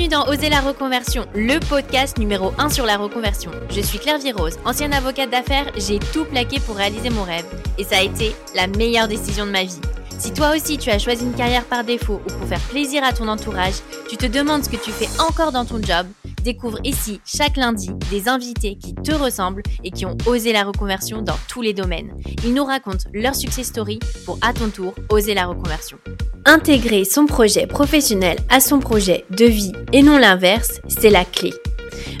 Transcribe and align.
Bienvenue 0.00 0.24
dans 0.24 0.32
Oser 0.32 0.48
la 0.48 0.62
reconversion, 0.62 1.26
le 1.34 1.58
podcast 1.60 2.16
numéro 2.16 2.54
1 2.56 2.70
sur 2.70 2.86
la 2.86 2.96
reconversion. 2.96 3.50
Je 3.68 3.82
suis 3.82 3.98
Claire 3.98 4.18
Virose, 4.18 4.58
ancienne 4.64 4.94
avocate 4.94 5.28
d'affaires, 5.28 5.70
j'ai 5.76 5.98
tout 5.98 6.24
plaqué 6.24 6.58
pour 6.58 6.76
réaliser 6.76 7.10
mon 7.10 7.22
rêve 7.22 7.44
et 7.76 7.84
ça 7.84 7.98
a 7.98 8.02
été 8.02 8.34
la 8.54 8.66
meilleure 8.66 9.08
décision 9.08 9.44
de 9.44 9.50
ma 9.50 9.64
vie. 9.64 9.78
Si 10.18 10.32
toi 10.32 10.56
aussi 10.56 10.78
tu 10.78 10.88
as 10.88 10.98
choisi 10.98 11.24
une 11.24 11.34
carrière 11.34 11.66
par 11.66 11.84
défaut 11.84 12.22
ou 12.24 12.32
pour 12.32 12.48
faire 12.48 12.60
plaisir 12.60 13.04
à 13.04 13.12
ton 13.12 13.28
entourage, 13.28 13.74
tu 14.08 14.16
te 14.16 14.24
demandes 14.24 14.64
ce 14.64 14.70
que 14.70 14.82
tu 14.82 14.90
fais 14.90 15.08
encore 15.20 15.52
dans 15.52 15.66
ton 15.66 15.82
job, 15.82 16.06
découvre 16.40 16.78
ici 16.84 17.20
chaque 17.24 17.56
lundi 17.56 17.90
des 18.10 18.28
invités 18.28 18.76
qui 18.76 18.94
te 18.94 19.12
ressemblent 19.12 19.62
et 19.84 19.90
qui 19.90 20.06
ont 20.06 20.16
osé 20.26 20.52
la 20.52 20.64
reconversion 20.64 21.22
dans 21.22 21.38
tous 21.48 21.62
les 21.62 21.72
domaines. 21.72 22.12
Ils 22.44 22.54
nous 22.54 22.64
racontent 22.64 23.08
leur 23.12 23.34
success 23.34 23.66
story 23.66 23.98
pour 24.24 24.38
à 24.42 24.52
ton 24.52 24.68
tour 24.68 24.94
oser 25.10 25.34
la 25.34 25.46
reconversion. 25.46 25.98
Intégrer 26.44 27.04
son 27.04 27.26
projet 27.26 27.66
professionnel 27.66 28.38
à 28.48 28.60
son 28.60 28.78
projet 28.78 29.24
de 29.30 29.44
vie 29.44 29.72
et 29.92 30.02
non 30.02 30.18
l'inverse, 30.18 30.80
c'est 30.88 31.10
la 31.10 31.24
clé. 31.24 31.52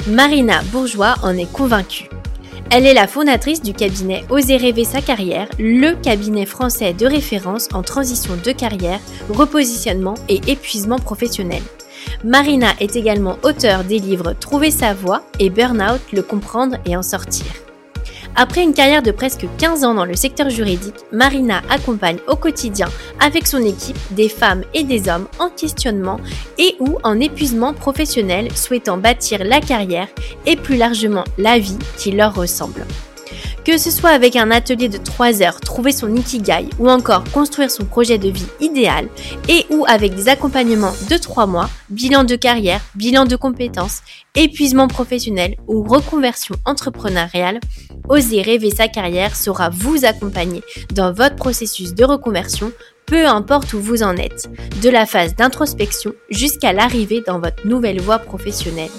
Marina 0.08 0.62
Bourgeois 0.72 1.14
en 1.22 1.36
est 1.36 1.50
convaincue. 1.50 2.08
Elle 2.72 2.86
est 2.86 2.94
la 2.94 3.08
fondatrice 3.08 3.62
du 3.62 3.72
cabinet 3.72 4.24
Oser 4.30 4.56
rêver 4.56 4.84
sa 4.84 5.02
carrière, 5.02 5.48
le 5.58 5.94
cabinet 6.00 6.46
français 6.46 6.92
de 6.92 7.04
référence 7.04 7.66
en 7.72 7.82
transition 7.82 8.34
de 8.36 8.52
carrière, 8.52 9.00
repositionnement 9.28 10.14
et 10.28 10.40
épuisement 10.46 11.00
professionnel. 11.00 11.62
Marina 12.24 12.72
est 12.80 12.96
également 12.96 13.36
auteure 13.42 13.84
des 13.84 13.98
livres 13.98 14.34
Trouver 14.38 14.70
sa 14.70 14.94
voie 14.94 15.22
et 15.38 15.50
Burnout, 15.50 16.00
le 16.12 16.22
comprendre 16.22 16.76
et 16.84 16.96
en 16.96 17.02
sortir. 17.02 17.46
Après 18.36 18.62
une 18.62 18.74
carrière 18.74 19.02
de 19.02 19.10
presque 19.10 19.46
15 19.58 19.84
ans 19.84 19.94
dans 19.94 20.04
le 20.04 20.14
secteur 20.14 20.50
juridique, 20.50 20.94
Marina 21.12 21.62
accompagne 21.68 22.18
au 22.28 22.36
quotidien 22.36 22.88
avec 23.18 23.46
son 23.46 23.62
équipe 23.62 23.98
des 24.12 24.28
femmes 24.28 24.62
et 24.72 24.84
des 24.84 25.08
hommes 25.08 25.26
en 25.38 25.50
questionnement 25.50 26.20
et 26.58 26.76
ou 26.78 26.98
en 27.02 27.18
épuisement 27.18 27.74
professionnel 27.74 28.48
souhaitant 28.56 28.98
bâtir 28.98 29.44
la 29.44 29.60
carrière 29.60 30.08
et 30.46 30.56
plus 30.56 30.76
largement 30.76 31.24
la 31.38 31.58
vie 31.58 31.78
qui 31.98 32.12
leur 32.12 32.34
ressemble. 32.34 32.86
Que 33.64 33.78
ce 33.78 33.90
soit 33.90 34.10
avec 34.10 34.36
un 34.36 34.50
atelier 34.50 34.88
de 34.88 34.98
3 34.98 35.42
heures, 35.42 35.60
trouver 35.60 35.92
son 35.92 36.14
ikigai 36.14 36.68
ou 36.78 36.88
encore 36.88 37.24
construire 37.32 37.70
son 37.70 37.84
projet 37.84 38.18
de 38.18 38.28
vie 38.28 38.46
idéal 38.60 39.08
et 39.48 39.66
ou 39.70 39.84
avec 39.86 40.14
des 40.14 40.28
accompagnements 40.28 40.94
de 41.08 41.16
3 41.16 41.46
mois, 41.46 41.70
bilan 41.88 42.24
de 42.24 42.36
carrière, 42.36 42.80
bilan 42.94 43.24
de 43.24 43.36
compétences, 43.36 44.02
épuisement 44.34 44.88
professionnel 44.88 45.56
ou 45.66 45.82
reconversion 45.82 46.56
entrepreneuriale, 46.64 47.60
Oser 48.08 48.42
rêver 48.42 48.70
sa 48.70 48.88
carrière 48.88 49.36
saura 49.36 49.70
vous 49.70 50.04
accompagner 50.04 50.62
dans 50.92 51.12
votre 51.12 51.36
processus 51.36 51.94
de 51.94 52.04
reconversion 52.04 52.72
peu 53.06 53.26
importe 53.26 53.72
où 53.72 53.80
vous 53.80 54.04
en 54.04 54.16
êtes, 54.16 54.48
de 54.82 54.88
la 54.88 55.04
phase 55.04 55.34
d'introspection 55.34 56.14
jusqu'à 56.30 56.72
l'arrivée 56.72 57.22
dans 57.26 57.40
votre 57.40 57.66
nouvelle 57.66 58.00
voie 58.00 58.20
professionnelle. 58.20 58.90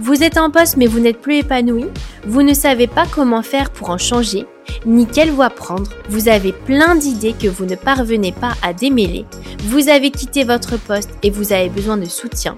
Vous 0.00 0.22
êtes 0.22 0.38
en 0.38 0.50
poste 0.50 0.76
mais 0.76 0.86
vous 0.86 1.00
n'êtes 1.00 1.20
plus 1.20 1.38
épanoui, 1.38 1.86
vous 2.24 2.42
ne 2.42 2.54
savez 2.54 2.86
pas 2.86 3.04
comment 3.10 3.42
faire 3.42 3.70
pour 3.70 3.90
en 3.90 3.98
changer, 3.98 4.46
ni 4.86 5.06
quelle 5.06 5.32
voie 5.32 5.50
prendre, 5.50 5.90
vous 6.08 6.28
avez 6.28 6.52
plein 6.52 6.94
d'idées 6.94 7.32
que 7.32 7.48
vous 7.48 7.64
ne 7.64 7.74
parvenez 7.74 8.30
pas 8.30 8.52
à 8.62 8.72
démêler, 8.72 9.24
vous 9.64 9.88
avez 9.88 10.12
quitté 10.12 10.44
votre 10.44 10.76
poste 10.78 11.10
et 11.24 11.30
vous 11.30 11.52
avez 11.52 11.68
besoin 11.68 11.96
de 11.96 12.04
soutien, 12.04 12.56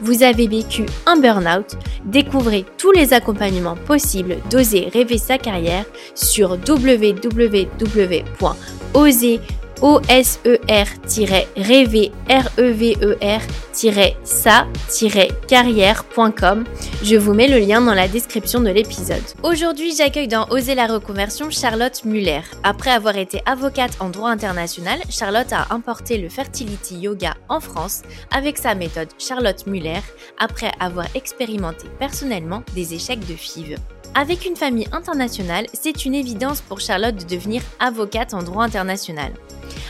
vous 0.00 0.24
avez 0.24 0.48
vécu 0.48 0.84
un 1.06 1.16
burn-out, 1.16 1.76
découvrez 2.04 2.64
tous 2.76 2.90
les 2.90 3.12
accompagnements 3.12 3.76
possibles 3.76 4.38
d'oser 4.50 4.88
rêver 4.92 5.18
sa 5.18 5.38
carrière 5.38 5.84
sur 6.16 6.58
www.oser 6.66 7.70
oser-rêver, 9.82 12.12
sa-carrière.com. 14.24 16.64
Je 17.02 17.16
vous 17.16 17.34
mets 17.34 17.48
le 17.48 17.58
lien 17.58 17.80
dans 17.80 17.94
la 17.94 18.06
description 18.08 18.60
de 18.60 18.70
l'épisode. 18.70 19.22
Aujourd'hui, 19.42 19.94
j'accueille 19.96 20.28
dans 20.28 20.46
Oser 20.48 20.74
la 20.74 20.86
reconversion 20.86 21.50
Charlotte 21.50 22.04
Muller. 22.04 22.42
Après 22.62 22.90
avoir 22.90 23.16
été 23.16 23.40
avocate 23.46 23.96
en 24.00 24.10
droit 24.10 24.30
international, 24.30 24.98
Charlotte 25.08 25.52
a 25.52 25.74
importé 25.74 26.18
le 26.18 26.28
fertility 26.28 26.96
yoga 26.96 27.34
en 27.48 27.60
France 27.60 28.02
avec 28.30 28.58
sa 28.58 28.74
méthode 28.74 29.08
Charlotte 29.18 29.66
Muller 29.66 30.00
après 30.38 30.70
avoir 30.80 31.06
expérimenté 31.14 31.86
personnellement 31.98 32.62
des 32.74 32.94
échecs 32.94 33.26
de 33.26 33.34
FIV. 33.34 33.76
Avec 34.14 34.44
une 34.44 34.56
famille 34.56 34.88
internationale, 34.90 35.66
c'est 35.72 36.04
une 36.04 36.16
évidence 36.16 36.60
pour 36.60 36.80
Charlotte 36.80 37.14
de 37.14 37.36
devenir 37.36 37.62
avocate 37.78 38.34
en 38.34 38.42
droit 38.42 38.64
international. 38.64 39.32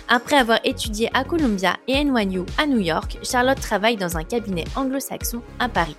Après 0.08 0.36
avoir 0.36 0.58
étudié 0.64 1.08
à 1.14 1.24
Columbia 1.24 1.76
et 1.88 2.04
NYU 2.04 2.42
à 2.58 2.66
New 2.66 2.80
York, 2.80 3.18
Charlotte 3.22 3.60
travaille 3.60 3.96
dans 3.96 4.18
un 4.18 4.24
cabinet 4.24 4.64
anglo-saxon 4.76 5.40
à 5.58 5.70
Paris. 5.70 5.96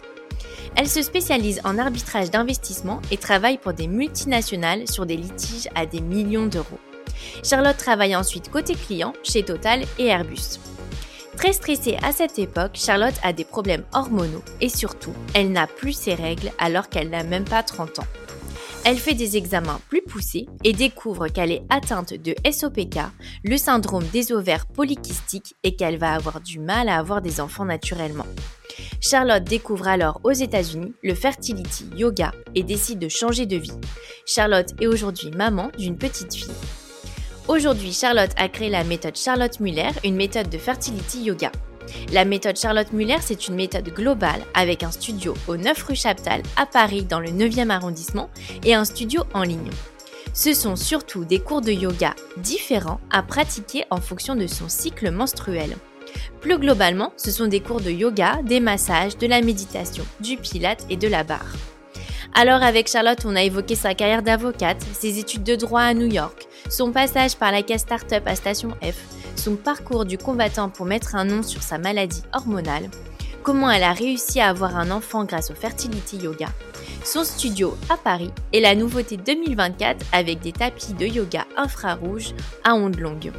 Elle 0.76 0.88
se 0.88 1.02
spécialise 1.02 1.62
en 1.64 1.80
arbitrage 1.80 2.30
d'investissement 2.30 3.02
et 3.09 3.18
travaille 3.18 3.58
pour 3.58 3.74
des 3.74 3.88
multinationales 3.88 4.88
sur 4.88 5.08
des 5.08 5.18
litiges 5.18 5.68
à 5.74 5.88
des 5.88 6.02
millions 6.02 6.46
d'euros. 6.46 6.80
Charlotte 7.44 7.78
travaille 7.78 8.16
ensuite 8.16 8.52
côté 8.52 8.76
client 8.76 9.14
chez 9.24 9.44
Total 9.44 9.82
et 9.98 10.08
Airbus. 10.08 10.59
Très 11.41 11.53
stressée 11.53 11.97
à 12.03 12.12
cette 12.12 12.38
époque, 12.38 12.74
Charlotte 12.75 13.16
a 13.24 13.34
des 13.34 13.46
problèmes 13.46 13.84
hormonaux 13.96 14.44
et 14.62 14.69
surtout, 14.69 15.12
elle 15.34 15.52
n'a 15.52 15.66
plus 15.66 15.94
ses 15.94 16.13
règles 16.13 16.52
alors 16.59 16.88
qu'elle 16.88 17.09
n'a 17.09 17.24
même 17.24 17.46
pas 17.46 17.63
30 17.63 17.97
ans. 17.97 18.07
Elle 18.85 19.00
fait 19.00 19.16
des 19.16 19.38
examens 19.38 19.81
plus 19.90 20.03
poussés 20.03 20.46
et 20.63 20.72
découvre 20.72 21.29
qu'elle 21.29 21.52
est 21.52 21.63
atteinte 21.72 22.13
de 22.13 22.35
SOPK, 22.47 23.00
le 23.44 23.57
syndrome 23.57 24.06
des 24.13 24.31
ovaires 24.31 24.68
polykystiques, 24.68 25.56
et 25.63 25.75
qu'elle 25.75 25.97
va 25.97 26.13
avoir 26.13 26.41
du 26.41 26.59
mal 26.59 26.88
à 26.88 27.00
avoir 27.00 27.24
des 27.24 27.41
enfants 27.41 27.66
naturellement. 27.66 28.28
Charlotte 29.00 29.44
découvre 29.44 29.88
alors 29.88 30.22
aux 30.23 30.31
États-Unis 30.31 30.94
le 31.02 31.16
fertility 31.16 31.90
yoga 31.96 32.34
et 32.53 32.62
décide 32.62 33.00
de 33.00 33.09
changer 33.09 33.47
de 33.47 33.58
vie. 33.58 33.79
Charlotte 34.28 34.79
est 34.79 34.85
aujourd'hui 34.85 35.31
maman 35.31 35.72
d'une 35.75 35.97
petite 35.97 36.35
fille. 36.35 36.53
Aujourd'hui, 37.52 37.92
Charlotte 37.92 38.32
a 38.38 38.48
créé 38.48 38.70
la 38.70 38.86
méthode 38.86 39.18
Charlotte 39.18 39.60
Muller, 39.60 39.90
une 40.06 40.16
méthode 40.16 40.50
de 40.50 40.58
fertility 40.58 41.24
yoga. 41.24 41.52
La 42.14 42.24
méthode 42.24 42.58
Charlotte 42.58 42.94
Muller, 42.94 43.18
c'est 43.20 43.50
une 43.50 43.56
méthode 43.56 43.90
globale 43.90 44.42
avec 44.54 44.84
un 44.84 44.92
studio 44.92 45.34
au 45.50 45.58
9 45.58 45.84
rue 45.84 45.98
Chaptal 45.98 46.44
à 46.56 46.66
Paris 46.66 47.04
dans 47.04 47.20
le 47.20 47.28
9e 47.28 47.70
arrondissement 47.70 48.30
et 48.64 48.74
un 48.74 48.86
studio 48.86 49.24
en 49.34 49.44
ligne. 49.44 49.70
Ce 50.34 50.54
sont 50.54 50.78
surtout 50.78 51.26
des 51.26 51.40
cours 51.40 51.60
de 51.60 51.74
yoga 51.74 52.16
différents 52.38 53.02
à 53.10 53.22
pratiquer 53.22 53.84
en 53.90 54.00
fonction 54.00 54.38
de 54.38 54.48
son 54.48 54.70
cycle 54.70 55.12
menstruel. 55.12 55.76
Plus 56.40 56.58
globalement, 56.58 57.12
ce 57.18 57.32
sont 57.32 57.48
des 57.48 57.60
cours 57.60 57.82
de 57.82 57.92
yoga, 57.92 58.40
des 58.46 58.62
massages, 58.62 59.18
de 59.18 59.28
la 59.28 59.42
méditation, 59.42 60.06
du 60.22 60.38
pilate 60.38 60.86
et 60.90 60.96
de 60.96 61.10
la 61.10 61.26
barre. 61.26 61.52
Alors 62.34 62.64
avec 62.64 62.88
Charlotte, 62.88 63.25
on 63.25 63.36
a 63.36 63.44
évoqué 63.44 63.75
sa 63.75 63.94
carrière 63.94 64.24
d'avocate, 64.24 64.81
ses 64.94 65.19
études 65.19 65.44
de 65.44 65.56
droit 65.56 65.81
à 65.81 65.94
New 65.94 66.08
York, 66.08 66.47
son 66.69 66.92
passage 66.92 67.36
par 67.36 67.52
la 67.52 67.62
case 67.62 67.81
startup 67.81 68.25
à 68.25 68.36
Station 68.36 68.69
F, 68.81 68.96
son 69.36 69.58
parcours 69.58 70.06
du 70.06 70.18
combattant 70.18 70.70
pour 70.70 70.86
mettre 70.86 71.16
un 71.16 71.25
nom 71.25 71.44
sur 71.44 71.62
sa 71.62 71.78
maladie 71.78 72.24
hormonale, 72.34 72.90
comment 73.44 73.70
elle 73.70 73.84
a 73.84 73.91
réussi 73.91 74.40
à 74.40 74.47
avoir 74.47 74.78
un 74.78 74.91
enfant 74.91 75.25
grâce 75.25 75.52
au 75.52 75.56
fertility 75.56 76.18
yoga, 76.18 76.47
son 77.03 77.25
studio 77.25 77.75
à 77.90 77.97
Paris 77.97 78.31
et 78.53 78.62
la 78.62 78.75
nouveauté 78.75 79.18
2024 79.18 80.06
avec 80.14 80.40
des 80.40 80.53
tapis 80.53 80.94
de 80.94 81.06
yoga 81.06 81.46
infrarouge 81.58 82.34
à 82.64 82.75
ondes 82.75 83.00
longues. 83.00 83.34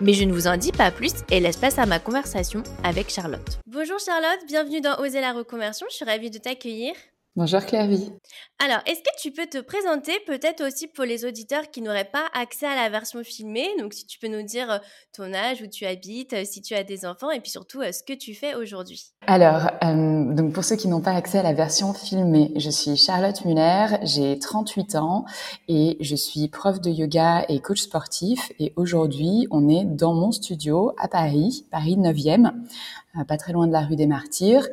Mais 0.00 0.14
je 0.14 0.24
ne 0.24 0.32
vous 0.32 0.46
en 0.46 0.56
dis 0.56 0.72
pas 0.72 0.90
plus 0.90 1.12
et 1.30 1.40
laisse 1.40 1.56
place 1.58 1.78
à 1.78 1.84
ma 1.84 1.98
conversation 1.98 2.62
avec 2.82 3.10
Charlotte. 3.10 3.58
Bonjour 3.66 3.98
Charlotte, 3.98 4.40
bienvenue 4.46 4.80
dans 4.80 4.98
Oser 5.00 5.20
la 5.20 5.34
reconversion, 5.34 5.86
je 5.90 5.96
suis 5.96 6.04
ravie 6.06 6.30
de 6.30 6.38
t'accueillir. 6.38 6.94
Bonjour 7.38 7.60
Claire-Vie. 7.60 8.10
Alors, 8.58 8.80
est-ce 8.84 8.98
que 8.98 9.22
tu 9.22 9.30
peux 9.30 9.46
te 9.46 9.60
présenter 9.60 10.10
peut-être 10.26 10.66
aussi 10.66 10.88
pour 10.88 11.04
les 11.04 11.24
auditeurs 11.24 11.70
qui 11.70 11.82
n'auraient 11.82 12.10
pas 12.10 12.26
accès 12.34 12.66
à 12.66 12.74
la 12.74 12.88
version 12.88 13.22
filmée? 13.22 13.68
Donc, 13.78 13.94
si 13.94 14.06
tu 14.08 14.18
peux 14.18 14.26
nous 14.26 14.42
dire 14.42 14.68
euh, 14.68 14.78
ton 15.16 15.32
âge, 15.32 15.62
où 15.62 15.68
tu 15.68 15.86
habites, 15.86 16.32
euh, 16.32 16.42
si 16.44 16.62
tu 16.62 16.74
as 16.74 16.82
des 16.82 17.06
enfants 17.06 17.30
et 17.30 17.38
puis 17.38 17.52
surtout 17.52 17.80
euh, 17.80 17.92
ce 17.92 18.02
que 18.02 18.12
tu 18.12 18.34
fais 18.34 18.56
aujourd'hui. 18.56 19.12
Alors, 19.28 19.70
donc 19.82 20.52
pour 20.52 20.64
ceux 20.64 20.74
qui 20.74 20.88
n'ont 20.88 21.00
pas 21.00 21.12
accès 21.12 21.38
à 21.38 21.42
la 21.44 21.52
version 21.52 21.94
filmée, 21.94 22.50
je 22.56 22.70
suis 22.70 22.96
Charlotte 22.96 23.44
Muller, 23.44 23.98
j'ai 24.02 24.36
38 24.38 24.96
ans 24.96 25.24
et 25.68 25.96
je 26.00 26.16
suis 26.16 26.48
prof 26.48 26.80
de 26.80 26.90
yoga 26.90 27.44
et 27.48 27.60
coach 27.60 27.82
sportif. 27.82 28.50
Et 28.58 28.72
aujourd'hui, 28.74 29.46
on 29.52 29.68
est 29.68 29.84
dans 29.84 30.14
mon 30.14 30.32
studio 30.32 30.92
à 30.98 31.06
Paris, 31.06 31.66
Paris 31.70 31.96
9e, 31.96 32.52
pas 33.26 33.36
très 33.36 33.52
loin 33.52 33.66
de 33.66 33.72
la 33.72 33.82
rue 33.82 33.96
des 33.96 34.06
Martyrs. 34.06 34.66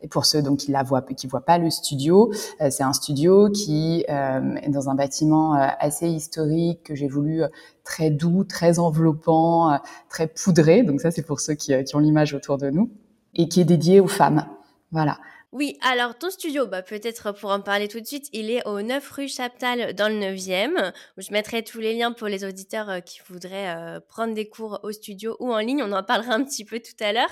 Et 0.00 0.08
pour 0.08 0.26
ceux 0.26 0.42
donc 0.42 0.58
qui 0.58 0.70
la 0.70 0.82
voient, 0.82 1.02
qui 1.02 1.26
voient 1.26 1.44
pas 1.44 1.58
le 1.58 1.70
studio, 1.70 2.32
euh, 2.60 2.68
c'est 2.70 2.84
un 2.84 2.92
studio 2.92 3.50
qui 3.50 4.04
euh, 4.08 4.54
est 4.62 4.70
dans 4.70 4.88
un 4.88 4.94
bâtiment 4.94 5.56
euh, 5.56 5.66
assez 5.80 6.08
historique 6.08 6.84
que 6.84 6.94
j'ai 6.94 7.08
voulu 7.08 7.42
très 7.82 8.10
doux, 8.10 8.44
très 8.44 8.78
enveloppant, 8.78 9.78
très 10.08 10.28
poudré. 10.28 10.82
Donc 10.82 11.00
ça, 11.00 11.10
c'est 11.10 11.22
pour 11.22 11.40
ceux 11.40 11.54
qui, 11.54 11.72
qui 11.84 11.96
ont 11.96 12.00
l'image 12.00 12.34
autour 12.34 12.58
de 12.58 12.70
nous 12.70 12.90
et 13.34 13.48
qui 13.48 13.60
est 13.60 13.64
dédié 13.64 14.00
aux 14.00 14.08
femmes. 14.08 14.46
Voilà. 14.92 15.18
Oui, 15.52 15.78
alors 15.80 16.18
ton 16.18 16.28
studio, 16.30 16.66
bah, 16.66 16.82
peut-être 16.82 17.32
pour 17.32 17.50
en 17.50 17.60
parler 17.62 17.88
tout 17.88 18.00
de 18.00 18.04
suite, 18.06 18.28
il 18.34 18.50
est 18.50 18.66
au 18.66 18.82
9 18.82 19.10
rue 19.10 19.28
Chaptal 19.28 19.94
dans 19.94 20.08
le 20.12 20.18
9e. 20.18 20.92
Je 21.16 21.32
mettrai 21.32 21.64
tous 21.64 21.80
les 21.80 21.94
liens 21.94 22.12
pour 22.12 22.28
les 22.28 22.44
auditeurs 22.44 22.90
euh, 22.90 23.00
qui 23.00 23.20
voudraient 23.26 23.74
euh, 23.74 23.98
prendre 24.00 24.34
des 24.34 24.46
cours 24.46 24.78
au 24.82 24.92
studio 24.92 25.36
ou 25.40 25.50
en 25.54 25.58
ligne. 25.60 25.82
On 25.82 25.92
en 25.92 26.02
parlera 26.02 26.34
un 26.34 26.44
petit 26.44 26.66
peu 26.66 26.80
tout 26.80 27.02
à 27.02 27.14
l'heure. 27.14 27.30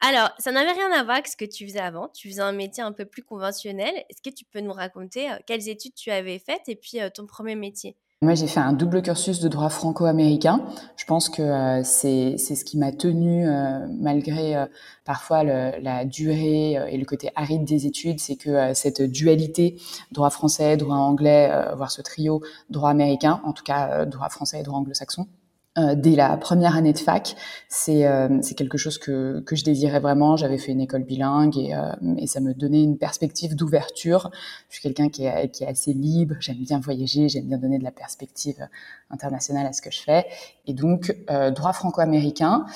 Alors, 0.00 0.30
ça 0.38 0.50
n'avait 0.50 0.72
rien 0.72 0.90
à 0.92 1.02
voir 1.04 1.16
avec 1.16 1.28
ce 1.28 1.36
que 1.36 1.44
tu 1.44 1.66
faisais 1.66 1.78
avant. 1.78 2.08
Tu 2.08 2.30
faisais 2.30 2.40
un 2.40 2.52
métier 2.52 2.82
un 2.82 2.92
peu 2.92 3.04
plus 3.04 3.22
conventionnel. 3.22 3.94
Est-ce 4.08 4.22
que 4.22 4.34
tu 4.34 4.46
peux 4.46 4.60
nous 4.60 4.72
raconter 4.72 5.30
euh, 5.30 5.34
quelles 5.46 5.68
études 5.68 5.94
tu 5.94 6.10
avais 6.10 6.38
faites 6.38 6.68
et 6.68 6.76
puis 6.76 6.98
ton 7.14 7.26
premier 7.26 7.54
métier? 7.54 7.96
Moi, 8.20 8.34
j'ai 8.34 8.48
fait 8.48 8.58
un 8.58 8.72
double 8.72 9.00
cursus 9.00 9.38
de 9.38 9.46
droit 9.46 9.68
franco-américain. 9.68 10.60
Je 10.96 11.04
pense 11.04 11.28
que 11.28 11.40
euh, 11.40 11.84
c'est 11.84 12.36
ce 12.36 12.64
qui 12.64 12.76
m'a 12.76 12.90
tenu 12.90 13.46
euh, 13.46 13.86
malgré 14.00 14.56
euh, 14.56 14.66
parfois 15.04 15.44
le, 15.44 15.80
la 15.80 16.04
durée 16.04 16.72
et 16.72 16.96
le 16.96 17.04
côté 17.04 17.30
aride 17.36 17.64
des 17.64 17.86
études, 17.86 18.18
c'est 18.18 18.34
que 18.34 18.74
cette 18.74 19.02
dualité 19.02 19.80
droit 20.10 20.30
français, 20.30 20.76
droit 20.76 20.96
anglais, 20.96 21.48
voire 21.76 21.92
ce 21.92 22.02
trio 22.02 22.42
droit 22.70 22.90
américain, 22.90 23.40
en 23.44 23.52
tout 23.52 23.62
cas 23.62 24.04
droit 24.04 24.28
français 24.30 24.58
et 24.60 24.62
droit 24.64 24.78
anglo-saxon, 24.78 25.28
euh, 25.78 25.94
dès 25.94 26.16
la 26.16 26.36
première 26.36 26.76
année 26.76 26.92
de 26.92 26.98
fac. 26.98 27.36
C'est 27.68 28.06
euh, 28.06 28.40
quelque 28.56 28.78
chose 28.78 28.98
que, 28.98 29.40
que 29.40 29.54
je 29.54 29.64
désirais 29.64 30.00
vraiment. 30.00 30.36
J'avais 30.36 30.58
fait 30.58 30.72
une 30.72 30.80
école 30.80 31.04
bilingue 31.04 31.56
et, 31.56 31.74
euh, 31.74 31.92
et 32.16 32.26
ça 32.26 32.40
me 32.40 32.52
donnait 32.52 32.82
une 32.82 32.98
perspective 32.98 33.54
d'ouverture. 33.54 34.30
Je 34.70 34.74
suis 34.74 34.82
quelqu'un 34.82 35.08
qui 35.08 35.24
est, 35.24 35.50
qui 35.50 35.64
est 35.64 35.68
assez 35.68 35.92
libre. 35.92 36.34
J'aime 36.40 36.56
bien 36.56 36.80
voyager, 36.80 37.28
j'aime 37.28 37.46
bien 37.46 37.58
donner 37.58 37.78
de 37.78 37.84
la 37.84 37.92
perspective 37.92 38.66
internationale 39.10 39.66
à 39.66 39.72
ce 39.72 39.82
que 39.82 39.90
je 39.90 40.00
fais. 40.00 40.26
Et 40.66 40.74
donc, 40.74 41.14
droit 41.54 41.72
franco-américain 41.72 42.66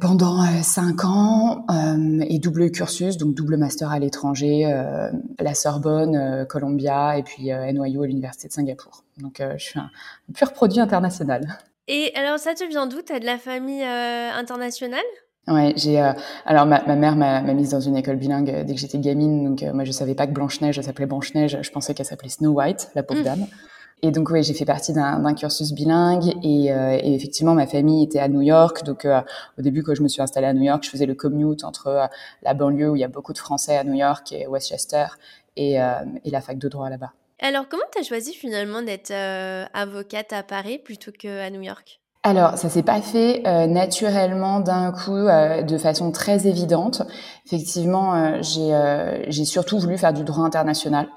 pendant 0.00 0.42
cinq 0.62 1.04
ans 1.04 1.66
et 2.28 2.38
double 2.38 2.70
cursus, 2.70 3.16
donc 3.16 3.34
double 3.34 3.56
master 3.56 3.90
à 3.90 3.98
l'étranger, 3.98 4.64
la 5.38 5.54
Sorbonne, 5.54 6.46
Columbia 6.48 7.18
et 7.18 7.22
puis 7.22 7.50
NYU 7.50 8.02
à 8.02 8.06
l'université 8.06 8.48
de 8.48 8.52
Singapour. 8.52 9.04
Donc 9.18 9.40
je 9.40 9.62
suis 9.62 9.78
un 9.78 9.90
pur 10.34 10.52
produit 10.52 10.80
international. 10.80 11.58
Et 11.94 12.10
alors, 12.14 12.38
ça 12.38 12.54
te 12.54 12.64
vient 12.64 12.86
d'où? 12.86 13.02
Tu 13.02 13.12
as 13.12 13.20
de 13.20 13.26
la 13.26 13.36
famille 13.36 13.84
euh, 13.84 14.30
internationale? 14.32 15.04
Ouais, 15.46 15.74
j'ai 15.76 16.00
euh, 16.00 16.12
alors 16.46 16.64
ma, 16.64 16.82
ma 16.86 16.96
mère 16.96 17.16
m'a 17.16 17.42
mise 17.42 17.70
dans 17.70 17.80
une 17.80 17.96
école 17.98 18.16
bilingue 18.16 18.48
euh, 18.48 18.64
dès 18.64 18.74
que 18.74 18.80
j'étais 18.80 18.98
gamine, 18.98 19.44
donc 19.44 19.62
moi 19.74 19.84
je 19.84 19.90
savais 19.90 20.14
pas 20.14 20.26
que 20.26 20.32
Blanche 20.32 20.60
Neige 20.60 20.80
s'appelait 20.80 21.04
Blanche 21.04 21.34
Neige, 21.34 21.58
je 21.60 21.70
pensais 21.70 21.92
qu'elle 21.94 22.06
s'appelait 22.06 22.30
Snow 22.30 22.52
White, 22.52 22.90
la 22.94 23.02
pauvre 23.02 23.20
mmh. 23.20 23.24
dame. 23.24 23.46
Et 24.02 24.10
donc 24.12 24.30
oui, 24.30 24.42
j'ai 24.42 24.54
fait 24.54 24.64
partie 24.64 24.92
d'un 24.92 25.34
cursus 25.34 25.72
bilingue 25.72 26.32
et, 26.42 26.66
et, 26.66 27.14
effectivement 27.14 27.54
ma 27.54 27.66
famille 27.66 28.04
était 28.04 28.20
à 28.20 28.28
New 28.28 28.40
York, 28.40 28.84
donc 28.84 29.06
au 29.58 29.62
début 29.62 29.82
quand 29.82 29.94
je 29.94 30.02
me 30.02 30.08
suis 30.08 30.22
installée 30.22 30.46
à 30.46 30.54
New 30.54 30.62
York, 30.62 30.84
je 30.84 30.90
faisais 30.90 31.06
le 31.06 31.14
commute 31.14 31.64
entre 31.64 32.08
la 32.42 32.54
banlieue 32.54 32.90
où 32.90 32.96
il 32.96 33.00
y 33.00 33.04
a 33.04 33.08
beaucoup 33.08 33.32
de 33.32 33.38
Français 33.38 33.76
à 33.76 33.84
New 33.84 33.94
York 33.94 34.32
et 34.32 34.46
Westchester 34.46 35.06
et, 35.56 35.74
et 35.74 36.30
la 36.30 36.40
fac 36.40 36.56
de 36.56 36.68
droit 36.68 36.88
là-bas. 36.88 37.12
Alors, 37.44 37.68
comment 37.68 37.82
tu 37.92 37.98
as 37.98 38.04
choisi 38.04 38.32
finalement 38.34 38.82
d'être 38.82 39.10
euh, 39.10 39.64
avocate 39.74 40.32
à 40.32 40.44
Paris 40.44 40.78
plutôt 40.78 41.10
qu'à 41.10 41.50
New 41.50 41.60
York? 41.60 42.00
Alors, 42.22 42.56
ça 42.56 42.68
s'est 42.68 42.84
pas 42.84 43.02
fait 43.02 43.42
euh, 43.48 43.66
naturellement 43.66 44.60
d'un 44.60 44.92
coup, 44.92 45.10
euh, 45.10 45.62
de 45.62 45.76
façon 45.76 46.12
très 46.12 46.46
évidente. 46.46 47.02
Effectivement, 47.46 48.40
j'ai 48.42 49.44
surtout 49.44 49.80
voulu 49.80 49.98
faire 49.98 50.12
du 50.12 50.22
droit 50.22 50.44
international, 50.44 51.08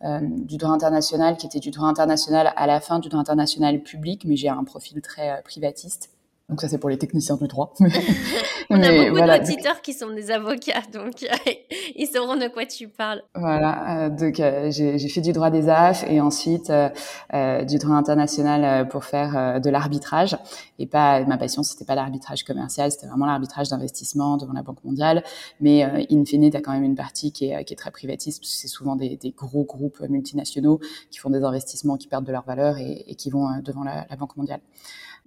du 0.00 0.56
droit 0.56 0.72
international 0.72 1.36
qui 1.36 1.46
était 1.46 1.60
du 1.60 1.70
droit 1.70 1.88
international 1.88 2.54
à 2.56 2.66
la 2.66 2.80
fin 2.80 2.98
du 2.98 3.10
droit 3.10 3.20
international 3.20 3.82
public, 3.82 4.24
mais 4.24 4.36
j'ai 4.36 4.48
un 4.48 4.64
profil 4.64 5.02
très 5.02 5.42
privatiste. 5.42 6.13
Donc 6.50 6.60
ça 6.60 6.68
c'est 6.68 6.76
pour 6.76 6.90
les 6.90 6.98
techniciens 6.98 7.36
du 7.36 7.48
droit. 7.48 7.72
On 8.70 8.82
a 8.82 8.90
beaucoup 8.90 9.16
voilà. 9.16 9.38
d'auditeurs 9.38 9.80
qui 9.80 9.94
sont 9.94 10.10
des 10.10 10.30
avocats, 10.30 10.82
donc 10.92 11.22
euh, 11.22 11.50
ils 11.96 12.06
sauront 12.06 12.36
de 12.36 12.48
quoi 12.48 12.66
tu 12.66 12.86
parles. 12.88 13.22
Voilà, 13.34 14.04
euh, 14.06 14.10
donc 14.10 14.40
euh, 14.40 14.70
j'ai 14.70 15.08
fait 15.08 15.22
du 15.22 15.32
droit 15.32 15.50
des 15.50 15.70
AF 15.70 16.04
et 16.06 16.20
ensuite 16.20 16.70
du 16.70 17.78
droit 17.78 17.96
international 17.96 18.88
pour 18.88 19.04
faire 19.04 19.58
de 19.60 19.70
l'arbitrage. 19.70 20.36
Et 20.78 20.86
pas 20.86 21.24
ma 21.24 21.38
passion, 21.38 21.62
c'était 21.62 21.86
pas 21.86 21.94
l'arbitrage 21.94 22.44
commercial, 22.44 22.90
c'était 22.90 23.06
vraiment 23.06 23.26
l'arbitrage 23.26 23.70
d'investissement 23.70 24.36
devant 24.36 24.52
la 24.52 24.62
Banque 24.62 24.84
mondiale. 24.84 25.24
Mais 25.60 25.82
in 25.82 26.24
fine, 26.26 26.50
tu 26.50 26.56
as 26.56 26.60
quand 26.60 26.72
même 26.72 26.84
une 26.84 26.96
partie 26.96 27.32
qui 27.32 27.50
est, 27.50 27.64
qui 27.64 27.72
est 27.72 27.76
très 27.76 27.90
privatiste. 27.90 28.44
C'est 28.44 28.68
souvent 28.68 28.96
des, 28.96 29.16
des, 29.16 29.30
gros 29.30 29.64
groupes 29.64 30.00
multinationaux 30.08 30.78
qui 31.10 31.18
font 31.18 31.30
des 31.30 31.42
investissements 31.42 31.96
qui 31.96 32.08
perdent 32.08 32.26
de 32.26 32.32
leur 32.32 32.44
valeur 32.44 32.76
et, 32.78 33.04
et 33.06 33.14
qui 33.14 33.30
vont 33.30 33.48
devant 33.62 33.84
la, 33.84 34.06
la 34.10 34.16
Banque 34.16 34.36
mondiale. 34.36 34.60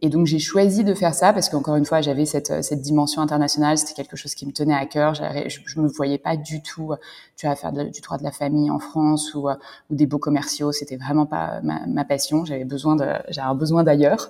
Et 0.01 0.09
donc 0.09 0.27
j'ai 0.27 0.37
choisi 0.37 0.83
de 0.83 0.93
faire 0.93 1.15
ça 1.15 1.33
parce 1.33 1.49
qu'encore 1.49 1.75
une 1.75 1.85
fois, 1.85 2.01
j'avais 2.01 2.25
cette, 2.25 2.63
cette 2.63 2.81
dimension 2.81 3.21
internationale. 3.21 3.77
C'était 3.79 3.93
quelque 3.93 4.15
chose 4.15 4.35
qui 4.35 4.45
me 4.45 4.51
tenait 4.51 4.75
à 4.75 4.85
cœur. 4.85 5.15
Je, 5.15 5.59
je 5.65 5.79
me 5.79 5.87
voyais 5.87 6.19
pas 6.19 6.37
du 6.37 6.61
tout, 6.61 6.93
tu 7.35 7.47
vois, 7.47 7.55
faire 7.55 7.71
du 7.71 8.01
droit 8.01 8.17
de 8.19 8.23
la 8.23 8.31
famille 8.31 8.69
en 8.69 8.79
France 8.79 9.33
ou, 9.33 9.47
ou 9.49 9.95
des 9.95 10.05
beaux 10.05 10.19
commerciaux. 10.19 10.71
C'était 10.71 10.97
vraiment 10.97 11.25
pas 11.25 11.61
ma, 11.63 11.85
ma 11.87 12.05
passion. 12.05 12.45
J'avais 12.45 12.65
besoin 12.65 12.95
de, 12.95 13.07
j'avais 13.29 13.55
besoin 13.55 13.83
d'ailleurs. 13.83 14.29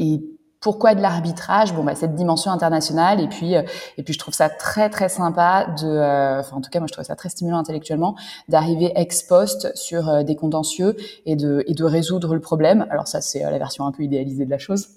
Et 0.00 0.24
pourquoi 0.60 0.94
de 0.94 1.00
l'arbitrage? 1.00 1.72
Bon, 1.72 1.82
bah, 1.82 1.94
cette 1.94 2.14
dimension 2.14 2.50
internationale 2.50 3.20
et 3.20 3.28
puis 3.28 3.56
euh, 3.56 3.62
et 3.96 4.02
puis 4.02 4.12
je 4.12 4.18
trouve 4.18 4.34
ça 4.34 4.50
très 4.50 4.90
très 4.90 5.08
sympa 5.08 5.66
de, 5.80 5.86
euh, 5.86 6.40
enfin 6.40 6.56
en 6.56 6.60
tout 6.60 6.70
cas 6.70 6.80
moi 6.80 6.86
je 6.86 6.92
trouve 6.92 7.04
ça 7.04 7.16
très 7.16 7.30
stimulant 7.30 7.58
intellectuellement 7.58 8.14
d'arriver 8.48 8.92
ex 8.94 9.22
post 9.22 9.74
sur 9.74 10.08
euh, 10.08 10.22
des 10.22 10.36
contentieux 10.36 10.96
et 11.24 11.34
de 11.34 11.64
et 11.66 11.72
de 11.72 11.84
résoudre 11.84 12.34
le 12.34 12.40
problème. 12.40 12.86
Alors 12.90 13.08
ça 13.08 13.22
c'est 13.22 13.40
la 13.40 13.58
version 13.58 13.86
un 13.86 13.92
peu 13.92 14.02
idéalisée 14.02 14.44
de 14.44 14.50
la 14.50 14.58
chose, 14.58 14.88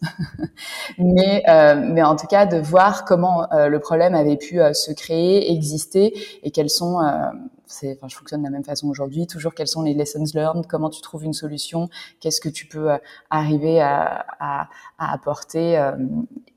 mais 0.98 1.44
mais 1.78 2.04
en 2.04 2.16
tout 2.16 2.28
cas 2.28 2.46
de 2.46 2.58
voir 2.58 3.06
comment 3.06 3.48
le 3.52 3.78
problème 3.80 4.16
avait 4.16 4.38
pu 4.38 4.60
se 4.74 4.92
créer, 4.92 5.52
exister 5.52 6.14
et 6.44 6.52
quels 6.52 6.70
sont 6.70 7.00
je 7.82 8.16
fonctionne 8.16 8.42
de 8.42 8.46
la 8.46 8.52
même 8.52 8.64
façon 8.64 8.88
aujourd'hui. 8.88 9.28
Toujours, 9.28 9.54
quelles 9.54 9.68
sont 9.68 9.82
les 9.82 9.94
lessons 9.94 10.26
learned? 10.34 10.68
Comment 10.68 10.90
tu 10.90 11.02
trouves 11.02 11.24
une 11.24 11.34
solution? 11.34 11.90
Qu'est-ce 12.20 12.42
que 12.42 12.50
tu 12.50 12.68
peux 12.68 12.92
euh, 12.92 12.98
arriver 13.30 13.82
à, 13.82 14.26
apporter 14.98 15.78
euh, 15.78 15.92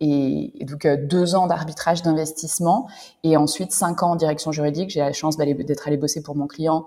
et, 0.01 0.53
donc 0.65 0.85
euh, 0.85 0.97
deux 0.97 1.35
ans 1.35 1.47
d'arbitrage 1.47 2.03
d'investissement 2.03 2.89
et 3.25 3.37
ensuite 3.37 3.73
cinq 3.73 4.03
ans 4.03 4.13
en 4.13 4.17
direction 4.17 4.53
juridique. 4.53 4.91
J'ai 4.91 5.01
la 5.01 5.13
chance 5.13 5.37
d'être 5.37 5.89
allé 5.89 5.97
bosser 5.97 6.23
pour 6.23 6.37
mon 6.37 6.47
client 6.47 6.87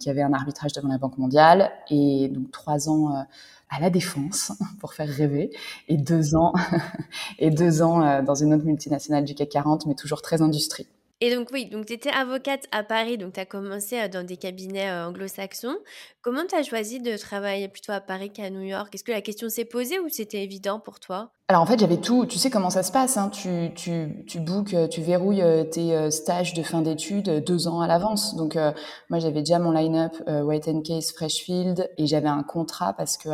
qui 0.00 0.10
avait 0.10 0.22
un 0.22 0.32
arbitrage 0.32 0.72
devant 0.72 0.88
la 0.88 0.98
Banque 0.98 1.16
mondiale 1.16 1.70
et 1.90 2.28
donc 2.28 2.50
trois 2.50 2.88
ans 2.88 3.24
à 3.70 3.80
la 3.80 3.88
défense 3.88 4.50
pour 4.80 4.94
faire 4.94 5.08
rêver 5.08 5.50
et 5.86 5.96
deux 5.96 6.34
ans 6.34 6.52
et 7.38 7.50
deux 7.50 7.82
ans 7.82 8.20
dans 8.24 8.34
une 8.34 8.52
autre 8.52 8.64
multinationale 8.64 9.24
du 9.24 9.36
CAC 9.36 9.50
40 9.50 9.86
mais 9.86 9.94
toujours 9.94 10.22
très 10.22 10.42
industrie. 10.42 10.88
Et 11.20 11.34
donc 11.34 11.48
oui, 11.52 11.66
donc 11.66 11.86
tu 11.86 11.94
étais 11.94 12.10
avocate 12.10 12.66
à 12.70 12.84
Paris, 12.84 13.18
donc 13.18 13.32
tu 13.32 13.40
as 13.40 13.44
commencé 13.44 13.98
euh, 13.98 14.06
dans 14.06 14.24
des 14.24 14.36
cabinets 14.36 14.88
euh, 14.88 15.08
anglo-saxons. 15.08 15.76
Comment 16.22 16.44
tu 16.48 16.54
as 16.54 16.62
choisi 16.62 17.00
de 17.00 17.16
travailler 17.16 17.66
plutôt 17.66 17.90
à 17.90 18.00
Paris 18.00 18.30
qu'à 18.30 18.50
New 18.50 18.62
York? 18.62 18.94
Est-ce 18.94 19.02
que 19.02 19.10
la 19.10 19.20
question 19.20 19.48
s'est 19.48 19.64
posée 19.64 19.98
ou 19.98 20.08
c'était 20.08 20.44
évident 20.44 20.78
pour 20.78 21.00
toi? 21.00 21.32
Alors 21.48 21.62
en 21.62 21.66
fait, 21.66 21.80
j'avais 21.80 21.96
tout, 21.96 22.24
tu 22.26 22.38
sais 22.38 22.50
comment 22.50 22.70
ça 22.70 22.84
se 22.84 22.92
passe, 22.92 23.16
hein, 23.16 23.30
tu, 23.30 23.70
tu, 23.74 24.24
tu 24.28 24.38
bookes, 24.38 24.74
euh, 24.74 24.86
tu 24.86 25.00
verrouilles 25.00 25.42
tes 25.72 26.08
stages 26.12 26.54
de 26.54 26.62
fin 26.62 26.82
d'études 26.82 27.42
deux 27.44 27.66
ans 27.66 27.80
à 27.80 27.88
l'avance. 27.88 28.36
Donc 28.36 28.56
moi 29.10 29.18
j'avais 29.18 29.40
déjà 29.40 29.58
mon 29.58 29.72
line-up 29.72 30.14
White 30.28 30.84
Case 30.84 31.12
Freshfield 31.12 31.90
et 31.98 32.06
j'avais 32.06 32.28
un 32.28 32.44
contrat 32.44 32.92
parce 32.92 33.16
que 33.16 33.30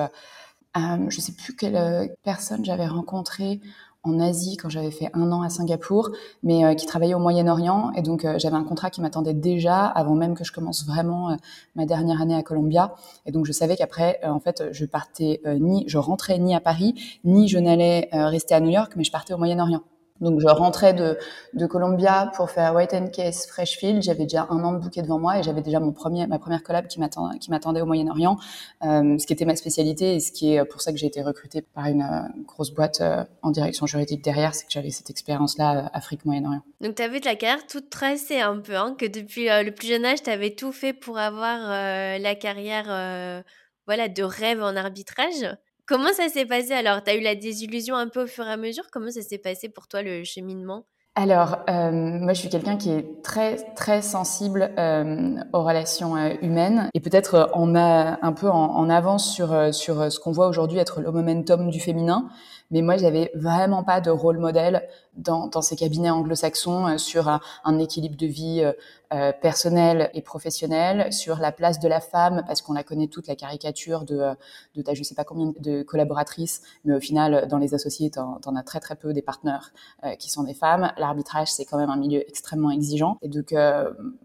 je 0.74 1.20
sais 1.20 1.32
plus 1.32 1.54
quelle 1.54 2.16
personne 2.22 2.64
j'avais 2.64 2.86
rencontré 2.86 3.60
en 4.04 4.20
Asie 4.20 4.56
quand 4.56 4.68
j'avais 4.68 4.90
fait 4.90 5.10
un 5.14 5.32
an 5.32 5.42
à 5.42 5.48
Singapour, 5.48 6.10
mais 6.42 6.64
euh, 6.64 6.74
qui 6.74 6.86
travaillait 6.86 7.14
au 7.14 7.18
Moyen-Orient. 7.18 7.92
Et 7.96 8.02
donc, 8.02 8.24
euh, 8.24 8.38
j'avais 8.38 8.56
un 8.56 8.64
contrat 8.64 8.90
qui 8.90 9.00
m'attendait 9.00 9.34
déjà 9.34 9.86
avant 9.86 10.14
même 10.14 10.34
que 10.34 10.44
je 10.44 10.52
commence 10.52 10.86
vraiment 10.86 11.30
euh, 11.30 11.36
ma 11.74 11.86
dernière 11.86 12.20
année 12.20 12.34
à 12.34 12.42
Columbia. 12.42 12.94
Et 13.26 13.32
donc, 13.32 13.46
je 13.46 13.52
savais 13.52 13.76
qu'après, 13.76 14.20
en 14.24 14.40
fait, 14.40 14.64
je 14.72 14.84
partais 14.84 15.40
ni, 15.58 15.84
je 15.88 15.98
rentrais 15.98 16.38
ni 16.38 16.54
à 16.54 16.60
Paris, 16.60 16.94
ni 17.24 17.48
je 17.48 17.58
n'allais 17.58 18.08
rester 18.12 18.54
à 18.54 18.60
New 18.60 18.70
York, 18.70 18.92
mais 18.96 19.04
je 19.04 19.12
partais 19.12 19.34
au 19.34 19.38
Moyen-Orient. 19.38 19.80
Donc 20.20 20.40
je 20.40 20.46
rentrais 20.46 20.94
de, 20.94 21.18
de 21.54 21.66
Columbia 21.66 22.30
pour 22.36 22.48
faire 22.48 22.72
White 22.72 22.94
and 22.94 23.08
Case 23.08 23.46
Freshfield. 23.48 24.00
J'avais 24.00 24.22
déjà 24.22 24.46
un 24.48 24.62
an 24.62 24.72
de 24.72 24.78
bouquet 24.78 25.02
devant 25.02 25.18
moi 25.18 25.38
et 25.38 25.42
j'avais 25.42 25.60
déjà 25.60 25.80
mon 25.80 25.90
premier, 25.90 26.28
ma 26.28 26.38
première 26.38 26.62
collab 26.62 26.86
qui 26.86 27.00
m'attendait 27.00 27.80
au 27.80 27.86
Moyen-Orient, 27.86 28.36
euh, 28.84 29.18
ce 29.18 29.26
qui 29.26 29.32
était 29.32 29.44
ma 29.44 29.56
spécialité 29.56 30.14
et 30.14 30.20
ce 30.20 30.30
qui 30.30 30.54
est 30.54 30.64
pour 30.64 30.82
ça 30.82 30.92
que 30.92 30.98
j'ai 30.98 31.08
été 31.08 31.20
recrutée 31.20 31.62
par 31.62 31.86
une 31.86 32.02
euh, 32.02 32.42
grosse 32.46 32.70
boîte 32.70 33.00
euh, 33.00 33.24
en 33.42 33.50
direction 33.50 33.86
juridique 33.86 34.22
derrière, 34.22 34.54
c'est 34.54 34.66
que 34.66 34.72
j'avais 34.72 34.90
cette 34.90 35.10
expérience-là 35.10 35.90
Afrique-Moyen-Orient. 35.92 36.62
Donc 36.80 36.94
tu 36.94 37.02
avais 37.02 37.18
la 37.18 37.34
carrière 37.34 37.66
toute 37.66 37.90
tracée 37.90 38.40
un 38.40 38.60
peu, 38.60 38.76
hein, 38.76 38.94
que 38.96 39.06
depuis 39.06 39.46
le 39.48 39.70
plus 39.72 39.88
jeune 39.88 40.04
âge, 40.04 40.22
tu 40.22 40.30
avais 40.30 40.50
tout 40.50 40.70
fait 40.70 40.92
pour 40.92 41.18
avoir 41.18 41.58
la 41.58 42.34
carrière 42.36 43.42
voilà, 43.86 44.08
de 44.08 44.22
rêve 44.22 44.62
en 44.62 44.76
arbitrage. 44.76 45.56
Comment 45.86 46.14
ça 46.14 46.30
s'est 46.30 46.46
passé 46.46 46.72
alors? 46.72 47.04
Tu 47.04 47.10
as 47.10 47.14
eu 47.14 47.20
la 47.20 47.34
désillusion 47.34 47.94
un 47.94 48.08
peu 48.08 48.22
au 48.22 48.26
fur 48.26 48.46
et 48.46 48.50
à 48.52 48.56
mesure? 48.56 48.84
Comment 48.90 49.10
ça 49.10 49.20
s'est 49.20 49.38
passé 49.38 49.68
pour 49.68 49.86
toi 49.86 50.00
le 50.02 50.24
cheminement? 50.24 50.86
Alors, 51.14 51.58
euh, 51.68 51.90
moi, 51.92 52.32
je 52.32 52.40
suis 52.40 52.48
quelqu'un 52.48 52.76
qui 52.76 52.90
est 52.90 53.22
très 53.22 53.56
très 53.76 54.00
sensible 54.00 54.72
euh, 54.78 55.36
aux 55.52 55.62
relations 55.62 56.16
euh, 56.16 56.34
humaines 56.40 56.88
et 56.94 57.00
peut-être 57.00 57.50
on 57.54 57.76
a 57.76 58.18
un 58.20 58.32
peu 58.32 58.48
en, 58.48 58.88
avance 58.88 59.32
sur 59.32 59.72
sur 59.72 60.10
ce 60.10 60.18
qu'on 60.18 60.32
voit 60.32 60.48
aujourd'hui 60.48 60.78
être 60.78 61.02
le 61.02 61.12
momentum 61.12 61.70
du 61.70 61.80
féminin. 61.80 62.30
Mais 62.70 62.80
moi, 62.80 62.96
j'avais 62.96 63.30
vraiment 63.34 63.84
pas 63.84 64.00
de 64.00 64.10
rôle 64.10 64.38
modèle 64.38 64.88
dans, 65.16 65.62
ces 65.62 65.76
cabinets 65.76 66.10
anglo-saxons 66.10 66.86
euh, 66.86 66.98
sur 66.98 67.28
un, 67.28 67.78
équilibre 67.78 68.16
de 68.16 68.26
vie 68.26 68.62
euh, 68.62 68.72
euh, 69.12 69.32
personnel 69.32 70.10
et 70.14 70.22
professionnel, 70.22 71.12
sur 71.12 71.38
la 71.38 71.52
place 71.52 71.78
de 71.78 71.86
la 71.86 72.00
femme, 72.00 72.42
parce 72.46 72.62
qu'on 72.62 72.72
la 72.72 72.82
connaît 72.82 73.06
toute 73.06 73.28
la 73.28 73.36
caricature 73.36 74.04
de, 74.04 74.34
de 74.74 74.82
ta 74.82 74.94
je 74.94 75.02
sais 75.02 75.14
pas 75.14 75.24
combien 75.24 75.52
de 75.60 75.82
collaboratrices, 75.82 76.62
mais 76.84 76.94
au 76.94 77.00
final, 77.00 77.46
dans 77.48 77.58
les 77.58 77.74
associés, 77.74 78.10
t'en, 78.10 78.40
en 78.44 78.56
as 78.56 78.62
très 78.62 78.80
très 78.80 78.96
peu 78.96 79.12
des 79.12 79.22
partenaires 79.22 79.72
qui 80.18 80.30
sont 80.30 80.42
des 80.42 80.54
femmes. 80.54 80.92
L'arbitrage, 80.96 81.52
c'est 81.52 81.64
quand 81.64 81.78
même 81.78 81.90
un 81.90 81.96
milieu 81.96 82.20
extrêmement 82.28 82.70
exigeant. 82.70 83.18
Et 83.22 83.28
donc, 83.28 83.54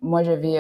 moi, 0.01 0.23
j'avais, 0.23 0.57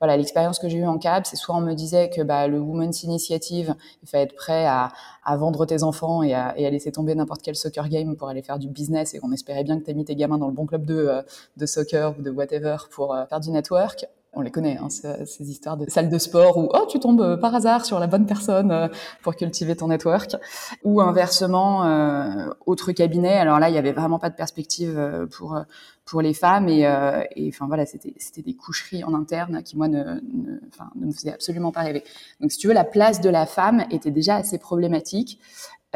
voilà, 0.00 0.16
l'expérience 0.16 0.58
que 0.58 0.68
j'ai 0.68 0.78
eue 0.78 0.86
en 0.86 0.98
CAB, 0.98 1.24
c'est 1.26 1.36
soit 1.36 1.54
on 1.54 1.60
me 1.60 1.74
disait 1.74 2.10
que 2.10 2.22
bah, 2.22 2.48
le 2.48 2.58
Women's 2.58 3.02
Initiative, 3.02 3.74
il 4.02 4.08
fallait 4.08 4.24
être 4.24 4.36
prêt 4.36 4.64
à, 4.66 4.92
à 5.24 5.36
vendre 5.36 5.66
tes 5.66 5.82
enfants 5.82 6.22
et 6.22 6.34
à 6.34 6.54
laisser 6.56 6.92
tomber 6.92 7.14
n'importe 7.14 7.42
quel 7.42 7.56
soccer 7.56 7.88
game 7.88 8.16
pour 8.16 8.28
aller 8.28 8.42
faire 8.42 8.58
du 8.58 8.68
business 8.68 9.14
et 9.14 9.18
qu'on 9.18 9.32
espérait 9.32 9.57
bien 9.64 9.78
que 9.78 9.84
tu 9.84 9.90
as 9.90 9.94
mis 9.94 10.04
tes 10.04 10.16
gamins 10.16 10.38
dans 10.38 10.48
le 10.48 10.54
bon 10.54 10.66
club 10.66 10.84
de, 10.84 10.94
euh, 10.94 11.22
de 11.56 11.66
soccer 11.66 12.14
ou 12.18 12.22
de 12.22 12.30
whatever 12.30 12.76
pour 12.90 13.14
euh, 13.14 13.24
faire 13.26 13.40
du 13.40 13.50
network. 13.50 14.06
On 14.34 14.42
les 14.42 14.50
connaît, 14.50 14.76
hein, 14.76 14.88
ces, 14.90 15.50
histoires 15.50 15.78
de 15.78 15.88
salle 15.88 16.10
de 16.10 16.18
sport 16.18 16.58
où 16.58 16.68
oh 16.72 16.86
tu 16.88 17.00
tombes 17.00 17.22
euh, 17.22 17.36
par 17.38 17.54
hasard 17.54 17.86
sur 17.86 17.98
la 17.98 18.06
bonne 18.06 18.26
personne 18.26 18.90
pour 19.22 19.34
cultiver 19.34 19.74
ton 19.74 19.88
network. 19.88 20.36
Ou 20.84 21.00
inversement, 21.00 22.50
autre 22.66 22.92
cabinet. 22.92 23.38
Alors 23.38 23.58
là, 23.58 23.70
il 23.70 23.74
y 23.74 23.78
avait 23.78 23.92
vraiment 23.92 24.18
pas 24.18 24.30
de 24.30 24.36
perspective 24.36 25.26
pour 25.32 25.58
pour 26.04 26.22
les 26.22 26.32
femmes 26.32 26.68
et, 26.68 26.82
et 27.36 27.48
enfin 27.48 27.66
voilà, 27.66 27.84
c'était 27.84 28.42
des 28.42 28.54
coucheries 28.54 29.02
en 29.02 29.12
interne 29.14 29.62
qui 29.62 29.76
moi 29.76 29.88
ne, 29.88 30.20
enfin, 30.68 30.90
ne 30.94 31.06
me 31.06 31.12
faisaient 31.12 31.32
absolument 31.32 31.72
pas 31.72 31.80
rêver. 31.80 32.04
Donc 32.40 32.52
si 32.52 32.58
tu 32.58 32.68
veux, 32.68 32.74
la 32.74 32.84
place 32.84 33.20
de 33.20 33.30
la 33.30 33.46
femme 33.46 33.84
était 33.90 34.10
déjà 34.10 34.36
assez 34.36 34.58
problématique. 34.58 35.40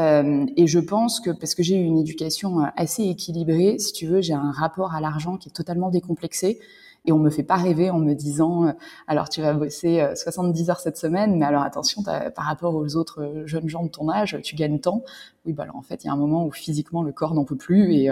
Euh, 0.01 0.47
et 0.57 0.67
je 0.67 0.79
pense 0.79 1.21
que 1.21 1.31
parce 1.31 1.55
que 1.55 1.63
j'ai 1.63 1.77
eu 1.77 1.85
une 1.85 1.99
éducation 1.99 2.61
euh, 2.61 2.67
assez 2.77 3.05
équilibrée, 3.05 3.79
si 3.79 3.93
tu 3.93 4.07
veux, 4.07 4.23
j'ai 4.23 4.33
un 4.33 4.51
rapport 4.51 4.95
à 4.95 5.01
l'argent 5.01 5.37
qui 5.37 5.51
est 5.51 5.53
totalement 5.53 5.91
décomplexé. 5.91 6.61
Et 7.05 7.11
on 7.11 7.19
me 7.19 7.31
fait 7.31 7.43
pas 7.43 7.57
rêver 7.57 7.91
en 7.91 7.99
me 7.99 8.15
disant, 8.15 8.67
euh, 8.67 8.73
alors 9.09 9.29
tu 9.29 9.43
vas 9.43 9.55
bosser 9.55 10.07
70 10.15 10.71
heures 10.71 10.81
cette 10.81 10.97
semaine, 10.97 11.37
mais 11.37 11.45
alors 11.45 11.63
attention, 11.63 12.03
par 12.03 12.45
rapport 12.45 12.75
aux 12.77 12.97
autres 12.97 13.43
jeunes 13.45 13.69
gens 13.69 13.83
de 13.83 13.89
ton 13.89 14.09
âge, 14.09 14.39
tu 14.43 14.55
gagnes 14.55 14.79
tant. 14.79 15.03
Oui, 15.45 15.53
bah 15.53 15.65
alors 15.65 15.77
en 15.77 15.83
fait, 15.83 16.05
il 16.05 16.07
y 16.07 16.11
a 16.11 16.13
un 16.13 16.17
moment 16.17 16.47
où 16.47 16.53
physiquement 16.53 17.03
le 17.03 17.13
corps 17.13 17.35
n'en 17.35 17.45
peut 17.45 17.57
plus 17.57 17.93
et 17.95 18.09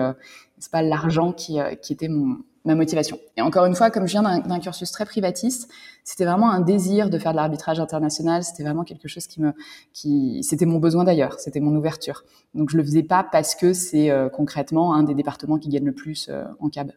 c'est 0.59 0.73
pas 0.73 0.83
l'argent 0.83 1.33
qui, 1.33 1.59
qui 1.83 1.93
était 1.93 2.09
mon, 2.09 2.39
ma 2.65 2.75
motivation. 2.75 3.19
Et 3.37 3.43
encore 3.43 3.65
une 3.65 3.75
fois, 3.75 3.91
comme 3.91 4.07
je 4.07 4.13
viens 4.13 4.41
d'un 4.41 4.61
cursus 4.61 4.91
très 4.91 5.05
privatiste, 5.05 5.71
c'était 6.05 6.25
vraiment 6.25 6.51
un 6.51 6.61
désir 6.61 7.09
de 7.11 7.19
faire 7.19 7.33
de 7.33 7.37
l'arbitrage 7.37 7.81
international. 7.81 8.45
C'était 8.45 8.63
vraiment 8.63 8.85
quelque 8.85 9.09
chose 9.09 9.27
qui 9.27 9.41
me, 9.41 9.53
qui, 9.93 10.43
c'était 10.45 10.67
mon 10.67 10.79
besoin 10.79 11.05
d'ailleurs. 11.05 11.39
C'était 11.41 11.61
mon 11.61 11.75
ouverture. 11.75 12.25
Donc 12.55 12.71
je 12.71 12.77
le 12.77 12.83
faisais 12.83 13.03
pas 13.03 13.25
parce 13.25 13.55
que 13.55 13.73
c'est 13.73 14.11
euh, 14.11 14.29
concrètement 14.29 14.95
un 14.95 15.03
des 15.03 15.15
départements 15.15 15.59
qui 15.59 15.69
gagne 15.69 15.85
le 15.85 15.95
plus 15.95 16.29
euh, 16.29 16.45
en 16.61 16.69
cab. 16.69 16.93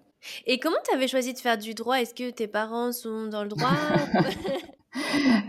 Et 0.45 0.59
comment 0.59 0.77
tu 0.87 0.95
avais 0.95 1.07
choisi 1.07 1.33
de 1.33 1.39
faire 1.39 1.57
du 1.57 1.73
droit? 1.73 1.99
Est-ce 1.99 2.13
que 2.13 2.29
tes 2.29 2.47
parents 2.47 2.91
sont 2.91 3.27
dans 3.27 3.43
le 3.43 3.49
droit? 3.49 3.71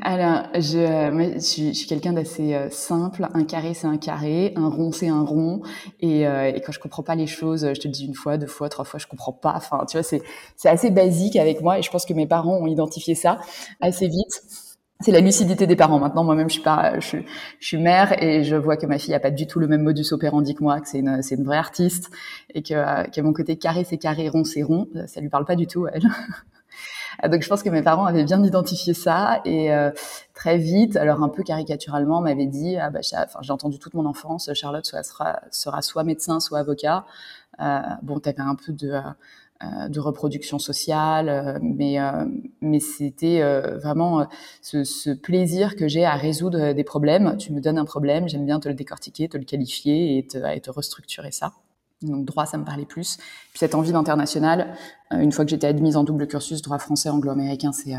Alors, 0.03 0.45
je, 0.55 1.35
je, 1.35 1.39
suis, 1.39 1.87
quelqu'un 1.87 2.13
d'assez 2.13 2.55
euh, 2.55 2.71
simple. 2.71 3.29
Un 3.35 3.45
carré, 3.45 3.75
c'est 3.75 3.87
un 3.87 3.99
carré. 3.99 4.53
Un 4.57 4.69
rond, 4.69 4.93
c'est 4.93 5.09
un 5.09 5.23
rond. 5.23 5.63
Et, 6.01 6.27
euh, 6.27 6.53
et, 6.55 6.61
quand 6.61 6.73
je 6.73 6.81
comprends 6.81 7.03
pas 7.03 7.15
les 7.15 7.27
choses, 7.27 7.69
je 7.75 7.81
te 7.81 7.89
le 7.89 7.93
dis 7.93 8.07
une 8.07 8.15
fois, 8.15 8.37
deux 8.39 8.47
fois, 8.47 8.69
trois 8.69 8.85
fois, 8.85 8.99
je 8.99 9.07
comprends 9.07 9.33
pas. 9.33 9.55
Enfin, 9.57 9.85
tu 9.89 9.97
vois, 9.99 10.03
c'est, 10.03 10.23
assez 10.65 10.91
basique 10.91 11.37
avec 11.37 11.61
moi. 11.61 11.79
Et 11.79 11.83
je 11.83 11.91
pense 11.91 12.07
que 12.07 12.15
mes 12.15 12.27
parents 12.27 12.57
ont 12.57 12.67
identifié 12.67 13.15
ça 13.15 13.39
assez 13.81 14.09
vite. 14.09 14.43
C'est 15.01 15.13
la 15.13 15.21
lucidité 15.21 15.67
des 15.67 15.77
parents. 15.77 15.99
Maintenant, 15.99 16.25
moi-même, 16.25 16.49
je 16.49 16.55
suis 16.55 16.63
pas, 16.63 16.99
je, 17.01 17.19
je, 17.61 17.67
suis 17.67 17.77
mère 17.77 18.23
et 18.23 18.45
je 18.45 18.57
vois 18.57 18.77
que 18.77 18.87
ma 18.87 18.99
fille 18.99 19.13
a 19.13 19.21
pas 19.21 19.31
du 19.31 19.47
tout 19.47 19.59
le 19.59 19.67
même 19.67 19.83
modus 19.83 20.13
operandi 20.13 20.55
que 20.55 20.63
moi, 20.63 20.81
que 20.81 20.89
c'est 20.89 21.01
une, 21.01 21.21
c'est 21.23 21.35
une 21.35 21.45
vraie 21.45 21.59
artiste 21.59 22.11
et 22.55 22.63
que, 22.63 22.75
euh, 22.75 23.05
que 23.05 23.21
mon 23.21 23.33
côté 23.33 23.57
carré, 23.57 23.85
c'est 23.85 23.99
carré, 23.99 24.29
rond, 24.29 24.45
c'est 24.45 24.63
rond. 24.63 24.89
Ça 25.07 25.21
lui 25.21 25.29
parle 25.29 25.45
pas 25.45 25.57
du 25.57 25.67
tout, 25.67 25.87
elle. 25.87 26.05
Ah, 27.21 27.29
donc 27.29 27.43
je 27.43 27.49
pense 27.49 27.63
que 27.63 27.71
mes 27.71 27.83
parents 27.83 28.07
avaient 28.07 28.25
bien 28.25 28.43
identifié 28.43 28.95
ça 28.95 29.41
et 29.45 29.73
euh, 29.73 29.91
très 30.35 30.59
vite, 30.59 30.97
alors 30.97 31.23
un 31.23 31.29
peu 31.29 31.43
caricaturalement, 31.43 32.21
m'avaient 32.21 32.47
dit 32.47 32.77
ah 32.77 32.91
bah 32.91 33.01
j'ai 33.03 33.53
entendu 33.53 33.79
toute 33.79 33.95
mon 33.95 34.07
enfance, 34.07 34.53
Charlotte 34.55 34.87
sera, 34.87 35.41
sera 35.51 35.83
soit 35.83 36.05
médecin, 36.05 36.41
soit 36.41 36.59
avocat. 36.61 37.05
Euh, 37.61 37.81
bon, 38.03 38.21
tu 38.21 38.29
avais 38.29 38.41
un 38.41 38.55
peu 38.55 38.73
de 38.73 38.93
euh, 39.63 39.89
de 39.89 40.01
reproduction 40.01 40.59
sociale, 40.59 41.29
euh, 41.29 41.59
mais 41.63 41.99
mais 42.61 42.81
c'était 42.81 43.41
vraiment 43.79 44.27
ce, 44.63 44.85
ce, 44.85 45.11
plaisir 45.11 45.77
que 45.77 45.89
j'ai 45.89 46.05
à 46.05 46.15
résoudre 46.15 46.73
des 46.73 46.85
problèmes. 46.85 47.37
Tu 47.39 47.53
me 47.53 47.61
donnes 47.61 47.79
un 47.79 47.85
problème, 47.85 48.29
j'aime 48.29 48.45
bien 48.47 48.61
te 48.61 48.69
le 48.69 48.75
décortiquer, 48.75 49.29
te 49.29 49.39
le 49.39 49.45
qualifier 49.45 50.19
et 50.19 50.27
te, 50.27 50.39
et 50.55 50.61
te 50.61 50.71
restructurer 50.71 51.31
ça. 51.33 51.53
Donc 52.03 52.25
droit, 52.25 52.47
ça 52.47 52.59
me 52.59 52.65
parlait 52.65 52.87
plus. 52.87 53.17
Puis 53.17 53.59
cette 53.59 53.75
envie 53.75 53.93
d'international, 53.93 54.77
euh, 55.13 55.19
une 55.19 55.33
fois 55.33 55.45
que 55.45 55.51
j'étais 55.51 55.67
admise 55.67 55.97
en 55.97 56.05
double 56.05 56.27
cursus 56.27 56.63
droit 56.63 56.79
français 56.79 57.09
anglo-américain, 57.09 57.71
euh, 57.89 57.97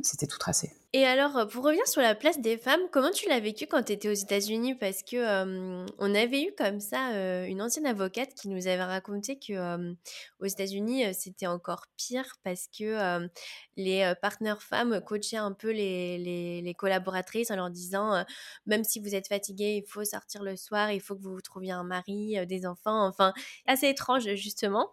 c'était 0.00 0.26
tout 0.26 0.38
tracé. 0.38 0.72
Et 0.92 1.04
alors, 1.04 1.36
euh, 1.36 1.46
pour 1.46 1.64
revenir 1.64 1.86
sur 1.86 2.00
la 2.00 2.14
place 2.14 2.40
des 2.40 2.56
femmes, 2.56 2.80
comment 2.92 3.10
tu 3.10 3.28
l'as 3.28 3.40
vécu 3.40 3.66
quand 3.66 3.82
tu 3.82 3.92
étais 3.92 4.08
aux 4.08 4.12
États-Unis? 4.12 4.76
Parce 4.76 5.02
que 5.02 5.16
euh, 5.16 5.84
on 5.98 6.14
avait 6.14 6.42
eu 6.42 6.52
comme 6.56 6.80
ça 6.80 7.10
euh, 7.12 7.44
une 7.44 7.60
ancienne 7.60 7.86
avocate 7.86 8.34
qui 8.34 8.48
nous 8.48 8.66
avait 8.68 8.84
raconté 8.84 9.38
que 9.38 9.94
aux 10.40 10.46
États-Unis 10.46 11.14
c'était 11.14 11.46
encore 11.46 11.86
pire 11.96 12.36
parce 12.44 12.68
que 12.68 13.28
les 13.76 14.12
partenaires 14.22 14.62
femmes 14.62 15.00
coachaient 15.00 15.36
un 15.36 15.52
peu 15.52 15.70
les, 15.70 16.18
les, 16.18 16.74
collaboratrices 16.74 17.50
en 17.50 17.56
leur 17.56 17.70
disant 17.70 18.24
même 18.66 18.84
si 18.84 19.00
vous 19.00 19.14
êtes 19.14 19.28
fatiguée, 19.28 19.82
il 19.84 19.90
faut 19.90 20.04
sortir 20.04 20.42
le 20.42 20.56
soir, 20.56 20.92
il 20.92 21.00
faut 21.00 21.16
que 21.16 21.22
vous 21.22 21.40
trouviez 21.40 21.72
un 21.72 21.84
mari, 21.84 22.36
des 22.46 22.66
enfants, 22.66 23.06
enfin 23.06 23.32
assez 23.66 23.88
étrange 23.88 24.34
justement. 24.34 24.90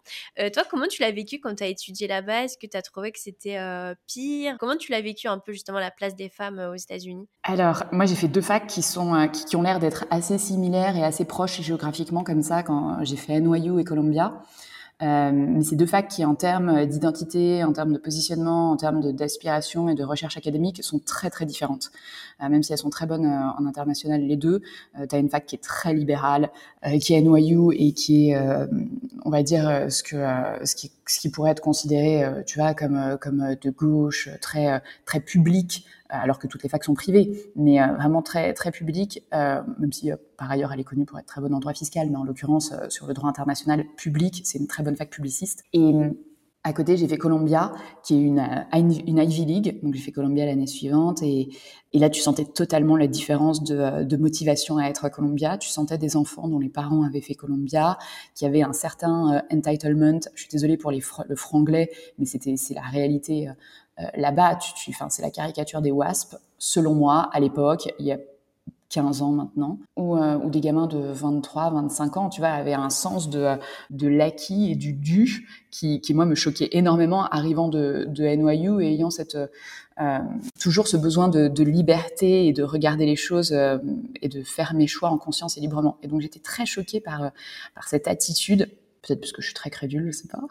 toi, 0.53 0.63
comment 0.69 0.87
tu 0.87 1.01
l'as 1.01 1.11
vécu 1.11 1.39
quand 1.39 1.55
tu 1.55 1.63
as 1.63 1.67
étudié 1.67 2.07
là-bas? 2.07 2.45
Est-ce 2.45 2.57
que 2.57 2.67
tu 2.67 2.77
as 2.77 2.81
trouvé 2.81 3.11
que 3.11 3.19
c'était 3.19 3.57
pire? 4.07 4.57
Comment 4.59 4.77
tu 4.77 4.91
l'as 4.91 5.01
vécu 5.01 5.27
un 5.27 5.39
peu 5.39 5.51
justement 5.51 5.79
la 5.83 5.91
place 5.91 6.15
des 6.15 6.29
femmes 6.29 6.59
euh, 6.59 6.71
aux 6.71 6.75
États-Unis 6.75 7.27
Alors, 7.43 7.83
moi, 7.91 8.05
j'ai 8.05 8.15
fait 8.15 8.27
deux 8.27 8.41
facs 8.41 8.67
qui 8.67 8.81
sont 8.81 9.13
euh, 9.13 9.27
qui, 9.27 9.55
ont 9.55 9.61
l'air 9.61 9.79
d'être 9.79 10.05
assez 10.09 10.37
similaires 10.37 10.95
et 10.95 11.03
assez 11.03 11.25
proches 11.25 11.61
géographiquement 11.61 12.23
comme 12.23 12.41
ça 12.41 12.63
quand 12.63 13.03
j'ai 13.03 13.17
fait 13.17 13.39
NYU 13.39 13.79
et 13.79 13.83
Columbia. 13.83 14.33
Euh, 15.01 15.31
mais 15.33 15.63
c'est 15.63 15.75
deux 15.75 15.85
facs 15.85 16.07
qui, 16.07 16.23
en 16.23 16.35
termes 16.35 16.85
d'identité, 16.85 17.63
en 17.63 17.73
termes 17.73 17.93
de 17.93 17.97
positionnement, 17.97 18.71
en 18.71 18.77
termes 18.77 19.11
d'aspiration 19.11 19.89
et 19.89 19.95
de 19.95 20.03
recherche 20.03 20.37
académique, 20.37 20.83
sont 20.83 20.99
très 20.99 21.29
très 21.29 21.45
différentes. 21.45 21.91
Euh, 22.41 22.49
même 22.49 22.63
si 22.63 22.71
elles 22.71 22.77
sont 22.79 22.89
très 22.89 23.05
bonnes 23.05 23.25
euh, 23.25 23.49
en 23.57 23.65
international 23.65 24.21
les 24.21 24.37
deux, 24.37 24.61
tu 25.09 25.15
as 25.15 25.17
une 25.17 25.29
fac 25.29 25.45
qui 25.45 25.55
est 25.55 25.63
très 25.63 25.93
libérale, 25.93 26.51
qui 27.01 27.13
est 27.13 27.21
NYU 27.21 27.73
et 27.73 27.93
qui 27.93 28.29
est, 28.29 28.37
on 29.25 29.29
va 29.29 29.43
dire, 29.43 29.87
ce 29.89 30.03
que 30.03 30.17
ce 30.65 30.75
qui, 30.75 30.91
ce 31.07 31.19
qui 31.19 31.29
pourrait 31.29 31.51
être 31.51 31.61
considéré, 31.61 32.43
tu 32.45 32.59
vois, 32.59 32.73
comme 32.73 33.17
comme 33.19 33.55
de 33.61 33.69
gauche, 33.69 34.29
très 34.41 34.81
très 35.05 35.19
public 35.19 35.85
alors 36.21 36.39
que 36.39 36.47
toutes 36.47 36.63
les 36.63 36.69
facs 36.69 36.83
sont 36.83 36.93
privées, 36.93 37.51
mais 37.55 37.79
vraiment 37.95 38.21
très 38.21 38.53
très 38.53 38.71
public, 38.71 39.23
même 39.31 39.91
si 39.91 40.11
par 40.37 40.51
ailleurs 40.51 40.71
elle 40.71 40.79
est 40.79 40.85
connue 40.85 41.05
pour 41.05 41.19
être 41.19 41.25
très 41.25 41.41
bonne 41.41 41.53
en 41.53 41.59
droit 41.59 41.73
fiscal, 41.73 42.09
mais 42.09 42.17
en 42.17 42.23
l'occurrence 42.23 42.73
sur 42.89 43.07
le 43.07 43.13
droit 43.13 43.29
international 43.29 43.85
public, 43.97 44.41
c'est 44.45 44.59
une 44.59 44.67
très 44.67 44.83
bonne 44.83 44.95
fac 44.95 45.09
publiciste. 45.09 45.63
Et 45.73 45.93
à 46.65 46.71
côté, 46.71 46.95
j'ai 46.95 47.09
fait 47.09 47.17
Columbia, 47.17 47.73
qui 48.03 48.15
est 48.15 48.21
une, 48.21 48.39
Ivy 48.73 49.45
League. 49.45 49.81
Donc, 49.83 49.93
j'ai 49.95 50.01
fait 50.01 50.13
Columbia 50.13 50.45
l'année 50.45 50.65
suivante. 50.65 51.21
Et, 51.21 51.49
là, 51.93 52.09
tu 52.09 52.21
sentais 52.21 52.45
totalement 52.45 52.95
la 52.95 53.07
différence 53.07 53.63
de, 53.65 54.15
motivation 54.15 54.77
à 54.77 54.85
être 54.85 55.03
à 55.03 55.09
Columbia. 55.09 55.57
Tu 55.57 55.67
sentais 55.67 55.97
des 55.97 56.15
enfants 56.15 56.47
dont 56.47 56.59
les 56.59 56.69
parents 56.69 57.03
avaient 57.03 57.19
fait 57.19 57.35
Columbia, 57.35 57.97
qui 58.33 58.45
avaient 58.45 58.63
un 58.63 58.71
certain 58.71 59.35
euh, 59.35 59.57
entitlement. 59.57 60.19
Je 60.35 60.41
suis 60.41 60.49
désolée 60.49 60.77
pour 60.77 60.91
le 60.91 61.35
franglais, 61.35 61.91
mais 62.17 62.25
c'était 62.25 62.55
c'est 62.55 62.75
la 62.75 62.81
réalité 62.81 63.49
euh, 63.49 63.51
euh, 63.51 63.55
là-bas. 64.15 64.55
Tu, 64.55 64.73
tu, 64.73 64.97
c'est 65.09 65.21
la 65.21 65.31
caricature 65.31 65.81
des 65.81 65.91
WASP. 65.91 66.35
Selon 66.57 66.93
moi, 66.95 67.29
à 67.33 67.39
l'époque, 67.39 67.89
il 67.99 68.05
y 68.05 68.11
a 68.11 68.17
15 68.93 69.23
ans 69.23 69.31
maintenant, 69.31 69.79
ou, 69.97 70.15
euh, 70.15 70.37
des 70.49 70.61
gamins 70.61 70.85
de 70.85 70.99
23, 70.99 71.71
25 71.71 72.17
ans, 72.17 72.29
tu 72.29 72.41
vois, 72.41 72.49
avaient 72.49 72.73
un 72.73 72.91
sens 72.91 73.27
de, 73.27 73.57
de 73.89 74.07
l'acquis 74.07 74.71
et 74.71 74.75
du 74.75 74.93
dû 74.93 75.47
qui, 75.71 75.99
qui, 75.99 76.13
moi, 76.13 76.25
me 76.25 76.35
choquait 76.35 76.69
énormément 76.73 77.25
arrivant 77.25 77.69
de, 77.69 78.05
de 78.07 78.23
NYU 78.23 78.83
et 78.83 78.93
ayant 78.93 79.09
cette, 79.09 79.35
euh, 79.35 80.19
toujours 80.59 80.87
ce 80.87 80.95
besoin 80.97 81.27
de, 81.27 81.47
de, 81.47 81.63
liberté 81.63 82.45
et 82.45 82.53
de 82.53 82.61
regarder 82.61 83.07
les 83.07 83.15
choses 83.15 83.51
euh, 83.51 83.79
et 84.21 84.29
de 84.29 84.43
faire 84.43 84.75
mes 84.75 84.87
choix 84.87 85.09
en 85.09 85.17
conscience 85.17 85.57
et 85.57 85.61
librement. 85.61 85.97
Et 86.03 86.07
donc, 86.07 86.21
j'étais 86.21 86.39
très 86.39 86.67
choquée 86.67 86.99
par, 86.99 87.31
par 87.73 87.87
cette 87.87 88.07
attitude 88.07 88.69
peut-être 89.03 89.19
parce 89.19 89.33
que 89.33 89.41
je 89.41 89.47
suis 89.47 89.53
très 89.53 89.69
crédule, 89.69 90.07
je 90.07 90.17
sais 90.17 90.27
pas. 90.27 90.41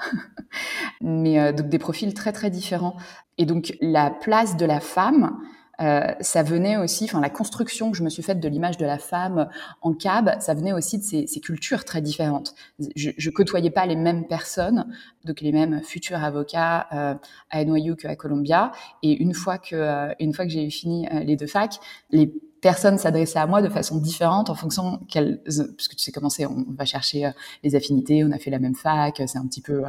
Mais 1.00 1.52
donc 1.52 1.68
des 1.68 1.78
profils 1.78 2.12
très 2.14 2.32
très 2.32 2.50
différents. 2.50 2.96
Et 3.38 3.46
donc 3.46 3.76
la 3.80 4.10
place 4.10 4.56
de 4.56 4.66
la 4.66 4.80
femme, 4.80 5.38
euh, 5.80 6.12
ça 6.20 6.42
venait 6.42 6.76
aussi, 6.76 7.04
enfin 7.04 7.20
la 7.20 7.30
construction 7.30 7.90
que 7.90 7.96
je 7.96 8.04
me 8.04 8.10
suis 8.10 8.22
faite 8.22 8.40
de 8.40 8.48
l'image 8.48 8.76
de 8.76 8.84
la 8.84 8.98
femme 8.98 9.48
en 9.80 9.94
cab, 9.94 10.36
ça 10.38 10.54
venait 10.54 10.72
aussi 10.72 10.98
de 10.98 11.02
ces, 11.02 11.40
cultures 11.40 11.84
très 11.84 12.00
différentes. 12.00 12.54
Je, 12.94 13.10
je, 13.16 13.30
côtoyais 13.30 13.70
pas 13.70 13.86
les 13.86 13.96
mêmes 13.96 14.26
personnes, 14.26 14.86
donc 15.24 15.40
les 15.40 15.50
mêmes 15.50 15.82
futurs 15.82 16.22
avocats 16.22 16.86
euh, 16.92 17.14
à 17.50 17.64
NYU 17.64 17.96
qu'à 17.96 18.14
Columbia. 18.16 18.72
Et 19.02 19.12
une 19.20 19.34
fois 19.34 19.58
que, 19.58 19.74
euh, 19.74 20.12
une 20.20 20.34
fois 20.34 20.44
que 20.44 20.52
j'ai 20.52 20.68
fini 20.70 21.08
euh, 21.08 21.20
les 21.20 21.36
deux 21.36 21.46
facs, 21.46 21.80
les 22.10 22.32
personnes 22.62 22.96
s'adressaient 22.96 23.40
à 23.40 23.46
moi 23.46 23.60
de 23.60 23.68
façon 23.68 23.98
différente 23.98 24.48
en 24.48 24.54
fonction 24.54 25.00
qu'elles, 25.08 25.42
parce 25.44 25.88
tu 25.88 25.98
sais 25.98 26.12
comment 26.12 26.30
c'est, 26.30 26.46
on 26.46 26.64
va 26.68 26.86
chercher 26.86 27.30
les 27.62 27.74
affinités, 27.74 28.24
on 28.24 28.30
a 28.30 28.38
fait 28.38 28.50
la 28.50 28.58
même 28.58 28.74
fac, 28.74 29.20
c'est 29.26 29.36
un 29.36 29.46
petit 29.46 29.60
peu, 29.60 29.82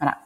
voilà, 0.00 0.16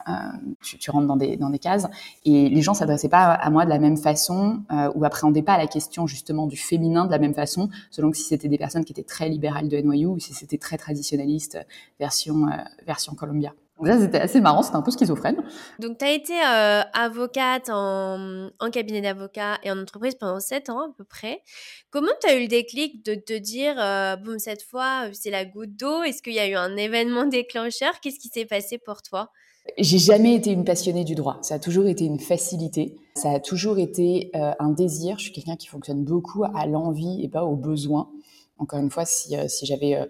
tu, 0.63 0.79
tu, 0.79 0.91
rentres 0.91 1.09
dans 1.09 1.17
des 1.17 1.37
dans 1.37 1.51
des 1.51 1.59
cases, 1.59 1.89
et 2.25 2.49
les 2.49 2.63
gens 2.63 2.75
s'adressaient 2.75 3.09
pas 3.09 3.33
à 3.33 3.51
moi 3.51 3.65
de 3.65 3.71
la 3.71 3.79
même 3.79 3.97
façon 3.97 4.63
ou 4.95 5.05
appréhendaient 5.05 5.43
pas 5.43 5.59
la 5.59 5.67
question 5.67 6.07
justement 6.07 6.47
du 6.47 6.57
féminin 6.57 7.07
de 7.07 7.11
la 7.11 7.19
même 7.19 7.35
façon, 7.35 7.71
selon 7.91 8.13
si 8.13 8.23
c'était 8.23 8.49
des 8.49 8.59
personnes 8.59 8.85
qui 8.85 8.93
étaient 8.93 9.03
très 9.03 9.29
libérales 9.29 9.69
de 9.69 9.77
NYU 9.79 10.07
ou 10.07 10.19
si 10.21 10.35
c'était 10.35 10.59
très 10.59 10.77
traditionnaliste 10.77 11.59
version 11.99 12.47
version 12.87 13.15
Columbia. 13.15 13.55
Donc 13.79 13.89
ça, 13.89 13.99
c'était 13.99 14.21
assez 14.21 14.41
marrant, 14.41 14.63
c'était 14.63 14.77
un 14.77 14.83
peu 14.83 14.93
schizophrène. 14.93 15.43
Donc, 15.81 15.99
tu 15.99 16.05
as 16.05 16.13
été 16.13 16.33
euh, 16.33 16.83
avocate 16.93 17.69
en, 17.71 18.49
en 18.61 18.71
cabinet 18.71 19.01
d'avocat 19.01 19.59
et 19.65 19.71
en 19.73 19.79
entreprise 19.79 20.15
pendant 20.15 20.39
7 20.39 20.71
ans 20.71 20.81
à 20.81 20.95
peu 20.97 21.03
près. 21.03 21.43
Comment 21.91 22.13
tu 22.23 22.29
as 22.29 22.37
eu 22.37 22.43
le 22.43 22.49
déclic 22.49 23.05
de 23.05 23.17
te 23.17 23.37
dire, 23.37 23.75
euh, 23.79 24.15
bon, 24.15 24.39
cette 24.39 24.63
fois, 24.63 25.07
c'est 25.13 25.31
la 25.31 25.45
goutte 25.45 25.77
d'eau? 25.77 26.05
Est-ce 26.05 26.23
qu'il 26.23 26.35
y 26.35 26.39
a 26.39 26.49
eu 26.49 26.55
un 26.55 26.77
événement 26.77 27.27
déclencheur? 27.27 27.99
Qu'est-ce 28.01 28.21
qui 28.21 28.29
s'est 28.29 28.45
passé 28.45 28.79
pour 28.79 29.03
toi? 29.03 29.31
J'ai 29.79 29.99
jamais 29.99 30.35
été 30.35 30.53
une 30.53 30.65
passionnée 30.65 31.05
du 31.05 31.17
droit. 31.17 31.39
Ça 31.43 31.57
a 31.57 31.59
toujours 31.59 31.89
été 31.89 32.05
une 32.05 32.21
facilité. 32.21 32.95
Ça 33.17 33.33
a 33.33 33.41
toujours 33.41 33.79
été 33.81 34.31
euh, 34.37 34.53
un 34.61 34.71
désir. 34.71 35.19
Je 35.19 35.25
suis 35.25 35.33
quelqu'un 35.33 35.57
qui 35.57 35.67
fonctionne 35.67 36.05
beaucoup 36.05 36.45
à 36.45 36.67
l'envie 36.67 37.25
et 37.25 37.29
pas 37.29 37.43
au 37.43 37.57
besoin. 37.57 38.09
Encore 38.59 38.79
une 38.79 38.91
fois, 38.91 39.05
si, 39.05 39.35
si 39.49 39.67
j'avais 39.67 39.97
euh, 39.97 40.07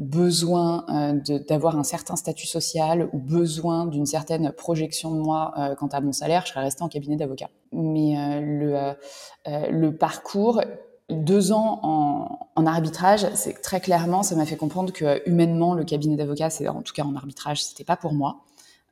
besoin 0.00 0.84
euh, 0.88 1.38
d'avoir 1.48 1.76
un 1.78 1.82
certain 1.82 2.16
statut 2.16 2.46
social 2.46 3.08
ou 3.12 3.18
besoin 3.18 3.86
d'une 3.86 4.06
certaine 4.06 4.52
projection 4.52 5.10
de 5.10 5.20
moi 5.20 5.52
euh, 5.58 5.74
quant 5.74 5.88
à 5.88 6.00
mon 6.00 6.12
salaire, 6.12 6.44
je 6.46 6.52
serais 6.52 6.62
restée 6.62 6.82
en 6.82 6.88
cabinet 6.88 7.16
d'avocat. 7.16 7.50
Mais 7.72 8.40
le, 8.40 8.94
le 9.46 9.96
parcours, 9.96 10.60
deux 11.10 11.52
ans 11.52 11.80
en, 11.82 12.38
en 12.54 12.66
arbitrage, 12.66 13.26
c'est 13.34 13.60
très 13.60 13.80
clairement, 13.80 14.22
ça 14.22 14.36
m'a 14.36 14.46
fait 14.46 14.56
comprendre 14.56 14.92
que 14.92 15.26
humainement, 15.28 15.74
le 15.74 15.84
cabinet 15.84 16.16
d'avocat, 16.16 16.50
c'est 16.50 16.68
en 16.68 16.82
tout 16.82 16.92
cas 16.92 17.04
en 17.04 17.14
arbitrage, 17.16 17.62
c'était 17.64 17.84
pas 17.84 17.96
pour 17.96 18.12
moi. 18.12 18.44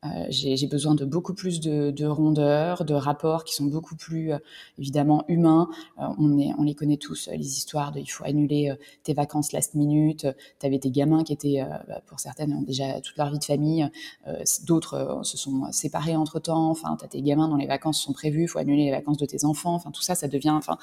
Euh, 0.07 0.25
j'ai 0.31 0.67
besoin 0.67 0.95
de 0.95 1.05
beaucoup 1.05 1.35
plus 1.35 1.61
de, 1.61 1.91
de, 1.91 2.07
rondeur, 2.07 2.87
de 2.87 2.95
rapports 2.95 3.45
qui 3.45 3.55
sont 3.55 3.67
beaucoup 3.67 3.97
plus 3.97 4.33
euh, 4.33 4.39
évidemment 4.79 5.25
humains. 5.29 5.69
Euh, 5.99 6.05
on, 6.19 6.39
est, 6.39 6.53
on 6.57 6.63
les 6.63 6.75
connaît 6.75 6.97
tous, 6.97 7.29
les 7.31 7.59
histoires 7.59 7.93
de 7.93 8.01
il 8.01 8.07
faut 8.07 8.25
annuler 8.25 8.73
tes 9.03 9.13
vacances 9.13 9.53
last 9.53 9.75
minute. 9.75 10.27
Tu 10.59 10.67
avais 10.67 10.79
tes 10.79 10.91
gamins 10.91 11.23
qui 11.23 11.35
étaient, 11.35 11.63
bah, 11.87 12.01
pour 12.07 12.19
certaines, 12.19 12.55
ont 12.55 12.63
déjà 12.63 13.01
toute 13.03 13.19
leur 13.19 13.31
vie 13.31 13.39
de 13.39 13.45
famille. 13.45 13.91
D'autres 14.65 15.21
se 15.23 15.37
sont 15.37 15.71
séparés 15.71 16.17
entre 16.17 16.41
temps. 16.41 16.71
Enfin, 16.71 16.97
tu 16.99 17.05
as 17.05 17.09
tes 17.09 17.21
gamins 17.21 17.49
dont 17.49 17.57
les 17.57 17.67
vacances 17.67 18.01
sont 18.01 18.15
prévues. 18.15 18.45
Il 18.45 18.49
faut 18.49 18.59
annuler 18.59 18.87
les 18.87 18.91
vacances 18.91 19.19
de 19.19 19.27
tes 19.27 19.45
enfants. 19.45 19.75
Enfin, 19.75 19.91
tout 19.91 20.03
ça, 20.03 20.15
ça 20.15 20.29
devient. 20.29 20.51
Enfin, 20.51 20.79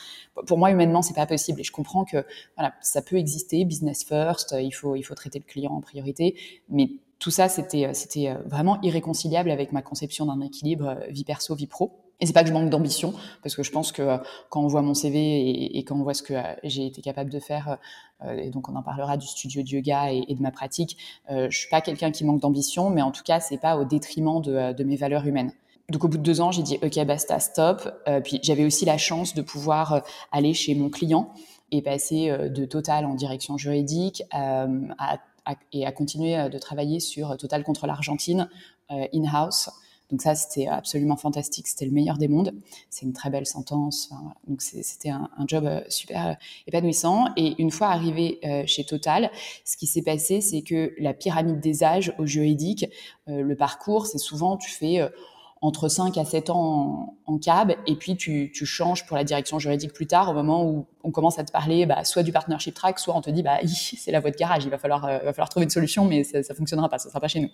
pour 0.45 0.59
moi, 0.59 0.69
humainement, 0.69 1.01
c'est 1.01 1.15
pas 1.15 1.25
possible. 1.25 1.61
Et 1.61 1.63
je 1.63 1.71
comprends 1.71 2.05
que 2.05 2.23
voilà, 2.55 2.73
ça 2.81 3.01
peut 3.01 3.17
exister, 3.17 3.65
business 3.65 4.03
first. 4.03 4.55
Il 4.59 4.71
faut, 4.71 4.95
il 4.95 5.03
faut 5.03 5.15
traiter 5.15 5.39
le 5.39 5.45
client 5.45 5.71
en 5.71 5.81
priorité, 5.81 6.35
mais 6.69 6.91
tout 7.19 7.31
ça, 7.31 7.49
c'était 7.49 7.85
euh, 7.85 7.93
c'était 7.93 8.29
euh, 8.29 8.35
vraiment 8.45 8.79
irréconciliable 8.81 9.49
avec 9.49 9.71
ma 9.71 9.81
conception 9.81 10.25
d'un 10.25 10.41
équilibre 10.41 10.87
euh, 10.87 11.07
vie 11.09 11.23
perso 11.23 11.55
vie 11.55 11.67
pro. 11.67 11.91
Et 12.19 12.25
c'est 12.25 12.33
pas 12.33 12.41
que 12.41 12.49
je 12.49 12.53
manque 12.53 12.71
d'ambition, 12.71 13.13
parce 13.43 13.55
que 13.55 13.61
je 13.61 13.71
pense 13.71 13.91
que 13.91 14.17
quand 14.49 14.63
on 14.63 14.67
voit 14.67 14.81
mon 14.81 14.95
CV 14.95 15.77
et, 15.77 15.83
quand 15.83 15.95
on 15.95 16.01
voit 16.01 16.15
ce 16.15 16.23
que 16.23 16.33
j'ai 16.63 16.87
été 16.87 16.99
capable 16.99 17.29
de 17.29 17.39
faire, 17.39 17.77
et 18.27 18.49
donc 18.49 18.69
on 18.69 18.75
en 18.75 18.81
parlera 18.81 19.17
du 19.17 19.27
studio 19.27 19.61
de 19.61 19.69
yoga 19.69 20.11
et, 20.11 20.33
de 20.33 20.41
ma 20.41 20.49
pratique, 20.49 20.97
je 21.29 21.55
suis 21.55 21.69
pas 21.69 21.79
quelqu'un 21.79 22.09
qui 22.09 22.25
manque 22.25 22.41
d'ambition, 22.41 22.89
mais 22.89 23.03
en 23.03 23.11
tout 23.11 23.21
cas 23.21 23.39
c'est 23.39 23.59
pas 23.59 23.77
au 23.77 23.85
détriment 23.85 24.41
de, 24.41 24.73
de, 24.73 24.83
mes 24.83 24.95
valeurs 24.95 25.27
humaines. 25.27 25.51
Donc 25.91 26.05
au 26.05 26.07
bout 26.07 26.17
de 26.17 26.23
deux 26.23 26.41
ans, 26.41 26.51
j'ai 26.51 26.63
dit 26.63 26.79
ok 26.81 27.05
basta 27.05 27.39
stop. 27.39 27.87
Puis 28.23 28.39
j'avais 28.41 28.65
aussi 28.65 28.83
la 28.85 28.97
chance 28.97 29.35
de 29.35 29.43
pouvoir 29.43 30.01
aller 30.31 30.55
chez 30.55 30.73
mon 30.73 30.89
client 30.89 31.31
et 31.69 31.83
passer 31.83 32.35
de 32.49 32.65
Total 32.65 33.05
en 33.05 33.13
direction 33.13 33.59
juridique 33.59 34.23
à 34.31 35.19
et 35.71 35.85
à 35.85 35.91
continuer 35.91 36.37
euh, 36.37 36.49
de 36.49 36.57
travailler 36.57 36.99
sur 36.99 37.35
Total 37.37 37.63
contre 37.63 37.87
l'Argentine 37.87 38.49
euh, 38.91 39.05
in-house. 39.13 39.69
Donc 40.09 40.21
ça, 40.21 40.35
c'était 40.35 40.67
absolument 40.67 41.17
fantastique. 41.17 41.67
C'était 41.67 41.85
le 41.85 41.91
meilleur 41.91 42.17
des 42.17 42.29
mondes. 42.29 42.53
C'est 42.89 43.05
une 43.05 43.11
très 43.11 43.29
belle 43.29 43.45
sentence. 43.45 44.09
Donc 44.47 44.61
c'était 44.61 45.09
un, 45.09 45.29
job 45.47 45.65
euh, 45.65 45.81
super 45.89 46.37
épanouissant. 46.65 47.25
Et 47.35 47.61
une 47.61 47.71
fois 47.71 47.87
arrivé 47.87 48.39
chez 48.67 48.85
Total, 48.85 49.29
ce 49.65 49.75
qui 49.75 49.85
s'est 49.85 50.01
passé, 50.01 50.39
c'est 50.39 50.61
que 50.61 50.93
la 50.97 51.13
pyramide 51.13 51.59
des 51.59 51.83
âges 51.83 52.13
au 52.19 52.25
juridique, 52.25 52.85
le 53.25 53.53
parcours, 53.55 54.05
c'est 54.05 54.17
souvent 54.17 54.55
tu 54.55 54.71
fais 54.71 55.01
entre 55.61 55.87
5 55.87 56.17
à 56.17 56.25
7 56.25 56.49
ans 56.49 57.17
en, 57.25 57.37
cab, 57.37 57.73
et 57.87 57.95
puis 57.95 58.15
tu, 58.15 58.51
tu, 58.53 58.65
changes 58.65 59.05
pour 59.05 59.17
la 59.17 59.23
direction 59.23 59.59
juridique 59.59 59.93
plus 59.93 60.07
tard, 60.07 60.29
au 60.29 60.33
moment 60.33 60.65
où 60.65 60.85
on 61.03 61.11
commence 61.11 61.39
à 61.39 61.43
te 61.43 61.51
parler 61.51 61.85
bah, 61.85 62.03
soit 62.03 62.23
du 62.23 62.31
partnership 62.31 62.73
track, 62.73 62.99
soit 62.99 63.15
on 63.15 63.21
te 63.21 63.29
dit 63.29 63.43
bah 63.43 63.57
c'est 63.65 64.11
la 64.11 64.19
voie 64.19 64.31
de 64.31 64.37
garage, 64.37 64.65
il 64.65 64.69
va 64.69 64.77
falloir, 64.77 65.05
euh, 65.05 65.19
va 65.19 65.33
falloir 65.33 65.49
trouver 65.49 65.65
une 65.65 65.69
solution, 65.69 66.05
mais 66.05 66.23
ça, 66.23 66.43
ça 66.43 66.53
fonctionnera 66.53 66.89
pas, 66.89 66.99
ça 66.99 67.09
sera 67.09 67.19
pas 67.19 67.27
chez 67.27 67.39
nous. 67.39 67.49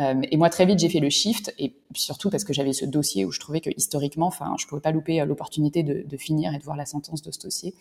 Euh, 0.00 0.20
et 0.30 0.36
moi 0.36 0.50
très 0.50 0.66
vite 0.66 0.78
j'ai 0.78 0.88
fait 0.88 1.00
le 1.00 1.10
shift, 1.10 1.54
et 1.58 1.74
surtout 1.94 2.30
parce 2.30 2.44
que 2.44 2.52
j'avais 2.52 2.72
ce 2.72 2.84
dossier 2.84 3.24
où 3.24 3.32
je 3.32 3.40
trouvais 3.40 3.60
que 3.60 3.70
historiquement, 3.76 4.30
je 4.58 4.66
pouvais 4.66 4.80
pas 4.80 4.92
louper 4.92 5.20
euh, 5.20 5.24
l'opportunité 5.24 5.82
de, 5.82 6.02
de, 6.06 6.16
finir 6.16 6.54
et 6.54 6.58
de 6.58 6.64
voir 6.64 6.76
la 6.76 6.86
sentence 6.86 7.22
de 7.22 7.30
ce 7.30 7.38
dossier 7.40 7.74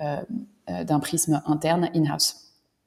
euh, 0.00 0.20
euh 0.70 0.84
d'un 0.84 1.00
prisme 1.00 1.42
interne 1.46 1.90
in-house. 1.94 2.43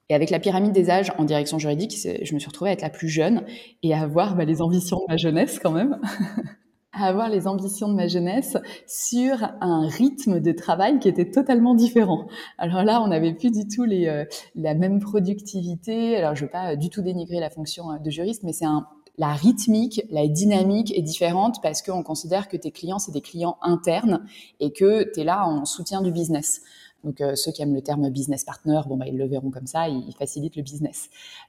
Et 0.08 0.14
avec 0.14 0.30
la 0.30 0.38
pyramide 0.38 0.72
des 0.72 0.90
âges 0.90 1.12
en 1.18 1.24
direction 1.24 1.58
juridique, 1.58 1.94
je 1.94 2.34
me 2.34 2.38
suis 2.38 2.48
retrouvée 2.48 2.70
à 2.70 2.72
être 2.72 2.82
la 2.82 2.90
plus 2.90 3.08
jeune 3.08 3.44
et 3.82 3.92
à 3.92 4.00
avoir 4.00 4.36
bah, 4.36 4.44
les 4.44 4.62
ambitions 4.62 5.00
de 5.00 5.04
ma 5.08 5.16
jeunesse 5.16 5.58
quand 5.62 5.72
même. 5.72 6.00
à 6.92 7.06
avoir 7.06 7.28
les 7.28 7.46
ambitions 7.46 7.88
de 7.88 7.94
ma 7.94 8.08
jeunesse 8.08 8.56
sur 8.86 9.36
un 9.60 9.86
rythme 9.86 10.40
de 10.40 10.52
travail 10.52 10.98
qui 10.98 11.08
était 11.08 11.30
totalement 11.30 11.74
différent. 11.74 12.26
Alors 12.56 12.82
là, 12.82 13.02
on 13.02 13.08
n'avait 13.08 13.34
plus 13.34 13.50
du 13.50 13.68
tout 13.68 13.84
les, 13.84 14.06
euh, 14.06 14.24
la 14.54 14.74
même 14.74 14.98
productivité. 14.98 16.16
Alors 16.16 16.34
je 16.34 16.44
veux 16.44 16.50
pas 16.50 16.76
du 16.76 16.88
tout 16.90 17.02
dénigrer 17.02 17.40
la 17.40 17.50
fonction 17.50 17.92
euh, 17.92 17.98
de 17.98 18.10
juriste, 18.10 18.42
mais 18.42 18.52
c'est 18.52 18.64
un 18.64 18.86
la 19.18 19.34
rythmique, 19.34 20.00
la 20.10 20.28
dynamique 20.28 20.96
est 20.96 21.02
différente 21.02 21.56
parce 21.60 21.82
qu'on 21.82 22.04
considère 22.04 22.48
que 22.48 22.56
tes 22.56 22.70
clients, 22.70 23.00
c'est 23.00 23.10
des 23.10 23.20
clients 23.20 23.58
internes 23.62 24.24
et 24.60 24.72
que 24.72 25.12
tu 25.12 25.20
es 25.20 25.24
là 25.24 25.44
en 25.44 25.64
soutien 25.64 26.02
du 26.02 26.12
business. 26.12 26.62
Donc 27.04 27.20
euh, 27.20 27.34
ceux 27.36 27.52
qui 27.52 27.62
aiment 27.62 27.74
le 27.74 27.82
terme 27.82 28.10
business 28.10 28.44
partner, 28.44 28.80
bon 28.86 28.96
bah 28.96 29.06
ils 29.06 29.16
le 29.16 29.26
verront 29.26 29.50
comme 29.50 29.66
ça, 29.66 29.88
ils, 29.88 30.12
facilitent 30.18 30.56
le 30.56 30.62
business. 30.62 31.08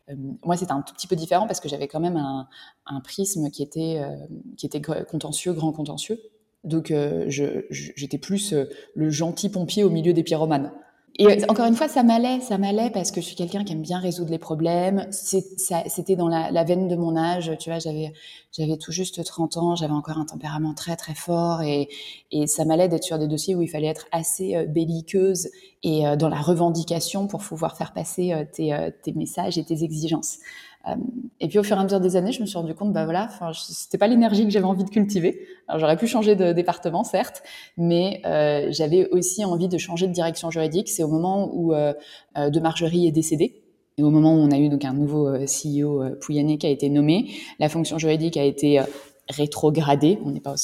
Euh, 0.09 0.15
moi 0.45 0.55
c'était 0.55 0.71
un 0.71 0.81
tout 0.81 0.93
petit 0.93 1.07
peu 1.07 1.15
différent 1.15 1.47
parce 1.47 1.59
que 1.59 1.67
j'avais 1.67 1.87
quand 1.87 1.99
même 1.99 2.17
un, 2.17 2.47
prisme 3.01 3.49
qui 3.49 3.63
était 3.63 3.99
euh, 3.99 4.15
qui 4.57 4.65
était 4.65 4.81
contentieux, 4.81 5.53
grand 5.53 5.71
contentieux. 5.71 6.19
Donc 6.63 6.93
j'étais 7.29 8.17
plus 8.17 8.53
le 8.93 9.09
gentil 9.09 9.49
pompier 9.49 9.83
au 9.83 9.89
milieu 9.89 10.13
des 10.13 10.23
pyromanes. 10.23 10.71
Et 11.17 11.43
encore 11.49 11.65
une 11.65 11.75
fois, 11.75 11.87
ça 11.87 12.03
m'allait, 12.03 12.39
ça 12.39 12.57
m'allait 12.57 12.89
parce 12.89 13.11
que 13.11 13.19
je 13.19 13.25
suis 13.25 13.35
quelqu'un 13.35 13.63
qui 13.63 13.73
aime 13.73 13.81
bien 13.81 13.99
résoudre 13.99 14.31
les 14.31 14.37
problèmes. 14.37 15.07
C'était 15.11 16.15
dans 16.15 16.29
la, 16.29 16.63
veine 16.63 16.87
de 16.87 16.95
mon 16.95 17.17
âge, 17.17 17.51
tu 17.59 17.69
vois, 17.69 17.79
j'avais 17.79 18.13
j'avais 18.51 18.77
tout 18.77 18.91
juste 18.91 19.23
30 19.23 19.57
ans, 19.57 19.75
j'avais 19.75 19.93
encore 19.93 20.17
un 20.17 20.25
tempérament 20.25 20.73
très 20.73 20.95
très 20.95 21.13
fort 21.13 21.61
et, 21.61 21.87
ça 22.47 22.65
m'allait 22.65 22.87
d'être 22.87 23.03
sur 23.03 23.19
des 23.19 23.27
dossiers 23.27 23.55
où 23.55 23.61
il 23.61 23.67
fallait 23.67 23.87
être 23.87 24.07
assez 24.11 24.55
euh, 24.55 24.65
belliqueuse 24.65 25.49
et 25.83 26.07
euh, 26.07 26.15
dans 26.15 26.29
la 26.29 26.41
revendication 26.41 27.27
pour 27.27 27.41
pouvoir 27.41 27.75
faire 27.75 27.93
passer 27.93 28.33
euh, 28.33 28.91
tes 29.03 29.13
messages 29.13 29.57
et 29.57 29.63
tes 29.63 29.83
exigences. 29.83 30.37
Euh, 30.87 30.95
et 31.39 31.47
puis 31.47 31.59
au 31.59 31.63
fur 31.63 31.77
et 31.77 31.79
à 31.79 31.83
mesure 31.83 31.99
des 31.99 32.15
années, 32.15 32.31
je 32.31 32.41
me 32.41 32.45
suis 32.45 32.57
rendu 32.57 32.73
compte, 32.73 32.93
bah 32.93 33.05
voilà, 33.05 33.29
c'était 33.53 33.97
pas 33.97 34.07
l'énergie 34.07 34.43
que 34.45 34.49
j'avais 34.49 34.65
envie 34.65 34.83
de 34.83 34.89
cultiver. 34.89 35.39
Alors 35.67 35.79
j'aurais 35.79 35.97
pu 35.97 36.07
changer 36.07 36.35
de 36.35 36.51
département, 36.51 37.03
certes, 37.03 37.43
mais 37.77 38.21
euh, 38.25 38.67
j'avais 38.71 39.09
aussi 39.09 39.45
envie 39.45 39.67
de 39.67 39.77
changer 39.77 40.07
de 40.07 40.13
direction 40.13 40.51
juridique. 40.51 40.89
C'est 40.89 41.03
au 41.03 41.09
moment 41.09 41.49
où 41.53 41.73
euh, 41.73 41.93
euh 42.37 42.49
De 42.49 42.59
Margerie 42.59 43.07
est 43.07 43.11
décédé. 43.11 43.61
Et 43.97 44.03
au 44.03 44.09
moment 44.09 44.33
où 44.33 44.37
on 44.37 44.51
a 44.51 44.57
eu 44.57 44.69
donc 44.69 44.85
un 44.85 44.93
nouveau 44.93 45.29
CEO 45.45 46.03
Pouyanné 46.21 46.57
qui 46.57 46.65
a 46.65 46.69
été 46.69 46.89
nommé, 46.89 47.31
la 47.59 47.67
fonction 47.67 47.97
juridique 47.97 48.37
a 48.37 48.45
été 48.45 48.81
rétrogradée. 49.29 50.19
On 50.23 50.31
n'est 50.31 50.39
pas, 50.39 50.55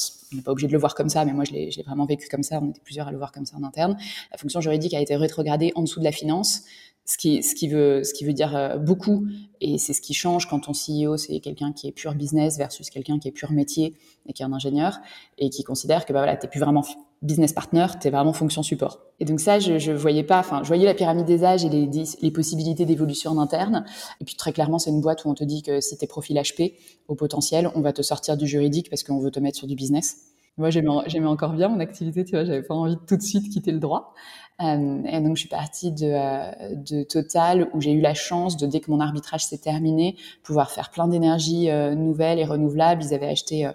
obligé 0.46 0.66
de 0.68 0.72
le 0.72 0.78
voir 0.78 0.94
comme 0.94 1.10
ça, 1.10 1.24
mais 1.26 1.34
moi 1.34 1.44
je 1.44 1.52
l'ai 1.52 1.70
vraiment 1.86 2.06
vécu 2.06 2.28
comme 2.28 2.42
ça. 2.42 2.60
On 2.62 2.70
était 2.70 2.80
plusieurs 2.82 3.08
à 3.08 3.12
le 3.12 3.18
voir 3.18 3.32
comme 3.32 3.44
ça 3.44 3.56
en 3.58 3.62
interne. 3.62 3.98
La 4.32 4.38
fonction 4.38 4.62
juridique 4.62 4.94
a 4.94 5.00
été 5.00 5.16
rétrogradée 5.16 5.72
en 5.74 5.82
dessous 5.82 6.00
de 6.00 6.04
la 6.04 6.12
finance 6.12 6.62
ce 7.06 7.16
qui, 7.16 7.42
ce 7.42 7.54
qui 7.54 7.68
veut, 7.68 8.02
ce 8.04 8.12
qui 8.12 8.24
veut 8.24 8.32
dire 8.32 8.54
euh, 8.56 8.76
beaucoup, 8.76 9.26
et 9.60 9.78
c'est 9.78 9.92
ce 9.92 10.00
qui 10.00 10.12
change 10.12 10.48
quand 10.48 10.60
ton 10.60 10.72
CEO 10.72 11.16
c'est 11.16 11.40
quelqu'un 11.40 11.72
qui 11.72 11.86
est 11.88 11.92
pur 11.92 12.14
business 12.14 12.58
versus 12.58 12.90
quelqu'un 12.90 13.18
qui 13.18 13.28
est 13.28 13.32
pur 13.32 13.52
métier 13.52 13.94
et 14.26 14.32
qui 14.32 14.42
est 14.42 14.46
un 14.46 14.52
ingénieur 14.52 14.98
et 15.38 15.48
qui 15.48 15.62
considère 15.62 16.04
que 16.04 16.12
bah 16.12 16.18
voilà, 16.18 16.36
t'es 16.36 16.48
plus 16.48 16.60
vraiment 16.60 16.84
business 17.22 17.52
partner, 17.52 17.86
t'es 18.00 18.10
vraiment 18.10 18.32
fonction 18.32 18.62
support. 18.62 19.00
Et 19.20 19.24
donc 19.24 19.40
ça, 19.40 19.58
je, 19.58 19.78
je 19.78 19.92
voyais 19.92 20.24
pas, 20.24 20.40
enfin, 20.40 20.62
je 20.62 20.68
voyais 20.68 20.84
la 20.84 20.94
pyramide 20.94 21.24
des 21.24 21.44
âges 21.44 21.64
et 21.64 21.68
les, 21.68 21.88
les 22.20 22.30
possibilités 22.30 22.84
d'évolution 22.84 23.30
en 23.30 23.38
interne. 23.38 23.86
Et 24.20 24.24
puis 24.24 24.34
très 24.34 24.52
clairement, 24.52 24.78
c'est 24.78 24.90
une 24.90 25.00
boîte 25.00 25.24
où 25.24 25.30
on 25.30 25.34
te 25.34 25.44
dit 25.44 25.62
que 25.62 25.80
si 25.80 25.96
t'es 25.96 26.06
profil 26.06 26.36
HP 26.36 26.74
au 27.08 27.14
potentiel, 27.14 27.70
on 27.74 27.80
va 27.80 27.92
te 27.92 28.02
sortir 28.02 28.36
du 28.36 28.46
juridique 28.46 28.90
parce 28.90 29.02
qu'on 29.02 29.18
veut 29.18 29.30
te 29.30 29.40
mettre 29.40 29.56
sur 29.56 29.66
du 29.66 29.76
business. 29.76 30.18
Moi, 30.58 30.70
j'aimais 30.70 31.26
encore 31.26 31.52
bien 31.52 31.68
mon 31.68 31.80
activité, 31.80 32.24
tu 32.24 32.30
vois, 32.30 32.46
j'avais 32.46 32.62
pas 32.62 32.74
envie 32.74 32.96
de 32.96 33.00
tout 33.06 33.18
de 33.18 33.22
suite 33.22 33.52
quitter 33.52 33.72
le 33.72 33.78
droit. 33.78 34.14
Euh, 34.62 35.02
et 35.04 35.20
donc, 35.20 35.36
je 35.36 35.40
suis 35.40 35.48
partie 35.48 35.92
de, 35.92 36.06
euh, 36.06 36.74
de 36.74 37.02
Total, 37.02 37.68
où 37.74 37.80
j'ai 37.80 37.92
eu 37.92 38.00
la 38.00 38.14
chance 38.14 38.56
de, 38.56 38.66
dès 38.66 38.80
que 38.80 38.90
mon 38.90 39.00
arbitrage 39.00 39.44
s'est 39.44 39.58
terminé, 39.58 40.16
pouvoir 40.42 40.70
faire 40.70 40.90
plein 40.90 41.08
d'énergies 41.08 41.70
euh, 41.70 41.94
nouvelles 41.94 42.38
et 42.38 42.44
renouvelables. 42.44 43.02
Ils 43.04 43.14
avaient 43.14 43.28
acheté 43.28 43.68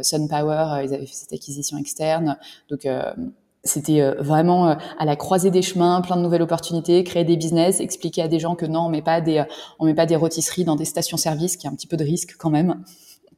SunPower, 0.00 0.84
ils 0.84 0.94
avaient 0.94 1.06
fait 1.06 1.14
cette 1.14 1.32
acquisition 1.32 1.78
externe. 1.78 2.36
Donc, 2.68 2.86
c'était 3.64 4.00
vraiment 4.18 4.76
à 4.98 5.04
la 5.04 5.16
croisée 5.16 5.50
des 5.50 5.62
chemins, 5.62 6.00
plein 6.00 6.16
de 6.16 6.22
nouvelles 6.22 6.42
opportunités, 6.42 7.02
créer 7.04 7.24
des 7.24 7.36
business, 7.36 7.80
expliquer 7.80 8.22
à 8.22 8.28
des 8.28 8.38
gens 8.38 8.54
que 8.54 8.66
non, 8.66 8.82
on 8.82 8.88
met 8.88 9.02
pas 9.02 9.20
des, 9.20 9.44
on 9.78 9.86
met 9.86 9.94
pas 9.94 10.06
des 10.06 10.16
rôtisseries 10.16 10.64
dans 10.64 10.76
des 10.76 10.84
stations-service, 10.84 11.56
qui 11.56 11.66
a 11.66 11.70
un 11.70 11.74
petit 11.74 11.86
peu 11.86 11.96
de 11.96 12.04
risque 12.04 12.36
quand 12.38 12.50
même. 12.50 12.82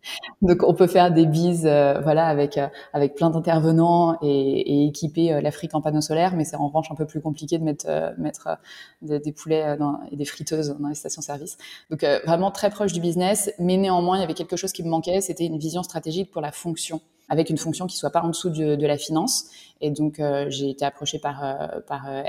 Donc 0.43 0.63
on 0.63 0.75
peut 0.75 0.87
faire 0.87 1.13
des 1.13 1.27
bises, 1.27 1.67
euh, 1.67 2.01
voilà, 2.01 2.27
avec 2.27 2.59
euh, 2.59 2.69
avec 2.93 3.15
plein 3.15 3.31
d'intervenants 3.31 4.19
et, 4.23 4.87
équiper 4.87 5.33
euh, 5.33 5.41
l'Afrique 5.41 5.75
en 5.75 5.81
panneaux 5.81 6.01
solaires, 6.01 6.35
mais 6.35 6.45
c'est 6.45 6.57
en 6.57 6.67
revanche 6.67 6.91
un 6.91 6.95
peu 6.95 7.07
plus 7.07 7.21
compliqué 7.21 7.59
de 7.59 7.65
mettre 7.65 8.15
mettre 8.19 8.59
des, 9.03 9.33
poulets 9.33 9.77
et 10.11 10.17
des 10.17 10.25
friteuses 10.25 10.77
dans 10.79 10.89
les 10.89 10.95
stations-service. 10.95 11.59
Donc 11.91 12.05
vraiment 12.27 12.51
très 12.51 12.71
proche 12.71 12.93
du 12.93 13.01
business, 13.01 13.53
mais 13.59 13.77
néanmoins 13.77 14.17
il 14.17 14.21
y 14.21 14.25
avait 14.25 14.35
quelque 14.35 14.57
chose 14.57 14.73
qui 14.73 14.83
me 14.83 14.89
manquait, 14.89 15.21
c'était 15.21 15.47
une 15.47 15.59
vision 15.59 15.83
stratégique 15.83 16.31
pour 16.31 16.43
la 16.43 16.53
fonction 16.53 17.01
avec 17.29 17.49
une 17.49 17.59
fonction 17.59 17.87
qui 17.87 17.97
soit 17.97 18.11
pas 18.11 18.23
en 18.23 18.29
dessous 18.29 18.51
de, 18.51 18.87
la 18.87 18.99
finance. 18.99 19.45
Et 19.81 19.91
donc 19.91 20.21
j'ai 20.49 20.71
été 20.71 20.85
approchée 20.85 21.19
par 21.19 21.45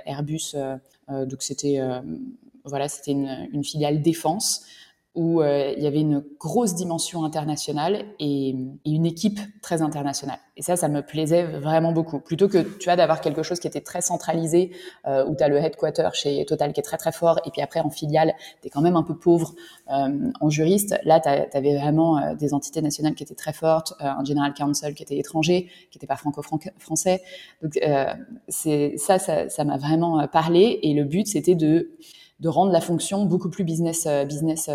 Airbus, 0.05 0.55
donc 1.09 1.41
c'était 1.41 1.79
voilà 2.65 2.87
c'était 2.87 3.11
une 3.11 3.63
filiale 3.63 4.01
défense 4.01 4.65
où 5.13 5.41
euh, 5.41 5.73
il 5.75 5.83
y 5.83 5.87
avait 5.87 5.99
une 5.99 6.23
grosse 6.39 6.73
dimension 6.73 7.25
internationale 7.25 8.05
et, 8.19 8.55
une 8.85 9.05
équipe 9.05 9.39
très 9.61 9.81
internationale. 9.81 10.39
Et 10.57 10.61
ça, 10.61 10.75
ça 10.75 10.87
me 10.87 11.01
plaisait 11.01 11.43
vraiment 11.43 11.91
beaucoup. 11.91 12.19
Plutôt 12.19 12.47
que, 12.47 12.59
tu 12.59 12.85
vois, 12.85 12.95
d'avoir 12.95 13.19
quelque 13.21 13.43
chose 13.43 13.59
qui 13.59 13.67
était 13.67 13.81
très 13.81 14.01
centralisé, 14.01 14.71
euh, 15.07 15.25
où 15.25 15.35
tu 15.35 15.43
as 15.43 15.47
le 15.47 15.57
headquarter 15.57 16.09
chez 16.13 16.45
Total 16.45 16.71
qui 16.73 16.79
est 16.79 16.83
très 16.83 16.97
très 16.97 17.11
fort, 17.11 17.39
et 17.45 17.51
puis 17.51 17.61
après 17.61 17.79
en 17.79 17.89
filiale, 17.89 18.33
tu 18.61 18.67
es 18.67 18.69
quand 18.69 18.81
même 18.81 18.95
un 18.95 19.03
peu 19.03 19.15
pauvre 19.15 19.53
euh, 19.91 20.31
en 20.39 20.49
juriste. 20.49 20.95
Là, 21.03 21.19
tu 21.19 21.27
avais 21.29 21.77
vraiment 21.77 22.17
euh, 22.17 22.35
des 22.35 22.53
entités 22.53 22.81
nationales 22.81 23.13
qui 23.13 23.23
étaient 23.23 23.35
très 23.35 23.51
fortes, 23.51 23.93
euh, 23.99 24.05
un 24.05 24.23
general 24.23 24.53
counsel 24.53 24.93
qui 24.93 25.03
était 25.03 25.17
étranger, 25.17 25.69
qui 25.89 25.97
n'était 25.97 26.07
pas 26.07 26.15
franco-français. 26.15 27.21
Donc 27.61 27.77
c'est 28.47 28.95
ça, 28.97 29.19
ça 29.19 29.63
m'a 29.65 29.77
vraiment 29.77 30.27
parlé. 30.27 30.79
Et 30.83 30.93
le 30.93 31.03
but, 31.03 31.27
c'était 31.27 31.55
de 31.55 31.91
de 32.41 32.49
rendre 32.49 32.71
la 32.71 32.81
fonction 32.81 33.25
beaucoup 33.25 33.49
plus 33.49 33.63
business 33.63 34.07
business 34.27 34.69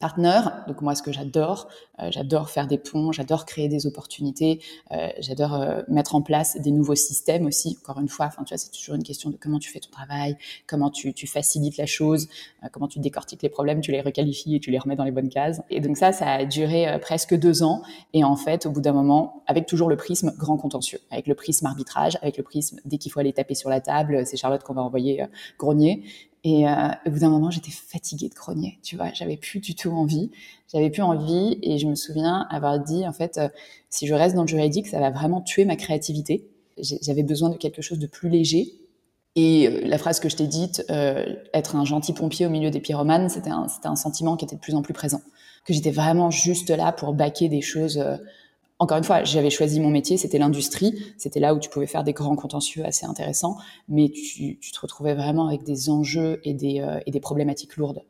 partner. 0.00 0.40
Donc 0.66 0.80
moi, 0.80 0.94
ce 0.94 1.02
que 1.02 1.12
j'adore, 1.12 1.68
euh, 2.00 2.08
j'adore 2.10 2.50
faire 2.50 2.66
des 2.66 2.78
ponts, 2.78 3.12
j'adore 3.12 3.44
créer 3.44 3.68
des 3.68 3.86
opportunités, 3.86 4.60
euh, 4.92 5.08
j'adore 5.20 5.54
euh, 5.54 5.82
mettre 5.88 6.14
en 6.14 6.22
place 6.22 6.56
des 6.58 6.70
nouveaux 6.70 6.94
systèmes 6.94 7.46
aussi. 7.46 7.76
Encore 7.82 8.00
une 8.00 8.08
fois, 8.08 8.26
enfin 8.26 8.42
tu 8.42 8.54
vois, 8.54 8.58
c'est 8.58 8.70
toujours 8.70 8.94
une 8.96 9.02
question 9.02 9.28
de 9.30 9.36
comment 9.36 9.58
tu 9.58 9.70
fais 9.70 9.78
ton 9.78 9.90
travail, 9.90 10.36
comment 10.66 10.90
tu, 10.90 11.12
tu 11.12 11.26
facilites 11.26 11.76
la 11.76 11.84
chose, 11.84 12.28
comment 12.72 12.88
tu 12.88 12.98
décortiques 12.98 13.42
les 13.42 13.50
problèmes, 13.50 13.82
tu 13.82 13.92
les 13.92 14.00
requalifies 14.00 14.56
et 14.56 14.60
tu 14.60 14.70
les 14.70 14.78
remets 14.78 14.96
dans 14.96 15.04
les 15.04 15.10
bonnes 15.10 15.28
cases. 15.28 15.60
Et 15.68 15.80
donc 15.80 15.98
ça, 15.98 16.12
ça 16.12 16.30
a 16.30 16.44
duré 16.46 16.98
presque 17.00 17.34
deux 17.34 17.62
ans. 17.62 17.82
Et 18.14 18.24
en 18.24 18.36
fait, 18.36 18.64
au 18.64 18.70
bout 18.70 18.80
d'un 18.80 18.94
moment, 18.94 19.42
avec 19.46 19.66
toujours 19.66 19.90
le 19.90 19.96
prisme 19.96 20.32
grand 20.38 20.56
contentieux, 20.56 21.00
avec 21.10 21.26
le 21.26 21.34
prisme 21.34 21.66
arbitrage, 21.66 22.18
avec 22.22 22.38
le 22.38 22.42
prisme 22.42 22.80
dès 22.86 22.96
qu'il 22.96 23.12
faut 23.12 23.20
aller 23.20 23.34
taper 23.34 23.54
sur 23.54 23.68
la 23.68 23.82
table, 23.82 24.24
c'est 24.24 24.38
Charlotte 24.38 24.62
qu'on 24.62 24.74
va 24.74 24.82
envoyer 24.82 25.26
grogner. 25.58 26.04
Et 26.42 26.66
euh, 26.66 26.72
au 27.06 27.10
bout 27.10 27.18
d'un 27.18 27.28
moment, 27.28 27.50
j'étais 27.50 27.70
fatiguée 27.70 28.28
de 28.28 28.34
grogner, 28.34 28.78
tu 28.82 28.96
vois, 28.96 29.12
j'avais 29.12 29.36
plus 29.36 29.60
du 29.60 29.74
tout 29.74 29.90
envie. 29.90 30.30
J'avais 30.72 30.90
plus 30.90 31.02
envie 31.02 31.58
et 31.62 31.78
je 31.78 31.86
me 31.86 31.94
souviens 31.94 32.46
avoir 32.50 32.78
dit, 32.78 33.06
en 33.06 33.12
fait, 33.12 33.38
euh, 33.38 33.48
si 33.88 34.06
je 34.06 34.14
reste 34.14 34.36
dans 34.36 34.42
le 34.42 34.48
juridique, 34.48 34.86
ça 34.86 35.00
va 35.00 35.10
vraiment 35.10 35.40
tuer 35.40 35.64
ma 35.64 35.76
créativité. 35.76 36.48
J'avais 36.78 37.22
besoin 37.22 37.50
de 37.50 37.56
quelque 37.56 37.82
chose 37.82 37.98
de 37.98 38.06
plus 38.06 38.30
léger. 38.30 38.72
Et 39.36 39.68
euh, 39.68 39.80
la 39.84 39.98
phrase 39.98 40.20
que 40.20 40.28
je 40.28 40.36
t'ai 40.36 40.46
dite, 40.46 40.84
euh, 40.90 41.34
être 41.52 41.76
un 41.76 41.84
gentil 41.84 42.12
pompier 42.12 42.46
au 42.46 42.50
milieu 42.50 42.70
des 42.70 42.80
pyromanes, 42.80 43.28
c'était 43.28 43.50
un, 43.50 43.66
un 43.84 43.96
sentiment 43.96 44.36
qui 44.36 44.44
était 44.44 44.56
de 44.56 44.60
plus 44.60 44.74
en 44.74 44.82
plus 44.82 44.94
présent. 44.94 45.20
Que 45.66 45.74
j'étais 45.74 45.90
vraiment 45.90 46.30
juste 46.30 46.70
là 46.70 46.90
pour 46.92 47.12
baquer 47.12 47.48
des 47.48 47.60
choses 47.60 48.02
encore 48.80 48.96
une 48.96 49.04
fois, 49.04 49.24
j'avais 49.24 49.50
choisi 49.50 49.78
mon 49.78 49.90
métier, 49.90 50.16
c'était 50.16 50.38
l'industrie, 50.38 50.98
c'était 51.18 51.38
là 51.38 51.54
où 51.54 51.60
tu 51.60 51.68
pouvais 51.68 51.86
faire 51.86 52.02
des 52.02 52.14
grands 52.14 52.34
contentieux 52.34 52.82
assez 52.86 53.04
intéressants, 53.04 53.58
mais 53.88 54.08
tu, 54.08 54.58
tu 54.58 54.72
te 54.72 54.80
retrouvais 54.80 55.14
vraiment 55.14 55.46
avec 55.46 55.62
des 55.64 55.90
enjeux 55.90 56.40
et 56.44 56.54
des, 56.54 56.80
euh, 56.80 56.98
et 57.04 57.10
des 57.10 57.20
problématiques 57.20 57.76
lourdes 57.76 58.02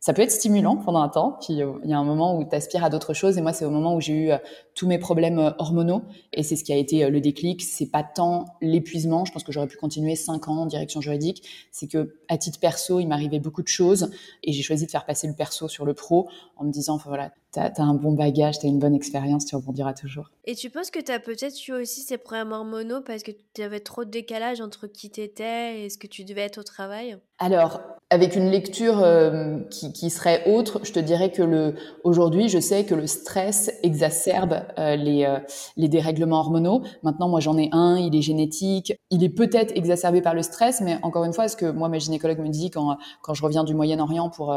ça 0.00 0.14
peut 0.14 0.22
être 0.22 0.30
stimulant 0.30 0.76
pendant 0.76 1.02
un 1.02 1.10
temps, 1.10 1.38
puis 1.42 1.62
euh, 1.62 1.74
il 1.84 1.90
y 1.90 1.92
a 1.92 1.98
un 1.98 2.04
moment 2.04 2.38
où 2.38 2.42
tu 2.42 2.56
aspires 2.56 2.82
à 2.82 2.88
d'autres 2.88 3.12
choses. 3.12 3.36
Et 3.36 3.42
moi, 3.42 3.52
c'est 3.52 3.66
au 3.66 3.70
moment 3.70 3.94
où 3.94 4.00
j'ai 4.00 4.14
eu 4.14 4.30
euh, 4.30 4.38
tous 4.74 4.86
mes 4.86 4.98
problèmes 4.98 5.38
euh, 5.38 5.50
hormonaux. 5.58 6.02
Et 6.32 6.42
c'est 6.42 6.56
ce 6.56 6.64
qui 6.64 6.72
a 6.72 6.76
été 6.76 7.10
le 7.10 7.20
déclic. 7.20 7.62
C'est 7.62 7.90
pas 7.90 8.02
tant 8.02 8.46
l'épuisement. 8.62 9.26
Je 9.26 9.32
pense 9.32 9.44
que 9.44 9.52
j'aurais 9.52 9.66
pu 9.66 9.76
continuer 9.76 10.16
cinq 10.16 10.48
ans 10.48 10.62
en 10.62 10.66
direction 10.66 11.02
juridique. 11.02 11.46
C'est 11.70 11.86
que, 11.86 12.14
à 12.28 12.38
titre 12.38 12.58
perso, 12.58 12.98
il 12.98 13.08
m'arrivait 13.08 13.40
beaucoup 13.40 13.62
de 13.62 13.68
choses. 13.68 14.10
Et 14.42 14.52
j'ai 14.52 14.62
choisi 14.62 14.86
de 14.86 14.90
faire 14.90 15.04
passer 15.04 15.26
le 15.26 15.34
perso 15.34 15.68
sur 15.68 15.84
le 15.84 15.92
pro 15.92 16.30
en 16.56 16.64
me 16.64 16.72
disant, 16.72 16.96
voilà, 17.04 17.30
t'as 17.52 17.70
as 17.76 17.82
un 17.82 17.94
bon 17.94 18.12
bagage, 18.12 18.58
t'as 18.58 18.68
une 18.68 18.78
bonne 18.78 18.94
expérience, 18.94 19.44
tu 19.44 19.54
rebondiras 19.54 19.92
toujours. 19.92 20.30
Et 20.44 20.54
tu 20.54 20.70
penses 20.70 20.90
que 20.90 21.00
t'as 21.00 21.18
peut-être 21.18 21.68
eu 21.68 21.72
aussi 21.72 22.00
ces 22.00 22.16
problèmes 22.16 22.52
hormonaux 22.52 23.02
parce 23.02 23.22
que 23.22 23.32
tu 23.54 23.62
avais 23.62 23.80
trop 23.80 24.04
de 24.06 24.10
décalage 24.10 24.62
entre 24.62 24.86
qui 24.86 25.10
t'étais 25.10 25.82
et 25.82 25.90
ce 25.90 25.98
que 25.98 26.06
tu 26.06 26.24
devais 26.24 26.42
être 26.42 26.58
au 26.58 26.62
travail? 26.62 27.18
Alors, 27.42 27.80
avec 28.10 28.36
une 28.36 28.50
lecture 28.50 29.02
euh, 29.02 29.60
qui, 29.70 30.10
serait 30.10 30.44
autre, 30.44 30.80
je 30.82 30.92
te 30.92 30.98
dirais 30.98 31.32
que 31.32 31.42
le 31.42 31.74
aujourd'hui, 32.04 32.50
je 32.50 32.58
sais 32.58 32.84
que 32.84 32.94
le 32.94 33.06
stress 33.06 33.72
exacerbe 33.82 34.60
euh, 34.78 34.94
les, 34.94 35.24
euh, 35.24 35.38
les 35.78 35.88
dérèglements 35.88 36.40
hormonaux. 36.40 36.82
Maintenant, 37.02 37.30
moi, 37.30 37.40
j'en 37.40 37.56
ai 37.56 37.70
un, 37.72 37.96
il 37.96 38.14
est 38.14 38.20
génétique, 38.20 38.92
il 39.08 39.24
est 39.24 39.30
peut-être 39.30 39.74
exacerbé 39.74 40.20
par 40.20 40.34
le 40.34 40.42
stress, 40.42 40.82
mais 40.82 40.98
encore 41.02 41.24
une 41.24 41.32
fois, 41.32 41.48
ce 41.48 41.56
que 41.56 41.64
moi, 41.64 41.88
ma 41.88 41.98
gynécologue 41.98 42.40
me 42.40 42.50
dit 42.50 42.70
quand 42.70 42.98
je 43.32 43.42
reviens 43.42 43.64
du 43.64 43.74
Moyen-Orient 43.74 44.28
pour 44.28 44.54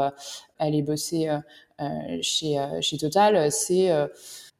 aller 0.58 0.82
bosser 0.82 1.30
chez 2.20 2.98
Total, 2.98 3.50
c'est 3.50 3.90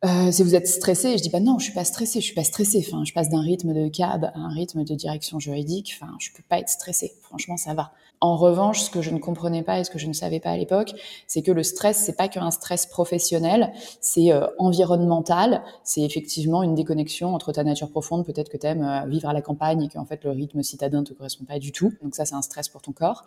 euh, 0.05 0.31
si 0.31 0.43
vous 0.43 0.55
êtes 0.55 0.69
stressé, 0.69 1.17
je 1.17 1.23
dis 1.23 1.31
pas 1.31 1.41
non, 1.41 1.59
je 1.59 1.65
suis 1.65 1.73
pas 1.73 1.85
stressé, 1.85 2.21
je 2.21 2.27
suis 2.27 2.35
pas 2.35 2.45
stressé. 2.45 2.85
Enfin, 2.87 3.05
je 3.05 3.13
passe 3.15 3.31
d'un 3.31 3.41
rythme 3.41 3.73
de 3.73 3.89
cab 3.89 4.25
à 4.25 4.39
un 4.39 4.51
rythme 4.51 4.85
de 4.85 4.95
direction 4.95 5.39
juridique. 5.39 5.97
Enfin, 5.99 6.13
je 6.21 6.29
peux 6.37 6.43
pas 6.47 6.59
être 6.59 6.69
stressé. 6.69 7.15
Franchement, 7.23 7.57
ça 7.57 7.73
va. 7.73 7.93
En 8.25 8.37
revanche, 8.37 8.81
ce 8.81 8.89
que 8.89 9.03
je 9.03 9.11
ne 9.11 9.19
comprenais 9.19 9.63
pas 9.63 9.79
et 9.79 9.85
ce 9.85 9.91
que 9.91 9.99
je 9.99 10.07
ne 10.07 10.15
savais 10.15 10.41
pas 10.41 10.49
à 10.49 10.57
l'époque, 10.57 10.95
c'est 11.27 11.43
que 11.43 11.53
le 11.53 11.63
stress, 11.63 11.99
c'est 11.99 12.17
pas 12.17 12.27
qu'un 12.27 12.51
stress 12.51 12.87
professionnel, 12.87 13.71
c'est 14.01 14.33
euh, 14.33 14.47
environnemental. 14.59 15.63
C'est 15.83 16.01
effectivement 16.01 16.63
une 16.63 16.75
déconnexion 16.75 17.35
entre 17.35 17.53
ta 17.53 17.63
nature 17.65 17.91
profonde. 17.91 18.25
Peut-être 18.25 18.49
que 18.49 18.57
tu 18.57 18.67
aimes 18.67 18.83
euh, 18.83 19.07
vivre 19.07 19.29
à 19.29 19.35
la 19.35 19.43
campagne 19.43 19.83
et 19.83 19.89
qu'en 19.91 20.07
fait 20.07 20.25
le 20.25 20.31
rythme 20.31 20.63
citadin 20.63 21.05
te 21.05 21.13
correspond 21.13 21.45
pas 21.45 21.59
du 21.59 21.71
tout. 21.71 21.93
Donc 22.03 22.15
ça, 22.15 22.25
c'est 22.25 22.35
un 22.35 22.41
stress 22.41 22.71
pour 22.71 22.81
ton 22.81 22.93
corps. 22.93 23.27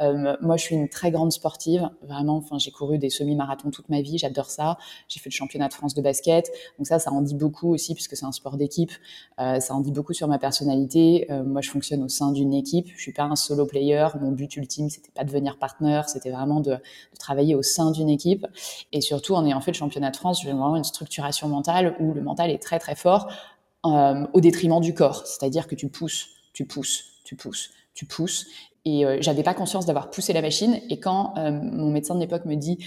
Euh, 0.00 0.34
moi, 0.40 0.56
je 0.56 0.62
suis 0.62 0.76
une 0.76 0.88
très 0.88 1.10
grande 1.10 1.30
sportive. 1.30 1.86
Vraiment, 2.00 2.36
enfin, 2.36 2.56
j'ai 2.58 2.70
couru 2.70 2.96
des 2.96 3.10
semi-marathons 3.10 3.70
toute 3.70 3.90
ma 3.90 4.00
vie. 4.00 4.16
J'adore 4.16 4.48
ça. 4.48 4.78
J'ai 5.08 5.20
fait 5.20 5.28
le 5.28 5.34
championnat 5.34 5.68
de 5.68 5.74
France 5.74 5.92
de 5.92 6.00
basket. 6.00 6.50
Donc 6.78 6.86
ça, 6.86 6.98
ça 6.98 7.12
en 7.12 7.20
dit 7.20 7.34
beaucoup 7.34 7.74
aussi 7.74 7.92
puisque 7.92 8.16
c'est 8.16 8.24
un 8.24 8.32
sport 8.32 8.56
d'équipe. 8.56 8.92
Ça 9.36 9.74
en 9.74 9.80
dit 9.80 9.92
beaucoup 9.92 10.14
sur 10.14 10.26
ma 10.26 10.38
personnalité. 10.38 11.28
moi, 11.44 11.60
je 11.60 11.68
fonctionne 11.68 12.02
au 12.02 12.08
sein 12.08 12.32
d'une 12.32 12.54
équipe. 12.54 12.88
Je 12.96 13.02
suis 13.02 13.12
pas 13.12 13.24
un 13.24 13.36
solo 13.36 13.66
player. 13.66 14.06
But 14.38 14.56
ultime, 14.56 14.88
c'était 14.88 15.10
pas 15.10 15.24
de 15.24 15.28
devenir 15.28 15.58
partenaire, 15.58 16.08
c'était 16.08 16.30
vraiment 16.30 16.60
de, 16.60 16.78
travailler 17.18 17.54
au 17.54 17.62
sein 17.62 17.90
d'une 17.90 18.08
équipe. 18.08 18.46
Et 18.92 19.00
surtout, 19.00 19.34
en 19.34 19.44
ayant 19.44 19.60
fait 19.60 19.72
le 19.72 19.76
championnat 19.76 20.10
de 20.10 20.16
France, 20.16 20.42
j'ai 20.42 20.52
vraiment 20.52 20.76
une 20.76 20.84
structuration 20.84 21.48
mentale 21.48 21.96
où 22.00 22.14
le 22.14 22.22
mental 22.22 22.50
est 22.50 22.62
très 22.62 22.78
très 22.78 22.94
fort 22.94 23.28
euh, 23.84 24.26
au 24.32 24.40
détriment 24.40 24.80
du 24.80 24.94
corps. 24.94 25.26
C'est-à-dire 25.26 25.66
que 25.66 25.74
tu 25.74 25.88
pousses, 25.88 26.28
tu 26.52 26.64
pousses, 26.64 27.04
tu 27.24 27.36
pousses, 27.36 27.70
tu 27.92 28.06
pousses. 28.06 28.46
Et 28.84 29.04
euh, 29.04 29.18
j'avais 29.20 29.42
pas 29.42 29.52
conscience 29.52 29.84
d'avoir 29.84 30.10
poussé 30.10 30.32
la 30.32 30.40
machine. 30.40 30.80
Et 30.88 31.00
quand 31.00 31.36
euh, 31.36 31.50
mon 31.50 31.90
médecin 31.90 32.14
de 32.14 32.20
l'époque 32.20 32.44
me 32.44 32.54
dit 32.54 32.78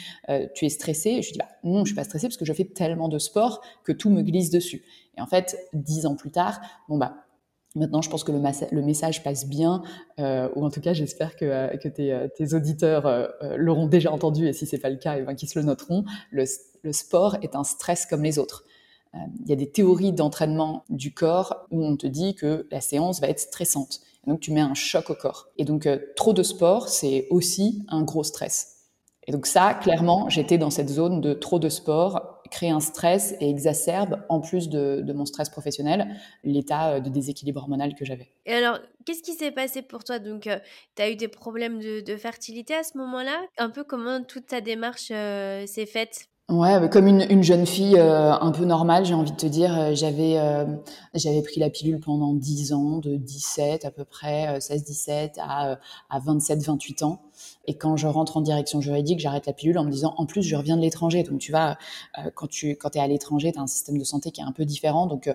tu 0.56 0.66
es 0.66 0.70
stressé, 0.70 1.22
je 1.22 1.34
dis 1.34 1.40
bah 1.40 1.50
non, 1.64 1.82
je 1.82 1.90
suis 1.90 1.96
pas 1.96 2.06
stressé 2.06 2.28
parce 2.28 2.38
que 2.38 2.46
je 2.46 2.54
fais 2.54 2.66
tellement 2.66 3.10
de 3.10 3.20
sport 3.20 3.62
que 3.84 3.92
tout 3.92 4.10
me 4.10 4.22
glisse 4.22 4.50
dessus. 4.50 4.84
Et 5.18 5.22
en 5.22 5.28
fait, 5.28 5.58
dix 5.74 6.06
ans 6.06 6.16
plus 6.16 6.32
tard, 6.32 6.62
bon 6.88 6.98
bah 6.98 7.26
Maintenant, 7.76 8.02
je 8.02 8.10
pense 8.10 8.26
que 8.26 8.34
le, 8.34 8.82
message 8.82 9.24
passe 9.24 9.48
bien, 9.48 9.82
euh, 10.20 10.50
ou 10.56 10.66
en 10.66 10.70
tout 10.70 10.82
cas, 10.82 10.92
j'espère 10.92 11.38
que, 11.38 11.46
euh, 11.46 11.68
euh, 12.00 12.28
tes, 12.28 12.54
auditeurs 12.54 13.32
l'auront 13.56 13.88
déjà 13.88 14.12
entendu, 14.12 14.48
et 14.48 14.54
si 14.54 14.66
c'est 14.66 14.78
pas 14.78 14.90
le 14.90 14.98
cas, 14.98 15.18
eh 15.18 15.22
ben, 15.22 15.36
qu'ils 15.36 15.48
se 15.48 15.58
le 15.58 15.66
noteront. 15.66 16.04
Le, 16.32 16.46
sport 16.92 17.38
est 17.42 17.56
un 17.56 17.64
stress 17.64 18.06
comme 18.06 18.24
les 18.24 18.40
autres. 18.40 18.66
Il 19.14 19.50
y 19.50 19.54
a 19.54 19.56
des 19.56 19.70
théories 19.70 20.14
d'entraînement 20.14 20.84
du 20.90 21.14
corps 21.14 21.68
où 21.70 21.86
on 21.86 21.96
te 21.96 22.08
dit 22.08 22.34
que 22.34 22.68
la 22.72 22.82
séance 22.82 23.22
va 23.22 23.28
être 23.28 23.40
stressante. 23.40 24.02
donc, 24.26 24.40
tu 24.40 24.52
mets 24.52 24.62
un 24.62 24.74
choc 24.74 25.10
au 25.10 25.16
corps. 25.16 25.50
Et 25.58 25.66
donc, 25.66 25.88
trop 26.16 26.34
de 26.34 26.44
sport, 26.44 26.90
c'est 26.90 27.28
aussi 27.30 27.84
un 27.88 28.04
gros 28.04 28.24
stress. 28.24 28.82
Et 29.28 29.32
donc 29.32 29.46
ça, 29.46 29.74
clairement, 29.76 30.30
j'étais 30.30 30.58
dans 30.58 30.72
cette 30.72 30.90
zone 30.90 31.22
de 31.22 31.34
trop 31.34 31.60
de 31.60 31.70
sport, 31.70 32.41
crée 32.52 32.70
un 32.70 32.80
stress 32.80 33.34
et 33.40 33.50
exacerbe, 33.50 34.22
en 34.30 34.40
plus 34.40 34.70
de, 34.70 35.12
mon 35.14 35.26
stress 35.26 35.50
professionnel, 35.50 36.08
l'état 36.44 36.92
euh, 36.92 37.00
de 37.00 37.10
déséquilibre 37.10 37.62
hormonal 37.62 37.96
que 37.96 38.06
j'avais. 38.06 38.28
Et 38.46 38.54
alors, 38.54 38.78
qu'est-ce 39.06 39.24
qui 39.24 39.34
s'est 39.34 39.52
passé 39.52 39.82
pour 39.82 40.04
toi? 40.04 40.20
Donc, 40.20 40.46
euh, 40.46 40.60
tu 40.96 41.02
as 41.02 41.10
eu 41.10 41.16
des 41.16 41.30
problèmes 41.30 41.80
de, 41.80 42.16
fertilité 42.18 42.76
à 42.76 42.84
ce 42.84 42.98
moment-là? 42.98 43.42
Un 43.58 43.70
peu 43.70 43.84
comment 43.84 44.22
toute 44.22 44.48
ta 44.48 44.62
démarche 44.62 45.10
euh, 45.12 45.66
s'est 45.66 45.86
faite? 45.86 46.28
Ouais, 46.52 46.90
comme 46.90 47.08
une, 47.08 47.26
une 47.30 47.44
jeune 47.44 47.66
fille 47.66 47.98
euh, 47.98 48.34
un 48.34 48.52
peu 48.52 48.66
normale, 48.66 49.06
j'ai 49.06 49.14
envie 49.14 49.32
de 49.32 49.38
te 49.38 49.46
dire. 49.46 49.96
J'avais 49.96 50.38
euh, 50.38 50.66
j'avais 51.14 51.42
pris 51.42 51.62
la 51.62 51.70
pilule 51.70 52.02
pendant 52.02 52.34
10 52.34 52.74
ans, 52.74 52.98
de 52.98 53.16
17 53.16 53.86
à 53.86 53.92
peu 53.92 54.04
près, 54.04 54.60
16-17 54.60 55.36
à, 55.40 55.80
à 56.10 56.20
27-28 56.20 57.06
ans. 57.06 57.22
Et 57.68 57.76
quand 57.76 57.96
je 57.96 58.08
rentre 58.08 58.38
en 58.38 58.42
direction 58.42 58.82
juridique, 58.82 59.20
j'arrête 59.20 59.46
la 59.46 59.54
pilule 59.54 59.78
en 59.78 59.84
me 59.84 59.92
disant, 59.92 60.14
en 60.18 60.26
plus, 60.26 60.42
je 60.42 60.56
reviens 60.56 60.78
de 60.78 60.82
l'étranger. 60.82 61.24
Donc, 61.24 61.40
tu 61.40 61.52
vas, 61.52 61.78
euh, 62.18 62.30
quand 62.34 62.48
tu 62.48 62.76
quand 62.76 62.96
es 62.96 63.00
à 63.00 63.08
l'étranger, 63.08 63.52
tu 63.52 63.60
as 63.60 63.62
un 63.62 63.68
système 63.68 63.98
de 63.98 64.04
santé 64.04 64.32
qui 64.32 64.42
est 64.42 64.44
un 64.44 64.52
peu 64.52 64.66
différent. 64.66 65.06
Donc, 65.06 65.28
euh, 65.28 65.34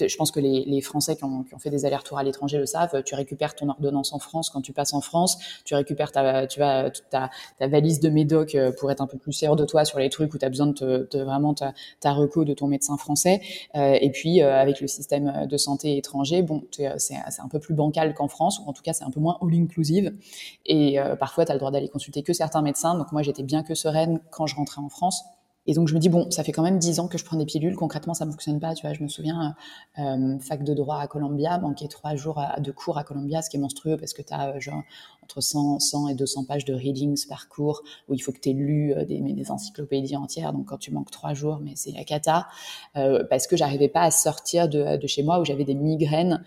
je 0.00 0.16
pense 0.16 0.30
que 0.30 0.40
les, 0.40 0.64
les 0.64 0.80
Français 0.80 1.16
qui 1.16 1.24
ont, 1.24 1.42
qui 1.42 1.54
ont, 1.54 1.58
fait 1.58 1.70
des 1.70 1.84
allers-retours 1.84 2.18
à 2.18 2.22
l'étranger 2.22 2.58
le 2.58 2.66
savent. 2.66 3.02
Tu 3.04 3.14
récupères 3.14 3.54
ton 3.54 3.68
ordonnance 3.68 4.12
en 4.12 4.18
France 4.18 4.50
quand 4.50 4.60
tu 4.60 4.72
passes 4.72 4.94
en 4.94 5.00
France. 5.00 5.38
Tu 5.64 5.74
récupères 5.74 6.12
ta, 6.12 6.46
tu 6.46 6.60
ta, 7.10 7.30
valise 7.60 8.00
de 8.00 8.10
médoc 8.10 8.54
euh, 8.54 8.72
pour 8.72 8.90
être 8.90 9.00
un 9.00 9.06
peu 9.06 9.18
plus 9.18 9.32
sûr 9.32 9.56
de 9.56 9.64
toi 9.64 9.84
sur 9.84 9.98
les 9.98 10.08
trucs 10.08 10.32
où 10.32 10.38
tu 10.38 10.44
as 10.44 10.48
besoin 10.48 10.68
de, 10.68 11.08
vraiment 11.12 11.54
ta, 11.54 11.74
ta 12.00 12.12
reco 12.12 12.44
de 12.44 12.54
ton 12.54 12.68
médecin 12.68 12.96
français. 12.96 13.40
Et 13.74 14.10
puis, 14.10 14.40
avec 14.40 14.80
le 14.80 14.86
système 14.86 15.46
de 15.46 15.56
santé 15.56 15.96
étranger, 15.96 16.42
bon, 16.42 16.62
c'est 16.96 17.14
un 17.14 17.48
peu 17.48 17.58
plus 17.58 17.74
bancal 17.74 18.14
qu'en 18.14 18.28
France, 18.28 18.60
ou 18.60 18.68
en 18.68 18.72
tout 18.72 18.82
cas, 18.82 18.92
c'est 18.92 19.04
un 19.04 19.10
peu 19.10 19.20
moins 19.20 19.38
all-inclusive. 19.42 20.14
Et 20.66 20.98
parfois, 21.20 21.44
tu 21.44 21.52
as 21.52 21.54
le 21.54 21.60
droit 21.60 21.70
d'aller 21.70 21.88
consulter 21.88 22.24
que 22.24 22.32
certains 22.32 22.62
médecins. 22.62 22.96
Donc 22.96 23.12
moi, 23.12 23.22
j'étais 23.22 23.44
bien 23.44 23.62
que 23.62 23.76
sereine 23.76 24.20
quand 24.30 24.48
je 24.48 24.56
rentrais 24.56 24.80
en 24.80 24.88
France. 24.88 25.22
Et 25.66 25.74
donc 25.74 25.88
je 25.88 25.94
me 25.94 26.00
dis 26.00 26.08
bon, 26.08 26.30
ça 26.30 26.42
fait 26.42 26.52
quand 26.52 26.62
même 26.62 26.78
dix 26.78 27.00
ans 27.00 27.06
que 27.06 27.18
je 27.18 27.24
prends 27.24 27.36
des 27.36 27.44
pilules. 27.44 27.76
Concrètement, 27.76 28.14
ça 28.14 28.24
ne 28.24 28.30
fonctionne 28.30 28.58
pas. 28.58 28.74
Tu 28.74 28.86
vois, 28.86 28.94
je 28.94 29.02
me 29.02 29.08
souviens, 29.08 29.54
euh, 29.98 30.38
fac 30.40 30.64
de 30.64 30.74
droit 30.74 30.98
à 30.98 31.06
Columbia, 31.06 31.58
manquer 31.58 31.86
trois 31.86 32.16
jours 32.16 32.42
de 32.58 32.72
cours 32.72 32.96
à 32.96 33.04
Columbia, 33.04 33.42
ce 33.42 33.50
qui 33.50 33.56
est 33.56 33.60
monstrueux 33.60 33.96
parce 33.98 34.14
que 34.14 34.22
tu 34.22 34.32
as 34.32 34.48
euh, 34.48 34.58
entre 35.22 35.40
100, 35.40 35.78
100 35.78 36.08
et 36.08 36.14
200 36.14 36.44
pages 36.46 36.64
de 36.64 36.72
readings 36.74 37.26
par 37.28 37.48
cours 37.48 37.82
où 38.08 38.14
il 38.14 38.20
faut 38.20 38.32
que 38.32 38.40
tu 38.40 38.50
aies 38.50 38.54
lu 38.54 38.94
euh, 38.94 39.04
des, 39.04 39.50
encyclopédies 39.50 40.16
entières. 40.16 40.54
Donc 40.54 40.66
quand 40.66 40.78
tu 40.78 40.92
manques 40.92 41.10
trois 41.10 41.34
jours, 41.34 41.60
mais 41.62 41.72
c'est 41.76 41.92
la 41.92 42.04
cata 42.04 42.48
parce 42.94 43.46
que 43.46 43.56
j'arrivais 43.56 43.88
pas 43.88 44.02
à 44.02 44.10
sortir 44.10 44.68
de, 44.68 44.96
de 44.96 45.06
chez 45.06 45.22
moi 45.22 45.40
où 45.40 45.44
j'avais 45.44 45.64
des 45.64 45.74
migraines 45.74 46.42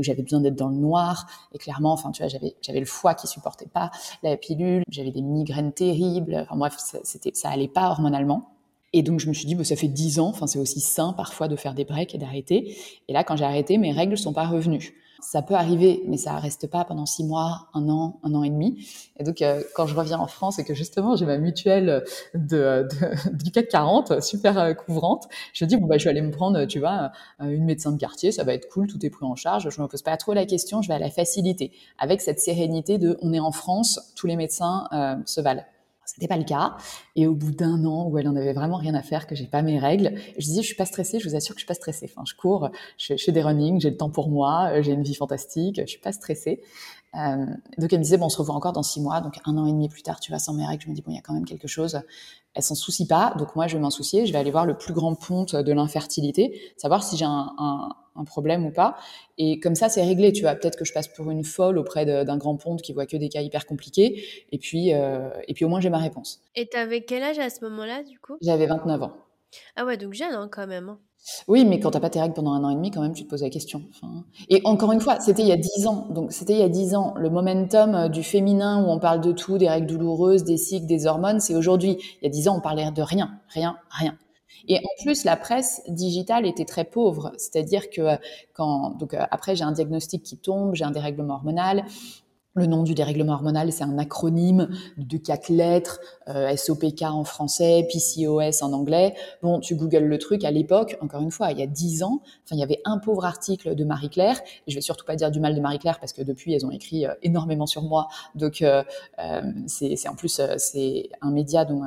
j'avais 0.00 0.22
besoin 0.22 0.40
d'être 0.40 0.56
dans 0.56 0.68
le 0.68 0.76
noir 0.76 1.26
et 1.52 1.58
clairement 1.58 1.92
enfin 1.92 2.10
tu 2.10 2.22
vois 2.22 2.28
j'avais 2.28 2.54
j'avais 2.62 2.80
le 2.80 2.86
foie 2.86 3.14
qui 3.14 3.26
supportait 3.26 3.66
pas 3.66 3.90
la 4.22 4.36
pilule 4.36 4.82
j'avais 4.88 5.10
des 5.10 5.22
migraines 5.22 5.72
terribles 5.72 6.36
enfin 6.48 6.56
bref 6.56 6.76
c'était 7.02 7.32
ça 7.34 7.50
allait 7.50 7.68
pas 7.68 7.90
hormonalement 7.90 8.52
et 8.92 9.02
donc 9.02 9.20
je 9.20 9.28
me 9.28 9.32
suis 9.32 9.46
dit, 9.46 9.54
bah, 9.54 9.64
ça 9.64 9.76
fait 9.76 9.88
dix 9.88 10.18
ans, 10.20 10.28
enfin 10.28 10.46
c'est 10.46 10.58
aussi 10.58 10.80
sain 10.80 11.12
parfois 11.14 11.48
de 11.48 11.56
faire 11.56 11.74
des 11.74 11.84
breaks 11.84 12.14
et 12.14 12.18
d'arrêter. 12.18 12.76
Et 13.08 13.12
là, 13.12 13.24
quand 13.24 13.36
j'ai 13.36 13.44
arrêté, 13.44 13.78
mes 13.78 13.92
règles 13.92 14.18
sont 14.18 14.32
pas 14.32 14.46
revenues. 14.46 14.94
Ça 15.22 15.40
peut 15.40 15.54
arriver, 15.54 16.02
mais 16.08 16.16
ça 16.16 16.36
reste 16.38 16.66
pas 16.66 16.84
pendant 16.84 17.06
six 17.06 17.22
mois, 17.22 17.68
un 17.74 17.88
an, 17.88 18.18
un 18.24 18.34
an 18.34 18.42
et 18.42 18.50
demi. 18.50 18.84
Et 19.18 19.24
donc 19.24 19.40
euh, 19.40 19.62
quand 19.74 19.86
je 19.86 19.94
reviens 19.94 20.18
en 20.18 20.26
France 20.26 20.58
et 20.58 20.64
que 20.64 20.74
justement 20.74 21.14
j'ai 21.14 21.26
ma 21.26 21.38
mutuelle 21.38 22.02
de, 22.34 22.88
de, 22.90 23.32
du 23.44 23.52
CAC 23.52 23.68
40 23.68 24.20
super 24.20 24.58
euh, 24.58 24.74
couvrante, 24.74 25.28
je 25.52 25.64
dis 25.64 25.76
bon 25.76 25.86
bah 25.86 25.96
je 25.96 26.04
vais 26.04 26.10
aller 26.10 26.22
me 26.22 26.32
prendre, 26.32 26.64
tu 26.64 26.80
vois, 26.80 27.12
euh, 27.40 27.50
une 27.50 27.64
médecin 27.64 27.92
de 27.92 27.98
quartier, 27.98 28.32
ça 28.32 28.42
va 28.42 28.52
être 28.52 28.68
cool, 28.68 28.88
tout 28.88 29.04
est 29.06 29.10
pris 29.10 29.24
en 29.24 29.36
charge. 29.36 29.70
Je 29.70 29.80
me 29.80 29.86
pose 29.86 30.02
pas 30.02 30.16
trop 30.16 30.34
la 30.34 30.44
question, 30.44 30.82
je 30.82 30.88
vais 30.88 30.94
à 30.94 30.98
la 30.98 31.10
facilité, 31.10 31.70
avec 31.98 32.20
cette 32.20 32.40
sérénité 32.40 32.98
de 32.98 33.16
on 33.22 33.32
est 33.32 33.40
en 33.40 33.52
France, 33.52 34.12
tous 34.16 34.26
les 34.26 34.36
médecins 34.36 34.88
euh, 34.92 35.14
se 35.24 35.40
valent. 35.40 35.64
C'était 36.14 36.28
pas 36.28 36.36
le 36.36 36.44
cas. 36.44 36.76
Et 37.16 37.26
au 37.26 37.34
bout 37.34 37.52
d'un 37.52 37.86
an 37.86 38.06
où 38.06 38.18
elle 38.18 38.28
en 38.28 38.36
avait 38.36 38.52
vraiment 38.52 38.76
rien 38.76 38.94
à 38.94 39.02
faire, 39.02 39.26
que 39.26 39.34
j'ai 39.34 39.46
pas 39.46 39.62
mes 39.62 39.78
règles, 39.78 40.12
je 40.36 40.44
disais, 40.44 40.60
je 40.60 40.66
suis 40.66 40.76
pas 40.76 40.84
stressée, 40.84 41.18
je 41.18 41.28
vous 41.28 41.34
assure 41.34 41.54
que 41.54 41.60
je 41.60 41.64
suis 41.64 41.68
pas 41.68 41.74
stressée. 41.74 42.10
Enfin, 42.10 42.22
je 42.26 42.34
cours, 42.34 42.68
je, 42.98 43.14
fais 43.16 43.32
des 43.32 43.40
running, 43.40 43.80
j'ai 43.80 43.88
le 43.88 43.96
temps 43.96 44.10
pour 44.10 44.28
moi, 44.28 44.72
euh, 44.72 44.82
j'ai 44.82 44.92
une 44.92 45.02
vie 45.02 45.14
fantastique, 45.14 45.80
je 45.80 45.86
suis 45.86 46.00
pas 46.00 46.12
stressée. 46.12 46.60
Euh, 47.14 47.46
donc 47.78 47.92
elle 47.92 47.98
me 47.98 48.04
disait, 48.04 48.18
bon, 48.18 48.26
on 48.26 48.28
se 48.28 48.36
revoit 48.36 48.54
encore 48.54 48.72
dans 48.74 48.82
six 48.82 49.00
mois, 49.00 49.22
donc 49.22 49.38
un 49.46 49.56
an 49.56 49.66
et 49.66 49.72
demi 49.72 49.88
plus 49.88 50.02
tard, 50.02 50.20
tu 50.20 50.32
vas 50.32 50.38
sans 50.38 50.52
mes 50.52 50.66
règles. 50.66 50.82
Je 50.82 50.90
me 50.90 50.94
dis, 50.94 51.00
bon, 51.00 51.12
il 51.12 51.16
y 51.16 51.18
a 51.18 51.22
quand 51.22 51.34
même 51.34 51.46
quelque 51.46 51.68
chose. 51.68 52.02
Elle 52.54 52.62
s'en 52.62 52.74
soucie 52.74 53.06
pas, 53.06 53.34
donc 53.38 53.56
moi 53.56 53.66
je 53.66 53.76
vais 53.76 53.82
m'en 53.82 53.90
soucier. 53.90 54.26
Je 54.26 54.32
vais 54.32 54.38
aller 54.38 54.50
voir 54.50 54.66
le 54.66 54.76
plus 54.76 54.92
grand 54.92 55.14
ponte 55.14 55.56
de 55.56 55.72
l'infertilité, 55.72 56.60
savoir 56.76 57.02
si 57.02 57.16
j'ai 57.16 57.24
un, 57.24 57.52
un, 57.58 57.88
un, 58.14 58.24
problème 58.24 58.66
ou 58.66 58.70
pas. 58.70 58.96
Et 59.38 59.58
comme 59.58 59.74
ça, 59.74 59.88
c'est 59.88 60.02
réglé. 60.02 60.32
Tu 60.32 60.42
vois, 60.42 60.54
peut-être 60.54 60.76
que 60.76 60.84
je 60.84 60.92
passe 60.92 61.08
pour 61.08 61.30
une 61.30 61.44
folle 61.44 61.78
auprès 61.78 62.04
d'un 62.04 62.36
grand 62.36 62.56
ponte 62.56 62.82
qui 62.82 62.92
voit 62.92 63.06
que 63.06 63.16
des 63.16 63.28
cas 63.28 63.40
hyper 63.40 63.64
compliqués. 63.64 64.22
Et 64.52 64.58
puis, 64.58 64.92
euh, 64.92 65.30
et 65.48 65.54
puis 65.54 65.64
au 65.64 65.68
moins 65.68 65.80
j'ai 65.80 65.90
ma 65.90 65.98
réponse. 65.98 66.42
Et 66.54 66.66
t'avais 66.66 67.02
quel 67.02 67.22
âge 67.22 67.38
à 67.38 67.48
ce 67.48 67.64
moment-là, 67.64 68.02
du 68.02 68.18
coup? 68.18 68.36
J'avais 68.42 68.66
29 68.66 69.02
ans. 69.02 69.12
Ah 69.76 69.84
ouais, 69.84 69.96
donc 69.96 70.12
jeune 70.14 70.34
hein, 70.34 70.48
quand 70.50 70.66
même. 70.66 70.88
Hein. 70.88 70.98
Oui, 71.46 71.64
mais 71.64 71.78
quand 71.78 71.92
t'as 71.92 72.00
pas 72.00 72.10
tes 72.10 72.20
règles 72.20 72.34
pendant 72.34 72.52
un 72.52 72.64
an 72.64 72.70
et 72.70 72.74
demi, 72.74 72.90
quand 72.90 73.00
même, 73.00 73.12
tu 73.12 73.24
te 73.24 73.30
poses 73.30 73.42
la 73.42 73.50
question. 73.50 73.82
Et 74.48 74.60
encore 74.64 74.90
une 74.90 75.00
fois, 75.00 75.20
c'était 75.20 75.42
il 75.42 75.48
y 75.48 75.52
a 75.52 75.56
dix 75.56 75.86
ans. 75.86 76.08
Donc, 76.10 76.32
c'était 76.32 76.54
il 76.54 76.58
y 76.58 76.64
a 76.64 76.68
dix 76.68 76.96
ans. 76.96 77.14
Le 77.16 77.30
momentum 77.30 77.94
euh, 77.94 78.08
du 78.08 78.24
féminin 78.24 78.84
où 78.84 78.90
on 78.90 78.98
parle 78.98 79.20
de 79.20 79.30
tout, 79.30 79.56
des 79.56 79.68
règles 79.68 79.86
douloureuses, 79.86 80.42
des 80.42 80.56
cycles, 80.56 80.86
des 80.86 81.06
hormones, 81.06 81.38
c'est 81.38 81.54
aujourd'hui. 81.54 81.98
Il 82.20 82.24
y 82.24 82.26
a 82.26 82.30
dix 82.30 82.48
ans, 82.48 82.56
on 82.56 82.60
parlait 82.60 82.90
de 82.90 83.02
rien, 83.02 83.38
rien, 83.48 83.76
rien. 83.90 84.18
Et 84.68 84.78
en 84.78 85.02
plus, 85.02 85.24
la 85.24 85.36
presse 85.36 85.82
digitale 85.88 86.46
était 86.46 86.64
très 86.64 86.84
pauvre. 86.84 87.32
C'est-à-dire 87.36 87.88
que 87.90 88.00
euh, 88.00 88.16
quand, 88.52 88.90
donc, 88.98 89.14
euh, 89.14 89.24
après, 89.30 89.54
j'ai 89.54 89.64
un 89.64 89.72
diagnostic 89.72 90.24
qui 90.24 90.38
tombe, 90.38 90.74
j'ai 90.74 90.84
un 90.84 90.90
dérèglement 90.90 91.34
hormonal. 91.34 91.84
Le 92.54 92.66
nom 92.66 92.82
du 92.82 92.92
dérèglement 92.92 93.32
hormonal, 93.32 93.72
c'est 93.72 93.82
un 93.82 93.96
acronyme 93.96 94.68
de 94.98 95.16
quatre 95.16 95.48
lettres, 95.48 96.00
euh, 96.28 96.54
SOPK 96.54 97.00
en 97.00 97.24
français, 97.24 97.88
PCOS 97.90 98.62
en 98.62 98.74
anglais. 98.74 99.14
Bon, 99.40 99.58
tu 99.58 99.74
googles 99.74 100.04
le 100.04 100.18
truc 100.18 100.44
à 100.44 100.50
l'époque, 100.50 100.98
encore 101.00 101.22
une 101.22 101.30
fois, 101.30 101.50
il 101.52 101.58
y 101.58 101.62
a 101.62 101.66
dix 101.66 102.02
ans, 102.02 102.20
enfin, 102.44 102.54
il 102.54 102.58
y 102.58 102.62
avait 102.62 102.82
un 102.84 102.98
pauvre 102.98 103.24
article 103.24 103.74
de 103.74 103.84
Marie-Claire, 103.84 104.38
et 104.66 104.70
je 104.70 104.74
vais 104.74 104.82
surtout 104.82 105.06
pas 105.06 105.16
dire 105.16 105.30
du 105.30 105.40
mal 105.40 105.54
de 105.54 105.62
Marie-Claire 105.62 105.98
parce 105.98 106.12
que 106.12 106.20
depuis, 106.20 106.52
elles 106.52 106.66
ont 106.66 106.70
écrit 106.70 107.06
euh, 107.06 107.14
énormément 107.22 107.64
sur 107.64 107.84
moi. 107.84 108.08
Donc, 108.34 108.60
euh, 108.60 108.84
euh 109.18 109.40
c'est 109.66 110.06
en 110.06 110.14
plus, 110.14 110.38
euh, 110.38 110.56
c'est 110.58 111.08
un 111.22 111.30
média 111.30 111.64
dont, 111.64 111.80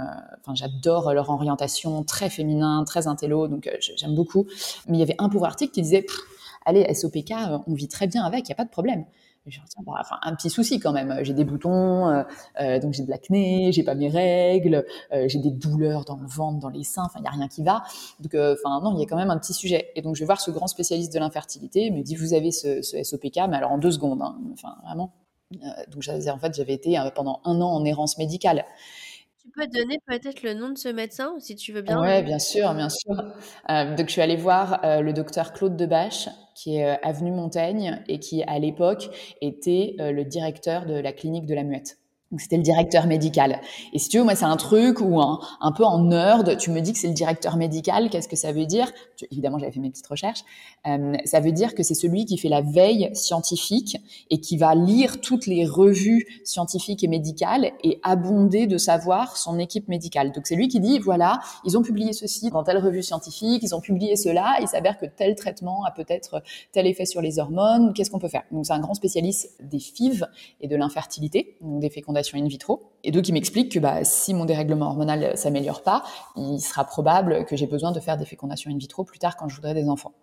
j'adore 0.55 1.13
leur 1.13 1.29
orientation, 1.29 2.03
très 2.03 2.31
féminin, 2.31 2.83
très 2.87 3.05
intello, 3.05 3.47
donc 3.47 3.69
j'aime 3.79 4.15
beaucoup. 4.15 4.47
Mais 4.87 4.97
il 4.97 4.99
y 4.99 5.03
avait 5.03 5.15
un 5.19 5.29
pauvre 5.29 5.45
article 5.45 5.73
qui 5.73 5.83
disait, 5.83 6.07
allez, 6.65 6.91
SOPK, 6.91 7.33
on 7.67 7.73
vit 7.75 7.87
très 7.87 8.07
bien 8.07 8.23
avec, 8.23 8.47
il 8.47 8.49
n'y 8.49 8.53
a 8.53 8.55
pas 8.55 8.65
de 8.65 8.71
problème. 8.71 9.05
Je 9.47 9.59
dis, 9.59 9.65
bah, 9.85 9.93
enfin, 9.99 10.17
un 10.23 10.33
petit 10.33 10.49
souci 10.49 10.79
quand 10.79 10.91
même. 10.91 11.19
J'ai 11.21 11.33
des 11.33 11.43
boutons, 11.43 12.07
euh, 12.09 12.23
euh, 12.59 12.79
donc 12.79 12.93
j'ai 12.93 13.03
de 13.03 13.09
l'acné, 13.09 13.71
j'ai 13.71 13.83
pas 13.83 13.93
mes 13.93 14.09
règles, 14.09 14.85
euh, 15.13 15.27
j'ai 15.27 15.39
des 15.39 15.51
douleurs 15.51 16.03
dans 16.03 16.17
le 16.17 16.25
ventre, 16.27 16.59
dans 16.59 16.69
les 16.69 16.83
seins. 16.83 17.03
Enfin, 17.05 17.19
il 17.19 17.25
y 17.25 17.27
a 17.27 17.31
rien 17.31 17.47
qui 17.47 17.63
va. 17.63 17.83
Donc, 18.19 18.33
euh, 18.33 18.55
enfin, 18.59 18.81
non, 18.81 18.95
il 18.95 19.01
y 19.01 19.03
a 19.03 19.05
quand 19.05 19.17
même 19.17 19.29
un 19.29 19.37
petit 19.37 19.53
sujet. 19.53 19.91
Et 19.95 20.01
donc, 20.01 20.15
je 20.15 20.21
vais 20.21 20.25
voir 20.25 20.41
ce 20.41 20.49
grand 20.49 20.67
spécialiste 20.67 21.13
de 21.13 21.19
l'infertilité. 21.19 21.85
Il 21.85 21.93
me 21.93 22.01
dit, 22.01 22.15
vous 22.15 22.33
avez 22.33 22.51
ce, 22.51 22.81
ce 22.81 23.03
SOPK, 23.03 23.41
mais 23.49 23.57
alors 23.57 23.71
en 23.71 23.77
deux 23.77 23.91
secondes. 23.91 24.21
Hein. 24.21 24.35
Enfin, 24.53 24.77
vraiment. 24.83 25.11
Euh, 25.53 25.57
donc, 25.91 26.03
en 26.07 26.39
fait, 26.39 26.55
j'avais 26.55 26.73
été 26.73 26.99
pendant 27.13 27.41
un 27.45 27.61
an 27.61 27.69
en 27.69 27.85
errance 27.85 28.17
médicale. 28.17 28.65
Tu 29.45 29.51
peux 29.51 29.67
donner 29.67 29.99
peut-être 30.07 30.41
le 30.41 30.55
nom 30.55 30.69
de 30.69 30.77
ce 30.77 30.89
médecin, 30.89 31.35
si 31.39 31.55
tu 31.55 31.71
veux 31.71 31.83
bien. 31.83 32.01
Ouais, 32.01 32.23
bien 32.23 32.39
sûr, 32.39 32.73
bien 32.73 32.89
sûr. 32.89 33.15
Euh, 33.69 33.95
donc, 33.95 34.07
je 34.07 34.11
suis 34.11 34.21
allée 34.21 34.37
voir 34.37 34.83
euh, 34.83 35.01
le 35.01 35.13
docteur 35.13 35.53
Claude 35.53 35.77
Debache, 35.77 36.29
qui 36.55 36.77
est 36.77 36.85
euh, 36.85 36.95
avenue 37.03 37.31
Montaigne 37.31 38.01
et 38.07 38.19
qui, 38.19 38.41
à 38.43 38.57
l'époque, 38.57 39.09
était 39.41 39.95
le 39.99 40.23
directeur 40.23 40.87
de 40.87 40.95
la 40.95 41.13
clinique 41.13 41.45
de 41.45 41.53
la 41.53 41.63
Muette. 41.63 41.99
Donc 42.35 42.41
c'était 42.41 42.57
le 42.57 42.63
directeur 42.63 43.07
médical. 43.07 43.61
Et 43.93 43.97
si 43.97 44.09
tu 44.09 44.17
veux, 44.17 44.25
moi 44.25 44.35
c'est 44.35 44.43
un 44.43 44.57
truc 44.57 44.99
où 44.99 45.21
un, 45.21 45.39
un 45.61 45.71
peu 45.71 45.85
en 45.85 46.03
nerd, 46.03 46.57
tu 46.57 46.69
me 46.69 46.81
dis 46.81 46.91
que 46.91 46.99
c'est 46.99 47.07
le 47.07 47.13
directeur 47.13 47.55
médical, 47.55 48.09
qu'est-ce 48.09 48.27
que 48.27 48.35
ça 48.35 48.51
veut 48.51 48.65
dire? 48.65 48.91
Évidemment, 49.31 49.57
j'avais 49.57 49.71
fait 49.71 49.79
mes 49.79 49.89
petites 49.89 50.07
recherches. 50.07 50.41
Euh, 50.85 51.15
ça 51.23 51.39
veut 51.39 51.53
dire 51.53 51.75
que 51.75 51.81
c'est 51.81 51.93
celui 51.93 52.25
qui 52.25 52.37
fait 52.37 52.49
la 52.49 52.59
veille 52.59 53.09
scientifique 53.13 53.95
et 54.29 54.41
qui 54.41 54.57
va 54.57 54.75
lire 54.75 55.21
toutes 55.21 55.47
les 55.47 55.65
revues 55.65 56.27
scientifiques 56.43 57.05
et 57.05 57.07
médicales 57.07 57.71
et 57.85 58.01
abonder 58.03 58.67
de 58.67 58.77
savoir 58.77 59.37
son 59.37 59.57
équipe 59.57 59.87
médicale. 59.87 60.33
Donc 60.33 60.45
c'est 60.45 60.55
lui 60.55 60.67
qui 60.67 60.81
dit 60.81 60.99
voilà, 60.99 61.39
ils 61.63 61.77
ont 61.77 61.83
publié 61.83 62.11
ceci 62.11 62.49
dans 62.49 62.63
telle 62.63 62.79
revue 62.79 63.01
scientifique, 63.01 63.63
ils 63.63 63.73
ont 63.73 63.79
publié 63.79 64.17
cela, 64.17 64.57
il 64.59 64.67
s'avère 64.67 64.97
que 64.97 65.05
tel 65.05 65.35
traitement 65.35 65.85
a 65.85 65.91
peut-être 65.91 66.43
tel 66.73 66.85
effet 66.85 67.05
sur 67.05 67.21
les 67.21 67.39
hormones, 67.39 67.93
qu'est-ce 67.93 68.11
qu'on 68.11 68.19
peut 68.19 68.27
faire? 68.27 68.43
Donc 68.51 68.65
c'est 68.65 68.73
un 68.73 68.81
grand 68.81 68.93
spécialiste 68.93 69.55
des 69.63 69.79
FIV 69.79 70.25
et 70.59 70.67
de 70.67 70.75
l'infertilité, 70.75 71.55
donc 71.61 71.79
des 71.79 71.89
fécondations 71.89 72.24
in 72.33 72.47
vitro. 72.47 72.91
Et 73.03 73.11
donc, 73.11 73.27
il 73.29 73.33
m'explique 73.33 73.71
que 73.71 73.79
bah, 73.79 74.03
si 74.03 74.33
mon 74.33 74.45
dérèglement 74.45 74.87
hormonal 74.87 75.37
s'améliore 75.37 75.83
pas, 75.83 76.03
il 76.35 76.59
sera 76.59 76.83
probable 76.83 77.45
que 77.45 77.55
j'ai 77.55 77.67
besoin 77.67 77.91
de 77.91 77.99
faire 77.99 78.17
des 78.17 78.25
fécondations 78.25 78.71
in 78.71 78.77
vitro 78.77 79.03
plus 79.03 79.19
tard 79.19 79.37
quand 79.37 79.47
je 79.47 79.55
voudrais 79.55 79.73
des 79.73 79.87
enfants. 79.87 80.13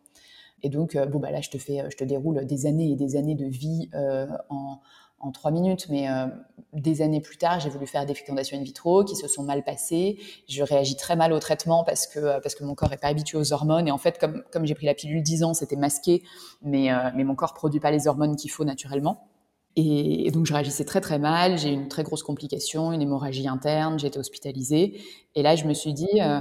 Et 0.62 0.68
donc, 0.68 0.94
euh, 0.94 1.06
bon, 1.06 1.18
bah 1.18 1.30
là, 1.30 1.40
je 1.40 1.50
te 1.50 1.58
fais, 1.58 1.84
je 1.90 1.96
te 1.96 2.04
déroule 2.04 2.44
des 2.46 2.66
années 2.66 2.90
et 2.92 2.96
des 2.96 3.16
années 3.16 3.34
de 3.34 3.46
vie 3.46 3.88
euh, 3.94 4.26
en, 4.48 4.80
en 5.20 5.30
trois 5.32 5.50
minutes, 5.50 5.86
mais 5.88 6.08
euh, 6.08 6.26
des 6.72 7.02
années 7.02 7.20
plus 7.20 7.36
tard, 7.36 7.60
j'ai 7.60 7.68
voulu 7.68 7.86
faire 7.86 8.06
des 8.06 8.14
fécondations 8.14 8.58
in 8.58 8.62
vitro 8.62 9.04
qui 9.04 9.16
se 9.16 9.26
sont 9.28 9.42
mal 9.42 9.64
passées. 9.64 10.18
Je 10.48 10.62
réagis 10.62 10.96
très 10.96 11.16
mal 11.16 11.32
au 11.32 11.38
traitement 11.38 11.84
parce 11.84 12.06
que 12.06 12.40
parce 12.40 12.54
que 12.54 12.64
mon 12.64 12.74
corps 12.74 12.92
est 12.92 13.00
pas 13.00 13.08
habitué 13.08 13.38
aux 13.38 13.52
hormones 13.52 13.88
et 13.88 13.92
en 13.92 13.98
fait, 13.98 14.18
comme 14.18 14.42
comme 14.52 14.66
j'ai 14.66 14.74
pris 14.74 14.86
la 14.86 14.94
pilule 14.94 15.22
10 15.22 15.44
ans, 15.44 15.54
c'était 15.54 15.76
masqué, 15.76 16.22
mais 16.62 16.88
mais 17.14 17.22
mon 17.24 17.34
corps 17.36 17.54
produit 17.54 17.80
pas 17.80 17.90
les 17.90 18.08
hormones 18.08 18.36
qu'il 18.36 18.50
faut 18.50 18.64
naturellement. 18.64 19.28
Et, 19.76 20.30
donc 20.30 20.46
je 20.46 20.52
réagissais 20.52 20.85
très 20.85 21.00
très 21.00 21.18
mal, 21.18 21.58
j'ai 21.58 21.70
eu 21.70 21.72
une 21.72 21.88
très 21.88 22.02
grosse 22.02 22.22
complication, 22.22 22.92
une 22.92 23.02
hémorragie 23.02 23.48
interne, 23.48 23.98
j'ai 23.98 24.08
été 24.08 24.18
hospitalisée. 24.18 25.00
Et 25.35 25.42
là 25.42 25.56
je 25.56 25.64
me 25.64 25.74
suis 25.74 25.94
dit, 25.94 26.20
euh, 26.20 26.40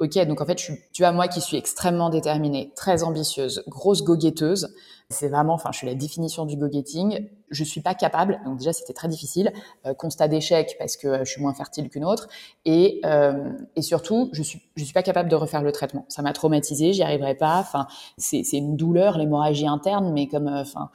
Ok, 0.00 0.16
donc 0.28 0.40
en 0.40 0.46
fait, 0.46 0.54
tu 0.54 1.02
vois, 1.02 1.10
moi 1.10 1.26
qui 1.26 1.40
suis 1.40 1.56
extrêmement 1.56 2.08
déterminée, 2.08 2.72
très 2.76 3.02
ambitieuse, 3.02 3.64
grosse 3.66 4.04
goguetteuse, 4.04 4.72
c'est 5.10 5.28
vraiment, 5.28 5.54
enfin, 5.54 5.70
je 5.72 5.78
suis 5.78 5.88
la 5.88 5.96
définition 5.96 6.44
du 6.46 6.56
go-getting. 6.56 7.28
Je 7.50 7.64
suis 7.64 7.80
pas 7.80 7.94
capable, 7.94 8.38
donc 8.44 8.58
déjà 8.58 8.72
c'était 8.72 8.92
très 8.92 9.08
difficile. 9.08 9.52
Euh, 9.86 9.94
constat 9.94 10.28
d'échec 10.28 10.76
parce 10.78 10.96
que 10.96 11.08
euh, 11.08 11.24
je 11.24 11.32
suis 11.32 11.42
moins 11.42 11.54
fertile 11.54 11.88
qu'une 11.88 12.04
autre, 12.04 12.28
et 12.64 13.00
euh, 13.06 13.50
et 13.74 13.82
surtout, 13.82 14.30
je 14.32 14.42
suis 14.44 14.62
je 14.76 14.84
suis 14.84 14.92
pas 14.92 15.02
capable 15.02 15.28
de 15.28 15.34
refaire 15.34 15.62
le 15.62 15.72
traitement. 15.72 16.04
Ça 16.08 16.22
m'a 16.22 16.32
traumatisée, 16.32 16.92
j'y 16.92 17.02
arriverai 17.02 17.34
pas. 17.34 17.58
Enfin, 17.58 17.88
c'est 18.18 18.44
c'est 18.44 18.58
une 18.58 18.76
douleur, 18.76 19.18
l'hémorragie 19.18 19.66
interne, 19.66 20.12
mais 20.12 20.28
comme, 20.28 20.46
enfin 20.46 20.90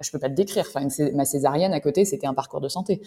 je 0.00 0.10
peux 0.10 0.18
pas 0.18 0.28
te 0.28 0.34
décrire. 0.34 0.64
Enfin, 0.66 0.86
ma 1.12 1.24
césarienne 1.24 1.72
à 1.72 1.80
côté, 1.80 2.04
c'était 2.04 2.26
un 2.26 2.34
parcours 2.34 2.60
de 2.60 2.68
santé. 2.68 3.00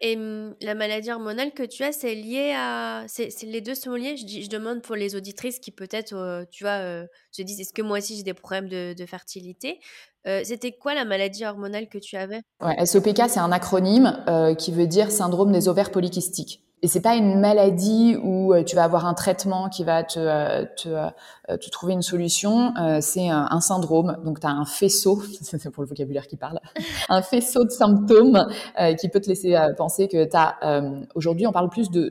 Et 0.00 0.16
mmh, 0.16 0.56
la 0.60 0.74
maladie 0.74 1.10
hormonale 1.10 1.52
que 1.52 1.62
tu 1.62 1.82
as, 1.82 1.92
c'est 1.92 2.14
lié 2.14 2.54
à. 2.56 3.04
C'est, 3.08 3.30
les 3.42 3.60
deux 3.60 3.74
sont 3.74 3.94
liés? 3.94 4.16
Je, 4.16 4.42
je, 4.42 4.48
demande 4.48 4.82
pour 4.82 4.94
les 4.94 5.16
auditrices 5.16 5.58
qui 5.58 5.70
peut-être, 5.70 6.14
euh, 6.14 6.44
tu 6.50 6.64
vois, 6.64 6.80
euh, 6.80 7.06
se 7.30 7.42
disent 7.42 7.60
est-ce 7.60 7.72
que 7.72 7.82
moi 7.82 7.98
aussi 7.98 8.16
j'ai 8.16 8.22
des 8.22 8.34
problèmes 8.34 8.68
de, 8.68 9.06
fertilité? 9.06 9.80
Euh, 10.26 10.42
C'était 10.44 10.72
quoi 10.72 10.94
la 10.94 11.04
maladie 11.04 11.44
hormonale 11.44 11.88
que 11.88 11.98
tu 11.98 12.16
avais? 12.16 12.42
Ouais, 12.62 12.84
SOPK, 12.84 13.22
c'est 13.28 13.40
un 13.40 13.52
acronyme 13.52 14.22
qui 14.58 14.72
veut 14.72 14.86
dire 14.86 15.10
syndrome 15.10 15.52
des 15.52 15.68
ovaires 15.68 15.90
polykystiques. 15.90 16.65
Et 16.82 16.88
c'est 16.88 17.00
pas 17.00 17.16
une 17.16 17.40
maladie 17.40 18.16
où 18.22 18.54
tu 18.64 18.76
vas 18.76 18.84
avoir 18.84 19.06
un 19.06 19.14
traitement 19.14 19.68
qui 19.68 19.82
va 19.82 20.04
te, 20.04 20.64
te, 20.76 21.10
euh, 21.48 21.56
tu 21.58 21.70
trouver 21.70 21.92
une 21.92 22.02
solution, 22.02 22.74
euh, 22.76 22.98
c'est 23.00 23.28
un, 23.28 23.60
syndrome. 23.60 24.16
Donc, 24.24 24.40
tu 24.40 24.46
as 24.46 24.50
un 24.50 24.64
faisceau, 24.64 25.22
c'est 25.42 25.70
pour 25.70 25.82
le 25.82 25.88
vocabulaire 25.88 26.26
qui 26.26 26.36
parle, 26.36 26.58
un 27.08 27.22
faisceau 27.22 27.64
de 27.64 27.70
symptômes 27.70 28.46
euh, 28.80 28.94
qui 28.94 29.08
peut 29.08 29.20
te 29.20 29.28
laisser 29.28 29.56
penser 29.76 30.08
que 30.08 30.24
tu 30.24 30.36
as, 30.36 30.82
aujourd'hui, 31.14 31.46
on 31.46 31.52
parle 31.52 31.68
plus 31.68 31.90
de 31.90 32.10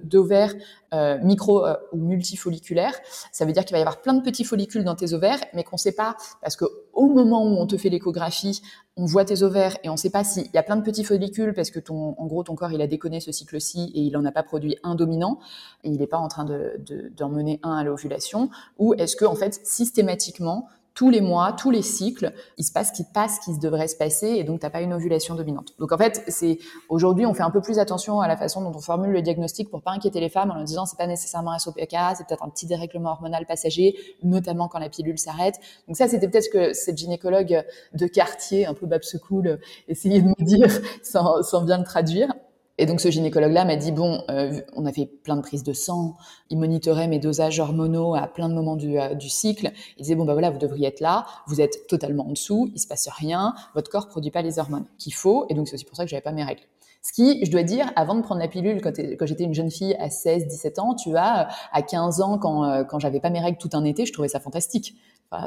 d'ovaires 0.96 1.26
micro 1.26 1.66
ou 1.92 1.98
multifolliculaires. 1.98 2.96
Ça 3.32 3.46
veut 3.46 3.52
dire 3.52 3.66
qu'il 3.66 3.74
va 3.74 3.80
y 3.80 3.82
avoir 3.82 4.02
plein 4.02 4.14
de 4.14 4.22
petits 4.22 4.44
follicules 4.44 4.84
dans 4.84 4.96
tes 4.96 5.14
ovaires, 5.14 5.40
mais 5.54 5.64
qu'on 5.64 5.78
sait 5.78 5.92
pas, 5.92 6.16
parce 6.42 6.56
que 6.56 6.66
au 6.94 7.08
moment 7.08 7.44
où 7.44 7.58
on 7.58 7.68
te 7.68 7.78
fait 7.78 7.90
l'échographie, 7.90 8.62
on 8.96 9.06
voit 9.06 9.26
tes 9.26 9.44
ovaires 9.44 9.78
et 9.84 9.90
on 9.90 9.98
sait 9.98 10.10
pas 10.10 10.24
s'il 10.24 10.50
y 10.54 10.58
a 10.58 10.64
plein 10.64 10.78
de 10.78 10.82
petits 10.84 11.04
follicules 11.04 11.54
parce 11.54 11.70
que 11.70 11.80
ton, 11.80 12.16
en 12.18 12.26
gros, 12.28 12.44
ton 12.44 12.56
corps, 12.56 12.72
il 12.72 12.82
a 12.82 12.88
déconné 12.88 13.20
ce 13.20 13.32
cycle-ci 13.32 13.92
et 13.94 14.02
il 14.02 14.16
en 14.16 14.24
a 14.24 14.32
pas 14.32 14.44
produit 14.44 14.78
un 14.84 14.96
dominant 14.96 15.40
il 15.84 16.00
n'est 16.00 16.08
pas 16.08 16.18
en 16.18 16.28
train 16.28 16.46
de, 16.46 16.82
d'en 17.16 17.30
mener 17.30 17.60
un 17.64 17.74
à 17.74 17.84
l'ovulation, 17.84 18.50
ou 18.78 18.94
est-ce 18.96 19.16
que 19.16 19.26
en 19.26 19.36
fait, 19.36 19.60
systématiquement, 19.64 20.68
tous 20.96 21.10
les 21.10 21.20
mois, 21.22 21.52
tous 21.52 21.72
les 21.72 21.82
cycles, 21.82 22.34
il 22.58 22.64
se 22.64 22.72
passe 22.72 22.88
ce 22.88 22.94
qui 22.94 23.04
passe, 23.04 23.40
qui 23.40 23.58
devrait 23.60 23.90
se 23.90 23.98
passer, 23.98 24.28
et 24.28 24.44
donc 24.46 24.62
t'as 24.62 24.70
pas 24.70 24.82
une 24.82 24.94
ovulation 24.94 25.36
dominante. 25.36 25.74
Donc 25.78 25.92
en 25.92 25.98
fait, 25.98 26.24
c'est 26.30 26.58
aujourd'hui, 26.88 27.26
on 27.26 27.34
fait 27.34 27.44
un 27.44 27.52
peu 27.52 27.62
plus 27.62 27.80
attention 27.80 28.22
à 28.22 28.28
la 28.30 28.38
façon 28.38 28.62
dont 28.62 28.76
on 28.76 28.82
formule 28.82 29.12
le 29.12 29.22
diagnostic 29.22 29.70
pour 29.70 29.82
pas 29.82 29.92
inquiéter 29.92 30.22
les 30.22 30.30
femmes 30.30 30.52
en 30.52 30.56
leur 30.56 30.64
disant 30.64 30.86
c'est 30.86 30.98
pas 30.98 31.06
nécessairement 31.06 31.52
un 31.52 31.60
SOPK, 31.60 31.96
c'est 32.16 32.26
peut-être 32.26 32.44
un 32.44 32.50
petit 32.50 32.66
dérèglement 32.66 33.12
hormonal 33.12 33.46
passager, 33.46 33.96
notamment 34.24 34.70
quand 34.70 34.80
la 34.80 34.90
pilule 34.90 35.20
s'arrête. 35.20 35.60
Donc 35.88 35.98
ça, 35.98 36.08
c'était 36.08 36.30
peut-être 36.30 36.50
que 36.50 36.74
cette 36.74 36.98
gynécologue 36.98 37.66
de 37.94 38.08
quartier, 38.08 38.66
un 38.66 38.74
peu 38.74 38.86
babsecool, 38.86 39.60
essayait 39.90 40.22
de 40.22 40.28
me 40.30 40.46
dire 40.46 40.70
sans, 41.04 41.44
sans 41.44 41.64
bien 41.64 41.78
le 41.78 41.84
traduire. 41.84 42.34
Et 42.78 42.86
donc 42.86 43.00
ce 43.00 43.10
gynécologue-là 43.10 43.64
m'a 43.64 43.78
dit 43.78 43.92
bon, 43.92 44.22
euh, 44.30 44.60
on 44.74 44.86
a 44.86 44.92
fait 44.92 45.06
plein 45.06 45.38
de 45.38 45.42
prises 45.42 45.64
de 45.64 45.72
sang, 45.72 46.18
il 46.50 46.58
monitorait 46.58 47.08
mes 47.08 47.20
dosages 47.20 47.60
hormonaux 47.60 48.16
à 48.16 48.28
plein 48.28 48.50
de 48.50 48.54
moments 48.54 48.76
du, 48.76 49.00
euh, 49.00 49.14
du 49.14 49.30
cycle. 49.30 49.72
Il 49.98 50.02
disait 50.02 50.16
bon 50.16 50.26
bah 50.26 50.34
voilà, 50.34 50.50
vous 50.50 50.60
devriez 50.60 50.88
être 50.88 51.00
là, 51.00 51.26
vous 51.48 51.62
êtes 51.62 51.88
totalement 51.88 52.28
en 52.28 52.32
dessous, 52.32 52.70
il 52.76 52.80
se 52.80 52.88
passe 52.88 53.08
rien, 53.08 53.56
votre 53.76 53.90
corps 53.90 54.10
produit 54.10 54.32
pas 54.32 54.42
les 54.42 54.60
hormones 54.60 54.86
qu'il 54.98 55.14
faut, 55.14 55.46
et 55.50 55.54
donc 55.54 55.68
c'est 55.70 55.76
aussi 55.76 55.86
pour 55.86 55.96
ça 55.96 56.04
que 56.04 56.10
j'avais 56.10 56.22
pas 56.22 56.34
mes 56.34 56.44
règles. 56.44 56.64
Ce 57.02 57.14
qui, 57.14 57.46
je 57.46 57.52
dois 57.52 57.62
dire, 57.62 57.92
avant 57.96 58.16
de 58.16 58.24
prendre 58.24 58.42
la 58.42 58.48
pilule, 58.48 58.82
quand, 58.82 58.98
quand 58.98 59.28
j'étais 59.28 59.44
une 59.44 59.54
jeune 59.54 59.70
fille 59.70 59.96
à 60.00 60.10
16, 60.10 60.48
17 60.48 60.80
ans, 60.80 60.96
tu 60.96 61.12
vois, 61.12 61.48
à 61.72 61.82
15 61.84 62.20
ans, 62.20 62.40
quand, 62.40 62.66
euh, 62.66 62.84
quand 62.84 62.98
j'avais 62.98 63.20
pas 63.20 63.30
mes 63.30 63.40
règles 63.40 63.60
tout 63.60 63.70
un 63.74 63.84
été, 63.86 64.08
je 64.08 64.12
trouvais 64.12 64.28
ça 64.28 64.40
fantastique 64.40 64.96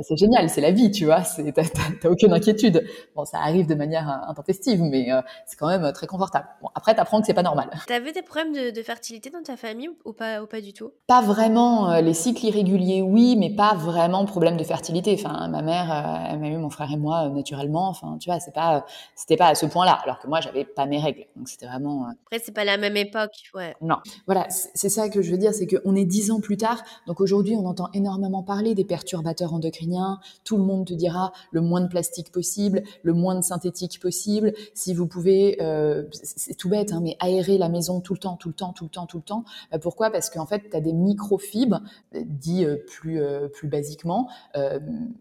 c'est 0.03 0.17
génial, 0.17 0.49
c'est 0.51 0.61
la 0.61 0.71
vie, 0.71 0.91
tu 0.91 1.05
vois. 1.05 1.23
T'as 2.01 2.09
aucune 2.09 2.33
inquiétude. 2.33 2.85
Bon, 3.14 3.25
ça 3.25 3.38
arrive 3.38 3.67
de 3.67 3.75
manière 3.75 4.09
euh, 4.09 4.31
intempestive, 4.31 4.83
mais 4.83 5.12
euh, 5.12 5.21
c'est 5.47 5.57
quand 5.57 5.69
même 5.69 5.85
euh, 5.85 5.93
très 5.93 6.07
confortable. 6.07 6.47
Bon, 6.62 6.69
après, 6.75 6.95
t'apprends 6.95 7.21
que 7.21 7.27
c'est 7.27 7.35
pas 7.35 7.43
normal. 7.43 7.71
T'avais 7.87 8.12
des 8.12 8.23
problèmes 8.23 8.53
de, 8.53 8.83
fertilité 8.83 9.31
dans 9.31 9.43
ta 9.43 9.57
famille 9.57 9.91
ou 10.05 10.12
pas, 10.12 10.43
ou 10.43 10.47
pas 10.47 10.61
du 10.61 10.73
tout? 10.73 10.93
Pas 11.07 11.21
vraiment. 11.21 12.01
les 12.01 12.14
cycles 12.14 12.47
irréguliers, 12.47 13.03
oui, 13.03 13.37
mais 13.37 13.51
pas 13.51 13.75
vraiment 13.75 14.25
problème 14.25 14.57
de 14.57 14.64
fertilité. 14.64 15.19
Enfin, 15.19 15.49
ma 15.49 15.62
mère, 15.62 16.27
elle 16.31 16.38
m'a 16.38 16.49
eu 16.49 16.57
mon 16.57 16.71
frère 16.71 16.91
et 16.93 16.97
moi 16.97 17.29
naturellement. 17.29 17.88
Enfin, 17.88 18.17
tu 18.21 18.31
vois, 18.31 18.41
c'est 18.41 18.55
pas, 18.55 18.87
c'était 19.14 19.37
pas 19.37 19.49
à 19.49 19.55
ce 19.55 19.67
point-là. 19.67 19.99
Alors 20.05 20.19
que 20.19 20.29
moi, 20.29 20.41
j'avais 20.41 20.64
pas 20.64 20.87
mes 20.87 21.01
règles, 21.01 21.27
donc 21.37 21.49
c'était 21.49 21.67
vraiment. 21.67 22.07
Après, 22.27 22.38
c'est 22.43 22.53
pas 22.53 22.64
la 22.64 22.77
même 22.77 22.97
époque, 22.97 23.51
ouais. 23.55 23.75
Non. 23.81 23.97
Voilà, 24.27 24.47
c'est 24.49 24.88
ça 24.88 25.09
que 25.09 25.23
je 25.23 25.31
veux 25.31 25.38
dire, 25.38 25.53
c'est 25.53 25.67
qu'on 25.67 25.95
est 25.95 26.05
dix 26.05 26.31
ans 26.31 26.41
plus 26.41 26.57
tard, 26.57 26.83
donc 27.07 27.21
aujourd'hui, 27.21 27.57
on 27.57 27.67
entend 27.67 27.88
énormément 27.93 28.43
parler 28.43 28.75
des 28.75 28.85
perturbateurs 28.85 29.53
endocriniens 29.68 30.20
tout 30.44 30.57
le 30.57 30.62
monde 30.62 30.87
te 30.87 30.94
dira 30.94 31.33
le 31.50 31.61
moins 31.61 31.81
de 31.81 31.88
plastique 31.88 32.33
possible, 32.33 32.83
le 33.02 33.12
moins 33.12 33.35
de 33.35 33.42
synthétique 33.42 34.00
possible. 34.00 34.54
Si 34.74 34.94
vous 34.94 35.07
pouvez, 35.07 35.59
euh, 35.61 36.04
c'est 36.12 36.54
tout 36.54 36.68
bête, 36.68 36.92
hein, 36.92 37.00
mais 37.02 37.16
aérer 37.20 37.59
la 37.59 37.68
maison 37.68 38.00
tout 38.00 38.14
le 38.14 38.18
temps, 38.18 38.37
tout 38.37 38.48
le 38.48 38.54
temps, 38.54 38.72
tout 38.72 38.85
le 38.85 38.90
temps, 38.90 39.07
tout 39.07 39.18
le 39.18 39.22
temps. 39.22 39.44
Euh, 39.72 39.78
pourquoi? 39.78 40.11
Parce 40.11 40.31
qu'en 40.31 40.46
fait, 40.46 40.70
tu 40.70 40.76
as 40.76 40.81
des 40.81 40.92
microfibres, 40.92 41.81
euh, 42.14 42.22
dit 42.24 42.64
plus, 42.87 43.20
plus 43.52 43.68
basiquement, 43.68 44.28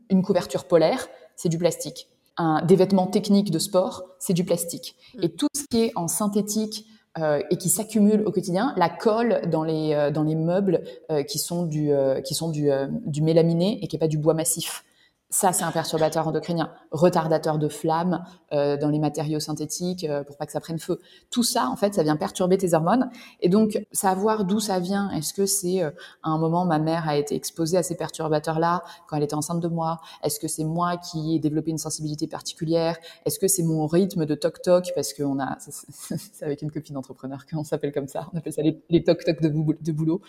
une 0.10 0.21
couverture 0.23 0.65
polaire, 0.65 1.07
c'est 1.36 1.49
du 1.49 1.57
plastique. 1.57 2.10
Un, 2.38 2.63
des 2.65 2.75
vêtements 2.75 3.07
techniques 3.07 3.51
de 3.51 3.60
sport, 3.60 4.03
c'est 4.19 4.33
du 4.33 4.43
plastique. 4.43 4.95
Mm. 5.15 5.23
Et 5.23 5.29
tout 5.29 5.47
ce 5.55 5.63
qui 5.69 5.83
est 5.83 5.91
en 5.95 6.07
synthétique, 6.07 6.86
euh, 7.19 7.41
et 7.49 7.58
qui 7.58 7.69
s'accumulent 7.69 8.23
au 8.25 8.32
quotidien, 8.32 8.73
la 8.77 8.89
colle 8.89 9.41
dans 9.49 9.63
les 9.63 9.93
euh, 9.93 10.12
dans 10.12 10.23
les 10.23 10.36
meubles 10.36 10.84
euh, 11.12 11.23
qui 11.23 11.39
sont 11.39 11.65
du 11.65 11.91
qui 12.23 12.36
sont 12.36 12.49
du, 12.49 12.69
du 13.06 13.21
mélaminé 13.21 13.80
et 13.82 13.88
qui 13.88 13.95
est 13.95 13.99
pas 13.99 14.08
du 14.08 14.17
bois 14.17 14.34
massif. 14.34 14.84
Ça, 15.30 15.52
c'est 15.52 15.66
un 15.66 15.74
perturbateur 15.74 16.26
endocrinien, 16.26 16.72
retardateur 16.92 17.58
de 17.58 17.68
flamme 17.68 18.24
euh, 18.54 18.78
dans 18.78 18.88
les 18.88 19.00
matériaux 19.00 19.42
synthétiques 19.42 20.06
euh, 20.06 20.24
pour 20.24 20.38
pas 20.38 20.46
que 20.46 20.54
ça 20.54 20.62
prenne 20.62 20.80
feu. 20.80 21.00
Tout 21.30 21.44
ça, 21.44 21.68
en 21.68 21.76
fait, 21.76 21.94
ça 21.94 22.04
vient 22.04 22.16
perturber 22.16 22.58
tes 22.58 22.74
hormones. 22.74 23.10
Et 23.42 23.50
donc, 23.50 23.78
savoir 23.92 24.46
d'où 24.46 24.62
ça 24.62 24.80
vient, 24.80 25.10
est-ce 25.12 25.34
que 25.34 25.46
c'est 25.46 25.84
euh, 25.84 25.92
à 26.24 26.30
un 26.30 26.38
moment 26.38 26.63
ma 26.63 26.80
mère 26.80 27.10
a 27.10 27.18
été 27.18 27.36
exposée 27.36 27.78
à 27.78 27.84
ces 27.84 27.98
perturbateurs-là 27.98 28.86
quand 29.10 29.18
elle 29.18 29.24
était 29.24 29.36
enceinte 29.36 29.60
de 29.60 29.68
moi? 29.68 30.00
Est-ce 30.24 30.40
que 30.40 30.48
c'est 30.48 30.63
moi 30.63 30.96
qui 30.96 31.36
ai 31.36 31.40
développé 31.40 31.72
une 31.72 31.78
sensibilité 31.78 32.28
particulière? 32.28 32.98
Est-ce 33.26 33.38
que 33.38 33.50
c'est 33.50 33.63
mon 33.63 33.86
rythme 33.86 34.26
de 34.26 34.34
toc-toc? 34.34 34.94
Parce 34.96 35.13
qu'on 35.13 35.42
a, 35.42 35.58
c'est 35.60 36.46
avec 36.46 36.62
une 36.62 36.72
copine 36.72 36.96
entrepreneur 36.96 37.46
qu'on 37.46 37.66
s'appelle 37.66 37.92
comme 37.92 38.08
ça, 38.08 38.30
on 38.34 38.38
appelle 38.38 38.54
ça 38.54 38.62
les, 38.62 38.82
les 38.90 39.04
toc-toc 39.04 39.42
de, 39.42 39.50
de 39.50 39.92
boulot. 39.92 40.22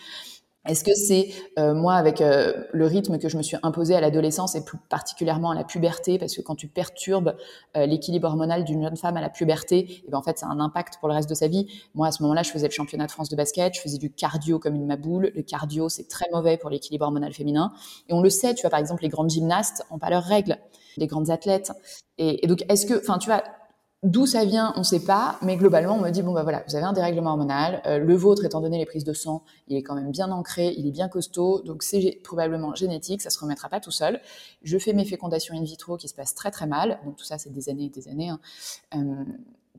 Est-ce 0.67 0.83
que 0.83 0.93
c'est 0.93 1.29
euh, 1.57 1.73
moi 1.73 1.95
avec 1.95 2.19
euh, 2.19 2.53
le 2.73 2.85
rythme 2.85 3.17
que 3.17 3.29
je 3.29 3.37
me 3.37 3.41
suis 3.41 3.55
imposé 3.63 3.95
à 3.95 4.01
l'adolescence 4.01 4.55
et 4.55 4.63
plus 4.63 4.77
particulièrement 4.89 5.51
à 5.51 5.55
la 5.55 5.63
puberté 5.63 6.19
parce 6.19 6.35
que 6.35 6.41
quand 6.41 6.55
tu 6.55 6.67
perturbes 6.67 7.37
euh, 7.77 7.85
l'équilibre 7.85 8.27
hormonal 8.27 8.65
d'une 8.65 8.83
jeune 8.83 8.97
femme 8.97 9.15
à 9.15 9.21
la 9.21 9.29
puberté, 9.29 9.77
et 9.79 10.03
eh 10.05 10.11
ben 10.11 10.17
en 10.17 10.21
fait 10.21 10.37
ça 10.37 10.47
a 10.47 10.49
un 10.49 10.59
impact 10.59 10.95
pour 10.99 11.07
le 11.07 11.13
reste 11.13 11.29
de 11.29 11.33
sa 11.33 11.47
vie. 11.47 11.67
Moi 11.95 12.07
à 12.07 12.11
ce 12.11 12.21
moment-là, 12.23 12.43
je 12.43 12.51
faisais 12.51 12.67
le 12.67 12.73
championnat 12.73 13.05
de 13.05 13.11
France 13.11 13.29
de 13.29 13.37
basket, 13.37 13.73
je 13.73 13.79
faisais 13.79 13.97
du 13.97 14.11
cardio 14.11 14.59
comme 14.59 14.75
une 14.75 14.85
maboule. 14.85 15.31
Le 15.33 15.41
cardio 15.43 15.87
c'est 15.87 16.09
très 16.09 16.25
mauvais 16.33 16.57
pour 16.57 16.69
l'équilibre 16.69 17.05
hormonal 17.05 17.33
féminin 17.33 17.71
et 18.09 18.13
on 18.13 18.21
le 18.21 18.29
sait. 18.29 18.53
Tu 18.53 18.61
vois 18.61 18.69
par 18.69 18.81
exemple 18.81 19.03
les 19.03 19.09
grandes 19.09 19.29
gymnastes 19.29 19.85
ont 19.91 19.97
pas 19.97 20.09
leurs 20.09 20.25
règles, 20.25 20.57
les 20.97 21.07
grandes 21.07 21.29
athlètes. 21.29 21.71
Et, 22.17 22.43
et 22.43 22.47
donc 22.47 22.65
est-ce 22.67 22.85
que, 22.85 22.99
enfin 22.99 23.17
tu 23.17 23.29
vois, 23.29 23.43
D'où 24.01 24.25
ça 24.25 24.45
vient, 24.45 24.71
on 24.77 24.79
ne 24.79 24.83
sait 24.85 25.01
pas, 25.01 25.37
mais 25.41 25.57
globalement, 25.57 25.95
on 25.95 25.99
me 25.99 26.09
dit 26.09 26.21
bon 26.21 26.31
bah 26.31 26.43
voilà, 26.43 26.63
vous 26.65 26.75
avez 26.77 26.85
un 26.85 26.93
dérèglement 26.93 27.31
hormonal, 27.31 27.81
euh, 27.85 27.97
le 27.97 28.15
vôtre 28.15 28.45
étant 28.45 28.61
donné 28.61 28.77
les 28.77 28.85
prises 28.85 29.03
de 29.03 29.11
sang, 29.11 29.43
il 29.67 29.75
est 29.75 29.83
quand 29.83 29.93
même 29.95 30.09
bien 30.09 30.31
ancré, 30.31 30.73
il 30.77 30.87
est 30.87 30.91
bien 30.91 31.09
costaud, 31.09 31.61
donc 31.65 31.83
c'est 31.83 32.21
probablement 32.23 32.73
génétique, 32.73 33.21
ça 33.21 33.29
se 33.29 33.37
remettra 33.37 33.67
pas 33.67 33.81
tout 33.81 33.91
seul. 33.91 34.21
Je 34.63 34.77
fais 34.77 34.93
mes 34.93 35.03
fécondations 35.03 35.53
in 35.53 35.63
vitro 35.63 35.97
qui 35.97 36.07
se 36.07 36.13
passent 36.13 36.33
très 36.33 36.49
très 36.49 36.65
mal, 36.65 37.01
donc 37.03 37.17
tout 37.17 37.25
ça 37.25 37.37
c'est 37.37 37.51
des 37.51 37.67
années 37.67 37.87
et 37.87 37.89
des 37.89 38.07
années, 38.07 38.29
hein. 38.29 38.39
euh, 38.95 39.25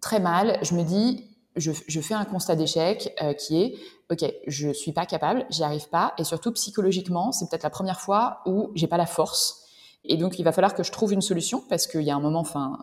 très 0.02 0.20
mal. 0.20 0.58
Je 0.60 0.74
me 0.74 0.82
dis, 0.82 1.24
je, 1.56 1.72
fais 1.72 2.14
un 2.14 2.26
constat 2.26 2.56
d'échec 2.56 3.14
euh, 3.22 3.32
qui 3.32 3.62
est 3.62 3.74
ok, 4.10 4.30
je 4.46 4.70
suis 4.70 4.92
pas 4.92 5.06
capable, 5.06 5.46
j'y 5.48 5.62
arrive 5.62 5.88
pas, 5.88 6.12
et 6.18 6.24
surtout 6.24 6.52
psychologiquement, 6.52 7.32
c'est 7.32 7.48
peut-être 7.48 7.62
la 7.62 7.70
première 7.70 8.02
fois 8.02 8.40
où 8.44 8.70
j'ai 8.74 8.86
pas 8.86 8.98
la 8.98 9.06
force. 9.06 9.59
Et 10.04 10.16
donc, 10.16 10.38
il 10.38 10.42
va 10.44 10.52
falloir 10.52 10.74
que 10.74 10.82
je 10.82 10.92
trouve 10.92 11.12
une 11.12 11.20
solution 11.20 11.62
parce 11.68 11.86
qu'il 11.86 12.02
y 12.02 12.10
a 12.10 12.16
un 12.16 12.20
moment, 12.20 12.40
enfin, 12.40 12.78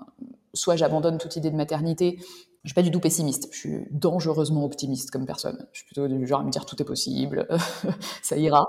soit 0.53 0.75
j'abandonne 0.75 1.17
toute 1.17 1.36
idée 1.36 1.51
de 1.51 1.56
maternité. 1.56 2.19
Je 2.63 2.69
suis 2.69 2.75
pas 2.75 2.82
du 2.82 2.91
tout 2.91 2.99
pessimiste. 2.99 3.47
Je 3.51 3.58
suis 3.58 3.88
dangereusement 3.91 4.65
optimiste 4.65 5.12
comme 5.12 5.25
personne. 5.25 5.67
Je 5.71 5.80
suis 5.80 5.86
plutôt 5.86 6.08
du 6.08 6.27
genre 6.27 6.41
à 6.41 6.43
me 6.43 6.51
dire 6.51 6.65
tout 6.65 6.82
est 6.82 6.86
possible, 6.86 7.47
ça 8.21 8.36
ira. 8.36 8.67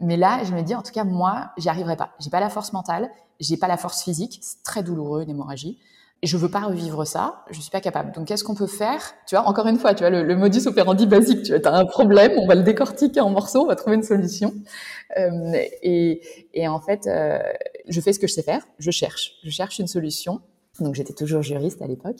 Mais 0.00 0.16
là, 0.16 0.44
je 0.44 0.52
me 0.54 0.62
dis 0.62 0.74
en 0.74 0.82
tout 0.82 0.92
cas 0.92 1.04
moi, 1.04 1.50
j'y 1.56 1.68
arriverai 1.68 1.96
pas. 1.96 2.10
J'ai 2.20 2.30
pas 2.30 2.40
la 2.40 2.50
force 2.50 2.72
mentale, 2.72 3.10
j'ai 3.40 3.56
pas 3.56 3.66
la 3.68 3.76
force 3.76 4.02
physique. 4.02 4.38
C'est 4.40 4.62
très 4.62 4.82
douloureux 4.82 5.22
une 5.22 5.30
hémorragie. 5.30 5.78
Je 6.22 6.36
veux 6.36 6.50
pas 6.50 6.60
revivre 6.60 7.06
ça, 7.06 7.44
je 7.50 7.60
suis 7.60 7.70
pas 7.70 7.80
capable. 7.80 8.12
Donc 8.12 8.26
qu'est-ce 8.26 8.42
qu'on 8.42 8.54
peut 8.54 8.66
faire? 8.66 9.14
Tu 9.26 9.36
vois, 9.36 9.46
encore 9.46 9.68
une 9.68 9.78
fois, 9.78 9.94
tu 9.94 10.02
vois 10.02 10.10
le, 10.10 10.36
modus 10.36 10.66
operandi 10.66 11.06
basique. 11.06 11.44
Tu 11.44 11.54
as 11.54 11.74
un 11.74 11.84
problème, 11.84 12.32
on 12.38 12.46
va 12.46 12.56
le 12.56 12.62
décortiquer 12.62 13.20
en 13.20 13.30
morceaux, 13.30 13.62
on 13.62 13.66
va 13.66 13.76
trouver 13.76 13.96
une 13.96 14.02
solution. 14.02 14.52
Euh, 15.16 15.52
et, 15.82 16.20
et, 16.54 16.66
en 16.66 16.80
fait, 16.80 17.06
euh, 17.06 17.38
je 17.88 18.00
fais 18.00 18.12
ce 18.12 18.18
que 18.18 18.26
je 18.26 18.32
sais 18.32 18.42
faire. 18.42 18.66
Je 18.78 18.90
cherche, 18.90 19.34
je 19.44 19.50
cherche 19.50 19.78
une 19.78 19.86
solution 19.86 20.40
donc 20.80 20.94
j'étais 20.94 21.12
toujours 21.12 21.42
juriste 21.42 21.82
à 21.82 21.86
l'époque. 21.86 22.18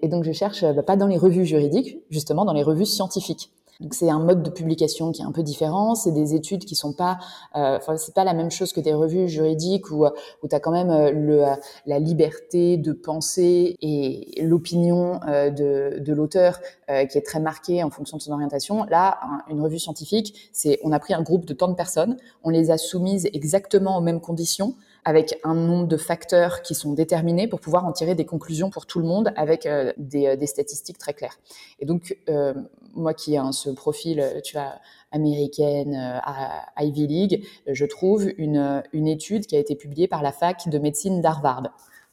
Et 0.00 0.08
donc 0.08 0.24
je 0.24 0.32
cherche, 0.32 0.62
bah, 0.62 0.82
pas 0.82 0.96
dans 0.96 1.06
les 1.06 1.18
revues 1.18 1.44
juridiques, 1.44 1.98
justement 2.10 2.44
dans 2.44 2.52
les 2.52 2.62
revues 2.62 2.86
scientifiques. 2.86 3.52
Donc 3.80 3.94
c'est 3.94 4.10
un 4.10 4.18
mode 4.18 4.42
de 4.42 4.50
publication 4.50 5.10
qui 5.10 5.22
est 5.22 5.24
un 5.24 5.32
peu 5.32 5.42
différent. 5.42 5.94
C'est 5.94 6.12
des 6.12 6.34
études 6.34 6.64
qui 6.64 6.74
sont 6.74 6.92
pas, 6.92 7.18
euh, 7.56 7.78
enfin 7.78 7.96
c'est 7.96 8.14
pas 8.14 8.24
la 8.24 8.34
même 8.34 8.50
chose 8.50 8.72
que 8.72 8.80
des 8.80 8.92
revues 8.92 9.28
juridiques 9.28 9.90
où 9.90 10.06
où 10.06 10.48
tu 10.48 10.54
as 10.54 10.60
quand 10.60 10.70
même 10.70 10.90
euh, 10.90 11.10
le 11.10 11.44
la 11.86 11.98
liberté 11.98 12.76
de 12.76 12.92
penser 12.92 13.76
et 13.80 14.42
l'opinion 14.42 15.20
de 15.26 15.98
de 15.98 16.12
l'auteur 16.12 16.60
qui 16.88 17.18
est 17.18 17.24
très 17.24 17.38
marquée 17.40 17.84
en 17.84 17.90
fonction 17.90 18.16
de 18.16 18.22
son 18.22 18.32
orientation. 18.32 18.84
Là, 18.90 19.18
une 19.48 19.60
revue 19.60 19.78
scientifique, 19.78 20.50
c'est 20.52 20.80
on 20.82 20.92
a 20.92 20.98
pris 20.98 21.14
un 21.14 21.22
groupe 21.22 21.44
de 21.44 21.54
tant 21.54 21.68
de 21.68 21.74
personnes, 21.74 22.16
on 22.42 22.50
les 22.50 22.70
a 22.70 22.78
soumises 22.78 23.28
exactement 23.32 23.96
aux 23.96 24.00
mêmes 24.00 24.20
conditions 24.20 24.74
avec 25.04 25.38
un 25.44 25.54
nombre 25.54 25.86
de 25.86 25.96
facteurs 25.96 26.62
qui 26.62 26.74
sont 26.74 26.92
déterminés 26.92 27.48
pour 27.48 27.60
pouvoir 27.60 27.86
en 27.86 27.92
tirer 27.92 28.14
des 28.14 28.26
conclusions 28.26 28.70
pour 28.70 28.86
tout 28.86 28.98
le 28.98 29.06
monde 29.06 29.32
avec 29.36 29.66
euh, 29.66 29.92
des, 29.96 30.26
euh, 30.26 30.36
des, 30.36 30.46
statistiques 30.46 30.98
très 30.98 31.14
claires. 31.14 31.38
Et 31.78 31.86
donc, 31.86 32.16
euh, 32.28 32.54
moi 32.94 33.14
qui 33.14 33.34
ai 33.34 33.38
hein, 33.38 33.52
ce 33.52 33.70
profil, 33.70 34.24
tu 34.44 34.56
vois, 34.56 34.74
américaine 35.12 35.94
à 35.94 36.64
Ivy 36.82 37.06
League, 37.06 37.46
je 37.66 37.84
trouve 37.84 38.28
une, 38.36 38.82
une 38.92 39.08
étude 39.08 39.46
qui 39.46 39.56
a 39.56 39.58
été 39.58 39.74
publiée 39.74 40.08
par 40.08 40.22
la 40.22 40.32
fac 40.32 40.68
de 40.68 40.78
médecine 40.78 41.20
d'Harvard. 41.20 41.62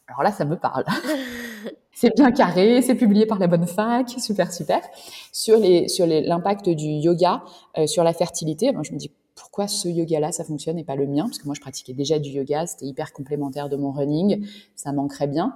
Alors 0.07 0.23
là, 0.23 0.31
ça 0.31 0.45
me 0.45 0.55
parle. 0.55 0.85
c'est 1.91 2.15
bien 2.15 2.31
carré, 2.31 2.81
c'est 2.81 2.95
publié 2.95 3.25
par 3.25 3.39
la 3.39 3.47
bonne 3.47 3.67
fac, 3.67 4.09
super 4.19 4.53
super. 4.53 4.81
Sur 5.31 5.57
les 5.57 5.87
sur 5.87 6.05
l'impact 6.07 6.69
du 6.69 6.87
yoga 6.87 7.43
sur 7.85 8.03
la 8.03 8.13
fertilité, 8.13 8.71
moi 8.71 8.83
je 8.83 8.93
me 8.93 8.97
dis 8.97 9.11
pourquoi 9.37 9.67
ce 9.67 9.87
yoga-là, 9.87 10.31
ça 10.31 10.43
fonctionne 10.43 10.77
et 10.77 10.83
pas 10.83 10.95
le 10.95 11.07
mien 11.07 11.25
Parce 11.25 11.37
que 11.37 11.45
moi, 11.45 11.55
je 11.55 11.61
pratiquais 11.61 11.93
déjà 11.93 12.19
du 12.19 12.31
yoga, 12.31 12.67
c'était 12.67 12.85
hyper 12.85 13.13
complémentaire 13.13 13.69
de 13.69 13.77
mon 13.77 13.91
running, 13.91 14.45
ça 14.75 14.91
manquerait 14.91 15.27
bien. 15.27 15.55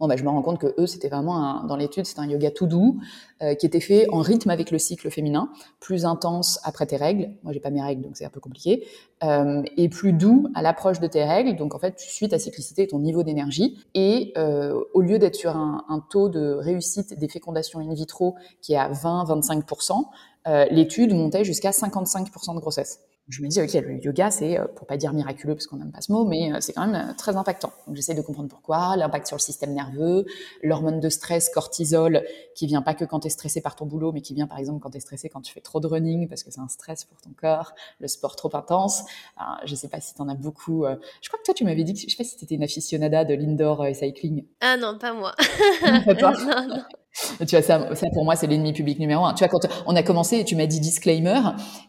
Bon, 0.00 0.08
bah, 0.08 0.16
je 0.16 0.24
me 0.24 0.28
rends 0.30 0.42
compte 0.42 0.58
que 0.58 0.74
eux, 0.78 0.86
c'était 0.86 1.08
vraiment 1.08 1.62
dans 1.64 1.76
l'étude, 1.76 2.06
c'était 2.06 2.20
un 2.20 2.28
yoga 2.28 2.50
tout 2.50 2.66
doux 2.66 2.98
euh, 3.40 3.54
qui 3.54 3.66
était 3.66 3.78
fait 3.78 4.08
en 4.10 4.18
rythme 4.18 4.50
avec 4.50 4.72
le 4.72 4.78
cycle 4.78 5.08
féminin, 5.10 5.48
plus 5.78 6.04
intense 6.04 6.58
après 6.64 6.86
tes 6.86 6.96
règles. 6.96 7.30
Moi, 7.44 7.52
j'ai 7.52 7.60
pas 7.60 7.70
mes 7.70 7.80
règles, 7.80 8.02
donc 8.02 8.16
c'est 8.16 8.24
un 8.24 8.30
peu 8.30 8.40
compliqué, 8.40 8.84
euh, 9.22 9.62
et 9.76 9.88
plus 9.88 10.12
doux 10.12 10.48
à 10.56 10.62
l'approche 10.62 10.98
de 10.98 11.06
tes 11.06 11.22
règles. 11.22 11.54
Donc 11.54 11.76
en 11.76 11.78
fait, 11.78 11.94
tu 11.94 12.10
suis 12.10 12.28
ta 12.28 12.40
cyclicité 12.40 12.82
et 12.82 12.86
ton 12.88 12.98
niveau 12.98 13.22
d'énergie. 13.22 13.78
Et 13.94 14.32
euh, 14.36 14.82
au 14.92 15.02
lieu 15.02 15.20
d'être 15.20 15.36
sur 15.36 15.56
un, 15.56 15.84
un, 15.88 16.00
taux 16.00 16.28
de 16.28 16.50
réussite 16.54 17.16
des 17.16 17.28
fécondations 17.28 17.78
in 17.78 17.94
vitro 17.94 18.34
qui 18.60 18.72
est 18.72 18.78
à 18.78 18.90
20-25%, 18.90 20.04
euh, 20.48 20.66
l'étude 20.70 21.14
montait 21.14 21.44
jusqu'à 21.44 21.70
55% 21.70 22.54
de 22.56 22.60
grossesse 22.60 23.00
je 23.28 23.42
me 23.42 23.48
dis, 23.48 23.60
ok, 23.60 23.72
le 23.74 24.04
yoga, 24.04 24.30
c'est, 24.30 24.58
euh, 24.58 24.66
pour 24.66 24.86
pas 24.86 24.96
dire 24.96 25.12
miraculeux 25.12 25.54
parce 25.54 25.66
qu'on 25.66 25.76
n'aime 25.76 25.92
pas 25.92 26.00
ce 26.00 26.10
mot, 26.10 26.24
mais 26.24 26.52
euh, 26.52 26.60
c'est 26.60 26.72
quand 26.72 26.86
même 26.86 27.10
euh, 27.10 27.12
très 27.14 27.36
impactant. 27.36 27.72
Donc 27.86 27.94
j'essaie 27.94 28.14
de 28.14 28.20
comprendre 28.20 28.48
pourquoi, 28.48 28.96
l'impact 28.96 29.28
sur 29.28 29.36
le 29.36 29.40
système 29.40 29.72
nerveux, 29.72 30.26
l'hormone 30.62 30.98
de 30.98 31.08
stress, 31.08 31.48
cortisol, 31.48 32.24
qui 32.56 32.66
vient 32.66 32.82
pas 32.82 32.94
que 32.94 33.04
quand 33.04 33.20
tu 33.20 33.28
es 33.28 33.30
stressé 33.30 33.60
par 33.60 33.76
ton 33.76 33.86
boulot, 33.86 34.12
mais 34.12 34.22
qui 34.22 34.34
vient 34.34 34.48
par 34.48 34.58
exemple 34.58 34.80
quand 34.80 34.90
tu 34.90 34.96
es 34.96 35.00
stressé 35.00 35.28
quand 35.28 35.40
tu 35.40 35.52
fais 35.52 35.60
trop 35.60 35.78
de 35.78 35.86
running, 35.86 36.28
parce 36.28 36.42
que 36.42 36.50
c'est 36.50 36.60
un 36.60 36.68
stress 36.68 37.04
pour 37.04 37.20
ton 37.20 37.30
corps, 37.30 37.74
le 38.00 38.08
sport 38.08 38.34
trop 38.34 38.54
intense. 38.54 39.04
Alors, 39.36 39.60
je 39.64 39.74
sais 39.76 39.88
pas 39.88 40.00
si 40.00 40.14
tu 40.14 40.20
en 40.20 40.28
as 40.28 40.34
beaucoup. 40.34 40.84
Je 41.20 41.28
crois 41.28 41.38
que 41.38 41.44
toi, 41.44 41.54
tu 41.54 41.64
m'avais 41.64 41.84
dit 41.84 41.94
que, 41.94 42.00
je 42.00 42.08
sais 42.08 42.16
pas 42.16 42.24
si 42.24 42.36
tu 42.36 42.44
étais 42.44 42.56
une 42.56 42.64
aficionada 42.64 43.24
de 43.24 43.34
l'indoor 43.34 43.86
cycling. 43.94 44.44
Ah 44.60 44.76
non, 44.76 44.98
pas 44.98 45.12
moi. 45.12 45.34
non, 45.82 46.66
non. 46.68 46.82
Tu 47.40 47.44
vois, 47.56 47.62
ça, 47.62 47.94
ça 47.94 48.06
pour 48.12 48.24
moi, 48.24 48.36
c'est 48.36 48.46
l'ennemi 48.46 48.72
public 48.72 48.98
numéro 48.98 49.24
un. 49.24 49.34
Tu 49.34 49.44
vois, 49.44 49.48
quand 49.48 49.66
on 49.86 49.94
a 49.94 50.02
commencé, 50.02 50.44
tu 50.44 50.56
m'as 50.56 50.66
dit 50.66 50.80
disclaimer, 50.80 51.40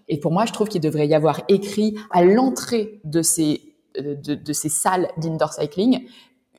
et 0.09 0.19
pour 0.19 0.31
moi, 0.31 0.45
je 0.45 0.51
trouve 0.51 0.67
qu'il 0.67 0.81
devrait 0.81 1.07
y 1.07 1.15
avoir 1.15 1.41
écrit 1.47 1.95
à 2.11 2.23
l'entrée 2.23 2.99
de 3.05 3.21
ces, 3.21 3.61
de, 3.97 4.35
de 4.35 4.53
ces 4.53 4.69
salles 4.69 5.07
d'indoor 5.17 5.53
cycling, 5.53 6.07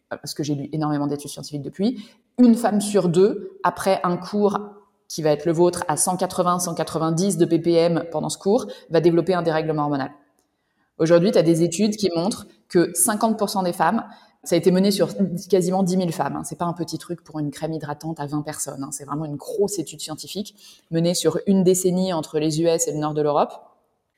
parce 0.08 0.34
que 0.34 0.42
j'ai 0.42 0.54
lu 0.54 0.68
énormément 0.72 1.06
d'études 1.06 1.30
scientifiques 1.30 1.62
depuis, 1.62 2.06
une 2.38 2.54
femme 2.54 2.80
sur 2.80 3.08
deux, 3.08 3.58
après 3.62 4.00
un 4.02 4.16
cours 4.16 4.58
qui 5.08 5.22
va 5.22 5.30
être 5.30 5.44
le 5.44 5.52
vôtre 5.52 5.84
à 5.86 5.94
180-190 5.94 7.36
de 7.36 7.44
ppm 7.44 8.04
pendant 8.10 8.28
ce 8.28 8.38
cours, 8.38 8.66
va 8.90 9.00
développer 9.00 9.34
un 9.34 9.42
dérèglement 9.42 9.82
hormonal. 9.82 10.10
Aujourd'hui, 10.98 11.32
tu 11.32 11.38
as 11.38 11.42
des 11.42 11.62
études 11.62 11.96
qui 11.96 12.10
montrent 12.14 12.46
que 12.68 12.92
50% 12.92 13.64
des 13.64 13.72
femmes 13.72 14.04
ça 14.45 14.55
a 14.55 14.59
été 14.59 14.70
mené 14.70 14.90
sur 14.90 15.09
quasiment 15.49 15.82
10 15.82 15.97
000 15.97 16.11
femmes. 16.11 16.36
Hein. 16.36 16.45
C'est 16.45 16.59
pas 16.59 16.64
un 16.64 16.72
petit 16.72 16.99
truc 16.99 17.22
pour 17.24 17.38
une 17.38 17.51
crème 17.51 17.72
hydratante 17.72 18.20
à 18.20 18.26
20 18.26 18.42
personnes. 18.42 18.82
Hein. 18.82 18.90
C'est 18.92 19.05
vraiment 19.05 19.24
une 19.24 19.36
grosse 19.36 19.78
étude 19.78 20.01
scientifique 20.01 20.55
menée 20.90 21.14
sur 21.14 21.38
une 21.47 21.64
décennie 21.64 22.12
entre 22.12 22.38
les 22.38 22.61
US 22.62 22.86
et 22.86 22.92
le 22.92 22.99
nord 22.99 23.14
de 23.14 23.22
l'Europe. 23.22 23.53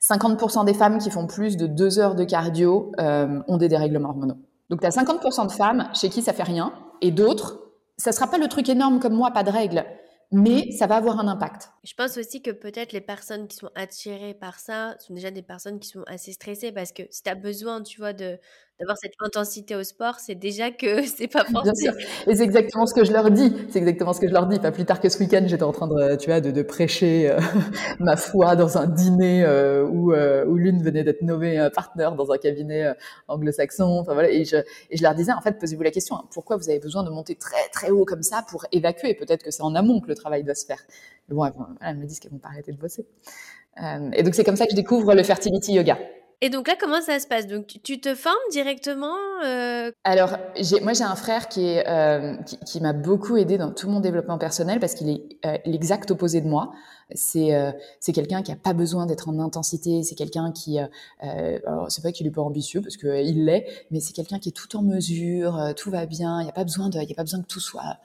50% 0.01 0.65
des 0.65 0.73
femmes 0.73 0.99
qui 0.99 1.09
font 1.09 1.25
plus 1.25 1.57
de 1.57 1.65
deux 1.65 1.99
heures 1.99 2.15
de 2.15 2.23
cardio 2.23 2.91
euh, 2.99 3.41
ont 3.47 3.57
des 3.57 3.67
dérèglements 3.67 4.09
hormonaux. 4.09 4.37
Donc 4.69 4.81
tu 4.81 4.85
as 4.85 4.95
50% 4.95 5.47
de 5.47 5.51
femmes 5.51 5.89
chez 5.93 6.09
qui 6.09 6.21
ça 6.21 6.33
fait 6.33 6.43
rien 6.43 6.73
et 7.01 7.11
d'autres, 7.11 7.59
ça 7.97 8.11
sera 8.11 8.27
pas 8.27 8.37
le 8.37 8.47
truc 8.47 8.69
énorme 8.69 8.99
comme 8.99 9.13
moi, 9.13 9.31
pas 9.31 9.43
de 9.43 9.49
règles, 9.49 9.85
mais 10.31 10.71
ça 10.71 10.87
va 10.87 10.97
avoir 10.97 11.19
un 11.19 11.27
impact. 11.27 11.71
Je 11.83 11.93
pense 11.93 12.17
aussi 12.17 12.41
que 12.41 12.51
peut-être 12.51 12.91
les 12.91 13.01
personnes 13.01 13.47
qui 13.47 13.55
sont 13.55 13.69
attirées 13.75 14.33
par 14.33 14.59
ça 14.59 14.95
sont 14.99 15.13
déjà 15.13 15.31
des 15.31 15.41
personnes 15.41 15.79
qui 15.79 15.89
sont 15.89 16.03
assez 16.05 16.33
stressées 16.33 16.71
parce 16.71 16.91
que 16.91 17.03
si 17.09 17.23
tu 17.23 17.29
as 17.29 17.35
besoin, 17.35 17.81
tu 17.81 17.99
vois, 17.99 18.13
de 18.13 18.37
d'avoir 18.79 18.97
cette 18.97 19.13
intensité 19.19 19.75
au 19.75 19.83
sport, 19.83 20.19
c'est 20.19 20.35
déjà 20.35 20.71
que 20.71 21.03
c'est 21.05 21.27
pas 21.27 21.45
forcément. 21.45 21.63
Bien 21.63 21.73
sûr. 21.73 21.93
Et 22.27 22.35
c'est 22.35 22.43
exactement 22.43 22.85
ce 22.85 22.93
que 22.93 23.03
je 23.03 23.11
leur 23.11 23.31
dis. 23.31 23.53
C'est 23.69 23.79
exactement 23.79 24.13
ce 24.13 24.19
que 24.19 24.27
je 24.27 24.33
leur 24.33 24.47
dis. 24.47 24.59
Pas 24.59 24.71
plus 24.71 24.85
tard 24.85 24.99
que 24.99 25.09
ce 25.09 25.19
week-end, 25.19 25.43
j'étais 25.47 25.63
en 25.63 25.71
train 25.71 25.87
de, 25.87 26.15
tu 26.15 26.29
vois, 26.29 26.41
de, 26.41 26.51
de 26.51 26.61
prêcher 26.61 27.29
euh, 27.29 27.39
ma 27.99 28.15
foi 28.15 28.55
dans 28.55 28.77
un 28.77 28.85
dîner 28.85 29.43
euh, 29.43 29.85
où, 29.87 30.13
euh, 30.13 30.45
où 30.45 30.55
l'une 30.55 30.81
venait 30.83 31.03
d'être 31.03 31.21
nommée 31.21 31.67
partenaire 31.73 32.15
dans 32.15 32.31
un 32.31 32.37
cabinet 32.37 32.93
anglo-saxon. 33.27 33.99
Enfin 33.99 34.13
voilà. 34.13 34.29
Et 34.29 34.45
je, 34.45 34.57
et 34.57 34.97
je 34.97 35.03
leur 35.03 35.15
disais, 35.15 35.31
en 35.31 35.41
fait, 35.41 35.57
posez-vous 35.59 35.83
la 35.83 35.91
question, 35.91 36.15
hein, 36.15 36.25
pourquoi 36.31 36.57
vous 36.57 36.69
avez 36.69 36.79
besoin 36.79 37.03
de 37.03 37.09
monter 37.09 37.35
très 37.35 37.67
très 37.71 37.89
haut 37.89 38.05
comme 38.05 38.23
ça 38.23 38.45
pour 38.49 38.65
évacuer? 38.71 39.15
Peut-être 39.15 39.43
que 39.43 39.51
c'est 39.51 39.63
en 39.63 39.73
amont 39.75 40.01
que 40.01 40.07
le 40.07 40.15
travail 40.15 40.43
doit 40.43 40.55
se 40.55 40.65
faire. 40.65 40.83
Mais 41.29 41.35
bon, 41.35 41.45
elles 41.81 41.97
me 41.97 42.05
disent 42.05 42.19
qu'elles 42.19 42.31
vont 42.31 42.37
pas 42.37 42.49
arrêter 42.49 42.71
de 42.71 42.77
bosser. 42.77 43.05
et 44.13 44.23
donc 44.23 44.35
c'est 44.35 44.43
comme 44.43 44.55
ça 44.55 44.65
que 44.65 44.71
je 44.71 44.75
découvre 44.75 45.15
le 45.15 45.23
fertility 45.23 45.73
yoga. 45.73 45.97
Et 46.39 46.51
donc 46.51 46.67
là, 46.67 46.75
comment 46.79 47.01
ça 47.01 47.19
se 47.19 47.25
passe? 47.25 47.47
Donc 47.47 47.79
tu 47.83 47.99
te 47.99 48.13
formes 48.13 48.35
directement 48.51 49.15
euh... 49.43 49.91
Alors, 50.03 50.37
moi 50.83 50.93
j'ai 50.93 51.03
un 51.03 51.15
frère 51.15 51.47
qui, 51.49 51.79
euh, 51.79 52.35
qui, 52.43 52.59
qui 52.59 52.79
m'a 52.79 52.93
beaucoup 52.93 53.37
aidé 53.37 53.57
dans 53.57 53.71
tout 53.71 53.89
mon 53.89 53.99
développement 53.99 54.37
personnel 54.37 54.79
parce 54.79 54.93
qu'il 54.93 55.09
est 55.09 55.23
euh, 55.47 55.57
l'exact 55.65 56.11
opposé 56.11 56.41
de 56.41 56.47
moi. 56.47 56.73
C'est 57.15 57.55
euh, 57.55 57.71
quelqu'un 58.13 58.43
qui 58.43 58.51
a 58.51 58.55
pas 58.55 58.73
besoin 58.73 59.07
d'être 59.07 59.29
en 59.29 59.39
intensité. 59.39 60.03
C'est 60.03 60.13
quelqu'un 60.13 60.51
qui, 60.51 60.77
alors 61.19 61.89
c'est 61.89 62.03
pas 62.03 62.11
qu'il 62.11 62.27
est 62.27 62.31
pas 62.31 62.41
ambitieux 62.41 62.81
parce 62.81 62.97
que 62.97 63.23
il 63.23 63.45
l'est, 63.45 63.65
mais 63.89 63.99
c'est 63.99 64.13
quelqu'un 64.13 64.37
qui 64.37 64.49
est 64.49 64.51
tout 64.51 64.75
en 64.75 64.83
mesure, 64.83 65.73
tout 65.75 65.89
va 65.89 66.05
bien. 66.05 66.41
Il 66.41 66.45
y 66.45 66.49
a 66.49 66.53
pas 66.53 66.65
besoin 66.65 66.89
de, 66.89 66.99
il 66.99 67.09
y 67.09 67.13
a 67.13 67.15
pas 67.15 67.23
besoin 67.23 67.41
que 67.41 67.47
tout 67.47 67.61
soit 67.61 67.97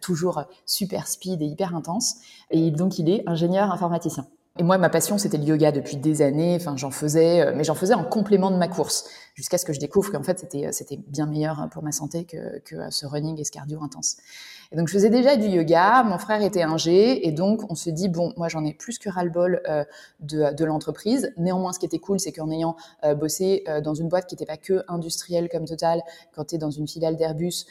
toujours 0.00 0.42
super 0.66 1.06
speed 1.06 1.40
et 1.40 1.46
hyper 1.46 1.74
intense. 1.74 2.16
Et 2.50 2.70
donc 2.70 2.98
il 2.98 3.08
est 3.08 3.22
ingénieur 3.26 3.70
informaticien. 3.72 4.26
Et 4.60 4.64
moi, 4.64 4.76
ma 4.76 4.90
passion, 4.90 5.18
c'était 5.18 5.38
le 5.38 5.44
yoga 5.44 5.70
depuis 5.70 5.96
des 5.96 6.20
années. 6.20 6.56
Enfin, 6.56 6.76
j'en 6.76 6.90
faisais, 6.90 7.42
euh, 7.42 7.52
mais 7.54 7.62
j'en 7.62 7.76
faisais 7.76 7.94
en 7.94 8.02
complément 8.02 8.50
de 8.50 8.56
ma 8.56 8.66
course, 8.66 9.08
jusqu'à 9.36 9.56
ce 9.56 9.64
que 9.64 9.72
je 9.72 9.78
découvre 9.78 10.10
qu'en 10.10 10.24
fait, 10.24 10.40
c'était, 10.40 10.66
euh, 10.66 10.72
c'était 10.72 10.96
bien 10.96 11.26
meilleur 11.26 11.68
pour 11.70 11.84
ma 11.84 11.92
santé 11.92 12.24
que, 12.24 12.58
que 12.64 12.74
euh, 12.74 12.90
ce 12.90 13.06
running 13.06 13.38
et 13.38 13.44
ce 13.44 13.52
cardio 13.52 13.80
intense. 13.84 14.16
Et 14.72 14.76
donc, 14.76 14.88
je 14.88 14.94
faisais 14.94 15.10
déjà 15.10 15.36
du 15.36 15.46
yoga. 15.46 16.02
Mon 16.02 16.18
frère 16.18 16.42
était 16.42 16.64
ingé, 16.64 17.28
et 17.28 17.30
donc 17.30 17.70
on 17.70 17.76
se 17.76 17.88
dit 17.88 18.08
bon, 18.08 18.32
moi, 18.36 18.48
j'en 18.48 18.64
ai 18.64 18.74
plus 18.74 18.98
que 18.98 19.08
ras-le-bol 19.08 19.62
de, 20.20 20.52
de 20.52 20.64
l'entreprise. 20.64 21.32
Néanmoins, 21.38 21.72
ce 21.72 21.78
qui 21.78 21.86
était 21.86 22.00
cool, 22.00 22.18
c'est 22.20 22.32
qu'en 22.32 22.50
ayant 22.50 22.76
bossé 23.16 23.64
dans 23.82 23.94
une 23.94 24.08
boîte 24.08 24.26
qui 24.26 24.34
n'était 24.34 24.44
pas 24.44 24.58
que 24.58 24.84
industrielle 24.88 25.48
comme 25.48 25.64
Total, 25.64 26.02
quand 26.34 26.44
tu 26.44 26.56
es 26.56 26.58
dans 26.58 26.70
une 26.70 26.86
filiale 26.86 27.16
d'Airbus, 27.16 27.64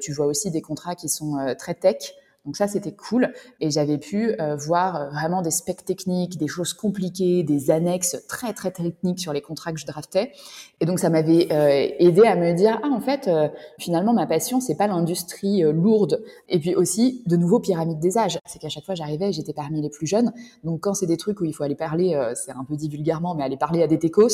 tu 0.00 0.12
vois 0.12 0.24
aussi 0.24 0.50
des 0.50 0.62
contrats 0.62 0.94
qui 0.94 1.10
sont 1.10 1.36
très 1.58 1.74
tech. 1.74 2.14
Donc 2.46 2.56
ça, 2.56 2.68
c'était 2.68 2.92
cool. 2.92 3.32
Et 3.60 3.70
j'avais 3.70 3.98
pu 3.98 4.34
euh, 4.40 4.56
voir 4.56 4.96
euh, 4.96 5.10
vraiment 5.10 5.42
des 5.42 5.50
specs 5.50 5.84
techniques, 5.84 6.38
des 6.38 6.48
choses 6.48 6.72
compliquées, 6.72 7.42
des 7.42 7.70
annexes 7.70 8.16
très, 8.28 8.54
très 8.54 8.70
techniques 8.70 9.20
sur 9.20 9.34
les 9.34 9.42
contrats 9.42 9.72
que 9.72 9.78
je 9.78 9.84
draftais. 9.84 10.32
Et 10.80 10.86
donc, 10.86 10.98
ça 11.00 11.10
m'avait 11.10 11.48
euh, 11.52 11.88
aidé 11.98 12.22
à 12.22 12.36
me 12.36 12.54
dire, 12.54 12.80
ah, 12.82 12.88
en 12.88 13.00
fait, 13.00 13.30
finalement, 13.78 14.14
ma 14.14 14.26
passion, 14.26 14.60
c'est 14.60 14.74
pas 14.74 14.86
l'industrie 14.86 15.62
lourde. 15.62 16.24
Et 16.48 16.58
puis 16.58 16.74
aussi, 16.74 17.22
de 17.26 17.36
nouveau, 17.36 17.60
pyramide 17.60 17.98
des 17.98 18.16
âges. 18.16 18.38
C'est 18.46 18.58
qu'à 18.58 18.70
chaque 18.70 18.86
fois, 18.86 18.94
j'arrivais, 18.94 19.32
j'étais 19.32 19.52
parmi 19.52 19.82
les 19.82 19.90
plus 19.90 20.06
jeunes. 20.06 20.32
Donc, 20.64 20.80
quand 20.80 20.94
c'est 20.94 21.06
des 21.06 21.18
trucs 21.18 21.40
où 21.40 21.44
il 21.44 21.52
faut 21.52 21.64
aller 21.64 21.74
parler, 21.74 22.18
c'est 22.34 22.52
un 22.52 22.64
peu 22.64 22.76
dit 22.76 22.88
vulgairement, 22.88 23.34
mais 23.34 23.44
aller 23.44 23.58
parler 23.58 23.82
à 23.82 23.86
des 23.86 23.98
techos, 23.98 24.28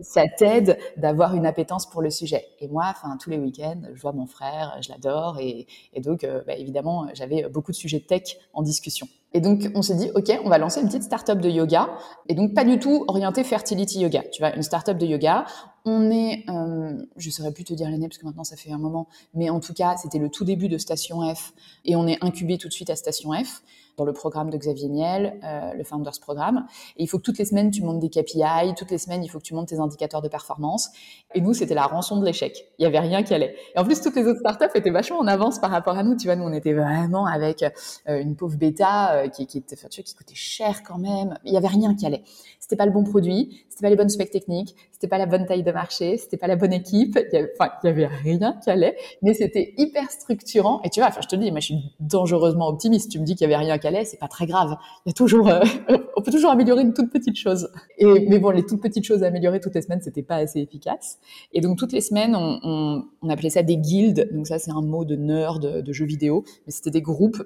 ça 0.00 0.24
t'aide 0.28 0.78
d'avoir 0.96 1.34
une 1.34 1.46
appétence 1.46 1.88
pour 1.88 2.02
le 2.02 2.10
sujet. 2.10 2.46
Et 2.60 2.68
moi, 2.68 2.86
enfin, 2.90 3.16
tous 3.16 3.30
les 3.30 3.38
week-ends, 3.38 3.80
je 3.92 4.00
vois 4.00 4.12
mon 4.12 4.26
frère, 4.26 4.76
je 4.80 4.90
l'adore, 4.90 5.38
et, 5.40 5.66
et, 5.92 6.00
donc, 6.00 6.24
euh, 6.24 6.42
bah, 6.46 6.54
évidemment, 6.54 7.06
j'avais 7.14 7.48
beaucoup 7.48 7.72
de 7.72 7.76
sujets 7.76 8.00
tech 8.00 8.36
en 8.52 8.62
discussion. 8.62 9.08
Et 9.34 9.40
donc, 9.40 9.68
on 9.74 9.82
s'est 9.82 9.94
dit, 9.94 10.10
OK, 10.14 10.30
on 10.44 10.48
va 10.48 10.56
lancer 10.56 10.80
une 10.80 10.86
petite 10.86 11.02
startup 11.02 11.38
de 11.38 11.50
yoga, 11.50 11.90
et 12.28 12.34
donc 12.34 12.54
pas 12.54 12.64
du 12.64 12.78
tout 12.78 13.04
orienté 13.08 13.44
fertility 13.44 14.00
yoga. 14.00 14.22
Tu 14.32 14.40
vois, 14.40 14.54
une 14.54 14.62
startup 14.62 14.96
de 14.96 15.04
yoga, 15.04 15.44
on 15.84 16.10
est, 16.10 16.44
euh, 16.48 16.96
je 17.16 17.30
saurais 17.30 17.52
plus 17.52 17.64
te 17.64 17.74
dire 17.74 17.90
l'année 17.90 18.08
parce 18.08 18.18
que 18.18 18.26
maintenant 18.26 18.44
ça 18.44 18.56
fait 18.56 18.72
un 18.72 18.78
moment, 18.78 19.08
mais 19.34 19.50
en 19.50 19.60
tout 19.60 19.74
cas, 19.74 19.96
c'était 19.96 20.18
le 20.18 20.30
tout 20.30 20.44
début 20.44 20.68
de 20.68 20.78
Station 20.78 21.22
F 21.34 21.52
et 21.84 21.96
on 21.96 22.06
est 22.06 22.22
incubé 22.22 22.56
tout 22.58 22.68
de 22.68 22.72
suite 22.72 22.90
à 22.90 22.96
Station 22.96 23.32
F 23.32 23.62
dans 23.98 24.04
le 24.04 24.12
programme 24.12 24.48
de 24.48 24.56
Xavier 24.56 24.88
Niel, 24.88 25.38
euh, 25.44 25.74
le 25.74 25.84
Founders 25.84 26.18
Programme. 26.22 26.64
Et 26.96 27.02
il 27.02 27.06
faut 27.08 27.18
que 27.18 27.24
toutes 27.24 27.38
les 27.38 27.44
semaines, 27.44 27.70
tu 27.70 27.82
montes 27.82 27.98
des 27.98 28.08
KPI, 28.08 28.74
toutes 28.76 28.90
les 28.90 28.98
semaines, 28.98 29.22
il 29.22 29.28
faut 29.28 29.38
que 29.38 29.44
tu 29.44 29.54
montes 29.54 29.68
tes 29.68 29.78
indicateurs 29.78 30.22
de 30.22 30.28
performance. 30.28 30.88
Et 31.34 31.40
nous, 31.40 31.52
c'était 31.52 31.74
la 31.74 31.86
rançon 31.86 32.18
de 32.18 32.24
l'échec. 32.24 32.68
Il 32.78 32.84
y 32.84 32.86
avait 32.86 33.00
rien 33.00 33.22
qui 33.22 33.34
allait. 33.34 33.56
Et 33.74 33.78
en 33.78 33.84
plus, 33.84 34.00
toutes 34.00 34.16
les 34.16 34.26
autres 34.26 34.38
startups 34.38 34.74
étaient 34.74 34.90
vachement 34.90 35.18
en 35.18 35.26
avance 35.26 35.58
par 35.58 35.70
rapport 35.70 35.98
à 35.98 36.04
nous. 36.04 36.16
Tu 36.16 36.26
vois, 36.26 36.36
nous, 36.36 36.44
on 36.44 36.52
était 36.52 36.72
vraiment 36.72 37.26
avec 37.26 37.62
euh, 37.62 38.20
une 38.20 38.36
pauvre 38.36 38.56
bêta 38.56 39.14
euh, 39.14 39.28
qui, 39.28 39.46
qui, 39.46 39.58
était, 39.58 39.76
tu 39.76 39.82
vois, 39.82 40.04
qui 40.04 40.14
coûtait 40.14 40.34
cher 40.34 40.82
quand 40.84 40.98
même. 40.98 41.36
Il 41.44 41.52
y 41.52 41.56
avait 41.56 41.68
rien 41.68 41.94
qui 41.94 42.06
allait. 42.06 42.22
C'était 42.60 42.76
pas 42.76 42.86
le 42.86 42.92
bon 42.92 43.02
produit, 43.02 43.64
c'était 43.68 43.82
pas 43.82 43.90
les 43.90 43.96
bonnes 43.96 44.08
specs 44.08 44.30
techniques, 44.30 44.76
c'était 44.98 45.10
pas 45.10 45.18
la 45.18 45.26
bonne 45.26 45.46
taille 45.46 45.62
de 45.62 45.70
marché, 45.70 46.16
c'était 46.16 46.36
pas 46.36 46.48
la 46.48 46.56
bonne 46.56 46.72
équipe. 46.72 47.16
Il 47.16 47.32
y 47.32 47.38
avait, 47.38 47.52
enfin, 47.56 47.70
il 47.84 47.86
y 47.86 47.90
avait 47.90 48.06
rien 48.06 48.58
qui 48.60 48.68
allait, 48.68 48.96
mais 49.22 49.32
c'était 49.32 49.72
hyper 49.78 50.10
structurant. 50.10 50.80
Et 50.82 50.90
tu 50.90 50.98
vois, 50.98 51.08
enfin, 51.08 51.20
je 51.22 51.28
te 51.28 51.36
dis, 51.36 51.52
moi, 51.52 51.60
je 51.60 51.66
suis 51.66 51.94
dangereusement 52.00 52.66
optimiste. 52.66 53.12
Tu 53.12 53.20
me 53.20 53.24
dis 53.24 53.36
qu'il 53.36 53.48
y 53.48 53.54
avait 53.54 53.64
rien 53.64 53.78
qui 53.78 53.86
allait, 53.86 54.04
c'est 54.04 54.18
pas 54.18 54.26
très 54.26 54.46
grave. 54.46 54.76
Il 55.06 55.10
y 55.10 55.12
a 55.12 55.12
toujours, 55.12 55.50
euh, 55.50 55.60
on 56.16 56.20
peut 56.20 56.32
toujours 56.32 56.50
améliorer 56.50 56.82
une 56.82 56.94
toute 56.94 57.10
petite 57.10 57.36
chose. 57.36 57.70
Et 57.96 58.06
mais 58.28 58.40
bon, 58.40 58.50
les 58.50 58.66
toutes 58.66 58.82
petites 58.82 59.04
choses 59.04 59.22
améliorées 59.22 59.60
toutes 59.60 59.76
les 59.76 59.82
semaines, 59.82 60.02
c'était 60.02 60.24
pas 60.24 60.36
assez 60.36 60.58
efficace. 60.58 61.20
Et 61.52 61.60
donc 61.60 61.78
toutes 61.78 61.92
les 61.92 62.00
semaines, 62.00 62.34
on, 62.34 62.58
on, 62.64 63.04
on 63.22 63.28
appelait 63.28 63.50
ça 63.50 63.62
des 63.62 63.76
guildes. 63.76 64.28
Donc 64.32 64.48
ça, 64.48 64.58
c'est 64.58 64.72
un 64.72 64.82
mot 64.82 65.04
de 65.04 65.14
nerd 65.14 65.62
de, 65.62 65.80
de 65.80 65.92
jeux 65.92 66.06
vidéo, 66.06 66.42
mais 66.66 66.72
c'était 66.72 66.90
des 66.90 67.02
groupes 67.02 67.40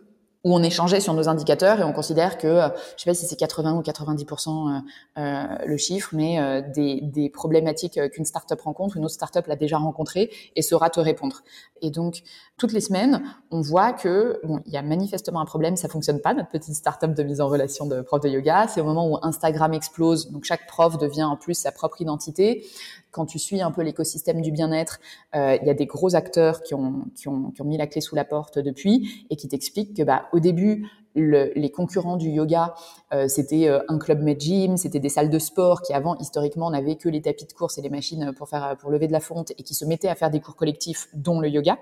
où 0.45 0.55
on 0.55 0.63
échangeait 0.63 1.01
sur 1.01 1.15
nos 1.15 1.29
indicateurs 1.29 1.81
et 1.81 1.85
on 1.85 1.93
considère 1.93 2.37
que, 2.37 2.47
euh, 2.47 2.69
je 2.97 3.05
sais 3.05 3.11
pas 3.11 3.15
si 3.15 3.27
c'est 3.27 3.37
80 3.37 3.75
ou 3.75 3.83
90% 3.83 4.49
euh, 4.49 4.81
euh, 5.19 5.47
le 5.67 5.77
chiffre, 5.77 6.11
mais 6.13 6.63
des, 6.75 7.01
des, 7.01 7.31
problématiques 7.31 7.99
qu'une 8.11 8.25
startup 8.25 8.61
rencontre, 8.61 8.97
une 8.97 9.05
autre 9.05 9.15
startup 9.15 9.47
l'a 9.47 9.57
déjà 9.57 9.79
rencontré 9.79 10.31
et 10.57 10.63
saura 10.63 10.91
te 10.91 11.01
répondre. 11.01 11.43
Et 11.81 11.91
donc, 11.91 12.23
toutes 12.57 12.73
les 12.73 12.81
semaines, 12.81 13.23
on 13.51 13.61
voit 13.61 13.93
que, 13.93 14.41
bon, 14.45 14.61
il 14.67 14.73
y 14.73 14.77
a 14.77 14.83
manifestement 14.83 15.41
un 15.41 15.45
problème, 15.45 15.77
ça 15.77 15.89
fonctionne 15.89 16.21
pas, 16.21 16.35
notre 16.35 16.51
petite 16.51 16.75
startup 16.75 17.15
de 17.15 17.23
mise 17.23 17.41
en 17.41 17.49
relation 17.49 17.87
de 17.87 18.03
profs 18.03 18.23
de 18.23 18.29
yoga. 18.29 18.67
C'est 18.69 18.81
au 18.81 18.85
moment 18.85 19.09
où 19.09 19.19
Instagram 19.23 19.73
explose, 19.75 20.31
donc 20.31 20.45
chaque 20.45 20.67
prof 20.67 20.99
devient 20.99 21.25
en 21.25 21.37
plus 21.37 21.55
sa 21.55 21.73
propre 21.73 22.01
identité 22.01 22.65
quand 23.13 23.27
tu 23.27 23.39
suis 23.39 23.61
un 23.61 23.71
peu 23.71 23.83
l'écosystème 23.83 24.41
du 24.41 24.51
bien-être, 24.51 24.99
euh, 25.37 25.57
il 25.61 25.67
y 25.67 25.71
a 25.71 25.75
des 25.75 25.87
gros 25.87 26.17
acteurs 26.17 26.63
qui 26.63 26.75
ont, 26.75 27.05
qui, 27.15 27.29
ont, 27.29 27.51
qui 27.51 27.63
ont 27.63 27.65
mis 27.65 27.77
la 27.77 27.87
clé 27.87 28.01
sous 28.01 28.17
la 28.17 28.25
porte 28.25 28.59
depuis 28.59 29.27
et 29.31 29.37
qui 29.37 29.47
t'expliquent 29.47 29.97
que 29.97 30.03
bah, 30.03 30.27
au 30.33 30.41
début, 30.41 30.89
le, 31.15 31.53
les 31.55 31.71
concurrents 31.71 32.17
du 32.17 32.31
yoga, 32.31 32.75
euh, 33.13 33.29
c'était 33.29 33.69
euh, 33.69 33.81
un 33.89 33.99
club 33.99 34.23
med 34.23 34.41
gym, 34.41 34.79
c'était 34.79 34.99
des 34.99 35.11
salles 35.11 35.31
de 35.31 35.39
sport 35.39 35.83
qui 35.83 35.93
avant 35.93 36.17
historiquement 36.19 36.71
n'avaient 36.71 36.97
que 36.97 37.11
les 37.11 37.21
tapis 37.21 37.45
de 37.45 37.53
course 37.53 37.77
et 37.77 37.83
les 37.83 37.91
machines 37.91 38.33
pour 38.33 38.49
faire 38.49 38.77
pour 38.79 38.91
lever 38.91 39.09
de 39.09 39.13
la 39.13 39.21
fonte 39.21 39.53
et 39.53 39.63
qui 39.63 39.75
se 39.75 39.85
mettaient 39.85 40.09
à 40.09 40.15
faire 40.15 40.31
des 40.31 40.41
cours 40.41 40.57
collectifs, 40.57 41.09
dont 41.13 41.39
le 41.39 41.49
yoga 41.49 41.79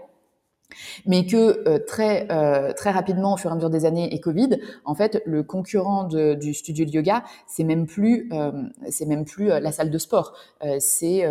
mais 1.07 1.27
que 1.27 1.69
euh, 1.69 1.79
très 1.79 2.27
euh, 2.31 2.73
très 2.73 2.91
rapidement 2.91 3.35
au 3.35 3.37
fur 3.37 3.51
et 3.51 3.53
à 3.53 3.57
mesure 3.57 3.71
des 3.71 3.85
années 3.85 4.15
et 4.15 4.21
Covid, 4.21 4.59
en 4.85 4.95
fait, 4.95 5.23
le 5.27 5.43
concurrent 5.43 6.05
du 6.05 6.55
studio 6.55 6.85
de 6.85 6.91
yoga, 6.91 7.25
c'est 7.47 7.65
même 7.65 7.87
plus 7.87 8.29
euh, 8.33 8.53
c'est 8.89 9.07
même 9.07 9.25
plus 9.25 9.49
la 9.49 9.73
salle 9.73 9.91
de 9.91 9.99
sport, 9.99 10.35
c'est 10.79 11.25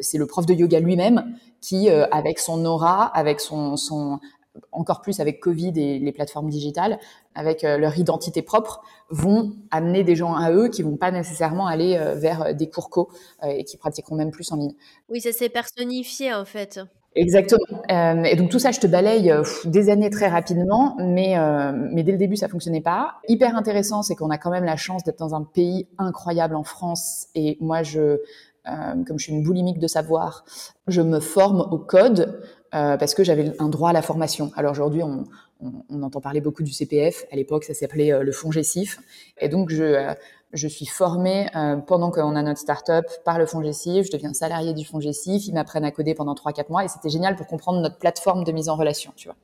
c'est 0.00 0.18
le 0.18 0.26
prof 0.26 0.46
de 0.46 0.54
yoga 0.54 0.80
lui-même 0.80 1.34
qui, 1.60 1.90
avec 1.90 2.38
son 2.38 2.64
aura, 2.64 3.04
avec 3.06 3.40
son 3.40 4.20
encore 4.72 5.00
plus 5.00 5.20
avec 5.20 5.40
Covid 5.40 5.72
et 5.76 5.98
les 5.98 6.12
plateformes 6.12 6.48
digitales, 6.48 6.98
avec 7.34 7.62
leur 7.62 7.96
identité 7.98 8.42
propre, 8.42 8.82
vont 9.08 9.52
amener 9.70 10.02
des 10.02 10.16
gens 10.16 10.34
à 10.34 10.50
eux 10.50 10.68
qui 10.68 10.82
vont 10.82 10.96
pas 10.96 11.10
nécessairement 11.10 11.66
aller 11.66 11.96
vers 12.16 12.54
des 12.54 12.68
cours 12.68 12.90
co 12.90 13.10
et 13.44 13.64
qui 13.64 13.76
pratiqueront 13.76 14.16
même 14.16 14.30
plus 14.30 14.50
en 14.52 14.56
ligne. 14.56 14.74
Oui, 15.08 15.20
ça 15.20 15.32
s'est 15.32 15.48
personnifié 15.48 16.34
en 16.34 16.44
fait. 16.44 16.80
Exactement. 17.16 17.82
Euh, 17.90 18.22
et 18.22 18.36
donc 18.36 18.50
tout 18.50 18.60
ça, 18.60 18.70
je 18.70 18.78
te 18.78 18.86
balaye 18.86 19.32
euh, 19.32 19.42
des 19.64 19.90
années 19.90 20.10
très 20.10 20.28
rapidement, 20.28 20.96
mais 21.00 21.36
euh, 21.36 21.72
mais 21.92 22.04
dès 22.04 22.12
le 22.12 22.18
début, 22.18 22.36
ça 22.36 22.48
fonctionnait 22.48 22.80
pas. 22.80 23.16
Hyper 23.26 23.56
intéressant, 23.56 24.02
c'est 24.02 24.14
qu'on 24.14 24.30
a 24.30 24.38
quand 24.38 24.50
même 24.50 24.64
la 24.64 24.76
chance 24.76 25.02
d'être 25.02 25.18
dans 25.18 25.34
un 25.34 25.42
pays 25.42 25.88
incroyable 25.98 26.54
en 26.54 26.62
France. 26.62 27.26
Et 27.34 27.58
moi, 27.60 27.82
je, 27.82 28.00
euh, 28.00 28.18
comme 29.06 29.18
je 29.18 29.24
suis 29.24 29.32
une 29.32 29.42
boulimique 29.42 29.80
de 29.80 29.88
savoir, 29.88 30.44
je 30.86 31.02
me 31.02 31.18
forme 31.18 31.66
au 31.70 31.78
code 31.78 32.40
parce 32.72 33.14
que 33.14 33.24
j'avais 33.24 33.52
un 33.58 33.68
droit 33.68 33.90
à 33.90 33.92
la 33.92 34.02
formation. 34.02 34.52
Alors 34.54 34.70
aujourd'hui, 34.70 35.02
on, 35.02 35.24
on, 35.60 36.02
entend 36.04 36.20
parler 36.20 36.40
beaucoup 36.40 36.62
du 36.62 36.70
CPF. 36.70 37.24
À 37.32 37.34
l'époque, 37.34 37.64
ça 37.64 37.74
s'appelait 37.74 38.22
le 38.22 38.30
fonds 38.30 38.52
Gessif. 38.52 39.00
Et 39.40 39.48
donc 39.48 39.70
je 39.70 40.14
je 40.52 40.68
suis 40.68 40.86
formée 40.86 41.48
euh, 41.54 41.76
pendant 41.76 42.10
qu'on 42.10 42.34
a 42.34 42.42
notre 42.42 42.58
start-up 42.58 43.04
par 43.24 43.38
le 43.38 43.46
fonds 43.46 43.62
Gessif. 43.62 44.06
Je 44.06 44.12
deviens 44.12 44.32
salarié 44.32 44.72
du 44.72 44.84
fonds 44.84 45.00
Gessif. 45.00 45.46
Ils 45.46 45.54
m'apprennent 45.54 45.84
à 45.84 45.90
coder 45.90 46.14
pendant 46.14 46.34
3-4 46.34 46.70
mois 46.70 46.84
et 46.84 46.88
c'était 46.88 47.08
génial 47.08 47.36
pour 47.36 47.46
comprendre 47.46 47.80
notre 47.80 47.98
plateforme 47.98 48.44
de 48.44 48.52
mise 48.52 48.68
en 48.68 48.76
relation, 48.76 49.12
tu 49.16 49.28
vois. 49.28 49.36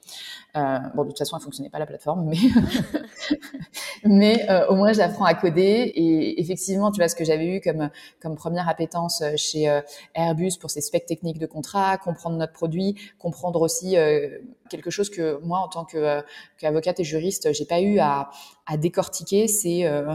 Euh, 0.57 0.79
bon, 0.95 1.03
de 1.03 1.09
toute 1.09 1.19
façon, 1.19 1.37
elle 1.37 1.43
fonctionnait 1.43 1.71
pas 1.71 1.79
la 1.79 1.87
plateforme, 1.87 2.25
mais 2.25 2.37
mais 4.05 4.51
euh, 4.51 4.67
au 4.69 4.75
moins 4.75 4.93
j'apprends 4.93 5.25
à 5.25 5.35
coder 5.35 5.93
et 5.95 6.41
effectivement, 6.41 6.91
tu 6.91 7.01
vois 7.01 7.09
ce 7.09 7.15
que 7.15 7.25
j'avais 7.25 7.47
eu 7.47 7.61
comme 7.61 7.91
comme 8.21 8.37
première 8.37 8.69
appétence 8.69 9.23
chez 9.37 9.69
euh, 9.69 9.81
Airbus 10.15 10.53
pour 10.61 10.71
ses 10.71 10.81
specs 10.81 11.07
techniques 11.07 11.39
de 11.39 11.47
contrat, 11.47 11.99
comprendre 11.99 12.37
notre 12.37 12.53
produit, 12.53 12.97
comprendre 13.19 13.61
aussi 13.61 13.97
euh, 13.97 14.39
quelque 14.71 14.91
chose 14.91 15.11
que 15.11 15.41
moi 15.43 15.59
en 15.59 15.69
tant 15.69 15.85
qu'avocate 15.85 17.01
et 17.01 17.05
juriste, 17.05 17.53
j'ai 17.53 17.67
pas 17.67 17.81
eu 17.81 17.99
à 17.99 18.31
à 18.67 18.77
décortiquer, 18.77 19.49
c'est 19.49 19.87
euh, 19.87 20.15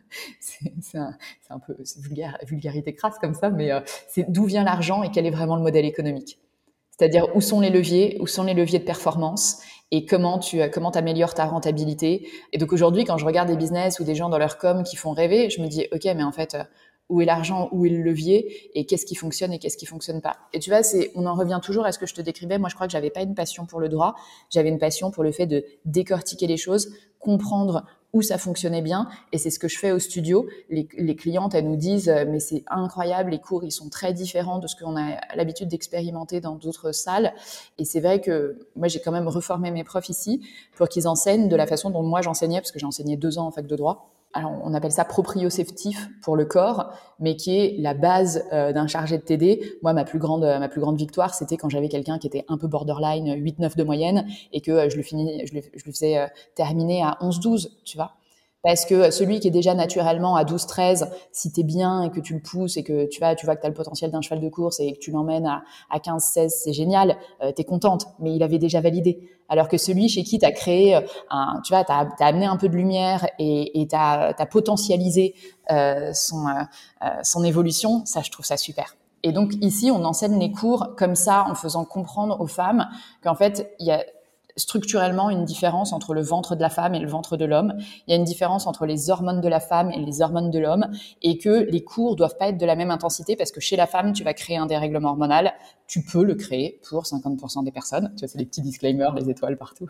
c'est 0.40 0.98
un, 0.98 1.58
peu 1.58 1.76
vulgarité 2.44 2.94
crasse 2.94 3.18
comme 3.18 3.34
ça, 3.34 3.50
mais 3.50 3.72
euh, 3.72 3.80
c'est 4.08 4.30
d'où 4.30 4.44
vient 4.44 4.64
l'argent 4.64 5.02
et 5.02 5.10
quel 5.10 5.26
est 5.26 5.30
vraiment 5.30 5.56
le 5.56 5.62
modèle 5.62 5.84
économique. 5.84 6.38
C'est-à-dire 6.90 7.34
où 7.34 7.40
sont 7.40 7.60
les 7.60 7.70
leviers, 7.70 8.16
où 8.20 8.26
sont 8.26 8.44
les 8.44 8.54
leviers 8.54 8.78
de 8.78 8.84
performance 8.84 9.60
et 9.90 10.06
comment 10.06 10.38
tu 10.38 10.60
comment 10.70 10.90
améliores 10.90 11.34
ta 11.34 11.44
rentabilité. 11.44 12.28
Et 12.52 12.58
donc 12.58 12.72
aujourd'hui, 12.72 13.04
quand 13.04 13.18
je 13.18 13.26
regarde 13.26 13.48
des 13.48 13.56
business 13.56 14.00
ou 14.00 14.04
des 14.04 14.14
gens 14.14 14.28
dans 14.28 14.38
leur 14.38 14.58
com 14.58 14.82
qui 14.82 14.96
font 14.96 15.12
rêver, 15.12 15.50
je 15.50 15.60
me 15.60 15.68
dis 15.68 15.86
ok, 15.92 16.04
mais 16.04 16.24
en 16.24 16.32
fait, 16.32 16.56
où 17.08 17.20
est 17.20 17.24
l'argent, 17.24 17.68
où 17.72 17.86
est 17.86 17.90
le 17.90 18.02
levier 18.02 18.70
et 18.74 18.84
qu'est-ce 18.84 19.06
qui 19.06 19.14
fonctionne 19.14 19.52
et 19.52 19.58
qu'est-ce 19.58 19.76
qui 19.76 19.86
fonctionne 19.86 20.20
pas. 20.20 20.36
Et 20.52 20.58
tu 20.58 20.70
vois, 20.70 20.82
c'est, 20.82 21.12
on 21.14 21.26
en 21.26 21.34
revient 21.34 21.60
toujours 21.62 21.86
à 21.86 21.92
ce 21.92 21.98
que 21.98 22.06
je 22.06 22.14
te 22.14 22.20
décrivais. 22.20 22.58
Moi, 22.58 22.68
je 22.68 22.74
crois 22.74 22.86
que 22.86 22.92
j'avais 22.92 23.10
pas 23.10 23.22
une 23.22 23.34
passion 23.34 23.64
pour 23.66 23.80
le 23.80 23.88
droit. 23.88 24.14
J'avais 24.50 24.68
une 24.68 24.78
passion 24.78 25.10
pour 25.10 25.22
le 25.22 25.30
fait 25.30 25.46
de 25.46 25.64
décortiquer 25.84 26.46
les 26.46 26.56
choses, 26.56 26.92
comprendre 27.20 27.84
où 28.12 28.22
ça 28.22 28.38
fonctionnait 28.38 28.82
bien. 28.82 29.08
Et 29.32 29.38
c'est 29.38 29.50
ce 29.50 29.58
que 29.58 29.68
je 29.68 29.78
fais 29.78 29.92
au 29.92 29.98
studio. 29.98 30.48
Les, 30.68 30.88
les 30.96 31.16
clientes, 31.16 31.54
elles 31.54 31.68
nous 31.68 31.76
disent, 31.76 32.08
euh, 32.08 32.24
mais 32.26 32.40
c'est 32.40 32.64
incroyable, 32.66 33.30
les 33.30 33.40
cours, 33.40 33.62
ils 33.62 33.72
sont 33.72 33.88
très 33.88 34.12
différents 34.12 34.58
de 34.58 34.66
ce 34.66 34.74
qu'on 34.74 34.96
a 34.96 35.16
l'habitude 35.36 35.68
d'expérimenter 35.68 36.40
dans 36.40 36.56
d'autres 36.56 36.92
salles. 36.92 37.34
Et 37.78 37.84
c'est 37.84 38.00
vrai 38.00 38.20
que 38.20 38.58
moi, 38.74 38.88
j'ai 38.88 39.00
quand 39.00 39.12
même 39.12 39.28
reformé 39.28 39.70
mes 39.70 39.84
profs 39.84 40.08
ici 40.08 40.40
pour 40.76 40.88
qu'ils 40.88 41.06
enseignent 41.06 41.48
de 41.48 41.56
la 41.56 41.66
façon 41.66 41.90
dont 41.90 42.02
moi 42.02 42.22
j'enseignais, 42.22 42.60
parce 42.60 42.72
que 42.72 42.78
j'ai 42.78 42.86
enseigné 42.86 43.16
deux 43.16 43.38
ans 43.38 43.46
en 43.46 43.50
fac 43.50 43.66
de 43.66 43.76
droit 43.76 44.15
alors 44.32 44.60
on 44.64 44.74
appelle 44.74 44.92
ça 44.92 45.04
proprioceptif 45.04 46.08
pour 46.22 46.36
le 46.36 46.44
corps, 46.44 46.92
mais 47.18 47.36
qui 47.36 47.56
est 47.56 47.76
la 47.78 47.94
base 47.94 48.44
euh, 48.52 48.72
d'un 48.72 48.86
chargé 48.86 49.16
de 49.16 49.22
TD. 49.22 49.78
Moi, 49.82 49.92
ma 49.92 50.04
plus 50.04 50.18
grande, 50.18 50.42
ma 50.42 50.68
plus 50.68 50.80
grande 50.80 50.98
victoire, 50.98 51.34
c'était 51.34 51.56
quand 51.56 51.70
j'avais 51.70 51.88
quelqu'un 51.88 52.18
qui 52.18 52.26
était 52.26 52.44
un 52.48 52.58
peu 52.58 52.68
borderline, 52.68 53.34
8-9 53.34 53.76
de 53.76 53.82
moyenne, 53.82 54.26
et 54.52 54.60
que 54.60 54.72
euh, 54.72 54.90
je 54.90 54.96
le 54.96 55.02
finis, 55.02 55.46
je 55.46 55.54
le, 55.54 55.62
je 55.74 55.84
le 55.86 55.92
faisais 55.92 56.18
euh, 56.18 56.26
terminer 56.54 57.02
à 57.02 57.16
11-12, 57.22 57.68
tu 57.84 57.96
vois. 57.96 58.12
Parce 58.62 58.84
que 58.84 59.10
celui 59.10 59.38
qui 59.38 59.48
est 59.48 59.52
déjà 59.52 59.74
naturellement 59.74 60.34
à 60.34 60.44
12-13, 60.44 61.08
si 61.30 61.52
tu 61.52 61.60
es 61.60 61.62
bien 61.62 62.02
et 62.02 62.10
que 62.10 62.20
tu 62.20 62.34
le 62.34 62.40
pousses 62.40 62.76
et 62.76 62.82
que 62.82 63.06
tu 63.06 63.20
vas, 63.20 63.34
tu 63.36 63.46
vois 63.46 63.54
que 63.54 63.60
tu 63.60 63.66
as 63.66 63.70
le 63.70 63.74
potentiel 63.74 64.10
d'un 64.10 64.22
cheval 64.22 64.40
de 64.40 64.48
course 64.48 64.80
et 64.80 64.92
que 64.94 64.98
tu 64.98 65.10
l'emmènes 65.12 65.46
à, 65.46 65.62
à 65.90 65.98
15-16, 65.98 66.48
c'est 66.48 66.72
génial, 66.72 67.16
euh, 67.42 67.52
tu 67.56 67.62
contente, 67.64 68.08
mais 68.18 68.34
il 68.34 68.42
avait 68.42 68.58
déjà 68.58 68.80
validé. 68.80 69.20
Alors 69.48 69.68
que 69.68 69.78
celui 69.78 70.08
chez 70.08 70.24
qui 70.24 70.40
tu 70.40 70.52
créé, 70.52 70.96
un, 71.30 71.60
tu 71.64 71.72
vois, 71.72 71.84
tu 71.84 71.92
as, 71.92 72.08
amené 72.26 72.46
un 72.46 72.56
peu 72.56 72.68
de 72.68 72.74
lumière 72.74 73.26
et 73.38 73.86
tu 73.88 73.94
as, 73.96 74.34
potentialisé 74.50 75.34
euh, 75.70 76.12
son, 76.12 76.48
euh, 76.48 77.08
son 77.22 77.44
évolution, 77.44 78.04
ça 78.04 78.22
je 78.22 78.30
trouve 78.30 78.44
ça 78.44 78.56
super. 78.56 78.96
Et 79.22 79.32
donc 79.32 79.54
ici, 79.60 79.90
on 79.90 80.04
enseigne 80.04 80.38
les 80.38 80.52
cours 80.52 80.94
comme 80.96 81.14
ça, 81.14 81.46
en 81.48 81.54
faisant 81.54 81.84
comprendre 81.84 82.40
aux 82.40 82.46
femmes 82.46 82.88
qu'en 83.22 83.34
fait, 83.34 83.74
il 83.80 83.86
y 83.86 83.90
a 83.90 84.04
structurellement 84.56 85.30
une 85.30 85.44
différence 85.44 85.92
entre 85.92 86.14
le 86.14 86.22
ventre 86.22 86.56
de 86.56 86.60
la 86.60 86.70
femme 86.70 86.94
et 86.94 86.98
le 86.98 87.08
ventre 87.08 87.36
de 87.36 87.44
l'homme. 87.44 87.74
Il 88.06 88.10
y 88.10 88.14
a 88.14 88.16
une 88.16 88.24
différence 88.24 88.66
entre 88.66 88.86
les 88.86 89.10
hormones 89.10 89.40
de 89.40 89.48
la 89.48 89.60
femme 89.60 89.90
et 89.90 89.98
les 89.98 90.22
hormones 90.22 90.50
de 90.50 90.58
l'homme 90.58 90.86
et 91.22 91.38
que 91.38 91.66
les 91.70 91.84
cours 91.84 92.16
doivent 92.16 92.36
pas 92.36 92.48
être 92.48 92.58
de 92.58 92.66
la 92.66 92.76
même 92.76 92.90
intensité 92.90 93.36
parce 93.36 93.52
que 93.52 93.60
chez 93.60 93.76
la 93.76 93.86
femme, 93.86 94.12
tu 94.12 94.24
vas 94.24 94.34
créer 94.34 94.56
un 94.56 94.66
dérèglement 94.66 95.10
hormonal. 95.10 95.52
Tu 95.86 96.02
peux 96.02 96.24
le 96.24 96.34
créer 96.34 96.80
pour 96.88 97.04
50% 97.04 97.64
des 97.64 97.70
personnes. 97.70 98.12
Tu 98.16 98.20
vois, 98.20 98.28
c'est 98.28 98.38
des 98.38 98.46
petits 98.46 98.62
disclaimers, 98.62 99.14
les 99.14 99.30
étoiles 99.30 99.56
partout. 99.56 99.88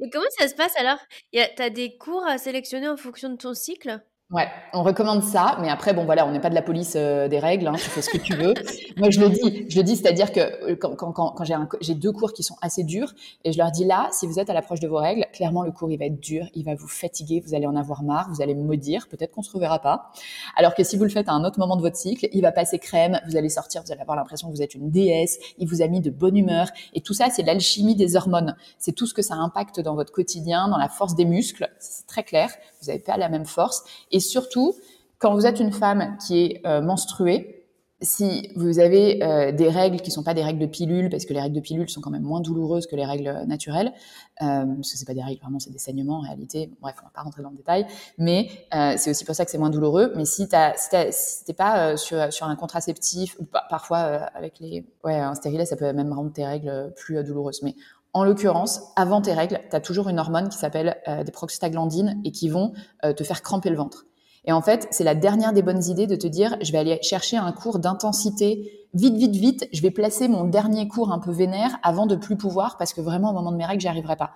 Et 0.00 0.10
comment 0.10 0.26
ça 0.38 0.48
se 0.48 0.54
passe 0.54 0.76
alors? 0.76 0.98
Tu 1.32 1.62
as 1.62 1.70
des 1.70 1.96
cours 1.96 2.24
à 2.26 2.38
sélectionner 2.38 2.88
en 2.88 2.96
fonction 2.96 3.30
de 3.30 3.36
ton 3.36 3.54
cycle? 3.54 4.02
Ouais, 4.30 4.46
on 4.74 4.82
recommande 4.82 5.22
ça, 5.22 5.56
mais 5.62 5.70
après, 5.70 5.94
bon 5.94 6.04
voilà, 6.04 6.26
on 6.26 6.32
n'est 6.32 6.40
pas 6.40 6.50
de 6.50 6.54
la 6.54 6.60
police 6.60 6.92
euh, 6.96 7.28
des 7.28 7.38
règles, 7.38 7.66
hein, 7.66 7.72
tu 7.76 7.88
fais 7.88 8.02
ce 8.02 8.10
que 8.10 8.18
tu 8.18 8.34
veux. 8.34 8.52
Moi, 8.98 9.08
je 9.08 9.20
le 9.20 9.30
dis, 9.30 9.64
je 9.70 9.78
le 9.78 9.82
dis, 9.82 9.96
c'est-à-dire 9.96 10.32
que 10.32 10.72
euh, 10.72 10.76
quand, 10.76 10.96
quand, 10.96 11.12
quand, 11.12 11.44
j'ai, 11.80 11.94
deux 11.94 12.12
cours 12.12 12.34
qui 12.34 12.42
sont 12.42 12.56
assez 12.60 12.84
durs, 12.84 13.14
et 13.44 13.52
je 13.52 13.58
leur 13.58 13.70
dis 13.70 13.86
là, 13.86 14.10
si 14.12 14.26
vous 14.26 14.38
êtes 14.38 14.50
à 14.50 14.52
l'approche 14.52 14.80
de 14.80 14.88
vos 14.88 14.98
règles, 14.98 15.24
clairement 15.32 15.62
le 15.62 15.72
cours 15.72 15.90
il 15.90 15.98
va 15.98 16.04
être 16.04 16.20
dur, 16.20 16.44
il 16.54 16.62
va 16.66 16.74
vous 16.74 16.88
fatiguer, 16.88 17.40
vous 17.40 17.54
allez 17.54 17.66
en 17.66 17.74
avoir 17.74 18.02
marre, 18.02 18.28
vous 18.30 18.42
allez 18.42 18.54
me 18.54 18.62
maudire, 18.62 19.08
peut-être 19.08 19.32
qu'on 19.32 19.40
se 19.40 19.50
reverra 19.50 19.78
pas. 19.78 20.10
Alors 20.56 20.74
que 20.74 20.84
si 20.84 20.98
vous 20.98 21.04
le 21.04 21.10
faites 21.10 21.30
à 21.30 21.32
un 21.32 21.42
autre 21.42 21.58
moment 21.58 21.76
de 21.76 21.80
votre 21.80 21.96
cycle, 21.96 22.28
il 22.30 22.42
va 22.42 22.52
passer 22.52 22.78
crème, 22.78 23.18
vous 23.26 23.36
allez 23.38 23.48
sortir, 23.48 23.82
vous 23.82 23.92
allez 23.92 24.02
avoir 24.02 24.18
l'impression 24.18 24.48
que 24.48 24.54
vous 24.54 24.62
êtes 24.62 24.74
une 24.74 24.90
déesse, 24.90 25.38
il 25.56 25.66
vous 25.66 25.80
a 25.80 25.88
mis 25.88 26.02
de 26.02 26.10
bonne 26.10 26.36
humeur, 26.36 26.68
et 26.92 27.00
tout 27.00 27.14
ça, 27.14 27.30
c'est 27.30 27.44
l'alchimie 27.44 27.96
des 27.96 28.14
hormones. 28.14 28.56
C'est 28.78 28.92
tout 28.92 29.06
ce 29.06 29.14
que 29.14 29.22
ça 29.22 29.36
impacte 29.36 29.80
dans 29.80 29.94
votre 29.94 30.12
quotidien, 30.12 30.68
dans 30.68 30.76
la 30.76 30.90
force 30.90 31.14
des 31.14 31.24
muscles, 31.24 31.70
c'est 31.78 32.06
très 32.06 32.24
clair. 32.24 32.50
Vous 32.80 32.86
n'avez 32.86 33.00
pas 33.00 33.16
la 33.16 33.28
même 33.28 33.46
force, 33.46 33.84
et 34.10 34.20
surtout 34.20 34.74
quand 35.18 35.34
vous 35.34 35.46
êtes 35.46 35.60
une 35.60 35.72
femme 35.72 36.16
qui 36.24 36.38
est 36.38 36.66
euh, 36.66 36.80
menstruée, 36.80 37.54
si 38.00 38.52
vous 38.54 38.78
avez 38.78 39.24
euh, 39.24 39.50
des 39.50 39.68
règles 39.68 39.96
qui 40.00 40.12
sont 40.12 40.22
pas 40.22 40.32
des 40.32 40.44
règles 40.44 40.60
de 40.60 40.66
pilule, 40.66 41.10
parce 41.10 41.24
que 41.24 41.32
les 41.34 41.40
règles 41.40 41.56
de 41.56 41.60
pilule 41.60 41.90
sont 41.90 42.00
quand 42.00 42.12
même 42.12 42.22
moins 42.22 42.40
douloureuses 42.40 42.86
que 42.86 42.94
les 42.94 43.04
règles 43.04 43.42
naturelles, 43.48 43.92
euh, 44.40 44.64
parce 44.64 44.92
que 44.92 44.96
c'est 44.96 45.04
pas 45.04 45.14
des 45.14 45.22
règles, 45.22 45.40
vraiment 45.40 45.58
c'est 45.58 45.72
des 45.72 45.80
saignements 45.80 46.18
en 46.18 46.20
réalité. 46.20 46.70
Bref, 46.80 46.94
on 47.02 47.06
va 47.06 47.10
pas 47.12 47.22
rentrer 47.22 47.42
dans 47.42 47.50
le 47.50 47.56
détail, 47.56 47.88
mais 48.16 48.48
c'est 48.96 49.10
aussi 49.10 49.24
pour 49.24 49.34
ça 49.34 49.44
que 49.44 49.50
c'est 49.50 49.58
moins 49.58 49.70
douloureux. 49.70 50.12
Mais 50.14 50.26
si 50.26 50.46
t'as, 50.46 50.74
si, 50.76 51.52
pas 51.54 51.96
sur 51.96 52.32
sur 52.32 52.46
un 52.46 52.54
contraceptif, 52.54 53.36
ou 53.40 53.46
parfois 53.68 53.98
avec 53.98 54.60
les, 54.60 54.86
ouais, 55.02 55.16
un 55.16 55.34
stérilet, 55.34 55.66
ça 55.66 55.74
peut 55.74 55.92
même 55.92 56.12
rendre 56.12 56.32
tes 56.32 56.46
règles 56.46 56.92
plus 56.94 57.20
douloureuses. 57.24 57.62
Mais 57.64 57.74
en 58.18 58.24
l'occurrence, 58.24 58.82
avant 58.96 59.22
tes 59.22 59.32
règles, 59.32 59.60
tu 59.70 59.76
as 59.76 59.80
toujours 59.80 60.08
une 60.08 60.18
hormone 60.18 60.48
qui 60.48 60.58
s'appelle 60.58 60.96
des 61.24 61.32
prostaglandines 61.32 62.20
et 62.24 62.32
qui 62.32 62.48
vont 62.48 62.72
te 63.02 63.24
faire 63.24 63.42
cramper 63.42 63.70
le 63.70 63.76
ventre. 63.76 64.06
Et 64.48 64.52
en 64.52 64.62
fait, 64.62 64.88
c'est 64.90 65.04
la 65.04 65.14
dernière 65.14 65.52
des 65.52 65.60
bonnes 65.60 65.84
idées 65.84 66.06
de 66.06 66.16
te 66.16 66.26
dire, 66.26 66.56
je 66.62 66.72
vais 66.72 66.78
aller 66.78 66.98
chercher 67.02 67.36
un 67.36 67.52
cours 67.52 67.78
d'intensité, 67.78 68.72
vite, 68.94 69.14
vite, 69.14 69.36
vite, 69.36 69.68
je 69.74 69.82
vais 69.82 69.90
placer 69.90 70.26
mon 70.26 70.44
dernier 70.44 70.88
cours 70.88 71.12
un 71.12 71.18
peu 71.18 71.30
vénère 71.30 71.78
avant 71.82 72.06
de 72.06 72.16
plus 72.16 72.38
pouvoir, 72.38 72.78
parce 72.78 72.94
que 72.94 73.02
vraiment, 73.02 73.28
au 73.28 73.34
moment 73.34 73.52
de 73.52 73.58
mes 73.58 73.66
règles, 73.66 73.82
j'y 73.82 73.88
arriverai 73.88 74.16
pas. 74.16 74.30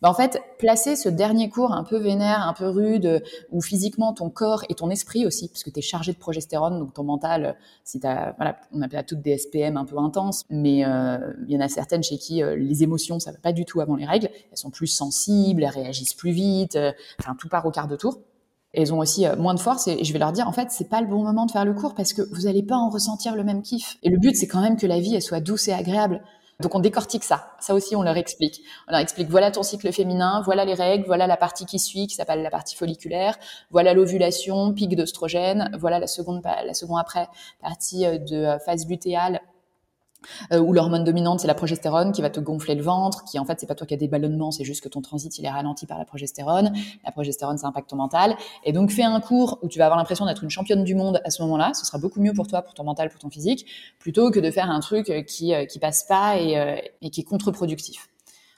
Ben, 0.00 0.08
en 0.08 0.14
fait, 0.14 0.40
placer 0.58 0.96
ce 0.96 1.10
dernier 1.10 1.50
cours 1.50 1.72
un 1.72 1.84
peu 1.84 1.98
vénère, 1.98 2.48
un 2.48 2.54
peu 2.54 2.66
rude, 2.66 3.22
où 3.50 3.60
physiquement 3.60 4.14
ton 4.14 4.30
corps 4.30 4.64
et 4.70 4.74
ton 4.74 4.88
esprit 4.88 5.26
aussi, 5.26 5.48
parce 5.48 5.64
que 5.64 5.68
tu 5.68 5.80
es 5.80 5.82
chargé 5.82 6.14
de 6.14 6.18
progestérone, 6.18 6.78
donc 6.78 6.94
ton 6.94 7.04
mental, 7.04 7.54
si 7.84 8.00
t'as, 8.00 8.32
voilà, 8.38 8.56
on 8.72 8.80
appelle 8.80 9.00
à 9.00 9.04
toutes 9.04 9.20
des 9.20 9.36
SPM 9.36 9.76
un 9.76 9.84
peu 9.84 9.98
intenses, 9.98 10.44
mais 10.48 10.86
euh, 10.86 11.18
il 11.46 11.52
y 11.52 11.58
en 11.58 11.60
a 11.60 11.68
certaines 11.68 12.02
chez 12.02 12.16
qui 12.16 12.42
euh, 12.42 12.56
les 12.56 12.84
émotions, 12.84 13.20
ça 13.20 13.32
va 13.32 13.38
pas 13.38 13.52
du 13.52 13.66
tout 13.66 13.82
avant 13.82 13.96
les 13.96 14.06
règles, 14.06 14.30
elles 14.50 14.56
sont 14.56 14.70
plus 14.70 14.86
sensibles, 14.86 15.62
elles 15.62 15.68
réagissent 15.68 16.14
plus 16.14 16.30
vite, 16.30 16.76
euh, 16.76 16.92
enfin 17.20 17.36
tout 17.38 17.50
part 17.50 17.66
au 17.66 17.70
quart 17.70 17.86
de 17.86 17.96
tour 17.96 18.18
elles 18.72 18.92
ont 18.92 18.98
aussi 18.98 19.26
euh, 19.26 19.36
moins 19.36 19.54
de 19.54 19.60
force 19.60 19.88
et 19.88 20.04
je 20.04 20.12
vais 20.12 20.18
leur 20.18 20.32
dire 20.32 20.46
en 20.46 20.52
fait 20.52 20.70
c'est 20.70 20.88
pas 20.88 21.00
le 21.00 21.06
bon 21.06 21.22
moment 21.22 21.46
de 21.46 21.50
faire 21.50 21.64
le 21.64 21.74
cours 21.74 21.94
parce 21.94 22.12
que 22.12 22.22
vous 22.34 22.46
allez 22.46 22.62
pas 22.62 22.76
en 22.76 22.90
ressentir 22.90 23.34
le 23.34 23.44
même 23.44 23.62
kiff. 23.62 23.96
Et 24.02 24.10
le 24.10 24.18
but 24.18 24.36
c'est 24.36 24.46
quand 24.46 24.60
même 24.60 24.76
que 24.76 24.86
la 24.86 25.00
vie 25.00 25.14
elle 25.14 25.22
soit 25.22 25.40
douce 25.40 25.68
et 25.68 25.72
agréable. 25.72 26.22
Donc 26.60 26.74
on 26.74 26.80
décortique 26.80 27.24
ça. 27.24 27.52
Ça 27.60 27.72
aussi 27.72 27.96
on 27.96 28.02
leur 28.02 28.16
explique. 28.16 28.60
On 28.88 28.92
leur 28.92 29.00
explique 29.00 29.28
voilà 29.30 29.50
ton 29.50 29.62
cycle 29.62 29.90
féminin 29.92 30.42
voilà 30.44 30.64
les 30.64 30.74
règles 30.74 31.06
voilà 31.06 31.26
la 31.26 31.36
partie 31.36 31.66
qui 31.66 31.78
suit 31.78 32.06
qui 32.08 32.14
s'appelle 32.14 32.42
la 32.42 32.50
partie 32.50 32.76
folliculaire. 32.76 33.38
Voilà 33.70 33.94
l'ovulation 33.94 34.72
pic 34.74 34.94
d'oestrogène 34.94 35.70
voilà 35.78 35.98
la 35.98 36.06
seconde 36.06 36.42
la 36.44 36.74
seconde 36.74 36.98
après 37.00 37.28
partie 37.60 38.04
euh, 38.04 38.18
de 38.18 38.36
euh, 38.36 38.58
phase 38.58 38.86
lutéale 38.86 39.40
euh, 40.52 40.58
ou 40.60 40.72
l'hormone 40.72 41.04
dominante, 41.04 41.40
c'est 41.40 41.46
la 41.46 41.54
progestérone 41.54 42.12
qui 42.12 42.22
va 42.22 42.30
te 42.30 42.40
gonfler 42.40 42.74
le 42.74 42.82
ventre, 42.82 43.24
qui 43.24 43.38
en 43.38 43.44
fait 43.44 43.60
c'est 43.60 43.66
pas 43.66 43.74
toi 43.74 43.86
qui 43.86 43.94
as 43.94 43.96
des 43.96 44.08
ballonnements, 44.08 44.50
c'est 44.50 44.64
juste 44.64 44.82
que 44.82 44.88
ton 44.88 45.00
transit 45.00 45.38
il 45.38 45.44
est 45.44 45.50
ralenti 45.50 45.86
par 45.86 45.98
la 45.98 46.04
progestérone. 46.04 46.72
La 47.04 47.12
progestérone 47.12 47.58
ça 47.58 47.68
impacte 47.68 47.90
ton 47.90 47.96
mental. 47.96 48.36
Et 48.64 48.72
donc 48.72 48.90
fais 48.90 49.04
un 49.04 49.20
cours 49.20 49.58
où 49.62 49.68
tu 49.68 49.78
vas 49.78 49.86
avoir 49.86 49.98
l'impression 49.98 50.26
d'être 50.26 50.44
une 50.44 50.50
championne 50.50 50.84
du 50.84 50.94
monde 50.94 51.20
à 51.24 51.30
ce 51.30 51.42
moment-là, 51.42 51.72
ce 51.74 51.84
sera 51.86 51.98
beaucoup 51.98 52.20
mieux 52.20 52.32
pour 52.32 52.46
toi, 52.46 52.62
pour 52.62 52.74
ton 52.74 52.84
mental, 52.84 53.10
pour 53.10 53.20
ton 53.20 53.30
physique, 53.30 53.66
plutôt 53.98 54.30
que 54.30 54.40
de 54.40 54.50
faire 54.50 54.70
un 54.70 54.80
truc 54.80 55.24
qui 55.26 55.54
euh, 55.54 55.64
qui 55.64 55.78
passe 55.78 56.04
pas 56.04 56.38
et, 56.38 56.58
euh, 56.58 56.76
et 57.02 57.10
qui 57.10 57.20
est 57.20 57.24
contre-productif. 57.24 58.08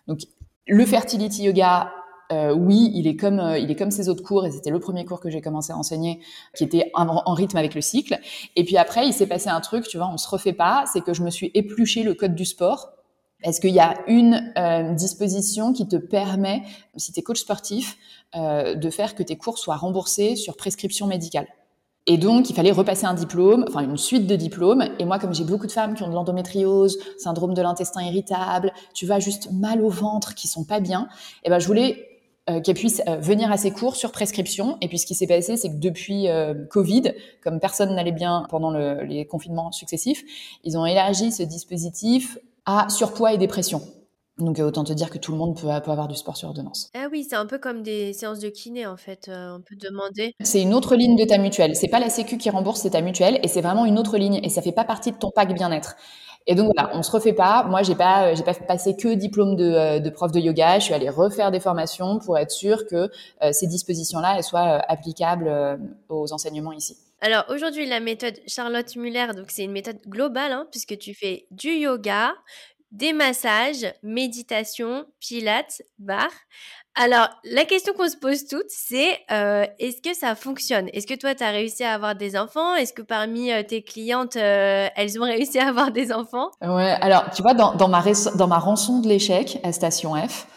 Donc 0.07 0.21
le 0.67 0.87
fertility 0.87 1.45
yoga 1.45 1.93
euh, 2.33 2.55
oui, 2.55 2.91
il 2.95 3.07
est 3.07 3.17
comme 3.17 3.41
euh, 3.41 3.59
il 3.59 3.71
est 3.71 3.77
comme 3.77 3.91
ses 3.91 4.09
autres 4.09 4.23
cours 4.23 4.47
et 4.47 4.51
c'était 4.51 4.71
le 4.71 4.79
premier 4.79 5.05
cours 5.05 5.21
que 5.21 5.31
j'ai 5.31 5.41
commencé 5.41 5.73
à 5.73 5.77
enseigner 5.77 6.21
qui 6.57 6.65
était 6.65 6.91
en, 6.95 7.35
rythme 7.35 7.57
avec 7.57 7.75
le 7.75 7.81
cycle. 7.81 8.19
Et 8.57 8.65
puis 8.65 8.77
après, 8.77 9.07
il 9.07 9.13
s'est 9.13 9.27
passé 9.27 9.49
un 9.49 9.61
truc, 9.61 9.89
tu 9.89 9.97
vois, 9.97 10.09
on 10.09 10.17
se 10.17 10.29
refait 10.29 10.53
pas, 10.53 10.85
c'est 10.93 11.01
que 11.01 11.13
je 11.13 11.23
me 11.23 11.31
suis 11.31 11.51
épluché 11.55 12.03
le 12.03 12.15
code 12.15 12.35
du 12.35 12.45
sport 12.45 12.91
parce 13.43 13.59
qu'il 13.59 13.75
y 13.75 13.81
a 13.81 13.95
une 14.07 14.53
euh, 14.59 14.93
disposition 14.93 15.73
qui 15.73 15.89
te 15.89 15.97
permet, 15.97 16.63
si 16.97 17.13
tu 17.13 17.21
es 17.21 17.23
coach 17.23 17.41
sportif, 17.41 17.97
de 18.35 18.91
faire 18.91 19.17
que 19.17 19.25
tes 19.25 19.37
cours 19.37 19.59
soient 19.59 19.77
remboursés 19.77 20.37
sur 20.37 20.57
prescription 20.57 21.09
médicale? 21.09 21.49
Et 22.07 22.17
donc, 22.17 22.49
il 22.49 22.55
fallait 22.55 22.71
repasser 22.71 23.07
un 23.07 23.15
diplôme, 23.15 23.65
enfin 23.69 23.81
une 23.81 23.97
suite 23.97 24.27
de 24.27 24.37
diplômes. 24.37 24.85
Et 24.99 25.05
moi, 25.05 25.19
comme 25.19 25.35
j'ai 25.35 25.45
beaucoup 25.45 25.67
de 25.67 25.73
femmes 25.73 25.95
qui 25.95 26.03
ont 26.03 26.09
de 26.09 26.15
l'endométriose, 26.15 26.99
syndrome 27.19 27.55
de 27.55 27.63
l'intestin 27.63 28.03
irritable, 28.03 28.73
tu 28.95 29.07
vois, 29.07 29.19
juste 29.19 29.51
mal 29.53 29.83
au 29.83 29.91
ventre, 29.91 30.35
qui 30.35 30.49
sont 30.49 30.65
pas 30.65 30.81
bien, 30.81 31.09
et 31.11 31.47
eh 31.47 31.51
ben, 31.51 31.59
je 31.59 31.67
voulais 31.67 32.10
euh, 32.51 32.61
qu'elle 32.61 32.75
puisse 32.75 33.01
euh, 33.07 33.17
venir 33.17 33.53
à 33.53 33.57
ses 33.57 33.71
cours 33.71 33.97
sur 33.97 34.13
prescription. 34.13 34.77
Et 34.81 34.89
puis 34.89 34.99
ce 34.99 35.07
qui 35.07 35.15
s'est 35.15 35.27
passé, 35.27 35.57
c'est 35.57 35.69
que 35.69 35.77
depuis 35.77 36.29
euh, 36.29 36.55
Covid, 36.71 37.13
comme 37.43 37.61
personne 37.61 37.95
n'allait 37.95 38.13
bien 38.13 38.45
pendant 38.49 38.71
le, 38.71 39.05
les 39.05 39.25
confinements 39.27 39.71
successifs, 39.73 40.25
ils 40.65 40.77
ont 40.77 40.85
élargi 40.85 41.33
ce 41.33 41.43
dispositif 41.43 42.39
à 42.67 42.89
surpoids 42.89 43.33
et 43.33 43.39
dépression. 43.39 43.83
Donc 44.39 44.59
autant 44.59 44.85
te 44.85 44.93
dire 44.95 45.11
que 45.11 45.19
tout 45.19 45.33
le 45.33 45.39
monde 45.39 45.55
peut, 45.55 45.69
peut 45.85 45.91
avoir 45.91 46.09
du 46.09 46.17
sport 46.17 46.37
sur 46.37 46.49
ordonnance. 46.49 46.91
Ah 46.95 47.09
oui, 47.13 47.27
c'est 47.29 47.37
un 47.37 47.45
peu 47.45 47.59
comme 47.59 47.83
des 47.83 48.15
séances 48.15 48.41
de 48.41 48.49
kiné 48.49 48.87
en 48.87 48.97
fait. 48.97 49.31
on 49.31 49.61
peut 49.61 49.77
demander. 49.77 50.35
C'est 50.41 50.63
une 50.63 50.73
autre 50.73 50.97
ligne 50.97 51.17
de 51.17 51.25
ta 51.25 51.37
mutuelle. 51.37 51.77
C'est 51.77 51.89
pas 51.89 52.01
la 52.01 52.09
Sécu 52.09 52.39
qui 52.39 52.49
rembourse, 52.49 52.81
c'est 52.81 52.91
ta 52.91 53.03
mutuelle 53.03 53.39
et 53.43 53.49
c'est 53.49 53.61
vraiment 53.61 53.85
une 53.85 53.99
autre 53.99 54.17
ligne 54.17 54.41
et 54.43 54.49
ça 54.49 54.63
fait 54.63 54.73
pas 54.73 54.85
partie 54.85 55.13
de 55.13 55.19
ton 55.19 55.31
pack 55.31 55.53
bien-être. 55.53 55.97
Et 56.47 56.55
donc 56.55 56.73
voilà, 56.75 56.91
on 56.95 57.03
se 57.03 57.11
refait 57.11 57.33
pas. 57.33 57.65
Moi, 57.65 57.83
j'ai 57.83 57.95
pas, 57.95 58.29
euh, 58.29 58.35
j'ai 58.35 58.43
pas 58.43 58.55
passé 58.55 58.97
que 58.97 59.15
diplôme 59.15 59.57
de, 59.57 59.65
euh, 59.65 60.11
prof 60.11 60.33
de 60.33 60.41
yoga. 60.41 60.79
Je 60.79 60.85
suis 60.85 60.95
allée 60.95 61.11
refaire 61.11 61.51
des 61.51 61.61
formations 61.61 62.19
pour 62.19 62.39
être 62.39 62.51
sûre 62.51 62.87
que 62.87 63.11
euh, 63.43 63.53
ces 63.53 63.67
dispositions-là, 63.67 64.43
soient 64.43 64.83
applicables 64.89 65.79
aux 66.09 66.33
enseignements 66.33 66.73
ici. 66.73 66.97
Alors 67.21 67.45
aujourd'hui, 67.51 67.87
la 67.87 68.01
méthode 68.01 68.41
Charlotte 68.47 68.97
Muller, 68.97 69.29
donc 69.37 69.51
c'est 69.51 69.65
une 69.65 69.73
méthode 69.73 69.99
globale, 70.09 70.53
hein, 70.53 70.67
puisque 70.71 70.97
tu 70.99 71.15
fais 71.15 71.47
du 71.51 71.69
yoga, 71.69 72.33
des 72.91 73.13
massages, 73.13 73.93
méditation, 74.03 75.05
pilates, 75.21 75.83
bar. 75.99 76.31
Alors, 76.97 77.29
la 77.45 77.65
question 77.65 77.93
qu'on 77.97 78.09
se 78.09 78.17
pose 78.17 78.47
toutes, 78.47 78.69
c'est 78.69 79.19
euh, 79.31 79.65
est-ce 79.79 80.03
que 80.03 80.15
ça 80.15 80.35
fonctionne? 80.35 80.89
Est-ce 80.93 81.07
que 81.07 81.15
toi, 81.15 81.35
tu 81.35 81.45
as 81.45 81.51
réussi 81.51 81.85
à 81.85 81.95
avoir 81.95 82.17
des 82.17 82.37
enfants? 82.37 82.75
Est-ce 82.75 82.93
que 82.93 83.03
parmi 83.03 83.53
euh, 83.53 83.63
tes 83.63 83.83
clientes, 83.83 84.37
euh, 84.37 84.89
elles 84.97 85.19
ont 85.21 85.25
réussi 85.25 85.59
à 85.61 85.69
avoir 85.69 85.93
des 85.93 86.13
enfants? 86.13 86.51
Ouais, 86.61 86.97
alors, 87.01 87.31
tu 87.31 87.43
vois, 87.43 87.55
dans, 87.55 87.89
ma, 87.89 88.03
dans 88.35 88.49
ma 88.49 88.59
rançon 88.59 89.01
de 89.01 89.09
l'échec 89.09 89.61
à 89.63 89.71
Station 89.71 90.15
F, 90.15 90.49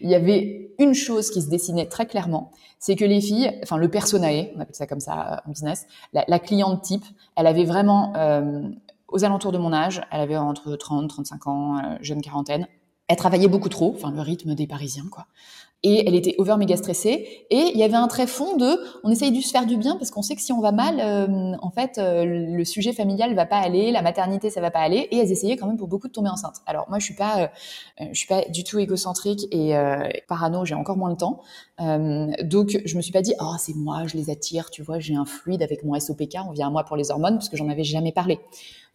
il 0.00 0.10
y 0.10 0.14
avait 0.14 0.74
une 0.78 0.94
chose 0.94 1.30
qui 1.30 1.42
se 1.42 1.50
dessinait 1.50 1.86
très 1.86 2.06
clairement, 2.06 2.50
c'est 2.78 2.96
que 2.96 3.04
les 3.04 3.20
filles, 3.20 3.52
enfin 3.62 3.76
le 3.76 3.88
personae, 3.88 4.48
on 4.56 4.60
appelle 4.60 4.74
ça 4.74 4.88
comme 4.88 4.98
ça 4.98 5.42
en 5.46 5.50
business, 5.50 5.86
la, 6.12 6.24
la 6.26 6.40
cliente 6.40 6.82
type, 6.82 7.04
elle 7.36 7.46
avait 7.46 7.64
vraiment 7.64 8.12
aux 9.06 9.24
alentours 9.24 9.52
de 9.52 9.58
mon 9.58 9.72
âge, 9.72 10.02
elle 10.10 10.22
avait 10.22 10.36
entre 10.36 10.74
30, 10.74 11.08
35 11.08 11.46
ans, 11.46 11.82
jeune 12.00 12.20
quarantaine. 12.20 12.66
Elle 13.06 13.16
travaillait 13.16 13.46
beaucoup 13.46 13.68
trop, 13.68 13.92
enfin 13.94 14.10
le 14.10 14.20
rythme 14.22 14.56
des 14.56 14.66
Parisiens, 14.66 15.04
quoi 15.08 15.26
et 15.82 16.06
elle 16.06 16.14
était 16.14 16.34
over 16.38 16.56
méga 16.56 16.76
stressée. 16.76 17.46
Et 17.50 17.70
il 17.72 17.78
y 17.78 17.82
avait 17.82 17.96
un 17.96 18.08
très 18.08 18.26
fond 18.26 18.56
de 18.56 18.78
on 19.02 19.10
essaye 19.10 19.32
de 19.32 19.40
se 19.40 19.50
faire 19.50 19.66
du 19.66 19.76
bien 19.76 19.96
parce 19.96 20.10
qu'on 20.10 20.22
sait 20.22 20.36
que 20.36 20.42
si 20.42 20.52
on 20.52 20.60
va 20.60 20.72
mal 20.72 21.00
euh, 21.00 21.56
en 21.60 21.70
fait 21.70 21.98
euh, 21.98 22.24
le 22.24 22.64
sujet 22.64 22.92
familial 22.92 23.34
va 23.34 23.46
pas 23.46 23.56
aller 23.56 23.90
la 23.90 24.02
maternité 24.02 24.50
ça 24.50 24.60
va 24.60 24.70
pas 24.70 24.80
aller. 24.80 25.08
Et 25.10 25.18
elles 25.18 25.32
essayaient 25.32 25.56
quand 25.56 25.66
même 25.66 25.76
pour 25.76 25.88
beaucoup 25.88 26.08
de 26.08 26.12
tomber 26.12 26.30
enceinte. 26.30 26.56
Alors 26.66 26.88
moi 26.88 26.98
je 26.98 27.04
suis 27.04 27.14
pas 27.14 27.50
euh, 28.00 28.06
je 28.12 28.18
suis 28.18 28.28
pas 28.28 28.42
du 28.48 28.64
tout 28.64 28.78
égocentrique 28.78 29.46
et 29.50 29.74
parano 30.28 30.64
j'ai 30.64 30.74
encore 30.74 30.96
moins 30.96 31.10
le 31.10 31.16
temps. 31.16 31.40
Donc 31.78 32.80
je 32.84 32.96
me 32.96 33.02
suis 33.02 33.12
pas 33.12 33.22
dit 33.22 33.34
oh 33.40 33.54
c'est 33.58 33.74
moi 33.74 34.06
je 34.06 34.16
les 34.16 34.30
attire 34.30 34.70
tu 34.70 34.82
vois 34.82 34.98
j'ai 34.98 35.14
un 35.14 35.24
fluide 35.24 35.62
avec 35.62 35.84
mon 35.84 35.98
SOPK 35.98 36.38
on 36.48 36.52
vient 36.52 36.68
à 36.68 36.70
moi 36.70 36.84
pour 36.84 36.96
les 36.96 37.10
hormones 37.10 37.34
parce 37.34 37.48
que 37.48 37.56
j'en 37.56 37.68
avais 37.68 37.84
jamais 37.84 38.12
parlé. 38.12 38.38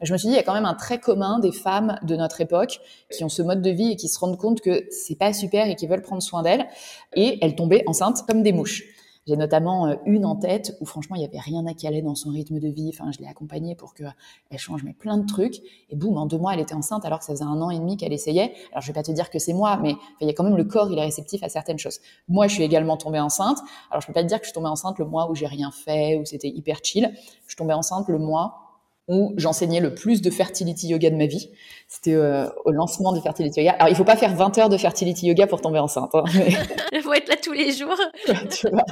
Je 0.01 0.13
me 0.13 0.17
suis 0.17 0.27
dit, 0.27 0.35
il 0.35 0.37
y 0.37 0.39
a 0.39 0.43
quand 0.43 0.53
même 0.53 0.65
un 0.65 0.75
trait 0.75 0.99
commun 0.99 1.39
des 1.39 1.51
femmes 1.51 1.97
de 2.03 2.15
notre 2.15 2.39
époque 2.39 2.79
qui 3.11 3.23
ont 3.23 3.29
ce 3.29 3.41
mode 3.41 3.63
de 3.63 3.71
vie 3.71 3.93
et 3.93 3.95
qui 3.95 4.07
se 4.09 4.19
rendent 4.19 4.37
compte 4.37 4.61
que 4.61 4.85
c'est 4.91 5.15
pas 5.15 5.33
super 5.33 5.67
et 5.67 5.75
qui 5.75 5.87
veulent 5.87 6.03
prendre 6.03 6.21
soin 6.21 6.43
d'elles. 6.43 6.67
Et 7.15 7.39
elles 7.41 7.55
tombaient 7.55 7.83
enceintes 7.87 8.25
comme 8.27 8.43
des 8.43 8.53
mouches. 8.53 8.83
J'ai 9.27 9.35
notamment 9.35 9.87
euh, 9.87 9.95
une 10.05 10.25
en 10.25 10.37
tête 10.37 10.77
où 10.79 10.85
franchement 10.85 11.17
il 11.17 11.21
y 11.21 11.25
avait 11.25 11.39
rien 11.39 11.65
à 11.67 11.73
caler 11.73 12.01
dans 12.01 12.15
son 12.15 12.29
rythme 12.29 12.59
de 12.59 12.69
vie. 12.69 12.89
Enfin, 12.93 13.11
je 13.11 13.19
l'ai 13.19 13.27
accompagnée 13.27 13.75
pour 13.75 13.93
qu'elle 13.93 14.13
change 14.55 14.83
mais 14.83 14.93
plein 14.93 15.17
de 15.17 15.25
trucs. 15.25 15.57
Et 15.89 15.95
boum, 15.97 16.17
en 16.17 16.25
deux 16.25 16.37
mois 16.37 16.53
elle 16.53 16.61
était 16.61 16.73
enceinte 16.73 17.03
alors 17.03 17.19
que 17.19 17.25
ça 17.25 17.33
faisait 17.33 17.43
un 17.43 17.61
an 17.61 17.69
et 17.69 17.77
demi 17.77 17.97
qu'elle 17.97 18.13
essayait. 18.13 18.53
Alors 18.71 18.81
je 18.81 18.87
vais 18.87 18.93
pas 18.93 19.03
te 19.03 19.11
dire 19.11 19.29
que 19.29 19.37
c'est 19.37 19.53
moi, 19.53 19.77
mais 19.83 19.95
il 20.21 20.27
y 20.27 20.29
a 20.29 20.33
quand 20.33 20.45
même 20.45 20.55
le 20.55 20.63
corps, 20.63 20.89
il 20.89 20.97
est 20.97 21.03
réceptif 21.03 21.43
à 21.43 21.49
certaines 21.49 21.77
choses. 21.77 21.99
Moi, 22.29 22.47
je 22.47 22.53
suis 22.53 22.63
également 22.63 22.95
tombée 22.95 23.19
enceinte. 23.19 23.57
Alors 23.91 24.01
je 24.01 24.07
peux 24.07 24.13
pas 24.13 24.23
te 24.23 24.27
dire 24.27 24.39
que 24.39 24.45
je 24.45 24.51
suis 24.51 24.55
tombée 24.55 24.69
enceinte 24.69 24.97
le 24.97 25.05
mois 25.05 25.29
où 25.29 25.35
j'ai 25.35 25.47
rien 25.47 25.71
fait, 25.71 26.15
où 26.15 26.23
c'était 26.23 26.49
hyper 26.49 26.79
chill. 26.81 27.11
Je 27.13 27.49
suis 27.49 27.57
tombée 27.57 27.73
enceinte 27.73 28.07
le 28.07 28.19
mois 28.19 28.66
où 29.07 29.33
j'enseignais 29.37 29.79
le 29.79 29.95
plus 29.95 30.21
de 30.21 30.29
fertility 30.29 30.87
yoga 30.87 31.09
de 31.09 31.15
ma 31.15 31.27
vie. 31.27 31.49
C'était 31.87 32.13
euh, 32.13 32.47
au 32.65 32.71
lancement 32.71 33.13
de 33.13 33.21
fertility 33.21 33.61
yoga. 33.61 33.71
Alors, 33.79 33.87
il 33.87 33.95
faut 33.95 34.03
pas 34.03 34.17
faire 34.17 34.35
20 34.35 34.57
heures 34.57 34.69
de 34.69 34.77
fertility 34.77 35.27
yoga 35.27 35.47
pour 35.47 35.61
tomber 35.61 35.79
enceinte. 35.79 36.09
Hein, 36.13 36.23
il 36.91 37.01
faut 37.01 37.13
être 37.13 37.29
là 37.29 37.35
tous 37.41 37.53
les 37.53 37.71
jours. 37.71 37.95
tu 38.51 38.67
vois. 38.69 38.83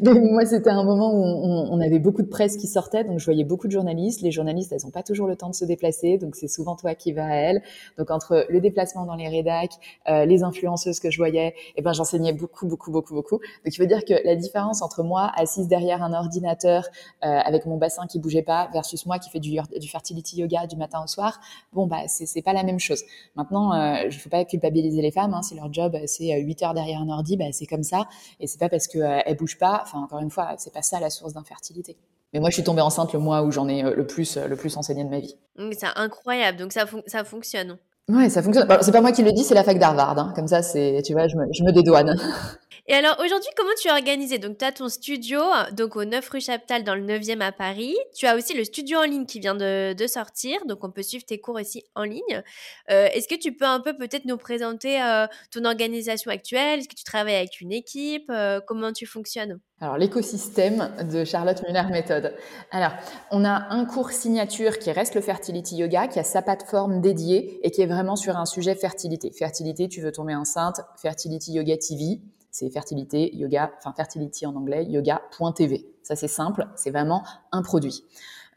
moi, 0.00 0.44
c'était 0.44 0.70
un 0.70 0.82
moment 0.82 1.12
où 1.12 1.22
on, 1.22 1.68
on, 1.70 1.80
avait 1.80 2.00
beaucoup 2.00 2.22
de 2.22 2.28
presse 2.28 2.56
qui 2.56 2.66
sortait, 2.66 3.04
donc 3.04 3.20
je 3.20 3.24
voyais 3.24 3.44
beaucoup 3.44 3.68
de 3.68 3.72
journalistes. 3.72 4.22
Les 4.22 4.32
journalistes, 4.32 4.72
elles 4.72 4.84
ont 4.84 4.90
pas 4.90 5.04
toujours 5.04 5.28
le 5.28 5.36
temps 5.36 5.48
de 5.48 5.54
se 5.54 5.64
déplacer, 5.64 6.18
donc 6.18 6.34
c'est 6.34 6.48
souvent 6.48 6.74
toi 6.74 6.96
qui 6.96 7.12
vas 7.12 7.26
à 7.26 7.34
elles. 7.34 7.62
Donc 7.96 8.10
entre 8.10 8.46
le 8.48 8.60
déplacement 8.60 9.06
dans 9.06 9.14
les 9.14 9.28
rédacs, 9.28 9.74
euh, 10.08 10.24
les 10.24 10.42
influenceuses 10.42 10.98
que 10.98 11.10
je 11.10 11.18
voyais, 11.18 11.54
eh 11.76 11.82
ben 11.82 11.92
j'enseignais 11.92 12.32
beaucoup, 12.32 12.66
beaucoup, 12.66 12.90
beaucoup, 12.90 13.14
beaucoup. 13.14 13.36
Donc 13.36 13.76
il 13.76 13.78
veut 13.78 13.86
dire 13.86 14.04
que 14.04 14.14
la 14.24 14.34
différence 14.34 14.82
entre 14.82 15.04
moi 15.04 15.30
assise 15.36 15.68
derrière 15.68 16.02
un 16.02 16.12
ordinateur 16.12 16.88
euh, 17.24 17.28
avec 17.28 17.66
mon 17.66 17.76
bassin 17.76 18.06
qui 18.08 18.18
bougeait 18.18 18.42
pas 18.42 18.68
versus 18.72 19.06
moi 19.06 19.20
qui 19.20 19.30
fait 19.30 19.38
du 19.38 19.50
du 19.68 19.88
fertility 19.88 20.36
yoga 20.36 20.66
du 20.66 20.76
matin 20.76 21.02
au 21.04 21.06
soir, 21.06 21.40
bon 21.72 21.86
bah 21.86 22.08
c'est 22.08 22.42
pas 22.42 22.52
la 22.52 22.62
même 22.62 22.78
chose. 22.78 23.02
Maintenant, 23.36 23.72
euh, 23.74 24.08
je 24.08 24.16
ne 24.16 24.20
faut 24.20 24.30
pas 24.30 24.44
culpabiliser 24.44 25.02
les 25.02 25.10
femmes. 25.10 25.34
Hein, 25.34 25.42
si 25.42 25.54
leur 25.54 25.72
job 25.72 25.96
c'est 26.06 26.40
8 26.40 26.62
euh, 26.62 26.66
heures 26.66 26.74
derrière 26.74 27.00
un 27.00 27.08
ordi, 27.08 27.36
bah, 27.36 27.46
c'est 27.52 27.66
comme 27.66 27.82
ça. 27.82 28.08
Et 28.38 28.46
c'est 28.46 28.58
pas 28.58 28.68
parce 28.68 28.86
qu'elles 28.86 29.02
euh, 29.02 29.20
elles 29.24 29.36
bougent 29.36 29.58
pas. 29.58 29.80
Enfin, 29.82 29.98
encore 29.98 30.20
une 30.20 30.30
fois, 30.30 30.54
c'est 30.58 30.72
pas 30.72 30.82
ça 30.82 31.00
la 31.00 31.10
source 31.10 31.32
d'infertilité. 31.32 31.96
Mais 32.32 32.40
moi, 32.40 32.50
je 32.50 32.54
suis 32.54 32.64
tombée 32.64 32.82
enceinte 32.82 33.12
le 33.12 33.18
mois 33.18 33.42
où 33.42 33.50
j'en 33.50 33.68
ai 33.68 33.82
le 33.82 34.06
plus, 34.06 34.36
le 34.36 34.54
plus 34.54 34.76
enseigné 34.76 35.02
de 35.02 35.08
ma 35.08 35.18
vie. 35.18 35.36
C'est 35.72 35.88
incroyable. 35.96 36.58
Donc 36.58 36.72
ça, 36.72 36.84
ça 37.06 37.24
fonctionne. 37.24 37.76
Ouais, 38.08 38.28
ça 38.28 38.42
fonctionne. 38.42 38.68
c'est 38.82 38.92
pas 38.92 39.00
moi 39.00 39.12
qui 39.12 39.22
le 39.22 39.32
dis, 39.32 39.42
c'est 39.42 39.54
la 39.54 39.64
fac 39.64 39.78
d'Harvard. 39.78 40.18
Hein. 40.18 40.32
Comme 40.36 40.46
ça, 40.46 40.62
c'est, 40.62 41.02
tu 41.04 41.12
vois, 41.12 41.26
je 41.26 41.36
me, 41.36 41.44
je 41.52 41.64
me 41.64 41.72
dédouane. 41.72 42.16
Et 42.90 42.94
alors 42.94 43.14
aujourd'hui, 43.24 43.48
comment 43.56 43.70
tu 43.80 43.86
es 43.86 43.92
organisé? 43.92 44.38
Donc 44.38 44.58
tu 44.58 44.64
as 44.64 44.72
ton 44.72 44.88
studio 44.88 45.38
donc 45.70 45.94
au 45.94 46.04
9 46.04 46.28
rue 46.28 46.40
Chaptal 46.40 46.82
dans 46.82 46.96
le 46.96 47.02
9e 47.02 47.40
à 47.40 47.52
Paris. 47.52 47.94
Tu 48.16 48.26
as 48.26 48.34
aussi 48.34 48.52
le 48.52 48.64
studio 48.64 48.98
en 48.98 49.04
ligne 49.04 49.26
qui 49.26 49.38
vient 49.38 49.54
de, 49.54 49.94
sortir, 50.08 50.66
donc 50.66 50.82
on 50.82 50.90
peut 50.90 51.04
suivre 51.04 51.24
tes 51.24 51.38
cours 51.38 51.54
aussi 51.54 51.84
en 51.94 52.02
ligne. 52.02 52.42
Euh, 52.90 53.06
est-ce 53.14 53.28
que 53.28 53.38
tu 53.38 53.54
peux 53.54 53.64
un 53.64 53.78
peu 53.78 53.96
peut-être 53.96 54.24
nous 54.24 54.36
présenter 54.36 55.00
euh, 55.00 55.28
ton 55.52 55.66
organisation 55.66 56.32
actuelle? 56.32 56.80
Est-ce 56.80 56.88
que 56.88 56.96
tu 56.96 57.04
travailles 57.04 57.36
avec 57.36 57.60
une 57.60 57.70
équipe? 57.70 58.28
Euh, 58.28 58.60
Comment 58.66 58.92
tu 58.92 59.06
fonctionnes? 59.06 59.60
Alors, 59.80 59.96
l'écosystème 59.96 60.90
de 61.12 61.24
Charlotte 61.24 61.62
Muller 61.68 61.84
Méthode. 61.92 62.34
Alors, 62.72 62.90
on 63.30 63.44
a 63.44 63.68
un 63.70 63.84
cours 63.84 64.10
signature 64.10 64.80
qui 64.80 64.90
reste 64.90 65.14
le 65.14 65.20
Fertility 65.20 65.76
Yoga, 65.76 66.08
qui 66.08 66.18
a 66.18 66.24
sa 66.24 66.42
plateforme 66.42 67.00
dédiée 67.00 67.60
et 67.62 67.70
qui 67.70 67.82
est 67.82 67.86
vraiment 67.86 68.16
sur 68.16 68.36
un 68.36 68.46
sujet 68.46 68.74
fertilité. 68.74 69.30
Fertilité, 69.30 69.86
tu 69.86 70.00
veux 70.00 70.10
tomber 70.10 70.34
enceinte, 70.34 70.80
Fertility 71.00 71.52
Yoga 71.52 71.76
TV 71.76 72.20
c'est 72.50 72.70
fertilité, 72.70 73.34
yoga, 73.36 73.72
enfin 73.78 73.92
fertility 73.92 74.46
en 74.46 74.56
anglais, 74.56 74.84
yoga.tv. 74.86 75.86
Ça 76.02 76.16
c'est 76.16 76.28
simple, 76.28 76.66
c'est 76.76 76.90
vraiment 76.90 77.22
un 77.52 77.62
produit. 77.62 78.04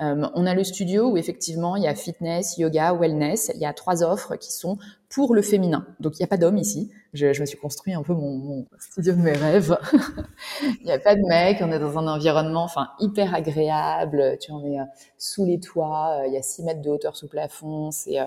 Euh, 0.03 0.27
on 0.33 0.45
a 0.45 0.53
le 0.53 0.63
studio 0.63 1.11
où 1.11 1.17
effectivement 1.17 1.75
il 1.75 1.83
y 1.83 1.87
a 1.87 1.95
fitness, 1.95 2.57
yoga, 2.57 2.93
wellness. 2.93 3.51
Il 3.55 3.61
y 3.61 3.65
a 3.65 3.73
trois 3.73 4.03
offres 4.03 4.35
qui 4.35 4.51
sont 4.51 4.77
pour 5.09 5.35
le 5.35 5.41
féminin. 5.41 5.85
Donc 5.99 6.13
il 6.15 6.21
n'y 6.21 6.25
a 6.25 6.27
pas 6.27 6.37
d'hommes 6.37 6.57
ici. 6.57 6.91
Je, 7.13 7.39
me 7.39 7.45
suis 7.45 7.59
construit 7.59 7.93
un 7.93 8.01
peu 8.01 8.13
mon, 8.13 8.65
studio 8.79 9.13
de 9.13 9.21
mes 9.21 9.33
rêves. 9.33 9.77
il 10.63 10.85
n'y 10.85 10.91
a 10.91 10.97
pas 10.97 11.15
de 11.15 11.21
mecs. 11.21 11.59
On 11.61 11.71
est 11.71 11.77
dans 11.77 11.97
un 11.99 12.07
environnement 12.07 12.63
enfin 12.63 12.89
hyper 12.99 13.35
agréable. 13.35 14.37
Tu 14.41 14.51
en 14.51 14.65
es 14.65 14.79
euh, 14.79 14.83
sous 15.19 15.45
les 15.45 15.59
toits. 15.59 16.17
Euh, 16.21 16.27
il 16.27 16.33
y 16.33 16.37
a 16.37 16.41
6 16.41 16.63
mètres 16.63 16.81
de 16.81 16.89
hauteur 16.89 17.15
sous 17.15 17.27
plafond. 17.27 17.91
C'est 17.91 18.17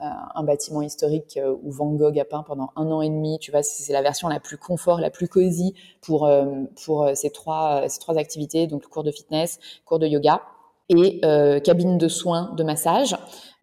un 0.00 0.42
bâtiment 0.42 0.82
historique 0.82 1.38
où 1.62 1.70
Van 1.70 1.92
Gogh 1.92 2.18
a 2.18 2.24
peint 2.24 2.42
pendant 2.42 2.70
un 2.76 2.90
an 2.90 3.00
et 3.00 3.08
demi. 3.08 3.38
Tu 3.38 3.52
vois, 3.52 3.62
c'est 3.62 3.92
la 3.92 4.02
version 4.02 4.28
la 4.28 4.40
plus 4.40 4.58
confort, 4.58 5.00
la 5.00 5.10
plus 5.10 5.28
cosy 5.28 5.74
pour 6.02 6.28
ces 7.14 7.30
trois 7.30 7.86
activités. 8.16 8.66
Donc 8.66 8.82
cours 8.88 9.04
de 9.04 9.12
fitness, 9.12 9.60
cours 9.84 10.00
de 10.00 10.08
yoga 10.08 10.42
et 10.88 11.20
euh, 11.24 11.60
cabine 11.60 11.98
de 11.98 12.08
soins 12.08 12.52
de 12.56 12.62
massage. 12.62 13.16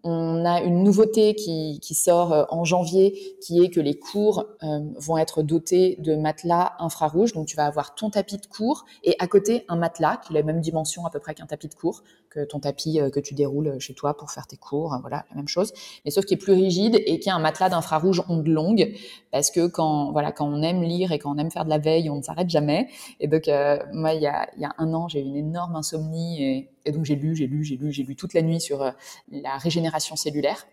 On 0.04 0.46
a 0.46 0.62
une 0.62 0.84
nouveauté 0.84 1.36
qui, 1.36 1.80
qui, 1.80 1.94
sort 1.94 2.34
euh, 2.34 2.46
en 2.50 2.64
janvier, 2.64 3.38
qui 3.42 3.64
est 3.64 3.70
que 3.70 3.80
les 3.80 4.00
cours 4.00 4.46
euh, 4.64 4.80
vont 4.98 5.18
être 5.18 5.44
dotés 5.44 5.96
de 6.00 6.16
matelas 6.16 6.74
infrarouges. 6.80 7.34
Donc, 7.34 7.46
tu 7.46 7.56
vas 7.56 7.66
avoir 7.66 7.94
ton 7.94 8.10
tapis 8.10 8.38
de 8.38 8.48
cours 8.48 8.86
et 9.04 9.16
à 9.20 9.28
côté 9.28 9.64
un 9.68 9.76
matelas 9.76 10.18
qui 10.18 10.34
a 10.34 10.40
la 10.40 10.44
même 10.44 10.60
dimension 10.60 11.06
à 11.06 11.12
peu 11.12 11.20
près 11.20 11.36
qu'un 11.36 11.46
tapis 11.46 11.68
de 11.68 11.76
cours, 11.76 12.02
que 12.32 12.44
ton 12.44 12.60
tapis 12.60 13.00
euh, 13.00 13.12
que 13.12 13.20
tu 13.20 13.36
déroules 13.36 13.80
chez 13.80 13.94
toi 13.94 14.18
pour 14.18 14.32
faire 14.32 14.48
tes 14.48 14.58
cours. 14.58 14.98
Voilà, 15.02 15.26
la 15.30 15.36
même 15.36 15.48
chose. 15.48 15.72
Mais 16.04 16.10
sauf 16.10 16.26
qui 16.26 16.34
est 16.34 16.38
plus 16.38 16.54
rigide 16.54 17.00
et 17.06 17.20
qui 17.20 17.30
a 17.30 17.36
un 17.36 17.40
matelas 17.40 17.70
d'infrarouge 17.70 18.24
onde 18.28 18.48
longue, 18.48 18.96
parce 19.32 19.52
que 19.52 19.68
quand 19.68 20.12
voilà, 20.12 20.32
quand 20.32 20.48
on 20.48 20.64
aime 20.64 20.82
lire 20.82 21.12
et 21.12 21.20
quand 21.20 21.36
on 21.36 21.38
aime 21.38 21.52
faire 21.52 21.66
de 21.66 21.70
la 21.70 21.78
veille, 21.78 22.10
on 22.10 22.16
ne 22.16 22.24
s'arrête 22.24 22.50
jamais. 22.50 22.88
Et 23.20 23.28
donc, 23.28 23.48
moi, 23.94 24.14
il 24.16 24.22
y 24.22 24.28
a, 24.28 24.50
il 24.56 24.62
y 24.64 24.66
a 24.66 24.74
un 24.80 24.94
an, 24.96 25.08
j'ai 25.08 25.20
eu 25.20 25.26
une 25.26 25.36
énorme 25.36 25.76
insomnie 25.76 26.44
et 26.44 26.71
et 26.86 26.92
donc 26.92 27.06
j'ai 27.06 27.16
lu, 27.16 27.36
j'ai 27.36 27.48
lu, 27.48 27.64
j'ai 27.64 27.78
lu, 27.78 27.92
j'ai 27.92 28.04
lu 28.04 28.16
toute 28.16 28.34
la 28.34 28.42
nuit 28.42 28.62
sur 28.62 28.82
euh, 28.82 28.92
la 29.32 29.58
régénération 29.58 30.16
cellulaire 30.16 30.68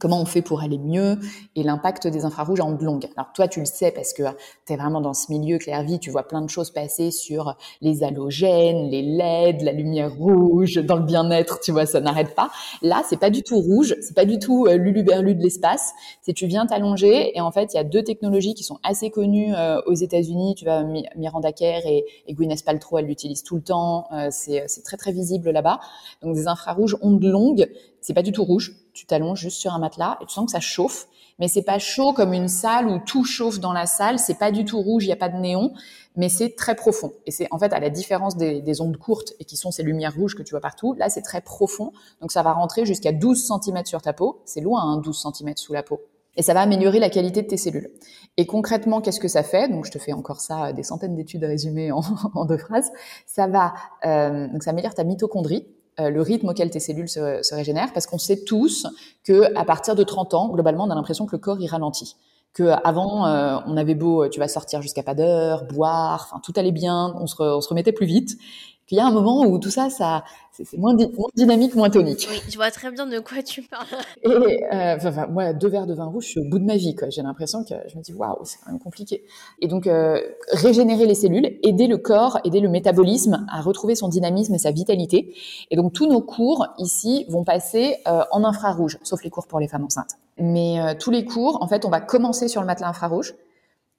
comment 0.00 0.20
on 0.20 0.24
fait 0.24 0.42
pour 0.42 0.62
aller 0.62 0.78
mieux 0.78 1.18
et 1.54 1.62
l'impact 1.62 2.08
des 2.08 2.24
infrarouges 2.24 2.60
en 2.60 2.70
longue. 2.70 3.08
Alors 3.16 3.32
toi, 3.32 3.48
tu 3.48 3.60
le 3.60 3.66
sais 3.66 3.92
parce 3.92 4.12
que 4.12 4.22
tu 4.66 4.72
es 4.72 4.76
vraiment 4.76 5.00
dans 5.00 5.14
ce 5.14 5.30
milieu 5.30 5.58
vie, 5.84 5.98
tu 5.98 6.10
vois 6.10 6.24
plein 6.26 6.42
de 6.42 6.50
choses 6.50 6.70
passer 6.70 7.10
sur 7.10 7.56
les 7.80 8.02
halogènes, 8.02 8.90
les 8.90 9.02
LED, 9.02 9.62
la 9.62 9.72
lumière 9.72 10.12
rouge, 10.12 10.76
dans 10.76 10.96
le 10.96 11.04
bien-être, 11.04 11.60
tu 11.60 11.72
vois, 11.72 11.86
ça 11.86 12.00
n'arrête 12.00 12.34
pas. 12.34 12.50
Là, 12.82 13.02
c'est 13.08 13.18
pas 13.18 13.30
du 13.30 13.42
tout 13.42 13.60
rouge, 13.60 13.94
c'est 14.00 14.14
pas 14.14 14.24
du 14.24 14.38
tout 14.38 14.66
euh, 14.66 14.76
luluberlu 14.76 15.34
de 15.34 15.42
l'espace, 15.42 15.92
c'est 16.22 16.32
tu 16.32 16.46
viens 16.46 16.66
t'allonger 16.66 17.36
et 17.36 17.40
en 17.40 17.52
fait, 17.52 17.72
il 17.72 17.76
y 17.76 17.80
a 17.80 17.84
deux 17.84 18.02
technologies 18.02 18.54
qui 18.54 18.64
sont 18.64 18.78
assez 18.82 19.10
connues 19.10 19.54
euh, 19.54 19.80
aux 19.86 19.94
États-Unis, 19.94 20.54
tu 20.56 20.64
vois, 20.64 20.82
Miranda 21.16 21.52
Kerr 21.52 21.86
et, 21.86 22.04
et 22.26 22.34
Gwyneth 22.34 22.64
Paltrow, 22.64 22.98
elles 22.98 23.06
l'utilisent 23.06 23.44
tout 23.44 23.56
le 23.56 23.62
temps, 23.62 24.06
euh, 24.12 24.28
c'est 24.30 24.66
très 24.84 24.96
très 24.96 25.12
visible 25.12 25.50
là-bas. 25.50 25.80
Donc 26.22 26.34
des 26.34 26.48
infrarouges 26.48 26.96
ondes 27.00 27.22
longues 27.24 27.68
c'est 28.04 28.12
pas 28.12 28.22
du 28.22 28.32
tout 28.32 28.44
rouge. 28.44 28.76
Tu 28.92 29.06
t'allonges 29.06 29.40
juste 29.40 29.56
sur 29.56 29.72
un 29.72 29.78
matelas 29.78 30.18
et 30.20 30.26
tu 30.26 30.34
sens 30.34 30.44
que 30.44 30.52
ça 30.52 30.60
chauffe. 30.60 31.08
Mais 31.38 31.48
c'est 31.48 31.62
pas 31.62 31.78
chaud 31.78 32.12
comme 32.12 32.34
une 32.34 32.48
salle 32.48 32.86
où 32.86 32.98
tout 32.98 33.24
chauffe 33.24 33.60
dans 33.60 33.72
la 33.72 33.86
salle. 33.86 34.18
C'est 34.18 34.38
pas 34.38 34.52
du 34.52 34.66
tout 34.66 34.78
rouge, 34.78 35.04
il 35.04 35.06
n'y 35.06 35.12
a 35.14 35.16
pas 35.16 35.30
de 35.30 35.38
néon, 35.38 35.72
mais 36.14 36.28
c'est 36.28 36.54
très 36.54 36.74
profond. 36.74 37.14
Et 37.24 37.30
c'est 37.30 37.48
en 37.50 37.58
fait 37.58 37.72
à 37.72 37.80
la 37.80 37.88
différence 37.88 38.36
des, 38.36 38.80
ondes 38.82 38.98
courtes 38.98 39.32
et 39.40 39.46
qui 39.46 39.56
sont 39.56 39.70
ces 39.70 39.82
lumières 39.82 40.14
rouges 40.14 40.36
que 40.36 40.42
tu 40.42 40.50
vois 40.50 40.60
partout. 40.60 40.92
Là, 40.98 41.08
c'est 41.08 41.22
très 41.22 41.40
profond. 41.40 41.92
Donc 42.20 42.30
ça 42.30 42.42
va 42.42 42.52
rentrer 42.52 42.84
jusqu'à 42.84 43.10
12 43.10 43.50
cm 43.64 43.86
sur 43.86 44.02
ta 44.02 44.12
peau. 44.12 44.42
C'est 44.44 44.60
loin, 44.60 44.82
hein, 44.82 44.98
12 44.98 45.26
cm 45.34 45.56
sous 45.56 45.72
la 45.72 45.82
peau. 45.82 46.02
Et 46.36 46.42
ça 46.42 46.52
va 46.52 46.60
améliorer 46.60 46.98
la 46.98 47.08
qualité 47.08 47.40
de 47.42 47.46
tes 47.46 47.56
cellules. 47.56 47.90
Et 48.36 48.44
concrètement, 48.44 49.00
qu'est-ce 49.00 49.20
que 49.20 49.28
ça 49.28 49.42
fait? 49.42 49.68
Donc, 49.68 49.86
je 49.86 49.92
te 49.92 49.98
fais 49.98 50.12
encore 50.12 50.40
ça, 50.40 50.72
des 50.72 50.82
centaines 50.82 51.14
d'études 51.14 51.44
résumées 51.44 51.92
en, 51.92 52.00
en, 52.34 52.44
deux 52.44 52.58
phrases. 52.58 52.90
Ça 53.26 53.46
va, 53.46 53.74
euh, 54.04 54.48
donc 54.48 54.62
ça 54.62 54.70
améliore 54.70 54.94
ta 54.94 55.04
mitochondrie, 55.04 55.68
euh, 55.68 55.73
le 55.98 56.20
rythme 56.22 56.48
auquel 56.48 56.70
tes 56.70 56.80
cellules 56.80 57.08
se, 57.08 57.42
se 57.42 57.54
régénèrent, 57.54 57.92
parce 57.92 58.06
qu'on 58.06 58.18
sait 58.18 58.44
tous 58.44 58.86
que 59.22 59.56
à 59.56 59.64
partir 59.64 59.94
de 59.94 60.02
30 60.02 60.34
ans, 60.34 60.48
globalement, 60.48 60.84
on 60.84 60.90
a 60.90 60.94
l'impression 60.94 61.26
que 61.26 61.32
le 61.32 61.38
corps 61.38 61.60
y 61.60 61.66
ralentit. 61.66 62.16
Que 62.52 62.70
avant, 62.84 63.26
euh, 63.26 63.58
on 63.66 63.76
avait 63.76 63.96
beau, 63.96 64.28
tu 64.28 64.38
vas 64.38 64.46
sortir 64.46 64.80
jusqu'à 64.80 65.02
pas 65.02 65.14
d'heure, 65.14 65.64
boire, 65.64 66.28
enfin 66.30 66.40
tout 66.42 66.52
allait 66.56 66.70
bien, 66.72 67.12
on 67.18 67.26
se, 67.26 67.42
on 67.42 67.60
se 67.60 67.68
remettait 67.68 67.92
plus 67.92 68.06
vite, 68.06 68.38
qu'il 68.86 68.98
y 68.98 69.00
a 69.00 69.06
un 69.06 69.12
moment 69.12 69.44
où 69.46 69.58
tout 69.58 69.70
ça, 69.70 69.90
ça 69.90 70.24
c'est 70.62 70.78
moins, 70.78 70.94
dynamique, 71.34 71.74
moins 71.74 71.90
tonique. 71.90 72.28
Oui, 72.30 72.40
je 72.48 72.54
vois 72.54 72.70
très 72.70 72.92
bien 72.92 73.06
de 73.06 73.18
quoi 73.18 73.42
tu 73.42 73.62
parles. 73.62 73.86
Et 74.22 74.62
euh, 74.72 74.96
enfin, 74.96 75.26
moi, 75.26 75.52
deux 75.52 75.68
verres 75.68 75.86
de 75.86 75.94
vin 75.94 76.04
rouge, 76.04 76.24
je 76.26 76.28
suis 76.30 76.40
au 76.40 76.44
bout 76.44 76.60
de 76.60 76.64
ma 76.64 76.76
vie. 76.76 76.94
J'ai 77.08 77.22
l'impression 77.22 77.64
que 77.64 77.74
je 77.88 77.96
me 77.98 78.02
dis, 78.02 78.12
waouh, 78.12 78.38
c'est 78.44 78.58
quand 78.64 78.70
même 78.70 78.80
compliqué. 78.80 79.24
Et 79.60 79.66
donc, 79.66 79.88
euh, 79.88 80.20
régénérer 80.52 81.06
les 81.06 81.16
cellules, 81.16 81.58
aider 81.64 81.88
le 81.88 81.98
corps, 81.98 82.38
aider 82.44 82.60
le 82.60 82.68
métabolisme 82.68 83.44
à 83.50 83.62
retrouver 83.62 83.96
son 83.96 84.08
dynamisme 84.08 84.54
et 84.54 84.58
sa 84.58 84.70
vitalité. 84.70 85.34
Et 85.72 85.76
donc, 85.76 85.92
tous 85.92 86.06
nos 86.06 86.20
cours 86.20 86.68
ici 86.78 87.26
vont 87.28 87.42
passer 87.42 87.96
euh, 88.06 88.22
en 88.30 88.44
infrarouge, 88.44 88.98
sauf 89.02 89.24
les 89.24 89.30
cours 89.30 89.48
pour 89.48 89.58
les 89.58 89.66
femmes 89.66 89.84
enceintes. 89.84 90.18
Mais 90.38 90.80
euh, 90.80 90.94
tous 90.98 91.10
les 91.10 91.24
cours, 91.24 91.62
en 91.62 91.68
fait, 91.68 91.84
on 91.84 91.90
va 91.90 92.00
commencer 92.00 92.46
sur 92.48 92.60
le 92.60 92.66
matelas 92.66 92.88
infrarouge 92.88 93.34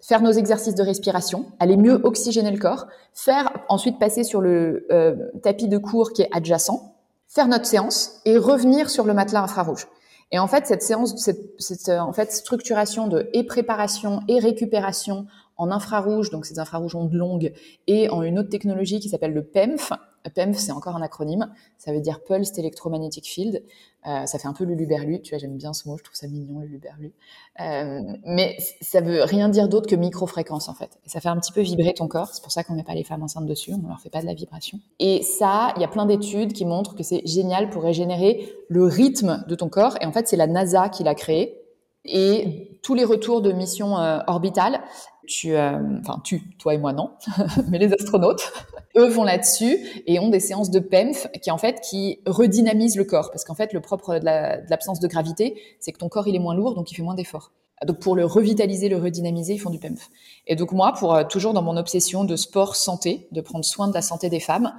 faire 0.08 0.22
nos 0.22 0.32
exercices 0.32 0.76
de 0.76 0.84
respiration, 0.84 1.46
aller 1.60 1.78
mieux 1.78 2.00
oxygéner 2.04 2.52
le 2.52 2.60
corps, 2.60 2.88
faire 3.14 3.52
ensuite 3.70 3.98
passer 3.98 4.24
sur 4.24 4.40
le 4.40 4.86
euh, 4.92 5.16
tapis 5.42 5.68
de 5.68 5.80
cours 5.80 6.14
qui 6.14 6.22
est 6.22 6.30
adjacent, 6.32 6.94
faire 7.28 7.48
notre 7.48 7.66
séance 7.66 8.22
et 8.26 8.38
revenir 8.38 8.90
sur 8.90 9.06
le 9.06 9.14
matelas 9.14 9.42
infrarouge. 9.42 9.88
Et 10.32 10.38
en 10.38 10.48
fait, 10.48 10.68
cette 10.68 10.84
séance, 10.84 11.16
cette, 11.18 11.60
cette 11.60 11.90
en 11.90 12.14
fait 12.14 12.32
structuration 12.32 13.08
de 13.08 13.30
et 13.34 13.44
préparation 13.44 14.22
et 14.28 14.40
récupération 14.40 15.26
en 15.58 15.72
infrarouge, 15.72 16.30
donc 16.30 16.46
ces 16.46 16.60
infrarouges 16.60 16.96
ondes 16.96 17.14
longues, 17.14 17.54
et 17.88 18.10
en 18.10 18.24
une 18.24 18.40
autre 18.40 18.50
technologie 18.50 19.00
qui 19.00 19.10
s'appelle 19.10 19.34
le 19.34 19.44
PEMF, 19.44 19.92
PEMF, 20.30 20.58
c'est 20.58 20.72
encore 20.72 20.96
un 20.96 21.02
acronyme. 21.02 21.52
Ça 21.78 21.92
veut 21.92 22.00
dire 22.00 22.22
Pulsed 22.24 22.58
Electromagnetic 22.58 23.26
Field. 23.26 23.64
Euh, 24.08 24.26
ça 24.26 24.38
fait 24.38 24.48
un 24.48 24.54
peu 24.54 24.64
luluberlu. 24.64 25.22
Tu 25.22 25.32
vois, 25.32 25.40
j'aime 25.40 25.58
bien 25.58 25.74
ce 25.74 25.88
mot. 25.88 25.98
Je 25.98 26.04
trouve 26.04 26.16
ça 26.16 26.28
mignon, 26.28 26.60
luluberlu. 26.60 27.14
Euh, 27.60 28.02
mais 28.26 28.58
ça 28.82 29.02
veut 29.02 29.24
rien 29.24 29.50
dire 29.50 29.68
d'autre 29.68 29.88
que 29.88 29.96
microfréquence, 29.96 30.70
en 30.70 30.74
fait. 30.74 31.00
Et 31.06 31.10
ça 31.10 31.20
fait 31.20 31.30
un 31.30 31.38
petit 31.38 31.52
peu 31.52 31.62
vibrer 31.62 31.94
ton 31.94 32.08
corps. 32.08 32.30
C'est 32.34 32.42
pour 32.42 32.52
ça 32.52 32.64
qu'on 32.64 32.74
met 32.74 32.84
pas 32.84 32.96
les 32.96 33.04
femmes 33.04 33.24
enceintes 33.24 33.46
dessus. 33.46 33.72
On 33.74 33.88
leur 33.88 34.00
fait 34.00 34.10
pas 34.10 34.22
de 34.22 34.26
la 34.26 34.34
vibration. 34.34 34.80
Et 35.00 35.24
ça, 35.24 35.74
il 35.76 35.82
y 35.82 35.86
a 35.86 35.88
plein 35.88 36.06
d'études 36.06 36.54
qui 36.54 36.66
montrent 36.66 36.96
que 36.96 37.04
c'est 37.04 37.26
génial 37.26 37.70
pour 37.70 37.84
régénérer 37.84 38.54
le 38.70 38.84
rythme 38.84 39.44
de 39.48 39.56
ton 39.56 39.70
corps. 39.70 39.98
Et 40.02 40.06
en 40.06 40.12
fait, 40.12 40.28
c'est 40.28 40.38
la 40.38 40.48
NASA 40.48 40.90
qui 40.90 41.04
l'a 41.04 41.16
créé. 41.16 41.62
Et 42.08 42.80
tous 42.84 42.94
les 42.94 43.04
retours 43.04 43.42
de 43.42 43.52
missions 43.52 43.98
euh, 43.98 44.20
orbitales 44.28 44.80
Tu, 45.28 45.56
enfin 45.58 46.22
tu, 46.24 46.42
toi 46.58 46.74
et 46.74 46.78
moi 46.78 46.94
non, 46.94 47.12
mais 47.70 47.78
les 47.78 47.92
astronautes, 47.94 48.52
eux 48.98 49.08
vont 49.08 49.24
là-dessus 49.24 49.78
et 50.06 50.20
ont 50.20 50.30
des 50.30 50.40
séances 50.40 50.72
de 50.72 50.80
PEMF 50.80 51.28
qui 51.42 51.52
en 51.52 51.58
fait 51.58 51.82
qui 51.82 52.20
redynamisent 52.26 52.98
le 52.98 53.04
corps 53.04 53.32
parce 53.32 53.44
qu'en 53.44 53.56
fait 53.56 53.74
le 53.74 53.82
propre 53.82 54.20
de 54.20 54.26
l'absence 54.70 55.00
de 55.00 55.08
gravité, 55.08 55.62
c'est 55.80 55.92
que 55.92 55.98
ton 55.98 56.10
corps 56.10 56.28
il 56.28 56.36
est 56.36 56.40
moins 56.40 56.56
lourd 56.56 56.76
donc 56.76 56.92
il 56.92 56.96
fait 56.96 57.04
moins 57.04 57.16
d'efforts. 57.16 57.52
Donc 57.84 58.00
pour 58.00 58.16
le 58.16 58.26
revitaliser, 58.26 58.88
le 58.88 58.98
redynamiser, 58.98 59.54
ils 59.56 59.60
font 59.60 59.70
du 59.70 59.80
PEMF. 59.80 60.10
Et 60.48 60.56
donc 60.56 60.72
moi, 60.72 60.94
pour 60.94 61.14
euh, 61.14 61.24
toujours 61.26 61.54
dans 61.54 61.62
mon 61.62 61.76
obsession 61.76 62.24
de 62.24 62.38
sport 62.38 62.76
santé, 62.76 63.28
de 63.32 63.42
prendre 63.42 63.66
soin 63.66 63.90
de 63.90 63.94
la 63.94 64.02
santé 64.02 64.30
des 64.30 64.40
femmes, 64.40 64.74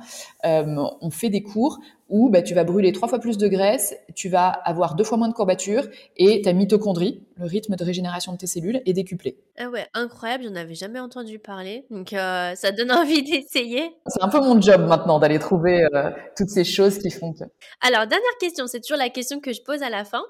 euh, 0.46 0.82
on 1.02 1.10
fait 1.10 1.28
des 1.28 1.42
cours 1.42 1.78
où 2.08 2.30
bah, 2.30 2.42
tu 2.42 2.54
vas 2.54 2.64
brûler 2.64 2.92
trois 2.92 3.08
fois 3.08 3.18
plus 3.18 3.36
de 3.36 3.48
graisse, 3.48 3.94
tu 4.14 4.28
vas 4.28 4.48
avoir 4.48 4.94
deux 4.94 5.04
fois 5.04 5.18
moins 5.18 5.28
de 5.28 5.34
courbatures 5.34 5.84
et 6.16 6.40
ta 6.42 6.52
mitochondrie, 6.52 7.24
le 7.36 7.46
rythme 7.46 7.74
de 7.74 7.84
régénération 7.84 8.32
de 8.32 8.38
tes 8.38 8.46
cellules, 8.46 8.80
est 8.86 8.92
décuplé. 8.92 9.38
Ah 9.58 9.68
ouais, 9.70 9.86
incroyable, 9.94 10.44
j'en 10.44 10.54
avais 10.54 10.74
jamais 10.74 11.00
entendu 11.00 11.38
parler, 11.38 11.84
donc 11.90 12.12
euh, 12.12 12.54
ça 12.54 12.70
donne 12.70 12.92
envie 12.92 13.22
d'essayer. 13.22 13.90
C'est 14.06 14.22
un 14.22 14.28
peu 14.28 14.40
mon 14.40 14.60
job 14.60 14.82
maintenant 14.86 15.18
d'aller 15.18 15.38
trouver 15.38 15.86
euh, 15.94 16.10
toutes 16.36 16.50
ces 16.50 16.64
choses 16.64 16.98
qui 16.98 17.10
font 17.10 17.32
que... 17.32 17.44
Alors, 17.80 18.06
dernière 18.06 18.38
question, 18.40 18.66
c'est 18.66 18.80
toujours 18.80 18.98
la 18.98 19.10
question 19.10 19.40
que 19.40 19.52
je 19.52 19.62
pose 19.62 19.82
à 19.82 19.90
la 19.90 20.04
fin. 20.04 20.22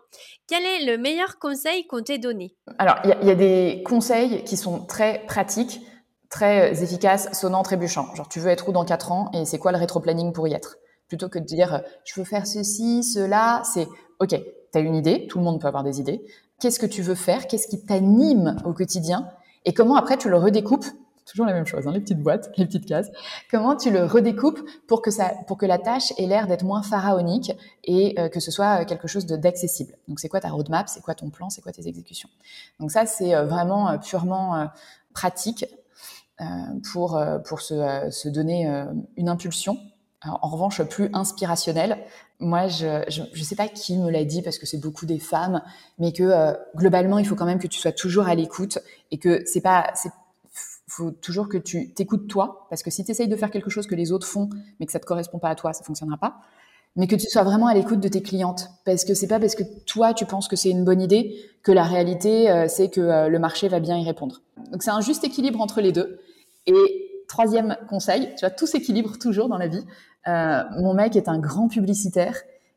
Quel 0.49 0.65
est 0.65 0.87
le 0.87 0.97
meilleur 0.97 1.39
conseil 1.39 1.87
qu'on 1.87 2.03
t'ait 2.03 2.19
donné? 2.19 2.55
Alors, 2.79 2.97
il 3.05 3.15
y, 3.23 3.27
y, 3.27 3.31
a 3.31 3.35
des 3.35 3.83
conseils 3.85 4.45
qui 4.45 4.57
sont 4.57 4.87
très 4.87 5.25
pratiques, 5.27 5.81
très 6.31 6.83
efficaces, 6.83 7.39
sonnants, 7.39 7.63
trébuchants. 7.63 8.15
Genre, 8.15 8.29
tu 8.29 8.41
veux 8.41 8.49
être 8.49 8.69
où 8.69 8.73
dans 8.73 8.85
4 8.85 9.13
ans 9.13 9.31
et 9.35 9.45
c'est 9.45 9.59
quoi 9.59 9.73
le 9.73 9.79
rétro-planning 9.79 10.33
pour 10.33 10.49
y 10.49 10.55
être? 10.55 10.79
Plutôt 11.09 11.29
que 11.29 11.39
de 11.39 11.45
dire 11.45 11.83
je 12.05 12.21
veux 12.21 12.25
faire 12.25 12.47
ceci, 12.47 13.03
cela, 13.03 13.63
c'est 13.65 13.89
ok, 14.19 14.31
tu 14.31 14.79
as 14.79 14.81
une 14.81 14.95
idée, 14.95 15.27
tout 15.27 15.39
le 15.39 15.45
monde 15.45 15.61
peut 15.61 15.69
avoir 15.69 15.85
des 15.85 16.01
idées. 16.01 16.25
Qu'est-ce 16.59 16.79
que 16.79 16.87
tu 16.87 17.03
veux 17.03 17.15
faire? 17.15 17.47
Qu'est-ce 17.47 17.69
qui 17.69 17.85
t'anime 17.85 18.57
au 18.65 18.73
quotidien? 18.73 19.29
Et 19.65 19.75
comment 19.75 19.97
après 19.97 20.17
tu 20.17 20.31
le 20.31 20.39
redécoupes? 20.39 20.87
Toujours 21.27 21.45
la 21.45 21.53
même 21.53 21.67
chose, 21.67 21.89
hein, 21.89 21.93
les 21.93 22.01
petites 22.01 22.21
boîtes, 22.21 22.53
les 22.57 22.67
petites 22.67 22.87
cases. 22.87 23.11
Comment 23.51 23.75
tu 23.75 23.91
le 23.91 24.05
redécoupes 24.05 24.61
pour 24.87 25.03
que 25.03 25.11
ça, 25.11 25.33
pour 25.49 25.59
que 25.59 25.67
la 25.67 25.77
tâche 25.77 26.13
ait 26.19 26.27
l'air 26.27 26.47
d'être 26.47 26.65
moins 26.65 26.83
pharaonique 26.83 27.53
et 27.83 28.15
euh, 28.21 28.29
que 28.29 28.39
ce 28.39 28.53
soit 28.53 28.85
quelque 28.85 29.09
chose 29.09 29.27
d'accessible? 29.27 29.97
Donc 30.07 30.21
c'est 30.21 30.29
quoi 30.29 30.41
ta 30.41 30.51
roadmap? 30.51 30.89
C'est 30.89 31.03
quoi 31.03 31.17
ton 31.17 31.31
plan? 31.31 31.51
C'est 31.51 31.63
quoi 31.63 31.73
tes 31.73 31.89
exécutions? 31.89 32.29
Donc 32.79 32.93
ça 32.93 33.07
c'est 33.07 33.35
euh, 33.35 33.45
vraiment 33.45 33.91
euh, 33.91 33.99
purement 33.99 34.69
pratique 35.13 35.67
pour 36.93 37.21
pour 37.45 37.61
se, 37.61 38.09
se 38.11 38.29
donner 38.29 38.67
une 39.17 39.29
impulsion 39.29 39.79
en 40.25 40.49
revanche, 40.49 40.83
plus 40.83 41.11
inspirationnel. 41.13 41.99
Moi, 42.41 42.69
je 42.69 42.87
ne 43.19 43.45
sais 43.45 43.57
pas 43.57 43.69
qui 43.69 43.97
me 43.97 44.11
l'a 44.11 44.25
dit 44.25 44.43
parce 44.43 44.59
que 44.59 44.67
c'est 44.67 44.81
beaucoup 44.81 45.07
des 45.07 45.19
femmes, 45.19 45.63
mais 45.99 46.13
que 46.13 46.23
euh, 46.23 46.53
globalement, 46.75 47.19
il 47.19 47.27
faut 47.27 47.35
quand 47.35 47.47
même 47.47 47.59
que 47.59 47.67
tu 47.67 47.79
sois 47.79 47.93
toujours 47.93 48.27
à 48.27 48.35
l'écoute 48.35 48.79
et 49.11 49.19
que 49.19 49.43
c'est 49.47 49.61
pas, 49.61 49.93
faut 50.89 51.11
toujours 51.11 51.49
que 51.49 51.59
tu 51.59 51.93
t'écoutes 51.93 52.29
toi, 52.29 52.67
parce 52.71 52.83
que 52.83 52.91
si 52.91 53.05
tu 53.05 53.11
essayes 53.11 53.29
de 53.29 53.37
faire 53.37 53.51
quelque 53.51 53.71
chose 53.71 53.87
que 53.87 53.95
les 53.95 54.13
autres 54.13 54.27
font, 54.27 54.49
mais 54.79 54.87
que 54.87 54.93
ça 54.93 55.01
te 55.01 55.07
correspond 55.07 55.39
pas 55.39 55.51
à 55.51 55.55
toi, 55.55 55.73
ça 55.73 55.85
fonctionnera 55.85 56.17
pas. 56.17 56.37
Mais 56.95 57.07
que 57.07 57.17
tu 57.17 57.29
sois 57.29 57.43
vraiment 57.43 57.67
à 57.67 57.75
l'écoute 57.75 58.01
de 58.01 58.09
tes 58.09 58.23
clientes, 58.23 58.71
parce 58.85 59.05
que 59.05 59.13
c'est 59.13 59.27
pas 59.27 59.39
parce 59.39 59.55
que 59.55 59.65
toi 59.85 60.15
tu 60.15 60.25
penses 60.25 60.49
que 60.49 60.57
c'est 60.57 60.71
une 60.71 60.85
bonne 60.85 61.03
idée 61.03 61.35
que 61.63 61.71
la 61.71 61.85
réalité 61.85 62.51
euh, 62.51 62.69
c'est 62.69 62.89
que 62.89 63.03
euh, 63.03 63.29
le 63.29 63.39
marché 63.39 63.69
va 63.69 63.81
bien 63.81 63.99
y 63.99 64.05
répondre. 64.05 64.41
Donc 64.73 64.83
c'est 64.83 64.91
un 64.91 65.03
juste 65.03 65.23
équilibre 65.23 65.61
entre 65.61 65.83
les 65.83 65.93
deux. 65.93 66.21
Et 66.67 67.06
troisième 67.29 67.77
conseil, 67.89 68.35
tu 68.37 68.41
vois, 68.41 68.51
tout 68.51 68.67
s'équilibre 68.67 69.19
toujours 69.19 69.49
dans 69.49 69.59
la 69.59 69.69
vie. 69.69 69.85
Euh, 70.29 70.63
mon 70.79 70.95
mec 70.95 71.17
est 71.17 71.29
un 71.29 71.39
grand 71.39 71.69
publicitaire 71.69 72.37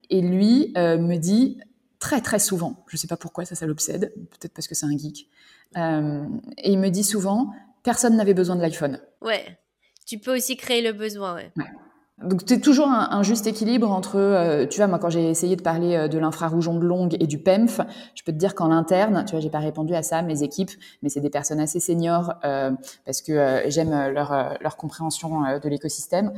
et 0.10 0.22
lui 0.22 0.74
euh, 0.78 0.98
me 0.98 1.18
dit 1.18 1.60
très 2.00 2.22
très 2.22 2.40
souvent, 2.40 2.84
je 2.88 2.98
sais 2.98 3.08
pas 3.08 3.18
pourquoi 3.18 3.46
ça 3.46 3.56
ça 3.56 3.66
l'obsède, 3.66 4.14
peut-être 4.32 4.54
parce 4.54 4.68
que 4.68 4.76
c'est 4.76 4.86
un 4.86 4.98
geek, 4.98 5.28
euh, 5.78 6.26
et 6.58 6.72
il 6.72 6.80
me 6.80 6.90
dit 6.90 7.04
souvent, 7.04 7.52
personne 7.84 8.16
n'avait 8.16 8.34
besoin 8.34 8.56
de 8.56 8.62
l'iPhone. 8.62 9.00
Ouais, 9.22 9.60
tu 10.06 10.20
peux 10.20 10.36
aussi 10.36 10.58
créer 10.58 10.82
le 10.82 10.94
besoin, 10.94 11.36
ouais. 11.36 11.52
ouais. 11.58 11.66
Donc 12.24 12.46
toujours 12.62 12.88
un, 12.88 13.24
juste 13.24 13.48
équilibre 13.48 13.90
entre, 13.92 14.18
euh, 14.18 14.66
tu 14.66 14.78
vois, 14.78 14.88
moi 14.88 15.00
quand 15.00 15.10
j'ai 15.10 15.30
essayé 15.30 15.56
de 15.56 15.62
parler 15.62 15.96
euh, 15.96 16.08
de 16.08 16.18
l'infrarouge 16.18 16.68
onde 16.68 16.84
longue 16.84 17.16
et 17.20 17.28
du 17.28 17.38
PEMF, 17.38 17.80
je 18.14 18.24
peux 18.24 18.34
te 18.34 18.38
dire 18.38 18.56
qu'en 18.56 18.72
interne, 18.72 19.24
tu 19.26 19.32
vois, 19.32 19.40
j'ai 19.40 19.50
pas 19.50 19.60
répondu 19.60 19.96
à 19.96 20.04
ça, 20.04 20.22
mes 20.22 20.44
équipes, 20.44 20.72
mais 21.02 21.10
c'est 21.10 21.22
des 21.22 21.30
personnes 21.30 21.62
assez 21.62 21.80
seniors 21.80 22.34
euh, 22.44 22.72
parce 23.06 23.22
que 23.22 23.64
j'aime 23.68 23.92
leur, 24.14 24.58
leur 24.60 24.76
compréhension 24.76 25.42
de 25.60 25.70
l'écosystème 25.70 26.34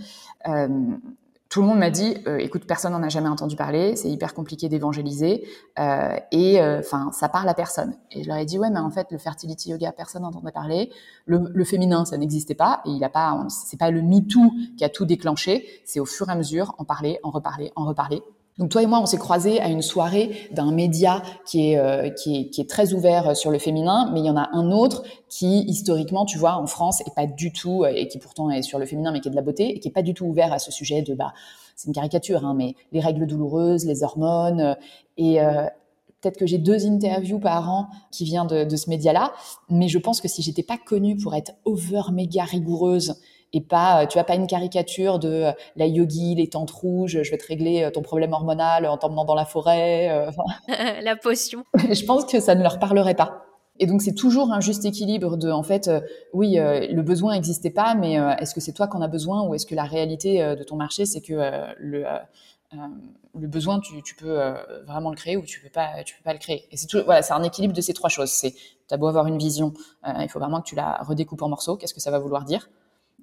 tout 1.51 1.59
le 1.59 1.67
monde 1.67 1.79
m'a 1.79 1.89
dit, 1.89 2.15
euh, 2.27 2.37
écoute, 2.37 2.63
personne 2.65 2.93
n'en 2.93 3.03
a 3.03 3.09
jamais 3.09 3.27
entendu 3.27 3.57
parler, 3.57 3.97
c'est 3.97 4.09
hyper 4.09 4.33
compliqué 4.33 4.69
d'évangéliser, 4.69 5.45
euh, 5.79 6.15
et 6.31 6.61
euh, 6.61 6.79
enfin, 6.79 7.11
ça 7.11 7.27
parle 7.27 7.49
à 7.49 7.53
personne. 7.53 7.93
Et 8.09 8.23
je 8.23 8.29
leur 8.29 8.37
ai 8.37 8.45
dit, 8.45 8.57
ouais, 8.57 8.69
mais 8.69 8.79
en 8.79 8.89
fait, 8.89 9.07
le 9.11 9.17
fertility 9.17 9.71
yoga, 9.71 9.91
personne 9.91 10.21
n'entendait 10.21 10.53
parler. 10.53 10.91
Le, 11.25 11.51
le, 11.53 11.63
féminin, 11.65 12.05
ça 12.05 12.17
n'existait 12.17 12.55
pas, 12.55 12.81
et 12.85 12.91
il 12.91 13.03
a 13.03 13.09
pas, 13.09 13.45
c'est 13.49 13.77
pas 13.77 13.91
le 13.91 14.01
MeToo 14.01 14.49
qui 14.77 14.85
a 14.85 14.89
tout 14.89 15.03
déclenché. 15.03 15.67
C'est 15.83 15.99
au 15.99 16.05
fur 16.05 16.29
et 16.29 16.31
à 16.31 16.35
mesure, 16.35 16.73
en 16.77 16.85
parler, 16.85 17.19
en 17.21 17.31
reparler, 17.31 17.73
en 17.75 17.85
reparler. 17.85 18.23
Donc 18.57 18.69
toi 18.69 18.83
et 18.83 18.85
moi, 18.85 18.99
on 19.01 19.05
s'est 19.05 19.17
croisés 19.17 19.59
à 19.59 19.69
une 19.69 19.81
soirée 19.81 20.49
d'un 20.51 20.71
média 20.71 21.23
qui 21.45 21.71
est, 21.71 21.77
euh, 21.77 22.09
qui 22.09 22.35
est, 22.35 22.49
qui 22.49 22.61
est 22.61 22.69
très 22.69 22.93
ouvert 22.93 23.35
sur 23.35 23.49
le 23.49 23.59
féminin, 23.59 24.09
mais 24.13 24.19
il 24.19 24.25
y 24.25 24.29
en 24.29 24.37
a 24.37 24.49
un 24.53 24.71
autre 24.71 25.03
qui 25.29 25.61
historiquement, 25.61 26.25
tu 26.25 26.37
vois, 26.37 26.55
en 26.55 26.67
France, 26.67 27.01
est 27.01 27.15
pas 27.15 27.27
du 27.27 27.51
tout 27.51 27.85
et 27.85 28.07
qui 28.07 28.19
pourtant 28.19 28.49
est 28.51 28.61
sur 28.61 28.77
le 28.77 28.85
féminin, 28.85 29.11
mais 29.11 29.21
qui 29.21 29.29
est 29.29 29.31
de 29.31 29.35
la 29.35 29.41
beauté 29.41 29.75
et 29.75 29.79
qui 29.79 29.87
est 29.87 29.91
pas 29.91 30.03
du 30.03 30.13
tout 30.13 30.25
ouvert 30.25 30.53
à 30.53 30.59
ce 30.59 30.71
sujet 30.71 31.01
de 31.01 31.13
bah 31.13 31.33
c'est 31.75 31.87
une 31.87 31.93
caricature, 31.93 32.45
hein, 32.45 32.53
mais 32.55 32.75
les 32.91 32.99
règles 32.99 33.25
douloureuses, 33.25 33.85
les 33.85 34.03
hormones 34.03 34.75
et 35.17 35.41
euh, 35.41 35.63
peut-être 36.21 36.37
que 36.37 36.45
j'ai 36.45 36.59
deux 36.59 36.85
interviews 36.85 37.39
par 37.39 37.69
an 37.69 37.87
qui 38.11 38.23
viennent 38.25 38.47
de, 38.47 38.63
de 38.63 38.75
ce 38.75 38.89
média-là, 38.89 39.33
mais 39.69 39.87
je 39.87 39.97
pense 39.97 40.21
que 40.21 40.27
si 40.27 40.41
j'étais 40.41 40.63
pas 40.63 40.77
connue 40.77 41.17
pour 41.17 41.33
être 41.35 41.53
over 41.65 42.03
méga 42.11 42.43
rigoureuse 42.43 43.15
et 43.53 43.61
pas, 43.61 44.03
euh, 44.03 44.05
tu 44.05 44.13
vois, 44.13 44.23
pas 44.23 44.35
une 44.35 44.47
caricature 44.47 45.19
de 45.19 45.29
euh, 45.29 45.51
la 45.75 45.85
yogi, 45.85 46.35
les 46.35 46.47
tentes 46.47 46.71
rouges, 46.71 47.21
je 47.21 47.31
vais 47.31 47.37
te 47.37 47.47
régler 47.47 47.83
euh, 47.83 47.91
ton 47.91 48.01
problème 48.01 48.33
hormonal 48.33 48.85
en 48.85 48.97
t'emmenant 48.97 49.25
dans 49.25 49.35
la 49.35 49.45
forêt. 49.45 50.27
la 51.01 51.15
potion. 51.15 51.63
je 51.75 52.05
pense 52.05 52.25
que 52.25 52.39
ça 52.39 52.55
ne 52.55 52.63
leur 52.63 52.79
parlerait 52.79 53.15
pas. 53.15 53.45
Et 53.79 53.87
donc 53.87 54.01
c'est 54.01 54.13
toujours 54.13 54.51
un 54.51 54.61
juste 54.61 54.85
équilibre 54.85 55.37
de, 55.37 55.49
en 55.49 55.63
fait, 55.63 55.89
oui, 56.33 56.57
le 56.57 57.01
besoin 57.01 57.33
n'existait 57.33 57.71
pas, 57.71 57.95
mais 57.95 58.13
est-ce 58.39 58.53
que 58.53 58.59
c'est 58.61 58.73
toi 58.73 58.85
qu'on 58.87 59.01
a 59.01 59.07
besoin 59.07 59.41
ou 59.47 59.55
est-ce 59.55 59.65
que 59.65 59.73
la 59.73 59.85
réalité 59.85 60.55
de 60.55 60.63
ton 60.63 60.75
marché, 60.75 61.07
c'est 61.07 61.21
que 61.21 61.33
le, 61.79 62.03
le 62.73 63.47
besoin, 63.47 63.79
tu, 63.79 64.03
tu 64.03 64.13
peux 64.13 64.37
vraiment 64.85 65.09
le 65.09 65.15
créer 65.15 65.35
ou 65.35 65.41
tu 65.45 65.61
peux 65.61 65.69
pas, 65.69 66.03
tu 66.05 66.15
peux 66.15 66.21
pas 66.21 66.33
le 66.33 66.37
créer. 66.37 66.67
Et 66.69 66.77
c'est 66.77 66.93
voilà, 67.05 67.23
c'est 67.23 67.33
un 67.33 67.41
équilibre 67.41 67.73
de 67.73 67.81
ces 67.81 67.93
trois 67.93 68.09
choses. 68.09 68.29
C'est, 68.29 68.53
t'as 68.87 68.97
beau 68.97 69.07
avoir 69.07 69.25
une 69.25 69.39
vision, 69.39 69.73
il 70.19 70.29
faut 70.29 70.37
vraiment 70.37 70.61
que 70.61 70.67
tu 70.67 70.75
la 70.75 70.97
redécoupes 70.97 71.41
en 71.41 71.49
morceaux. 71.49 71.75
Qu'est-ce 71.75 71.95
que 71.95 72.01
ça 72.01 72.11
va 72.11 72.19
vouloir 72.19 72.43
dire? 72.43 72.69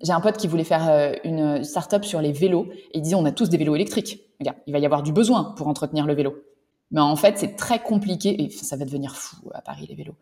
J'ai 0.02 0.12
un 0.12 0.20
pote 0.20 0.36
qui 0.36 0.46
voulait 0.46 0.64
faire 0.64 0.88
euh, 0.88 1.12
une 1.24 1.64
start-up 1.64 2.04
sur 2.04 2.20
les 2.20 2.32
vélos 2.32 2.68
et 2.92 2.98
il 2.98 3.02
disait 3.02 3.14
on 3.14 3.24
a 3.24 3.32
tous 3.32 3.48
des 3.48 3.56
vélos 3.56 3.74
électriques. 3.74 4.20
Regarde, 4.40 4.58
il 4.66 4.72
va 4.72 4.78
y 4.78 4.86
avoir 4.86 5.02
du 5.02 5.12
besoin 5.12 5.54
pour 5.56 5.68
entretenir 5.68 6.06
le 6.06 6.14
vélo. 6.14 6.36
Mais 6.90 7.00
en 7.00 7.16
fait, 7.16 7.38
c'est 7.38 7.56
très 7.56 7.80
compliqué 7.80 8.42
et 8.42 8.50
ça 8.50 8.76
va 8.76 8.84
devenir 8.84 9.14
fou 9.14 9.50
à 9.52 9.60
Paris 9.60 9.86
les 9.88 9.94
vélos 9.94 10.14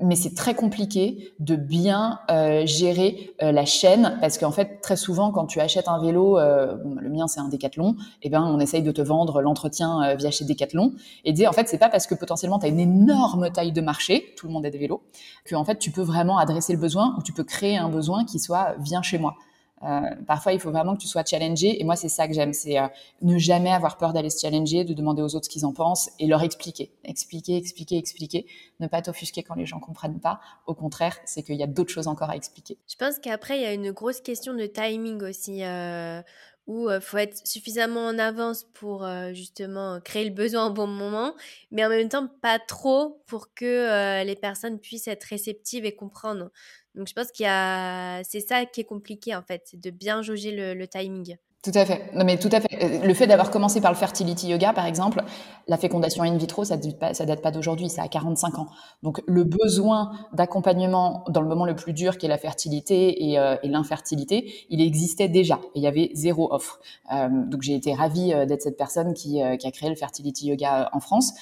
mais 0.00 0.16
c'est 0.16 0.34
très 0.34 0.54
compliqué 0.54 1.32
de 1.40 1.56
bien 1.56 2.20
euh, 2.30 2.64
gérer 2.64 3.34
euh, 3.42 3.52
la 3.52 3.64
chaîne 3.64 4.18
parce 4.20 4.38
qu'en 4.38 4.52
fait 4.52 4.80
très 4.80 4.96
souvent 4.96 5.30
quand 5.30 5.46
tu 5.46 5.60
achètes 5.60 5.88
un 5.88 6.00
vélo, 6.00 6.38
euh, 6.38 6.76
le 7.00 7.10
mien 7.10 7.26
c'est 7.26 7.40
un 7.40 7.48
Décathlon, 7.48 7.96
et 8.22 8.28
eh 8.28 8.30
ben 8.30 8.42
on 8.42 8.60
essaye 8.60 8.82
de 8.82 8.92
te 8.92 9.02
vendre 9.02 9.40
l'entretien 9.42 10.14
via 10.14 10.30
chez 10.30 10.44
Décathlon 10.44 10.94
et 11.24 11.32
dire 11.32 11.50
en 11.50 11.52
fait 11.52 11.68
c'est 11.68 11.78
pas 11.78 11.88
parce 11.88 12.06
que 12.06 12.14
potentiellement 12.14 12.58
tu 12.58 12.66
as 12.66 12.68
une 12.68 12.80
énorme 12.80 13.50
taille 13.50 13.72
de 13.72 13.80
marché, 13.80 14.34
tout 14.36 14.46
le 14.46 14.52
monde 14.52 14.64
a 14.64 14.70
des 14.70 14.78
vélos, 14.78 15.02
que 15.44 15.54
en 15.54 15.64
fait 15.64 15.78
tu 15.78 15.90
peux 15.90 16.02
vraiment 16.02 16.38
adresser 16.38 16.72
le 16.72 16.78
besoin 16.78 17.14
ou 17.18 17.22
tu 17.22 17.32
peux 17.32 17.44
créer 17.44 17.76
un 17.76 17.88
besoin 17.88 18.24
qui 18.24 18.38
soit 18.38 18.74
viens 18.80 19.02
chez 19.02 19.18
moi. 19.18 19.34
Euh, 19.82 20.00
parfois, 20.26 20.52
il 20.52 20.60
faut 20.60 20.70
vraiment 20.70 20.94
que 20.94 21.00
tu 21.00 21.08
sois 21.08 21.24
challengé. 21.24 21.80
Et 21.80 21.84
moi, 21.84 21.96
c'est 21.96 22.08
ça 22.08 22.28
que 22.28 22.34
j'aime, 22.34 22.52
c'est 22.52 22.78
euh, 22.78 22.86
ne 23.22 23.38
jamais 23.38 23.70
avoir 23.70 23.96
peur 23.96 24.12
d'aller 24.12 24.30
se 24.30 24.40
challenger, 24.40 24.84
de 24.84 24.92
demander 24.92 25.22
aux 25.22 25.34
autres 25.34 25.46
ce 25.46 25.50
qu'ils 25.50 25.64
en 25.64 25.72
pensent 25.72 26.10
et 26.18 26.26
leur 26.26 26.42
expliquer, 26.42 26.92
expliquer, 27.04 27.56
expliquer, 27.56 27.96
expliquer. 27.96 28.46
Ne 28.80 28.86
pas 28.86 29.02
t'offusquer 29.02 29.42
quand 29.42 29.54
les 29.54 29.66
gens 29.66 29.80
comprennent 29.80 30.20
pas. 30.20 30.40
Au 30.66 30.74
contraire, 30.74 31.16
c'est 31.24 31.42
qu'il 31.42 31.56
y 31.56 31.62
a 31.62 31.66
d'autres 31.66 31.92
choses 31.92 32.08
encore 32.08 32.30
à 32.30 32.36
expliquer. 32.36 32.78
Je 32.88 32.96
pense 32.96 33.18
qu'après, 33.18 33.58
il 33.58 33.62
y 33.62 33.66
a 33.66 33.72
une 33.72 33.92
grosse 33.92 34.20
question 34.20 34.54
de 34.54 34.66
timing 34.66 35.22
aussi. 35.22 35.64
Euh 35.64 36.22
où 36.66 36.90
il 36.90 37.00
faut 37.00 37.18
être 37.18 37.46
suffisamment 37.46 38.06
en 38.06 38.18
avance 38.18 38.64
pour 38.74 39.08
justement 39.32 40.00
créer 40.00 40.24
le 40.24 40.34
besoin 40.34 40.68
au 40.68 40.72
bon 40.72 40.86
moment, 40.86 41.34
mais 41.70 41.84
en 41.84 41.88
même 41.88 42.08
temps 42.08 42.28
pas 42.40 42.58
trop 42.58 43.22
pour 43.26 43.52
que 43.54 44.22
les 44.24 44.36
personnes 44.36 44.78
puissent 44.78 45.08
être 45.08 45.24
réceptives 45.24 45.84
et 45.84 45.96
comprendre. 45.96 46.50
Donc 46.94 47.08
je 47.08 47.12
pense 47.12 47.30
qu'il 47.30 47.44
y 47.44 47.48
a, 47.48 48.22
c'est 48.24 48.40
ça 48.40 48.66
qui 48.66 48.80
est 48.80 48.84
compliqué 48.84 49.34
en 49.34 49.42
fait, 49.42 49.62
c'est 49.64 49.80
de 49.80 49.90
bien 49.90 50.22
jauger 50.22 50.52
le, 50.52 50.86
timing. 50.86 51.36
Tout 51.62 51.72
à 51.74 51.84
fait. 51.84 52.10
Non, 52.14 52.24
mais 52.24 52.38
tout 52.38 52.48
à 52.52 52.58
fait. 52.58 52.82
Euh, 52.82 53.06
le 53.06 53.12
fait 53.12 53.26
d'avoir 53.26 53.50
commencé 53.50 53.82
par 53.82 53.90
le 53.92 53.96
fertility 53.96 54.48
yoga, 54.48 54.72
par 54.72 54.86
exemple, 54.86 55.22
la 55.68 55.76
fécondation 55.76 56.22
in 56.22 56.38
vitro, 56.38 56.64
ça 56.64 56.78
date 56.78 56.98
pas, 56.98 57.12
date 57.12 57.52
d'aujourd'hui, 57.52 57.90
ça 57.90 58.02
a 58.02 58.08
45 58.08 58.58
ans. 58.58 58.68
Donc, 59.02 59.20
le 59.26 59.44
besoin 59.44 60.10
d'accompagnement 60.32 61.22
dans 61.28 61.42
le 61.42 61.48
moment 61.48 61.66
le 61.66 61.76
plus 61.76 61.92
dur, 61.92 62.16
qui 62.16 62.24
est 62.24 62.30
la 62.30 62.38
fertilité 62.38 63.28
et, 63.28 63.38
euh, 63.38 63.56
l'infertilité, 63.62 64.50
il 64.70 64.80
existait 64.80 65.28
déjà. 65.28 65.60
Et 65.74 65.80
il 65.80 65.82
y 65.82 65.86
avait 65.86 66.10
zéro 66.14 66.50
offre. 66.50 66.80
Euh, 67.12 67.28
donc, 67.28 67.60
j'ai 67.60 67.74
été 67.74 67.92
ravie 67.92 68.32
d'être 68.46 68.62
cette 68.62 68.78
personne 68.78 69.12
qui, 69.12 69.42
qui, 69.58 69.66
a 69.66 69.70
créé 69.70 69.90
le 69.90 69.96
fertility 69.96 70.46
yoga 70.46 70.88
en 70.94 71.00
France. 71.00 71.34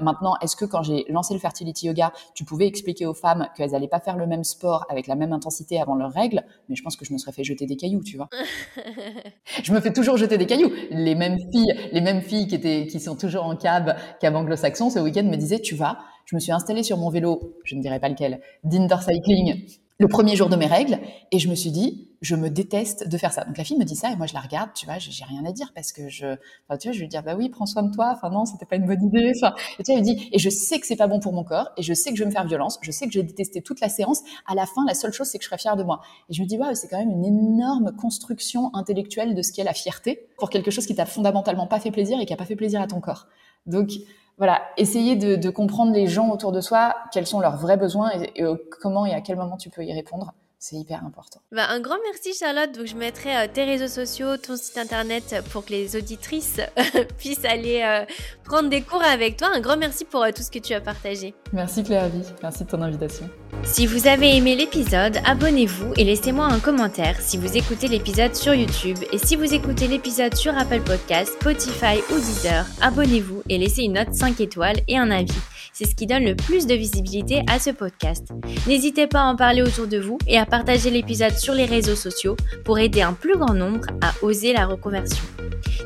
maintenant, 0.00 0.34
est-ce 0.40 0.56
que 0.56 0.64
quand 0.64 0.82
j'ai 0.82 1.04
lancé 1.10 1.34
le 1.34 1.40
fertility 1.40 1.88
yoga, 1.88 2.14
tu 2.32 2.44
pouvais 2.44 2.66
expliquer 2.66 3.04
aux 3.04 3.12
femmes 3.12 3.48
qu'elles 3.54 3.74
allaient 3.74 3.86
pas 3.86 4.00
faire 4.00 4.16
le 4.16 4.26
même 4.26 4.44
sport 4.44 4.86
avec 4.88 5.06
la 5.08 5.14
même 5.14 5.34
intensité 5.34 5.78
avant 5.78 5.94
leurs 5.94 6.12
règles? 6.12 6.42
Mais 6.70 6.74
je 6.74 6.82
pense 6.82 6.96
que 6.96 7.04
je 7.04 7.12
me 7.12 7.18
serais 7.18 7.32
fait 7.32 7.44
jeter 7.44 7.66
des 7.66 7.76
cailloux, 7.76 8.02
tu 8.02 8.16
vois. 8.16 8.30
je 9.62 9.72
me 9.72 9.80
fais 9.80 9.92
toujours 9.92 10.16
jeter 10.16 10.38
des 10.38 10.46
cailloux. 10.46 10.72
Les 10.90 11.14
mêmes 11.14 11.38
filles, 11.52 11.74
les 11.92 12.00
mêmes 12.00 12.22
filles 12.22 12.46
qui 12.46 12.54
étaient, 12.54 12.86
qui 12.86 13.00
sont 13.00 13.16
toujours 13.16 13.44
en 13.44 13.56
cab, 13.56 13.96
cab 14.20 14.34
anglo-saxon, 14.34 14.90
ce 14.90 14.98
week-end 14.98 15.24
me 15.24 15.36
disaient, 15.36 15.60
tu 15.60 15.74
vas, 15.74 15.98
je 16.26 16.34
me 16.34 16.40
suis 16.40 16.52
installée 16.52 16.82
sur 16.82 16.98
mon 16.98 17.10
vélo, 17.10 17.54
je 17.64 17.74
ne 17.74 17.82
dirais 17.82 18.00
pas 18.00 18.08
lequel, 18.08 18.40
d'indoor 18.64 19.02
cycling, 19.02 19.64
le 19.98 20.08
premier 20.08 20.36
jour 20.36 20.48
de 20.48 20.56
mes 20.56 20.66
règles, 20.66 20.98
et 21.32 21.38
je 21.38 21.48
me 21.48 21.54
suis 21.54 21.70
dit, 21.70 22.07
je 22.20 22.36
me 22.36 22.50
déteste 22.50 23.08
de 23.08 23.18
faire 23.18 23.32
ça. 23.32 23.44
Donc 23.44 23.56
la 23.56 23.64
fille 23.64 23.78
me 23.78 23.84
dit 23.84 23.96
ça 23.96 24.10
et 24.10 24.16
moi 24.16 24.26
je 24.26 24.34
la 24.34 24.40
regarde, 24.40 24.70
tu 24.74 24.86
vois, 24.86 24.98
j'ai 24.98 25.24
rien 25.24 25.44
à 25.44 25.52
dire 25.52 25.72
parce 25.74 25.92
que 25.92 26.08
je, 26.08 26.26
enfin 26.66 26.76
tu 26.78 26.88
vois, 26.88 26.92
je 26.92 27.00
lui 27.00 27.08
dire 27.08 27.22
bah 27.22 27.34
oui, 27.36 27.48
prends 27.48 27.66
soin 27.66 27.82
de 27.82 27.94
toi. 27.94 28.12
Enfin 28.14 28.30
non, 28.30 28.44
c'était 28.44 28.66
pas 28.66 28.76
une 28.76 28.86
bonne 28.86 29.02
idée. 29.02 29.32
Enfin, 29.36 29.54
et 29.78 29.82
tu 29.82 29.92
vois, 29.92 30.00
elle 30.00 30.04
dit 30.04 30.28
et 30.32 30.38
je 30.38 30.50
sais 30.50 30.80
que 30.80 30.86
c'est 30.86 30.96
pas 30.96 31.06
bon 31.06 31.20
pour 31.20 31.32
mon 31.32 31.44
corps 31.44 31.70
et 31.76 31.82
je 31.82 31.94
sais 31.94 32.10
que 32.10 32.16
je 32.16 32.24
vais 32.24 32.28
me 32.28 32.32
faire 32.32 32.46
violence, 32.46 32.78
je 32.82 32.90
sais 32.90 33.06
que 33.06 33.12
je 33.12 33.20
vais 33.20 33.26
détester 33.26 33.62
toute 33.62 33.80
la 33.80 33.88
séance. 33.88 34.22
À 34.46 34.54
la 34.54 34.66
fin, 34.66 34.84
la 34.86 34.94
seule 34.94 35.12
chose 35.12 35.28
c'est 35.28 35.38
que 35.38 35.44
je 35.44 35.48
serai 35.48 35.58
fière 35.58 35.76
de 35.76 35.82
moi. 35.82 36.00
Et 36.28 36.34
je 36.34 36.42
me 36.42 36.46
dis 36.46 36.58
waouh, 36.58 36.74
c'est 36.74 36.88
quand 36.88 36.98
même 36.98 37.10
une 37.10 37.24
énorme 37.24 37.92
construction 37.96 38.74
intellectuelle 38.74 39.34
de 39.34 39.42
ce 39.42 39.52
qu'est 39.52 39.64
la 39.64 39.74
fierté 39.74 40.28
pour 40.38 40.50
quelque 40.50 40.70
chose 40.70 40.86
qui 40.86 40.94
t'a 40.94 41.06
fondamentalement 41.06 41.66
pas 41.66 41.80
fait 41.80 41.90
plaisir 41.90 42.20
et 42.20 42.26
qui 42.26 42.32
a 42.32 42.36
pas 42.36 42.46
fait 42.46 42.56
plaisir 42.56 42.80
à 42.80 42.86
ton 42.86 43.00
corps. 43.00 43.26
Donc 43.66 43.90
voilà, 44.38 44.62
essayer 44.76 45.16
de, 45.16 45.34
de 45.34 45.50
comprendre 45.50 45.92
les 45.92 46.06
gens 46.06 46.30
autour 46.30 46.52
de 46.52 46.60
soi, 46.60 46.94
quels 47.12 47.26
sont 47.26 47.40
leurs 47.40 47.56
vrais 47.56 47.76
besoins 47.76 48.10
et 48.12 48.42
comment 48.80 49.04
et 49.04 49.12
à 49.12 49.20
quel 49.20 49.36
moment 49.36 49.56
tu 49.56 49.68
peux 49.68 49.84
y 49.84 49.92
répondre 49.92 50.32
c'est 50.58 50.76
hyper 50.76 51.04
important. 51.04 51.40
Bah, 51.52 51.66
un 51.68 51.80
grand 51.80 51.98
merci 52.04 52.36
Charlotte. 52.36 52.72
Donc 52.72 52.86
je 52.86 52.96
mettrai 52.96 53.36
euh, 53.36 53.46
tes 53.52 53.64
réseaux 53.64 53.88
sociaux, 53.88 54.36
ton 54.36 54.56
site 54.56 54.76
internet 54.76 55.36
pour 55.52 55.64
que 55.64 55.70
les 55.70 55.96
auditrices 55.96 56.60
puissent 57.18 57.44
aller 57.44 57.82
euh, 57.82 58.04
prendre 58.44 58.68
des 58.68 58.82
cours 58.82 59.02
avec 59.02 59.36
toi. 59.36 59.50
Un 59.54 59.60
grand 59.60 59.76
merci 59.76 60.04
pour 60.04 60.22
euh, 60.24 60.30
tout 60.34 60.42
ce 60.42 60.50
que 60.50 60.58
tu 60.58 60.74
as 60.74 60.80
partagé. 60.80 61.34
Merci 61.52 61.84
Claire 61.84 62.10
Merci 62.42 62.64
de 62.64 62.70
ton 62.70 62.82
invitation. 62.82 63.30
Si 63.62 63.86
vous 63.86 64.06
avez 64.08 64.36
aimé 64.36 64.56
l'épisode, 64.56 65.18
abonnez-vous 65.24 65.94
et 65.96 66.04
laissez-moi 66.04 66.46
un 66.46 66.58
commentaire 66.60 67.20
si 67.20 67.36
vous 67.36 67.56
écoutez 67.56 67.86
l'épisode 67.88 68.34
sur 68.34 68.54
YouTube 68.54 68.98
et 69.12 69.18
si 69.18 69.36
vous 69.36 69.54
écoutez 69.54 69.86
l'épisode 69.86 70.34
sur 70.34 70.56
Apple 70.56 70.82
Podcast, 70.82 71.32
Spotify 71.40 71.98
ou 72.10 72.16
Deezer, 72.16 72.66
abonnez-vous 72.80 73.42
et 73.48 73.58
laissez 73.58 73.82
une 73.82 73.94
note 73.94 74.12
5 74.12 74.40
étoiles 74.40 74.80
et 74.88 74.98
un 74.98 75.10
avis. 75.10 75.32
C'est 75.78 75.84
ce 75.84 75.94
qui 75.94 76.06
donne 76.06 76.24
le 76.24 76.34
plus 76.34 76.66
de 76.66 76.74
visibilité 76.74 77.42
à 77.46 77.60
ce 77.60 77.70
podcast. 77.70 78.30
N'hésitez 78.66 79.06
pas 79.06 79.20
à 79.20 79.26
en 79.26 79.36
parler 79.36 79.62
autour 79.62 79.86
de 79.86 79.98
vous 79.98 80.18
et 80.26 80.36
à 80.36 80.44
partager 80.44 80.90
l'épisode 80.90 81.38
sur 81.38 81.54
les 81.54 81.66
réseaux 81.66 81.94
sociaux 81.94 82.36
pour 82.64 82.80
aider 82.80 83.00
un 83.00 83.12
plus 83.12 83.36
grand 83.36 83.54
nombre 83.54 83.86
à 84.00 84.12
oser 84.22 84.52
la 84.52 84.66
reconversion. 84.66 85.22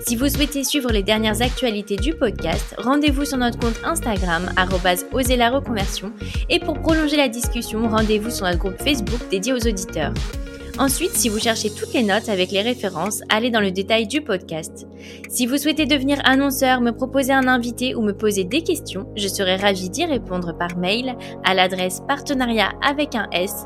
Si 0.06 0.16
vous 0.16 0.30
souhaitez 0.30 0.64
suivre 0.64 0.90
les 0.90 1.02
dernières 1.02 1.42
actualités 1.42 1.96
du 1.96 2.14
podcast, 2.14 2.74
rendez-vous 2.78 3.26
sur 3.26 3.36
notre 3.36 3.58
compte 3.58 3.78
Instagram 3.84 4.50
oser 5.12 5.36
la 5.36 5.50
reconversion 5.50 6.10
et 6.48 6.58
pour 6.58 6.80
prolonger 6.80 7.18
la 7.18 7.28
discussion, 7.28 7.86
rendez-vous 7.86 8.30
sur 8.30 8.46
notre 8.46 8.60
groupe 8.60 8.78
Facebook 8.78 9.20
dédié 9.30 9.52
aux 9.52 9.68
auditeurs. 9.68 10.14
Ensuite, 10.82 11.12
si 11.12 11.28
vous 11.28 11.38
cherchez 11.38 11.70
toutes 11.70 11.94
les 11.94 12.02
notes 12.02 12.28
avec 12.28 12.50
les 12.50 12.60
références, 12.60 13.20
allez 13.28 13.50
dans 13.50 13.60
le 13.60 13.70
détail 13.70 14.08
du 14.08 14.20
podcast. 14.20 14.88
Si 15.28 15.46
vous 15.46 15.56
souhaitez 15.56 15.86
devenir 15.86 16.18
annonceur, 16.24 16.80
me 16.80 16.90
proposer 16.90 17.32
un 17.32 17.46
invité 17.46 17.94
ou 17.94 18.02
me 18.02 18.12
poser 18.12 18.42
des 18.42 18.62
questions, 18.62 19.06
je 19.14 19.28
serai 19.28 19.54
ravie 19.54 19.90
d'y 19.90 20.04
répondre 20.04 20.58
par 20.58 20.76
mail 20.76 21.16
à 21.44 21.54
l'adresse 21.54 22.00
partenariat 22.08 22.72
avec 22.84 23.14
un 23.14 23.28
s 23.30 23.64